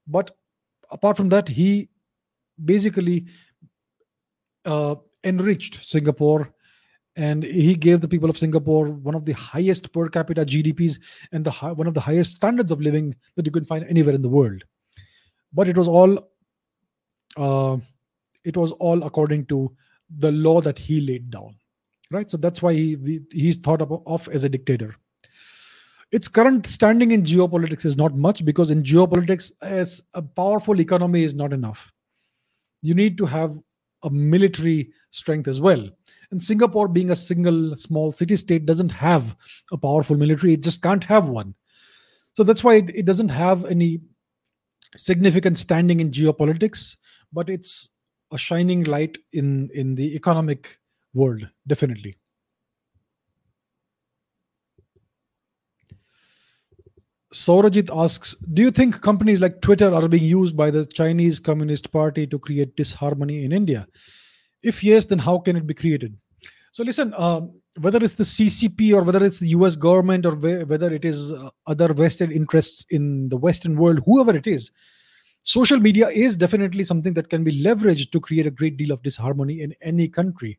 But 0.07 0.31
apart 0.91 1.15
from 1.15 1.29
that, 1.29 1.47
he 1.47 1.89
basically 2.63 3.27
uh, 4.65 4.95
enriched 5.23 5.85
Singapore 5.85 6.51
and 7.15 7.43
he 7.43 7.75
gave 7.75 8.01
the 8.01 8.07
people 8.07 8.29
of 8.29 8.37
Singapore 8.37 8.87
one 8.89 9.15
of 9.15 9.23
the 9.23 9.33
highest 9.33 9.93
per 9.93 10.09
capita 10.09 10.43
GDPs 10.43 10.99
and 11.31 11.45
the 11.45 11.51
one 11.51 11.87
of 11.87 11.93
the 11.93 12.01
highest 12.01 12.35
standards 12.35 12.71
of 12.71 12.81
living 12.81 13.15
that 13.35 13.45
you 13.45 13.51
can 13.51 13.65
find 13.65 13.85
anywhere 13.87 14.15
in 14.15 14.21
the 14.21 14.29
world. 14.29 14.63
But 15.53 15.69
it 15.69 15.77
was 15.77 15.87
all 15.87 16.27
uh, 17.37 17.77
it 18.43 18.57
was 18.57 18.71
all 18.73 19.03
according 19.03 19.45
to 19.45 19.71
the 20.17 20.31
law 20.31 20.59
that 20.61 20.77
he 20.77 20.99
laid 20.99 21.29
down 21.29 21.55
right? 22.11 22.29
So 22.31 22.37
that's 22.37 22.61
why 22.61 22.73
he, 22.73 23.21
he's 23.31 23.57
thought 23.57 23.81
of 23.81 24.29
as 24.29 24.43
a 24.43 24.49
dictator. 24.49 24.95
Its 26.11 26.27
current 26.29 26.67
standing 26.67 27.11
in 27.11 27.23
geopolitics 27.23 27.85
is 27.85 27.97
not 27.97 28.15
much 28.15 28.45
because 28.45 28.71
in 28.71 28.83
geopolitics, 28.83 29.51
as 29.61 30.03
a 30.15 30.21
powerful 30.23 30.81
economy 30.81 31.23
is 31.23 31.35
not 31.35 31.53
enough. 31.53 31.91
You 32.81 32.95
need 32.95 33.17
to 33.19 33.25
have 33.27 33.57
a 34.03 34.09
military 34.11 34.91
strength 35.11 35.47
as 35.47 35.61
well. 35.61 35.89
And 36.31 36.41
Singapore, 36.41 36.87
being 36.87 37.11
a 37.11 37.15
single 37.17 37.75
small 37.77 38.11
city 38.11 38.35
state, 38.37 38.65
doesn't 38.65 38.91
have 38.91 39.35
a 39.71 39.77
powerful 39.77 40.17
military. 40.17 40.53
It 40.53 40.61
just 40.61 40.81
can't 40.81 41.03
have 41.05 41.29
one. 41.29 41.55
So 42.37 42.43
that's 42.43 42.63
why 42.63 42.75
it, 42.75 42.91
it 42.95 43.05
doesn't 43.05 43.29
have 43.29 43.65
any 43.65 44.01
significant 44.97 45.57
standing 45.57 45.99
in 45.99 46.11
geopolitics, 46.11 46.97
but 47.33 47.49
it's 47.49 47.89
a 48.33 48.37
shining 48.37 48.83
light 48.85 49.17
in 49.33 49.69
in 49.73 49.95
the 49.95 50.15
economic 50.15 50.77
world, 51.15 51.47
definitely. 51.65 52.17
Saurajit 57.33 57.89
asks 57.93 58.33
Do 58.53 58.61
you 58.61 58.71
think 58.71 59.01
companies 59.01 59.41
like 59.41 59.61
Twitter 59.61 59.93
are 59.93 60.07
being 60.07 60.23
used 60.23 60.55
by 60.55 60.71
the 60.71 60.85
Chinese 60.85 61.37
Communist 61.37 61.91
Party 61.91 62.25
to 62.27 62.39
create 62.39 62.75
disharmony 62.77 63.43
in 63.43 63.51
India? 63.51 63.87
If 64.63 64.83
yes, 64.83 65.05
then 65.05 65.19
how 65.19 65.39
can 65.39 65.57
it 65.57 65.67
be 65.67 65.73
created? 65.73 66.17
So, 66.71 66.83
listen, 66.83 67.13
um, 67.17 67.53
whether 67.81 68.03
it's 68.03 68.15
the 68.15 68.23
CCP 68.23 68.93
or 68.93 69.03
whether 69.03 69.23
it's 69.23 69.39
the 69.39 69.49
US 69.49 69.75
government 69.75 70.25
or 70.25 70.31
whether 70.31 70.93
it 70.93 71.03
is 71.03 71.33
uh, 71.33 71.49
other 71.67 71.93
vested 71.93 72.31
interests 72.31 72.85
in 72.89 73.27
the 73.27 73.37
Western 73.37 73.75
world, 73.75 74.01
whoever 74.05 74.35
it 74.35 74.47
is, 74.47 74.71
social 75.43 75.79
media 75.79 76.07
is 76.09 76.37
definitely 76.37 76.85
something 76.85 77.13
that 77.13 77.29
can 77.29 77.43
be 77.43 77.63
leveraged 77.63 78.11
to 78.11 78.19
create 78.19 78.47
a 78.47 78.51
great 78.51 78.77
deal 78.77 78.91
of 78.91 79.03
disharmony 79.03 79.61
in 79.61 79.73
any 79.81 80.07
country. 80.07 80.57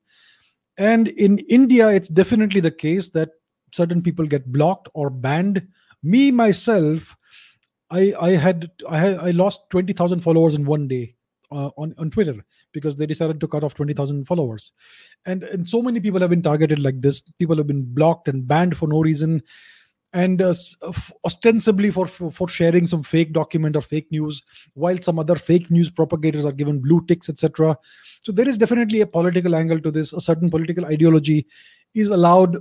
And 0.78 1.08
in 1.08 1.38
India, 1.40 1.88
it's 1.88 2.08
definitely 2.08 2.60
the 2.60 2.70
case 2.70 3.08
that 3.10 3.30
certain 3.72 4.02
people 4.02 4.26
get 4.26 4.52
blocked 4.52 4.88
or 4.94 5.10
banned. 5.10 5.66
Me 6.02 6.30
myself, 6.30 7.16
I 7.90 8.14
I 8.20 8.30
had 8.30 8.70
I 8.88 8.98
had 8.98 9.18
I 9.18 9.30
lost 9.30 9.70
twenty 9.70 9.92
thousand 9.92 10.20
followers 10.20 10.54
in 10.54 10.64
one 10.64 10.88
day 10.88 11.14
uh, 11.50 11.70
on 11.76 11.94
on 11.98 12.10
Twitter 12.10 12.44
because 12.72 12.96
they 12.96 13.06
decided 13.06 13.40
to 13.40 13.48
cut 13.48 13.64
off 13.64 13.74
twenty 13.74 13.94
thousand 13.94 14.26
followers, 14.26 14.72
and 15.24 15.42
and 15.44 15.66
so 15.66 15.80
many 15.80 16.00
people 16.00 16.20
have 16.20 16.30
been 16.30 16.42
targeted 16.42 16.78
like 16.78 17.00
this. 17.00 17.20
People 17.38 17.56
have 17.56 17.66
been 17.66 17.84
blocked 17.94 18.28
and 18.28 18.46
banned 18.46 18.76
for 18.76 18.88
no 18.88 19.00
reason 19.00 19.42
and 20.16 20.40
uh, 20.40 20.54
ostensibly 21.24 21.90
for, 21.90 22.06
for, 22.06 22.48
sharing 22.48 22.86
some 22.86 23.02
fake 23.02 23.32
document 23.32 23.76
or 23.76 23.82
fake 23.82 24.06
news 24.10 24.42
while 24.74 24.98
some 24.98 25.18
other 25.18 25.36
fake 25.36 25.70
news 25.70 25.90
propagators 25.90 26.46
are 26.46 26.52
given 26.60 26.78
blue 26.80 27.04
ticks 27.06 27.28
etc 27.28 27.76
so 28.26 28.32
there 28.32 28.48
is 28.48 28.58
definitely 28.58 29.02
a 29.02 29.06
political 29.06 29.54
angle 29.54 29.78
to 29.78 29.90
this. 29.92 30.12
A 30.12 30.20
certain 30.20 30.50
political 30.50 30.84
ideology 30.84 31.46
is 31.94 32.10
allowed 32.10 32.56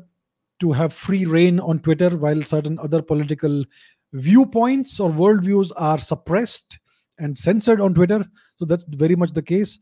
to 0.60 0.72
have 0.72 0.94
free 0.94 1.26
reign 1.26 1.60
on 1.60 1.80
twitter 1.80 2.16
while 2.16 2.40
certain 2.44 2.78
other 2.78 3.02
political 3.02 3.66
viewpoints 4.14 5.00
or 5.00 5.10
worldviews 5.10 5.72
are 5.76 5.98
suppressed 5.98 6.78
and 7.18 7.36
censored 7.36 7.82
on 7.82 7.96
twitter. 7.96 8.24
So 8.58 8.66
that's 8.66 8.86
very 8.90 9.16
much 9.16 9.32
the 9.32 9.42
case. 9.42 9.80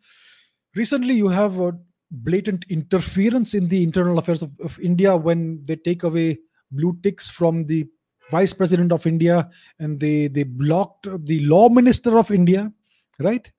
Recently 0.74 1.16
you 1.16 1.28
have 1.28 1.60
blatant 2.12 2.64
interference 2.70 3.54
in 3.54 3.68
the 3.68 3.84
internal 3.84 4.20
affairs 4.20 4.42
of, 4.42 4.54
of 4.64 4.80
india 4.80 5.18
when 5.18 5.64
they 5.64 5.76
take 5.76 6.04
away 6.04 6.38
blue 6.74 6.98
ticks 7.04 7.30
from 7.30 7.66
the 7.66 7.86
vice 8.32 8.54
president 8.54 8.92
of 8.92 9.06
India 9.06 9.50
and 9.80 10.00
they 10.00 10.28
they 10.28 10.44
blocked 10.44 11.08
the 11.26 11.40
law 11.46 11.70
minister 11.70 12.18
of 12.18 12.32
India, 12.32 12.72
right? 13.20 13.52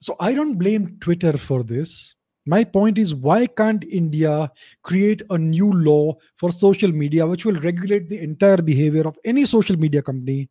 So 0.00 0.16
I 0.20 0.34
don't 0.34 0.58
blame 0.58 0.98
Twitter 1.00 1.36
for 1.36 1.62
this. 1.62 2.14
My 2.48 2.62
point 2.62 2.96
is, 2.96 3.14
why 3.14 3.46
can't 3.46 3.82
India 3.84 4.50
create 4.82 5.22
a 5.30 5.38
new 5.38 5.72
law 5.72 6.14
for 6.36 6.50
social 6.52 6.92
media 6.92 7.26
which 7.26 7.44
will 7.44 7.60
regulate 7.60 8.08
the 8.08 8.20
entire 8.20 8.58
behavior 8.58 9.06
of 9.08 9.18
any 9.24 9.44
social 9.44 9.76
media 9.76 10.02
company 10.02 10.48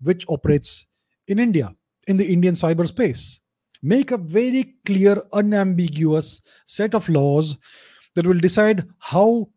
which 0.00 0.24
operates 0.28 0.86
in 1.26 1.40
India, 1.40 1.74
in 2.06 2.16
the 2.16 2.32
Indian 2.32 2.54
cyberspace? 2.54 3.40
Make 3.82 4.12
a 4.12 4.18
very 4.18 4.76
clear, 4.84 5.20
unambiguous 5.32 6.42
set 6.64 6.94
of 6.94 7.08
laws 7.08 7.56
that 8.14 8.26
will 8.26 8.38
decide 8.38 8.88
how 8.98 9.48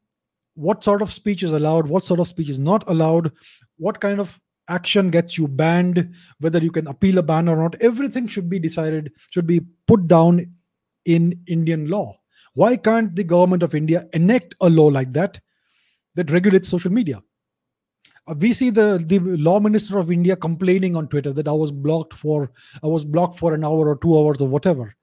what 0.60 0.84
sort 0.84 1.02
of 1.02 1.12
speech 1.12 1.42
is 1.42 1.54
allowed, 1.54 1.88
what 1.88 2.04
sort 2.04 2.20
of 2.20 2.28
speech 2.28 2.50
is 2.50 2.60
not 2.60 2.84
allowed, 2.88 3.32
what 3.78 4.02
kind 4.02 4.20
of 4.20 4.40
action 4.68 5.10
gets 5.10 5.38
you 5.38 5.48
banned, 5.48 6.14
whether 6.40 6.60
you 6.60 6.70
can 6.70 6.88
appeal 6.88 7.18
a 7.18 7.24
ban 7.24 7.48
or 7.48 7.56
not. 7.56 7.82
Everything 7.82 8.28
should 8.28 8.50
be 8.50 8.60
decided, 8.60 9.12
should 9.32 9.48
be 9.48 9.62
put 9.88 10.08
down 10.08 10.46
in 11.06 11.42
Indian 11.48 11.88
law. 11.88 12.20
Why 12.54 12.76
can't 12.76 13.16
the 13.16 13.24
government 13.24 13.64
of 13.64 13.74
India 13.74 14.08
enact 14.12 14.54
a 14.60 14.70
law 14.70 14.88
like 14.88 15.14
that 15.14 15.40
that 16.16 16.30
regulates 16.30 16.68
social 16.68 16.92
media? 16.92 17.22
Uh, 18.28 18.36
we 18.38 18.52
see 18.52 18.70
the, 18.70 19.02
the 19.06 19.20
law 19.20 19.62
minister 19.62 19.98
of 19.98 20.12
India 20.12 20.36
complaining 20.36 20.96
on 20.96 21.08
Twitter 21.08 21.32
that 21.32 21.48
I 21.48 21.54
was 21.54 21.72
blocked 21.72 22.14
for 22.14 22.52
I 22.84 22.88
was 22.88 23.06
blocked 23.06 23.40
for 23.40 23.54
an 23.54 23.64
hour 23.64 23.88
or 23.88 23.98
two 23.98 24.18
hours 24.18 24.42
or 24.42 24.50
whatever 24.50 24.94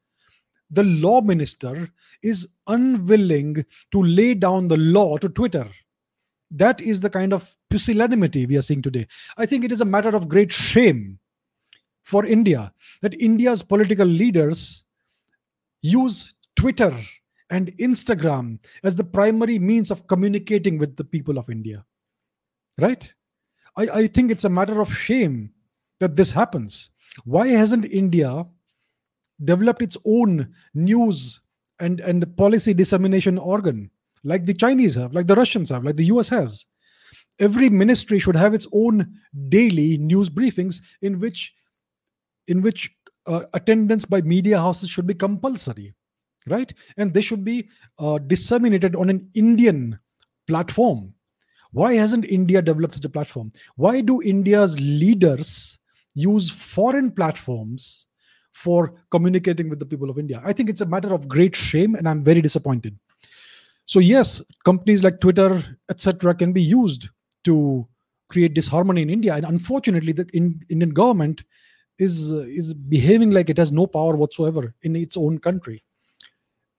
the 0.70 0.84
law 0.84 1.20
minister 1.20 1.88
is 2.22 2.48
unwilling 2.66 3.64
to 3.92 4.02
lay 4.02 4.34
down 4.34 4.68
the 4.68 4.76
law 4.76 5.16
to 5.18 5.28
Twitter. 5.28 5.68
That 6.50 6.80
is 6.80 7.00
the 7.00 7.10
kind 7.10 7.32
of 7.32 7.54
pusillanimity 7.70 8.46
we 8.46 8.56
are 8.56 8.62
seeing 8.62 8.82
today. 8.82 9.06
I 9.36 9.46
think 9.46 9.64
it 9.64 9.72
is 9.72 9.80
a 9.80 9.84
matter 9.84 10.14
of 10.14 10.28
great 10.28 10.52
shame 10.52 11.18
for 12.04 12.24
India 12.24 12.72
that 13.02 13.14
India's 13.14 13.62
political 13.62 14.06
leaders 14.06 14.84
use 15.82 16.34
Twitter 16.54 16.96
and 17.50 17.76
Instagram 17.78 18.58
as 18.82 18.96
the 18.96 19.04
primary 19.04 19.58
means 19.58 19.90
of 19.90 20.06
communicating 20.06 20.78
with 20.78 20.96
the 20.96 21.04
people 21.04 21.38
of 21.38 21.50
India. 21.50 21.84
Right? 22.78 23.12
I, 23.76 23.82
I 23.88 24.06
think 24.06 24.30
it's 24.30 24.44
a 24.44 24.50
matter 24.50 24.80
of 24.80 24.94
shame 24.94 25.50
that 26.00 26.16
this 26.16 26.30
happens. 26.30 26.90
Why 27.24 27.48
hasn't 27.48 27.86
India 27.86 28.46
developed 29.44 29.82
its 29.82 29.96
own 30.04 30.54
news 30.74 31.40
and, 31.78 32.00
and 32.00 32.36
policy 32.36 32.72
dissemination 32.72 33.38
organ, 33.38 33.90
like 34.24 34.46
the 34.46 34.54
Chinese 34.54 34.94
have, 34.94 35.12
like 35.12 35.26
the 35.26 35.34
Russians 35.34 35.70
have, 35.70 35.84
like 35.84 35.96
the 35.96 36.06
US 36.06 36.28
has. 36.28 36.64
Every 37.38 37.68
ministry 37.68 38.18
should 38.18 38.36
have 38.36 38.54
its 38.54 38.66
own 38.72 39.18
daily 39.48 39.98
news 39.98 40.30
briefings 40.30 40.80
in 41.02 41.20
which 41.20 41.52
in 42.48 42.62
which 42.62 42.90
uh, 43.26 43.42
attendance 43.52 44.04
by 44.04 44.22
media 44.22 44.58
houses 44.58 44.88
should 44.88 45.06
be 45.06 45.12
compulsory 45.14 45.94
right? 46.46 46.72
And 46.96 47.12
they 47.12 47.20
should 47.20 47.44
be 47.44 47.68
uh, 47.98 48.18
disseminated 48.18 48.96
on 48.96 49.10
an 49.10 49.28
indian 49.34 49.98
platform. 50.46 51.12
Why 51.72 51.94
hasn't 51.94 52.24
india 52.24 52.62
developed 52.62 52.94
such 52.94 53.04
a 53.04 53.10
platform? 53.10 53.52
Why 53.76 54.00
do 54.00 54.22
india's 54.22 54.78
leaders 54.80 55.78
use 56.14 56.48
foreign 56.50 57.10
platforms 57.10 58.05
for 58.56 58.94
communicating 59.10 59.68
with 59.68 59.78
the 59.78 59.84
people 59.84 60.08
of 60.08 60.18
India. 60.18 60.40
I 60.42 60.52
think 60.54 60.70
it's 60.70 60.80
a 60.80 60.86
matter 60.86 61.12
of 61.12 61.28
great 61.28 61.54
shame, 61.54 61.94
and 61.94 62.08
I'm 62.08 62.22
very 62.22 62.40
disappointed. 62.40 62.98
So 63.84 63.98
yes, 63.98 64.40
companies 64.64 65.04
like 65.04 65.20
Twitter, 65.20 65.62
etc., 65.90 66.34
can 66.34 66.54
be 66.54 66.62
used 66.62 67.10
to 67.44 67.86
create 68.30 68.54
disharmony 68.54 69.02
in 69.02 69.10
India. 69.10 69.34
And 69.34 69.44
unfortunately, 69.44 70.12
the 70.12 70.26
in, 70.32 70.60
Indian 70.70 70.90
government 70.90 71.44
is 71.98 72.32
is 72.32 72.72
behaving 72.72 73.30
like 73.30 73.50
it 73.50 73.58
has 73.58 73.70
no 73.70 73.86
power 73.86 74.16
whatsoever 74.16 74.74
in 74.82 74.96
its 74.96 75.18
own 75.18 75.38
country. 75.38 75.84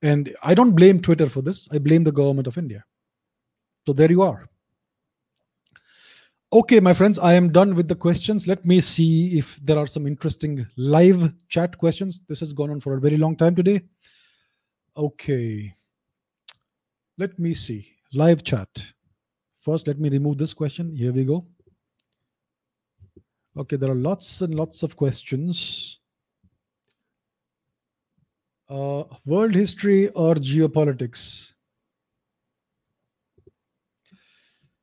And 0.01 0.35
I 0.41 0.55
don't 0.55 0.75
blame 0.75 0.99
Twitter 0.99 1.27
for 1.27 1.43
this. 1.43 1.67
I 1.71 1.77
blame 1.77 2.03
the 2.03 2.11
government 2.11 2.47
of 2.47 2.57
India. 2.57 2.83
So 3.85 3.93
there 3.93 4.11
you 4.11 4.23
are. 4.23 4.49
Okay, 6.53 6.79
my 6.79 6.93
friends, 6.93 7.19
I 7.19 7.33
am 7.33 7.51
done 7.51 7.75
with 7.75 7.89
the 7.89 7.95
questions. 7.95 8.47
Let 8.47 8.65
me 8.65 8.79
see 8.79 9.37
if 9.37 9.59
there 9.61 9.77
are 9.77 9.85
some 9.85 10.07
interesting 10.07 10.65
live 10.77 11.33
chat 11.49 11.77
questions. 11.77 12.21
This 12.25 12.39
has 12.39 12.53
gone 12.53 12.69
on 12.69 12.79
for 12.79 12.95
a 12.95 13.01
very 13.01 13.17
long 13.17 13.35
time 13.35 13.53
today. 13.53 13.81
Okay. 14.95 15.75
Let 17.17 17.37
me 17.37 17.53
see. 17.53 17.91
Live 18.13 18.45
chat. 18.45 18.69
First, 19.59 19.87
let 19.87 19.99
me 19.99 20.07
remove 20.07 20.37
this 20.37 20.53
question. 20.53 20.95
Here 20.95 21.11
we 21.11 21.25
go. 21.25 21.45
Okay, 23.57 23.75
there 23.75 23.91
are 23.91 23.95
lots 23.95 24.39
and 24.39 24.55
lots 24.55 24.83
of 24.83 24.95
questions. 24.95 25.99
Uh, 28.69 29.03
world 29.25 29.53
history 29.53 30.07
or 30.09 30.35
geopolitics? 30.35 31.51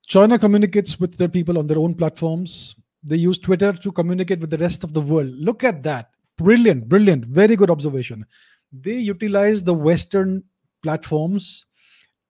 China 0.07 0.39
communicates 0.39 1.01
with 1.01 1.17
their 1.17 1.29
people 1.29 1.59
on 1.59 1.67
their 1.67 1.79
own 1.79 1.95
platforms. 1.95 2.77
They 3.03 3.17
use 3.17 3.39
Twitter 3.39 3.73
to 3.73 3.93
communicate 3.93 4.41
with 4.41 4.51
the 4.51 4.59
rest 4.59 4.85
of 4.85 4.93
the 4.93 5.01
world. 5.01 5.31
Look 5.31 5.65
at 5.65 5.83
that. 5.85 6.11
Brilliant, 6.37 6.89
brilliant. 6.89 7.25
Very 7.27 7.57
good 7.57 7.71
observation. 7.71 8.25
They 8.73 8.97
utilize 8.97 9.63
the 9.63 9.75
Western 9.75 10.43
platforms 10.83 11.65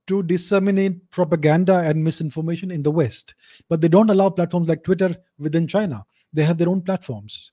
to 0.06 0.22
disseminate 0.22 1.10
propaganda 1.10 1.78
and 1.78 2.05
misinformation 2.05 2.70
in 2.70 2.82
the 2.82 2.90
West. 2.90 3.34
But 3.68 3.80
they 3.80 3.88
don't 3.88 4.10
allow 4.10 4.30
platforms 4.30 4.68
like 4.68 4.84
Twitter 4.84 5.16
within 5.38 5.66
China. 5.66 6.05
They 6.32 6.44
have 6.44 6.59
their 6.59 6.68
own 6.68 6.82
platforms. 6.82 7.52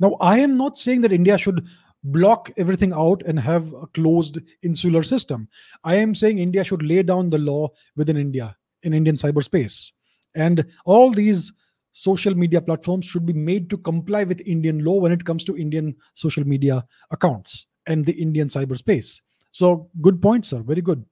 Now, 0.00 0.16
I 0.20 0.38
am 0.38 0.56
not 0.56 0.76
saying 0.76 1.00
that 1.02 1.12
India 1.12 1.38
should 1.38 1.66
block 2.04 2.50
everything 2.56 2.92
out 2.92 3.22
and 3.22 3.38
have 3.38 3.72
a 3.72 3.86
closed 3.86 4.38
insular 4.62 5.02
system. 5.02 5.48
I 5.84 5.96
am 5.96 6.14
saying 6.14 6.38
India 6.38 6.64
should 6.64 6.82
lay 6.82 7.02
down 7.02 7.30
the 7.30 7.38
law 7.38 7.68
within 7.96 8.16
India 8.16 8.56
in 8.86 8.94
Indian 8.94 9.16
cyberspace. 9.16 9.92
And 10.34 10.64
all 10.84 11.10
these 11.10 11.52
social 11.92 12.34
media 12.34 12.60
platforms 12.60 13.06
should 13.06 13.26
be 13.26 13.32
made 13.32 13.68
to 13.70 13.78
comply 13.78 14.24
with 14.24 14.46
Indian 14.46 14.84
law 14.84 15.00
when 15.00 15.12
it 15.12 15.24
comes 15.24 15.44
to 15.44 15.56
Indian 15.56 15.94
social 16.14 16.46
media 16.46 16.84
accounts 17.10 17.66
and 17.86 18.04
the 18.04 18.12
Indian 18.12 18.48
cyberspace. 18.48 19.20
So, 19.50 19.90
good 20.00 20.20
point, 20.20 20.46
sir. 20.46 20.60
Very 20.60 20.82
good. 20.82 21.04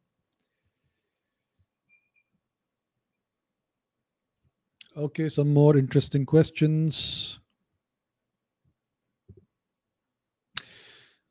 Okay, 4.97 5.29
some 5.29 5.53
more 5.53 5.77
interesting 5.77 6.25
questions. 6.25 7.41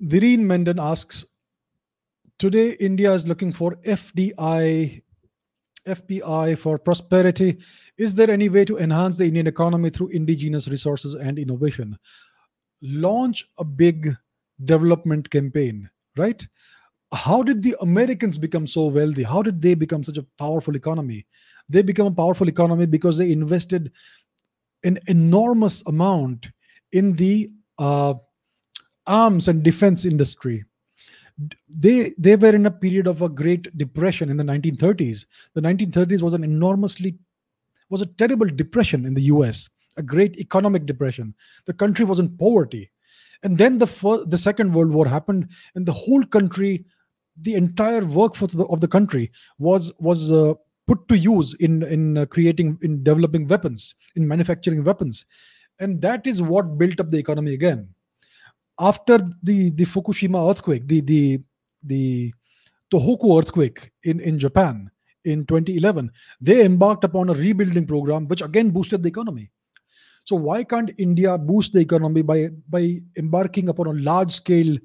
Direen 0.02 0.42
Menden 0.42 0.80
asks 0.80 1.26
Today, 2.40 2.72
India 2.72 3.14
is 3.14 3.26
looking 3.26 3.54
for 3.54 3.76
FDI 3.86 5.02
FPI 5.88 6.58
for 6.58 6.78
prosperity. 6.78 7.58
Is 7.98 8.16
there 8.16 8.32
any 8.32 8.50
way 8.50 8.66
to 8.66 8.78
enhance 8.78 9.18
the 9.18 9.26
Indian 9.26 9.48
economy 9.48 9.90
through 9.90 10.10
indigenous 10.10 10.68
resources 10.68 11.16
and 11.16 11.38
innovation? 11.38 11.98
Launch 12.82 13.46
a 13.58 13.64
big 13.64 14.16
development 14.64 15.30
campaign, 15.30 15.90
right? 16.18 16.46
How 17.14 17.44
did 17.44 17.62
the 17.62 17.76
Americans 17.82 18.38
become 18.38 18.66
so 18.66 18.88
wealthy? 18.88 19.24
How 19.24 19.42
did 19.42 19.62
they 19.62 19.76
become 19.76 20.04
such 20.04 20.18
a 20.18 20.26
powerful 20.38 20.76
economy? 20.76 21.28
They 21.70 21.82
become 21.82 22.08
a 22.08 22.12
powerful 22.12 22.50
economy 22.50 22.86
because 22.86 23.18
they 23.18 23.32
invested 23.32 23.92
an 24.84 25.00
enormous 25.08 25.84
amount 25.86 26.50
in 26.92 27.14
the 27.14 27.50
uh, 27.78 28.16
arms 29.08 29.48
and 29.48 29.64
defense 29.64 30.06
industry 30.06 30.66
they 31.68 32.14
they 32.18 32.36
were 32.36 32.56
in 32.56 32.66
a 32.66 32.72
period 32.72 33.08
of 33.08 33.22
a 33.22 33.30
great 33.30 33.76
depression 33.78 34.30
in 34.30 34.38
the 34.38 34.44
1930s 34.44 35.26
the 35.56 35.62
1930s 35.62 36.22
was 36.22 36.34
an 36.34 36.44
enormously 36.44 37.18
was 37.90 38.02
a 38.02 38.06
terrible 38.06 38.48
depression 38.48 39.06
in 39.06 39.14
the 39.16 39.24
us 39.24 39.70
a 39.98 40.04
great 40.04 40.38
economic 40.38 40.86
depression. 40.86 41.34
The 41.66 41.74
country 41.74 42.06
was 42.06 42.20
in 42.20 42.38
poverty. 42.38 42.92
And 43.44 43.58
then 43.58 43.78
the 43.78 43.88
first, 43.88 44.30
the 44.30 44.38
second 44.38 44.74
world 44.74 44.92
war 44.92 45.08
happened 45.08 45.50
and 45.76 45.86
the 45.86 45.92
whole 45.92 46.24
country 46.24 46.86
the 47.42 47.56
entire 47.56 48.06
workforce 48.06 48.54
of 48.54 48.60
the, 48.60 48.66
of 48.66 48.80
the 48.80 48.88
country 48.88 49.32
was 49.58 49.92
was 49.98 50.32
uh, 50.32 50.54
put 50.86 51.08
to 51.08 51.18
use 51.18 51.56
in 51.56 51.82
in 51.84 52.18
uh, 52.20 52.26
creating 52.28 52.78
in 52.82 53.04
developing 53.04 53.48
weapons 53.48 53.96
in 54.16 54.28
manufacturing 54.28 54.84
weapons. 54.84 55.26
And 55.80 56.02
that 56.04 56.28
is 56.28 56.42
what 56.42 56.78
built 56.78 57.00
up 57.00 57.10
the 57.10 57.18
economy 57.18 57.54
again 57.54 57.90
after 58.80 59.20
the 59.42 59.70
the 59.72 59.86
Fukushima 59.86 60.50
earthquake, 60.50 60.88
the 60.88 61.02
the 61.02 61.42
the 61.84 62.34
Tohoku 62.92 63.38
earthquake 63.38 63.92
in 64.04 64.20
in 64.20 64.40
Japan 64.40 64.90
in 65.26 65.46
2011, 65.46 66.12
they 66.42 66.66
embarked 66.66 67.04
upon 67.04 67.30
a 67.30 67.34
rebuilding 67.34 67.86
program, 67.86 68.28
which 68.28 68.42
again 68.42 68.72
boosted 68.72 69.04
the 69.04 69.10
economy. 69.10 69.50
So 70.26 70.36
why 70.36 70.64
can't 70.64 70.92
India 70.98 71.38
boost 71.38 71.74
the 71.74 71.80
economy 71.80 72.22
by 72.22 72.50
by 72.70 73.02
embarking 73.18 73.70
upon 73.70 73.88
a 73.88 73.94
large 73.94 74.32
scale 74.32 74.78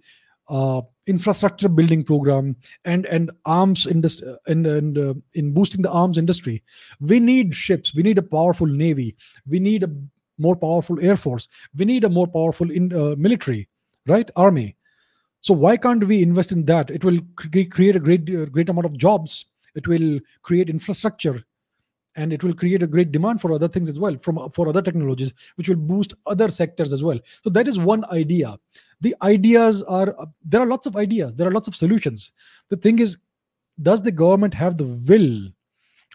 uh, 0.48 0.80
infrastructure 1.06 1.68
building 1.68 2.04
program 2.04 2.56
and 2.84 3.06
and 3.06 3.30
arms 3.44 3.86
industry 3.86 4.34
and 4.46 4.66
and 4.66 4.98
uh, 4.98 5.14
in 5.34 5.52
boosting 5.54 5.82
the 5.82 5.90
arms 5.90 6.18
industry? 6.18 6.62
We 7.00 7.20
need 7.20 7.54
ships. 7.54 7.94
We 7.94 8.02
need 8.02 8.18
a 8.18 8.22
powerful 8.22 8.66
navy. 8.66 9.16
We 9.46 9.60
need 9.60 9.84
a 9.84 9.90
more 10.38 10.56
powerful 10.56 11.00
air 11.00 11.16
force. 11.16 11.48
We 11.76 11.84
need 11.84 12.04
a 12.04 12.08
more 12.08 12.26
powerful 12.26 12.70
in, 12.70 12.92
uh, 12.92 13.14
military 13.16 13.67
right? 14.08 14.30
Army. 14.36 14.76
So 15.40 15.54
why 15.54 15.76
can't 15.76 16.04
we 16.04 16.22
invest 16.22 16.52
in 16.52 16.64
that? 16.64 16.90
It 16.90 17.04
will 17.04 17.20
create 17.36 17.96
a 17.96 18.00
great, 18.00 18.28
uh, 18.34 18.46
great 18.46 18.68
amount 18.68 18.86
of 18.86 18.96
jobs. 18.96 19.46
It 19.74 19.86
will 19.86 20.18
create 20.42 20.68
infrastructure, 20.68 21.44
and 22.16 22.32
it 22.32 22.42
will 22.42 22.52
create 22.52 22.82
a 22.82 22.86
great 22.86 23.12
demand 23.12 23.40
for 23.40 23.52
other 23.52 23.68
things 23.68 23.88
as 23.88 24.00
well, 24.00 24.16
from 24.18 24.50
for 24.50 24.68
other 24.68 24.82
technologies, 24.82 25.32
which 25.54 25.68
will 25.68 25.76
boost 25.76 26.14
other 26.26 26.50
sectors 26.50 26.92
as 26.92 27.04
well. 27.04 27.20
So 27.44 27.50
that 27.50 27.68
is 27.68 27.78
one 27.78 28.04
idea. 28.06 28.58
The 29.00 29.14
ideas 29.22 29.84
are 29.84 30.14
uh, 30.18 30.26
there 30.44 30.60
are 30.60 30.66
lots 30.66 30.86
of 30.86 30.96
ideas. 30.96 31.36
There 31.36 31.46
are 31.46 31.52
lots 31.52 31.68
of 31.68 31.76
solutions. 31.76 32.32
The 32.70 32.76
thing 32.76 32.98
is, 32.98 33.18
does 33.82 34.02
the 34.02 34.10
government 34.10 34.54
have 34.54 34.76
the 34.76 34.86
will 34.86 35.48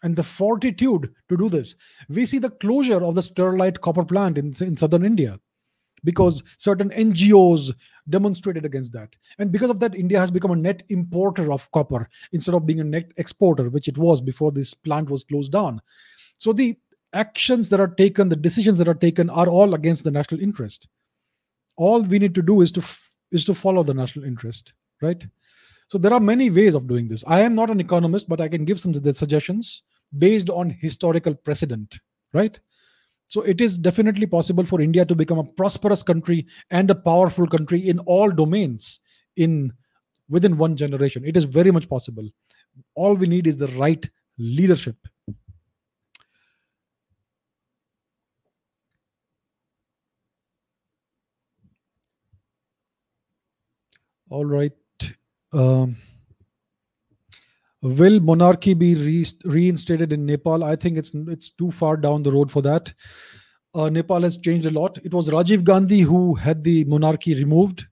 and 0.04 0.16
the 0.16 0.24
fortitude 0.24 1.14
to 1.30 1.38
do 1.38 1.48
this? 1.48 1.76
We 2.10 2.26
see 2.26 2.40
the 2.40 2.50
closure 2.50 3.02
of 3.02 3.16
the 3.16 3.22
Sterlite 3.22 3.80
copper 3.80 4.04
plant 4.04 4.38
in, 4.38 4.54
in 4.60 4.76
southern 4.76 5.06
India 5.06 5.40
because 6.04 6.44
certain 6.58 6.90
NGOs 6.90 7.72
demonstrated 8.10 8.66
against 8.66 8.92
that. 8.94 9.16
And 9.40 9.52
because 9.52 9.70
of 9.70 9.80
that, 9.80 9.96
India 9.96 10.20
has 10.20 10.32
become 10.32 10.52
a 10.52 10.56
net 10.56 10.84
importer 10.90 11.52
of 11.52 11.70
copper 11.72 12.10
instead 12.32 12.56
of 12.56 12.66
being 12.66 12.80
a 12.80 12.84
net 12.84 13.12
exporter, 13.18 13.70
which 13.70 13.88
it 13.88 13.98
was 13.98 14.22
before 14.22 14.52
this 14.52 14.74
plant 14.74 15.10
was 15.10 15.24
closed 15.24 15.52
down. 15.52 15.82
So 16.38 16.52
the 16.54 16.78
actions 17.14 17.70
that 17.70 17.80
are 17.80 17.88
taken, 17.88 18.30
the 18.30 18.36
decisions 18.36 18.78
that 18.80 18.88
are 18.88 18.94
taken, 18.94 19.30
are 19.30 19.48
all 19.48 19.76
against 19.76 20.04
the 20.04 20.12
national 20.12 20.42
interest. 20.42 20.88
All 21.76 22.02
we 22.02 22.20
need 22.20 22.36
to 22.36 22.42
do 22.42 22.62
is 22.62 22.72
to 22.74 22.82
f- 22.82 23.16
is 23.32 23.46
to 23.46 23.56
follow 23.56 23.82
the 23.84 23.94
national 23.94 24.26
interest, 24.26 24.74
right? 25.02 25.26
So 25.88 25.98
there 25.98 26.14
are 26.14 26.20
many 26.20 26.50
ways 26.50 26.76
of 26.76 26.88
doing 26.88 27.08
this. 27.08 27.24
I 27.28 27.42
am 27.42 27.56
not 27.56 27.70
an 27.70 27.80
economist, 27.80 28.30
but 28.30 28.42
I 28.42 28.48
can 28.48 28.66
give 28.66 28.80
some 28.80 28.94
suggestions 29.14 29.84
based 30.18 30.50
on 30.50 30.70
historical 30.70 31.34
precedent, 31.34 32.00
right? 32.34 32.60
So 33.34 33.42
it 33.42 33.62
is 33.62 33.80
definitely 33.80 34.28
possible 34.28 34.64
for 34.64 34.80
India 34.80 35.06
to 35.06 35.16
become 35.16 35.40
a 35.40 35.44
prosperous 35.44 36.04
country 36.04 36.46
and 36.70 36.92
a 36.92 36.94
powerful 36.94 37.48
country 37.48 37.80
in 37.90 37.98
all 37.98 38.30
domains 38.30 39.00
in 39.36 39.74
within 40.30 40.56
one 40.56 40.76
generation. 40.76 41.26
It 41.26 41.36
is 41.36 41.46
very 41.46 41.72
much 41.72 41.90
possible. 41.90 42.30
All 42.94 43.16
we 43.16 43.26
need 43.26 43.48
is 43.48 43.58
the 43.58 43.70
right 43.70 44.08
leadership. 44.38 44.98
All 54.30 54.46
right. 54.46 54.74
Um, 55.54 55.96
Will 57.84 58.22
monarchy 58.22 58.74
be 58.74 58.96
re- 58.96 59.26
reinstated 59.44 60.14
in 60.14 60.26
Nepal? 60.26 60.64
I 60.64 60.78
think 60.78 60.98
it's 60.98 61.12
it's 61.28 61.52
too 61.52 61.70
far 61.70 61.98
down 61.98 62.24
the 62.24 62.32
road 62.32 62.50
for 62.50 62.62
that. 62.62 62.94
Uh, 63.76 63.90
Nepal 63.90 64.22
has 64.22 64.38
changed 64.38 64.66
a 64.68 64.70
lot. 64.70 64.98
It 65.04 65.14
was 65.14 65.30
Rajiv 65.30 65.66
Gandhi 65.66 66.00
who 66.00 66.34
had 66.34 66.64
the 66.64 66.86
monarchy 66.86 67.36
removed. 67.36 67.86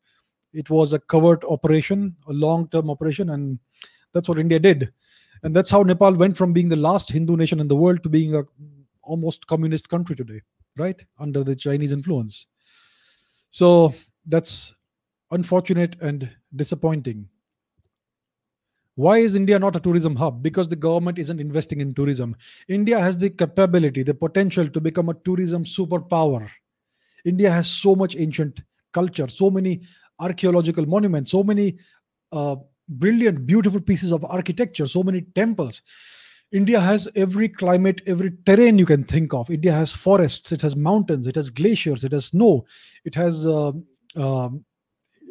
It 0.53 0.69
was 0.69 0.93
a 0.93 0.99
covert 0.99 1.43
operation, 1.43 2.15
a 2.27 2.31
long-term 2.31 2.89
operation, 2.89 3.31
and 3.31 3.59
that's 4.13 4.29
what 4.29 4.39
India 4.39 4.59
did. 4.59 4.93
And 5.43 5.53
that's 5.53 5.69
how 5.69 5.83
Nepal 5.83 6.13
went 6.13 6.37
from 6.37 6.53
being 6.53 6.69
the 6.69 6.75
last 6.77 7.11
Hindu 7.11 7.35
nation 7.35 7.59
in 7.59 7.67
the 7.67 7.75
world 7.75 8.01
to 8.03 8.09
being 8.09 8.35
a 8.35 8.43
almost 9.01 9.47
communist 9.47 9.89
country 9.89 10.15
today, 10.15 10.41
right? 10.77 11.03
Under 11.19 11.43
the 11.43 11.55
Chinese 11.55 11.91
influence. 11.91 12.47
So 13.49 13.93
that's 14.25 14.73
unfortunate 15.31 15.97
and 15.99 16.29
disappointing. 16.55 17.27
Why 18.95 19.19
is 19.19 19.35
India 19.35 19.57
not 19.57 19.75
a 19.75 19.79
tourism 19.79 20.15
hub? 20.15 20.43
Because 20.43 20.67
the 20.67 20.75
government 20.75 21.17
isn't 21.17 21.39
investing 21.39 21.81
in 21.81 21.93
tourism. 21.93 22.35
India 22.67 22.99
has 22.99 23.17
the 23.17 23.29
capability, 23.29 24.03
the 24.03 24.13
potential 24.13 24.67
to 24.67 24.81
become 24.81 25.09
a 25.09 25.13
tourism 25.13 25.63
superpower. 25.63 26.49
India 27.25 27.51
has 27.51 27.69
so 27.69 27.95
much 27.95 28.15
ancient 28.17 28.61
culture, 28.93 29.27
so 29.27 29.49
many 29.49 29.81
archaeological 30.19 30.85
monuments, 30.85 31.31
so 31.31 31.43
many 31.43 31.77
uh, 32.31 32.55
brilliant, 32.89 33.45
beautiful 33.45 33.79
pieces 33.79 34.11
of 34.11 34.25
architecture, 34.25 34.85
so 34.85 35.03
many 35.03 35.21
temples. 35.35 35.81
India 36.51 36.79
has 36.79 37.07
every 37.15 37.47
climate, 37.47 38.01
every 38.07 38.31
terrain 38.45 38.77
you 38.77 38.85
can 38.85 39.03
think 39.03 39.33
of. 39.33 39.49
India 39.49 39.71
has 39.71 39.93
forests, 39.93 40.51
it 40.51 40.61
has 40.61 40.75
mountains, 40.75 41.25
it 41.25 41.35
has 41.35 41.49
glaciers, 41.49 42.03
it 42.03 42.11
has 42.11 42.25
snow, 42.25 42.65
it 43.05 43.15
has 43.15 43.47
uh, 43.47 43.71
uh, 44.17 44.49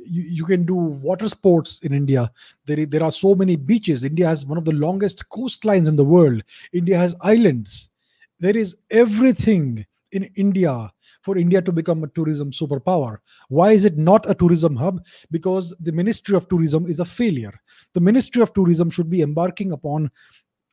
you, 0.04 0.22
you, 0.22 0.44
can 0.44 0.64
do 0.64 0.74
water 0.74 1.28
sports 1.28 1.80
in 1.82 1.92
India. 1.92 2.30
There, 2.66 2.86
there 2.86 3.02
are 3.02 3.10
so 3.10 3.34
many 3.34 3.56
beaches. 3.56 4.04
India 4.04 4.28
has 4.28 4.46
one 4.46 4.58
of 4.58 4.64
the 4.64 4.72
longest 4.72 5.28
coastlines 5.28 5.88
in 5.88 5.96
the 5.96 6.04
world. 6.04 6.42
India 6.72 6.96
has 6.96 7.14
islands. 7.20 7.90
There 8.38 8.56
is 8.56 8.76
everything 8.90 9.86
in 10.12 10.24
India 10.34 10.90
for 11.22 11.36
India 11.36 11.60
to 11.62 11.72
become 11.72 12.02
a 12.02 12.08
tourism 12.08 12.50
superpower. 12.50 13.18
Why 13.48 13.72
is 13.72 13.84
it 13.84 13.98
not 13.98 14.28
a 14.28 14.34
tourism 14.34 14.76
hub? 14.76 15.04
Because 15.30 15.74
the 15.80 15.92
Ministry 15.92 16.36
of 16.36 16.48
Tourism 16.48 16.86
is 16.86 17.00
a 17.00 17.04
failure. 17.04 17.52
The 17.94 18.00
Ministry 18.00 18.42
of 18.42 18.52
Tourism 18.52 18.90
should 18.90 19.10
be 19.10 19.22
embarking 19.22 19.72
upon, 19.72 20.10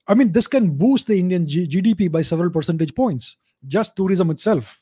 I 0.07 0.13
mean, 0.13 0.31
this 0.31 0.47
can 0.47 0.77
boost 0.77 1.07
the 1.07 1.19
Indian 1.19 1.45
G- 1.45 1.67
GDP 1.67 2.11
by 2.11 2.21
several 2.21 2.49
percentage 2.49 2.95
points, 2.95 3.37
just 3.67 3.95
tourism 3.95 4.31
itself. 4.31 4.81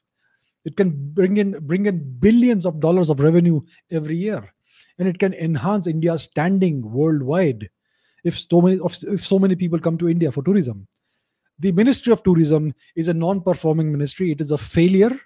It 0.65 0.75
can 0.75 1.13
bring 1.13 1.37
in 1.37 1.51
bring 1.65 1.85
in 1.85 2.19
billions 2.19 2.65
of 2.65 2.79
dollars 2.79 3.09
of 3.09 3.19
revenue 3.19 3.61
every 3.91 4.17
year, 4.17 4.53
and 4.99 5.07
it 5.07 5.19
can 5.19 5.33
enhance 5.35 5.87
India's 5.87 6.23
standing 6.23 6.91
worldwide. 6.91 7.69
If 8.23 8.39
so 8.39 8.61
many 8.61 8.79
if 8.83 9.25
so 9.25 9.39
many 9.39 9.55
people 9.55 9.79
come 9.79 9.97
to 9.99 10.09
India 10.09 10.31
for 10.31 10.43
tourism, 10.43 10.87
the 11.59 11.71
Ministry 11.71 12.11
of 12.11 12.23
Tourism 12.23 12.73
is 12.95 13.07
a 13.07 13.13
non-performing 13.13 13.91
ministry. 13.91 14.31
It 14.31 14.41
is 14.41 14.51
a 14.51 14.57
failure 14.57 15.17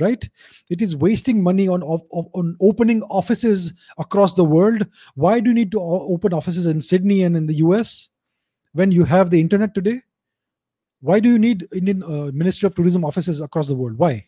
right? 0.00 0.28
It 0.70 0.80
is 0.80 0.96
wasting 0.96 1.42
money 1.42 1.68
on, 1.68 1.82
on, 1.82 2.56
opening 2.60 3.02
offices 3.04 3.72
across 3.98 4.34
the 4.34 4.44
world. 4.44 4.86
Why 5.14 5.40
do 5.40 5.50
you 5.50 5.54
need 5.54 5.72
to 5.72 5.80
open 5.80 6.32
offices 6.32 6.66
in 6.66 6.80
sydney 6.80 7.22
and 7.22 7.36
in 7.36 7.46
the 7.46 7.54
us 7.54 8.10
when 8.72 8.92
you 8.92 9.04
have 9.04 9.30
the 9.30 9.40
internet 9.40 9.74
today? 9.74 10.02
Why 11.00 11.20
do 11.20 11.28
you 11.28 11.38
need 11.38 11.66
indian 11.72 12.02
uh, 12.02 12.30
ministry 12.32 12.66
of 12.66 12.74
tourism 12.74 13.04
offices 13.04 13.40
across 13.40 13.68
the 13.68 13.74
world? 13.74 13.98
Why 13.98 14.26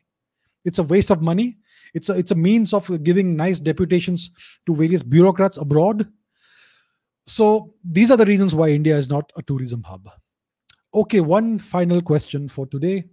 it's 0.64 0.78
a 0.78 0.82
waste 0.82 1.10
of 1.10 1.22
money 1.22 1.58
it's 1.94 2.08
a 2.08 2.14
it's 2.14 2.30
a 2.30 2.34
means 2.34 2.72
of 2.72 3.02
giving 3.02 3.36
nice 3.36 3.60
deputations 3.60 4.30
to 4.66 4.74
various 4.74 5.02
bureaucrats 5.02 5.56
abroad 5.56 6.06
so 7.26 7.74
these 7.84 8.10
are 8.10 8.16
the 8.16 8.26
reasons 8.26 8.54
why 8.54 8.68
india 8.68 8.96
is 8.96 9.08
not 9.08 9.32
a 9.36 9.42
tourism 9.42 9.82
hub 9.82 10.08
okay 10.94 11.20
one 11.20 11.58
final 11.58 12.00
question 12.00 12.48
for 12.48 12.66
today 12.66 13.04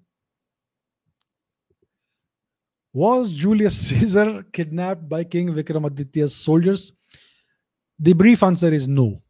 was 2.98 3.32
Julius 3.32 3.78
Caesar 3.90 4.44
kidnapped 4.54 5.08
by 5.08 5.24
King 5.24 5.54
Vikramaditya's 5.54 6.36
soldiers? 6.36 6.92
The 8.00 8.14
brief 8.14 8.42
answer 8.42 8.74
is 8.74 8.88
no. 8.88 9.22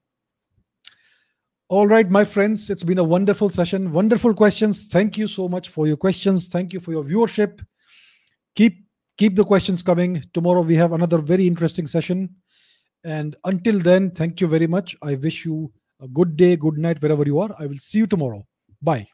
All 1.68 1.86
right, 1.86 2.10
my 2.10 2.24
friends, 2.24 2.70
it's 2.70 2.84
been 2.84 2.98
a 2.98 3.04
wonderful 3.04 3.50
session. 3.50 3.92
Wonderful 3.92 4.34
questions. 4.34 4.88
Thank 4.88 5.18
you 5.18 5.28
so 5.28 5.50
much 5.50 5.68
for 5.68 5.86
your 5.86 5.98
questions. 5.98 6.48
Thank 6.48 6.72
you 6.72 6.80
for 6.80 6.92
your 6.92 7.04
viewership. 7.04 7.60
Keep 8.58 8.84
keep 9.18 9.36
the 9.36 9.44
questions 9.46 9.82
coming. 9.82 10.24
Tomorrow 10.34 10.62
we 10.62 10.76
have 10.76 10.92
another 10.94 11.20
very 11.20 11.48
interesting 11.48 11.88
session. 11.88 12.30
And 13.04 13.36
until 13.46 13.80
then, 13.80 14.12
thank 14.12 14.42
you 14.42 14.48
very 14.48 14.68
much. 14.68 14.96
I 15.02 15.16
wish 15.16 15.46
you 15.46 15.72
a 16.02 16.08
good 16.08 16.36
day, 16.36 16.56
good 16.56 16.78
night, 16.78 17.02
wherever 17.02 17.24
you 17.24 17.40
are. 17.40 17.56
I 17.60 17.68
will 17.68 17.78
see 17.78 18.00
you 18.00 18.08
tomorrow. 18.08 18.46
Bye. 18.82 19.08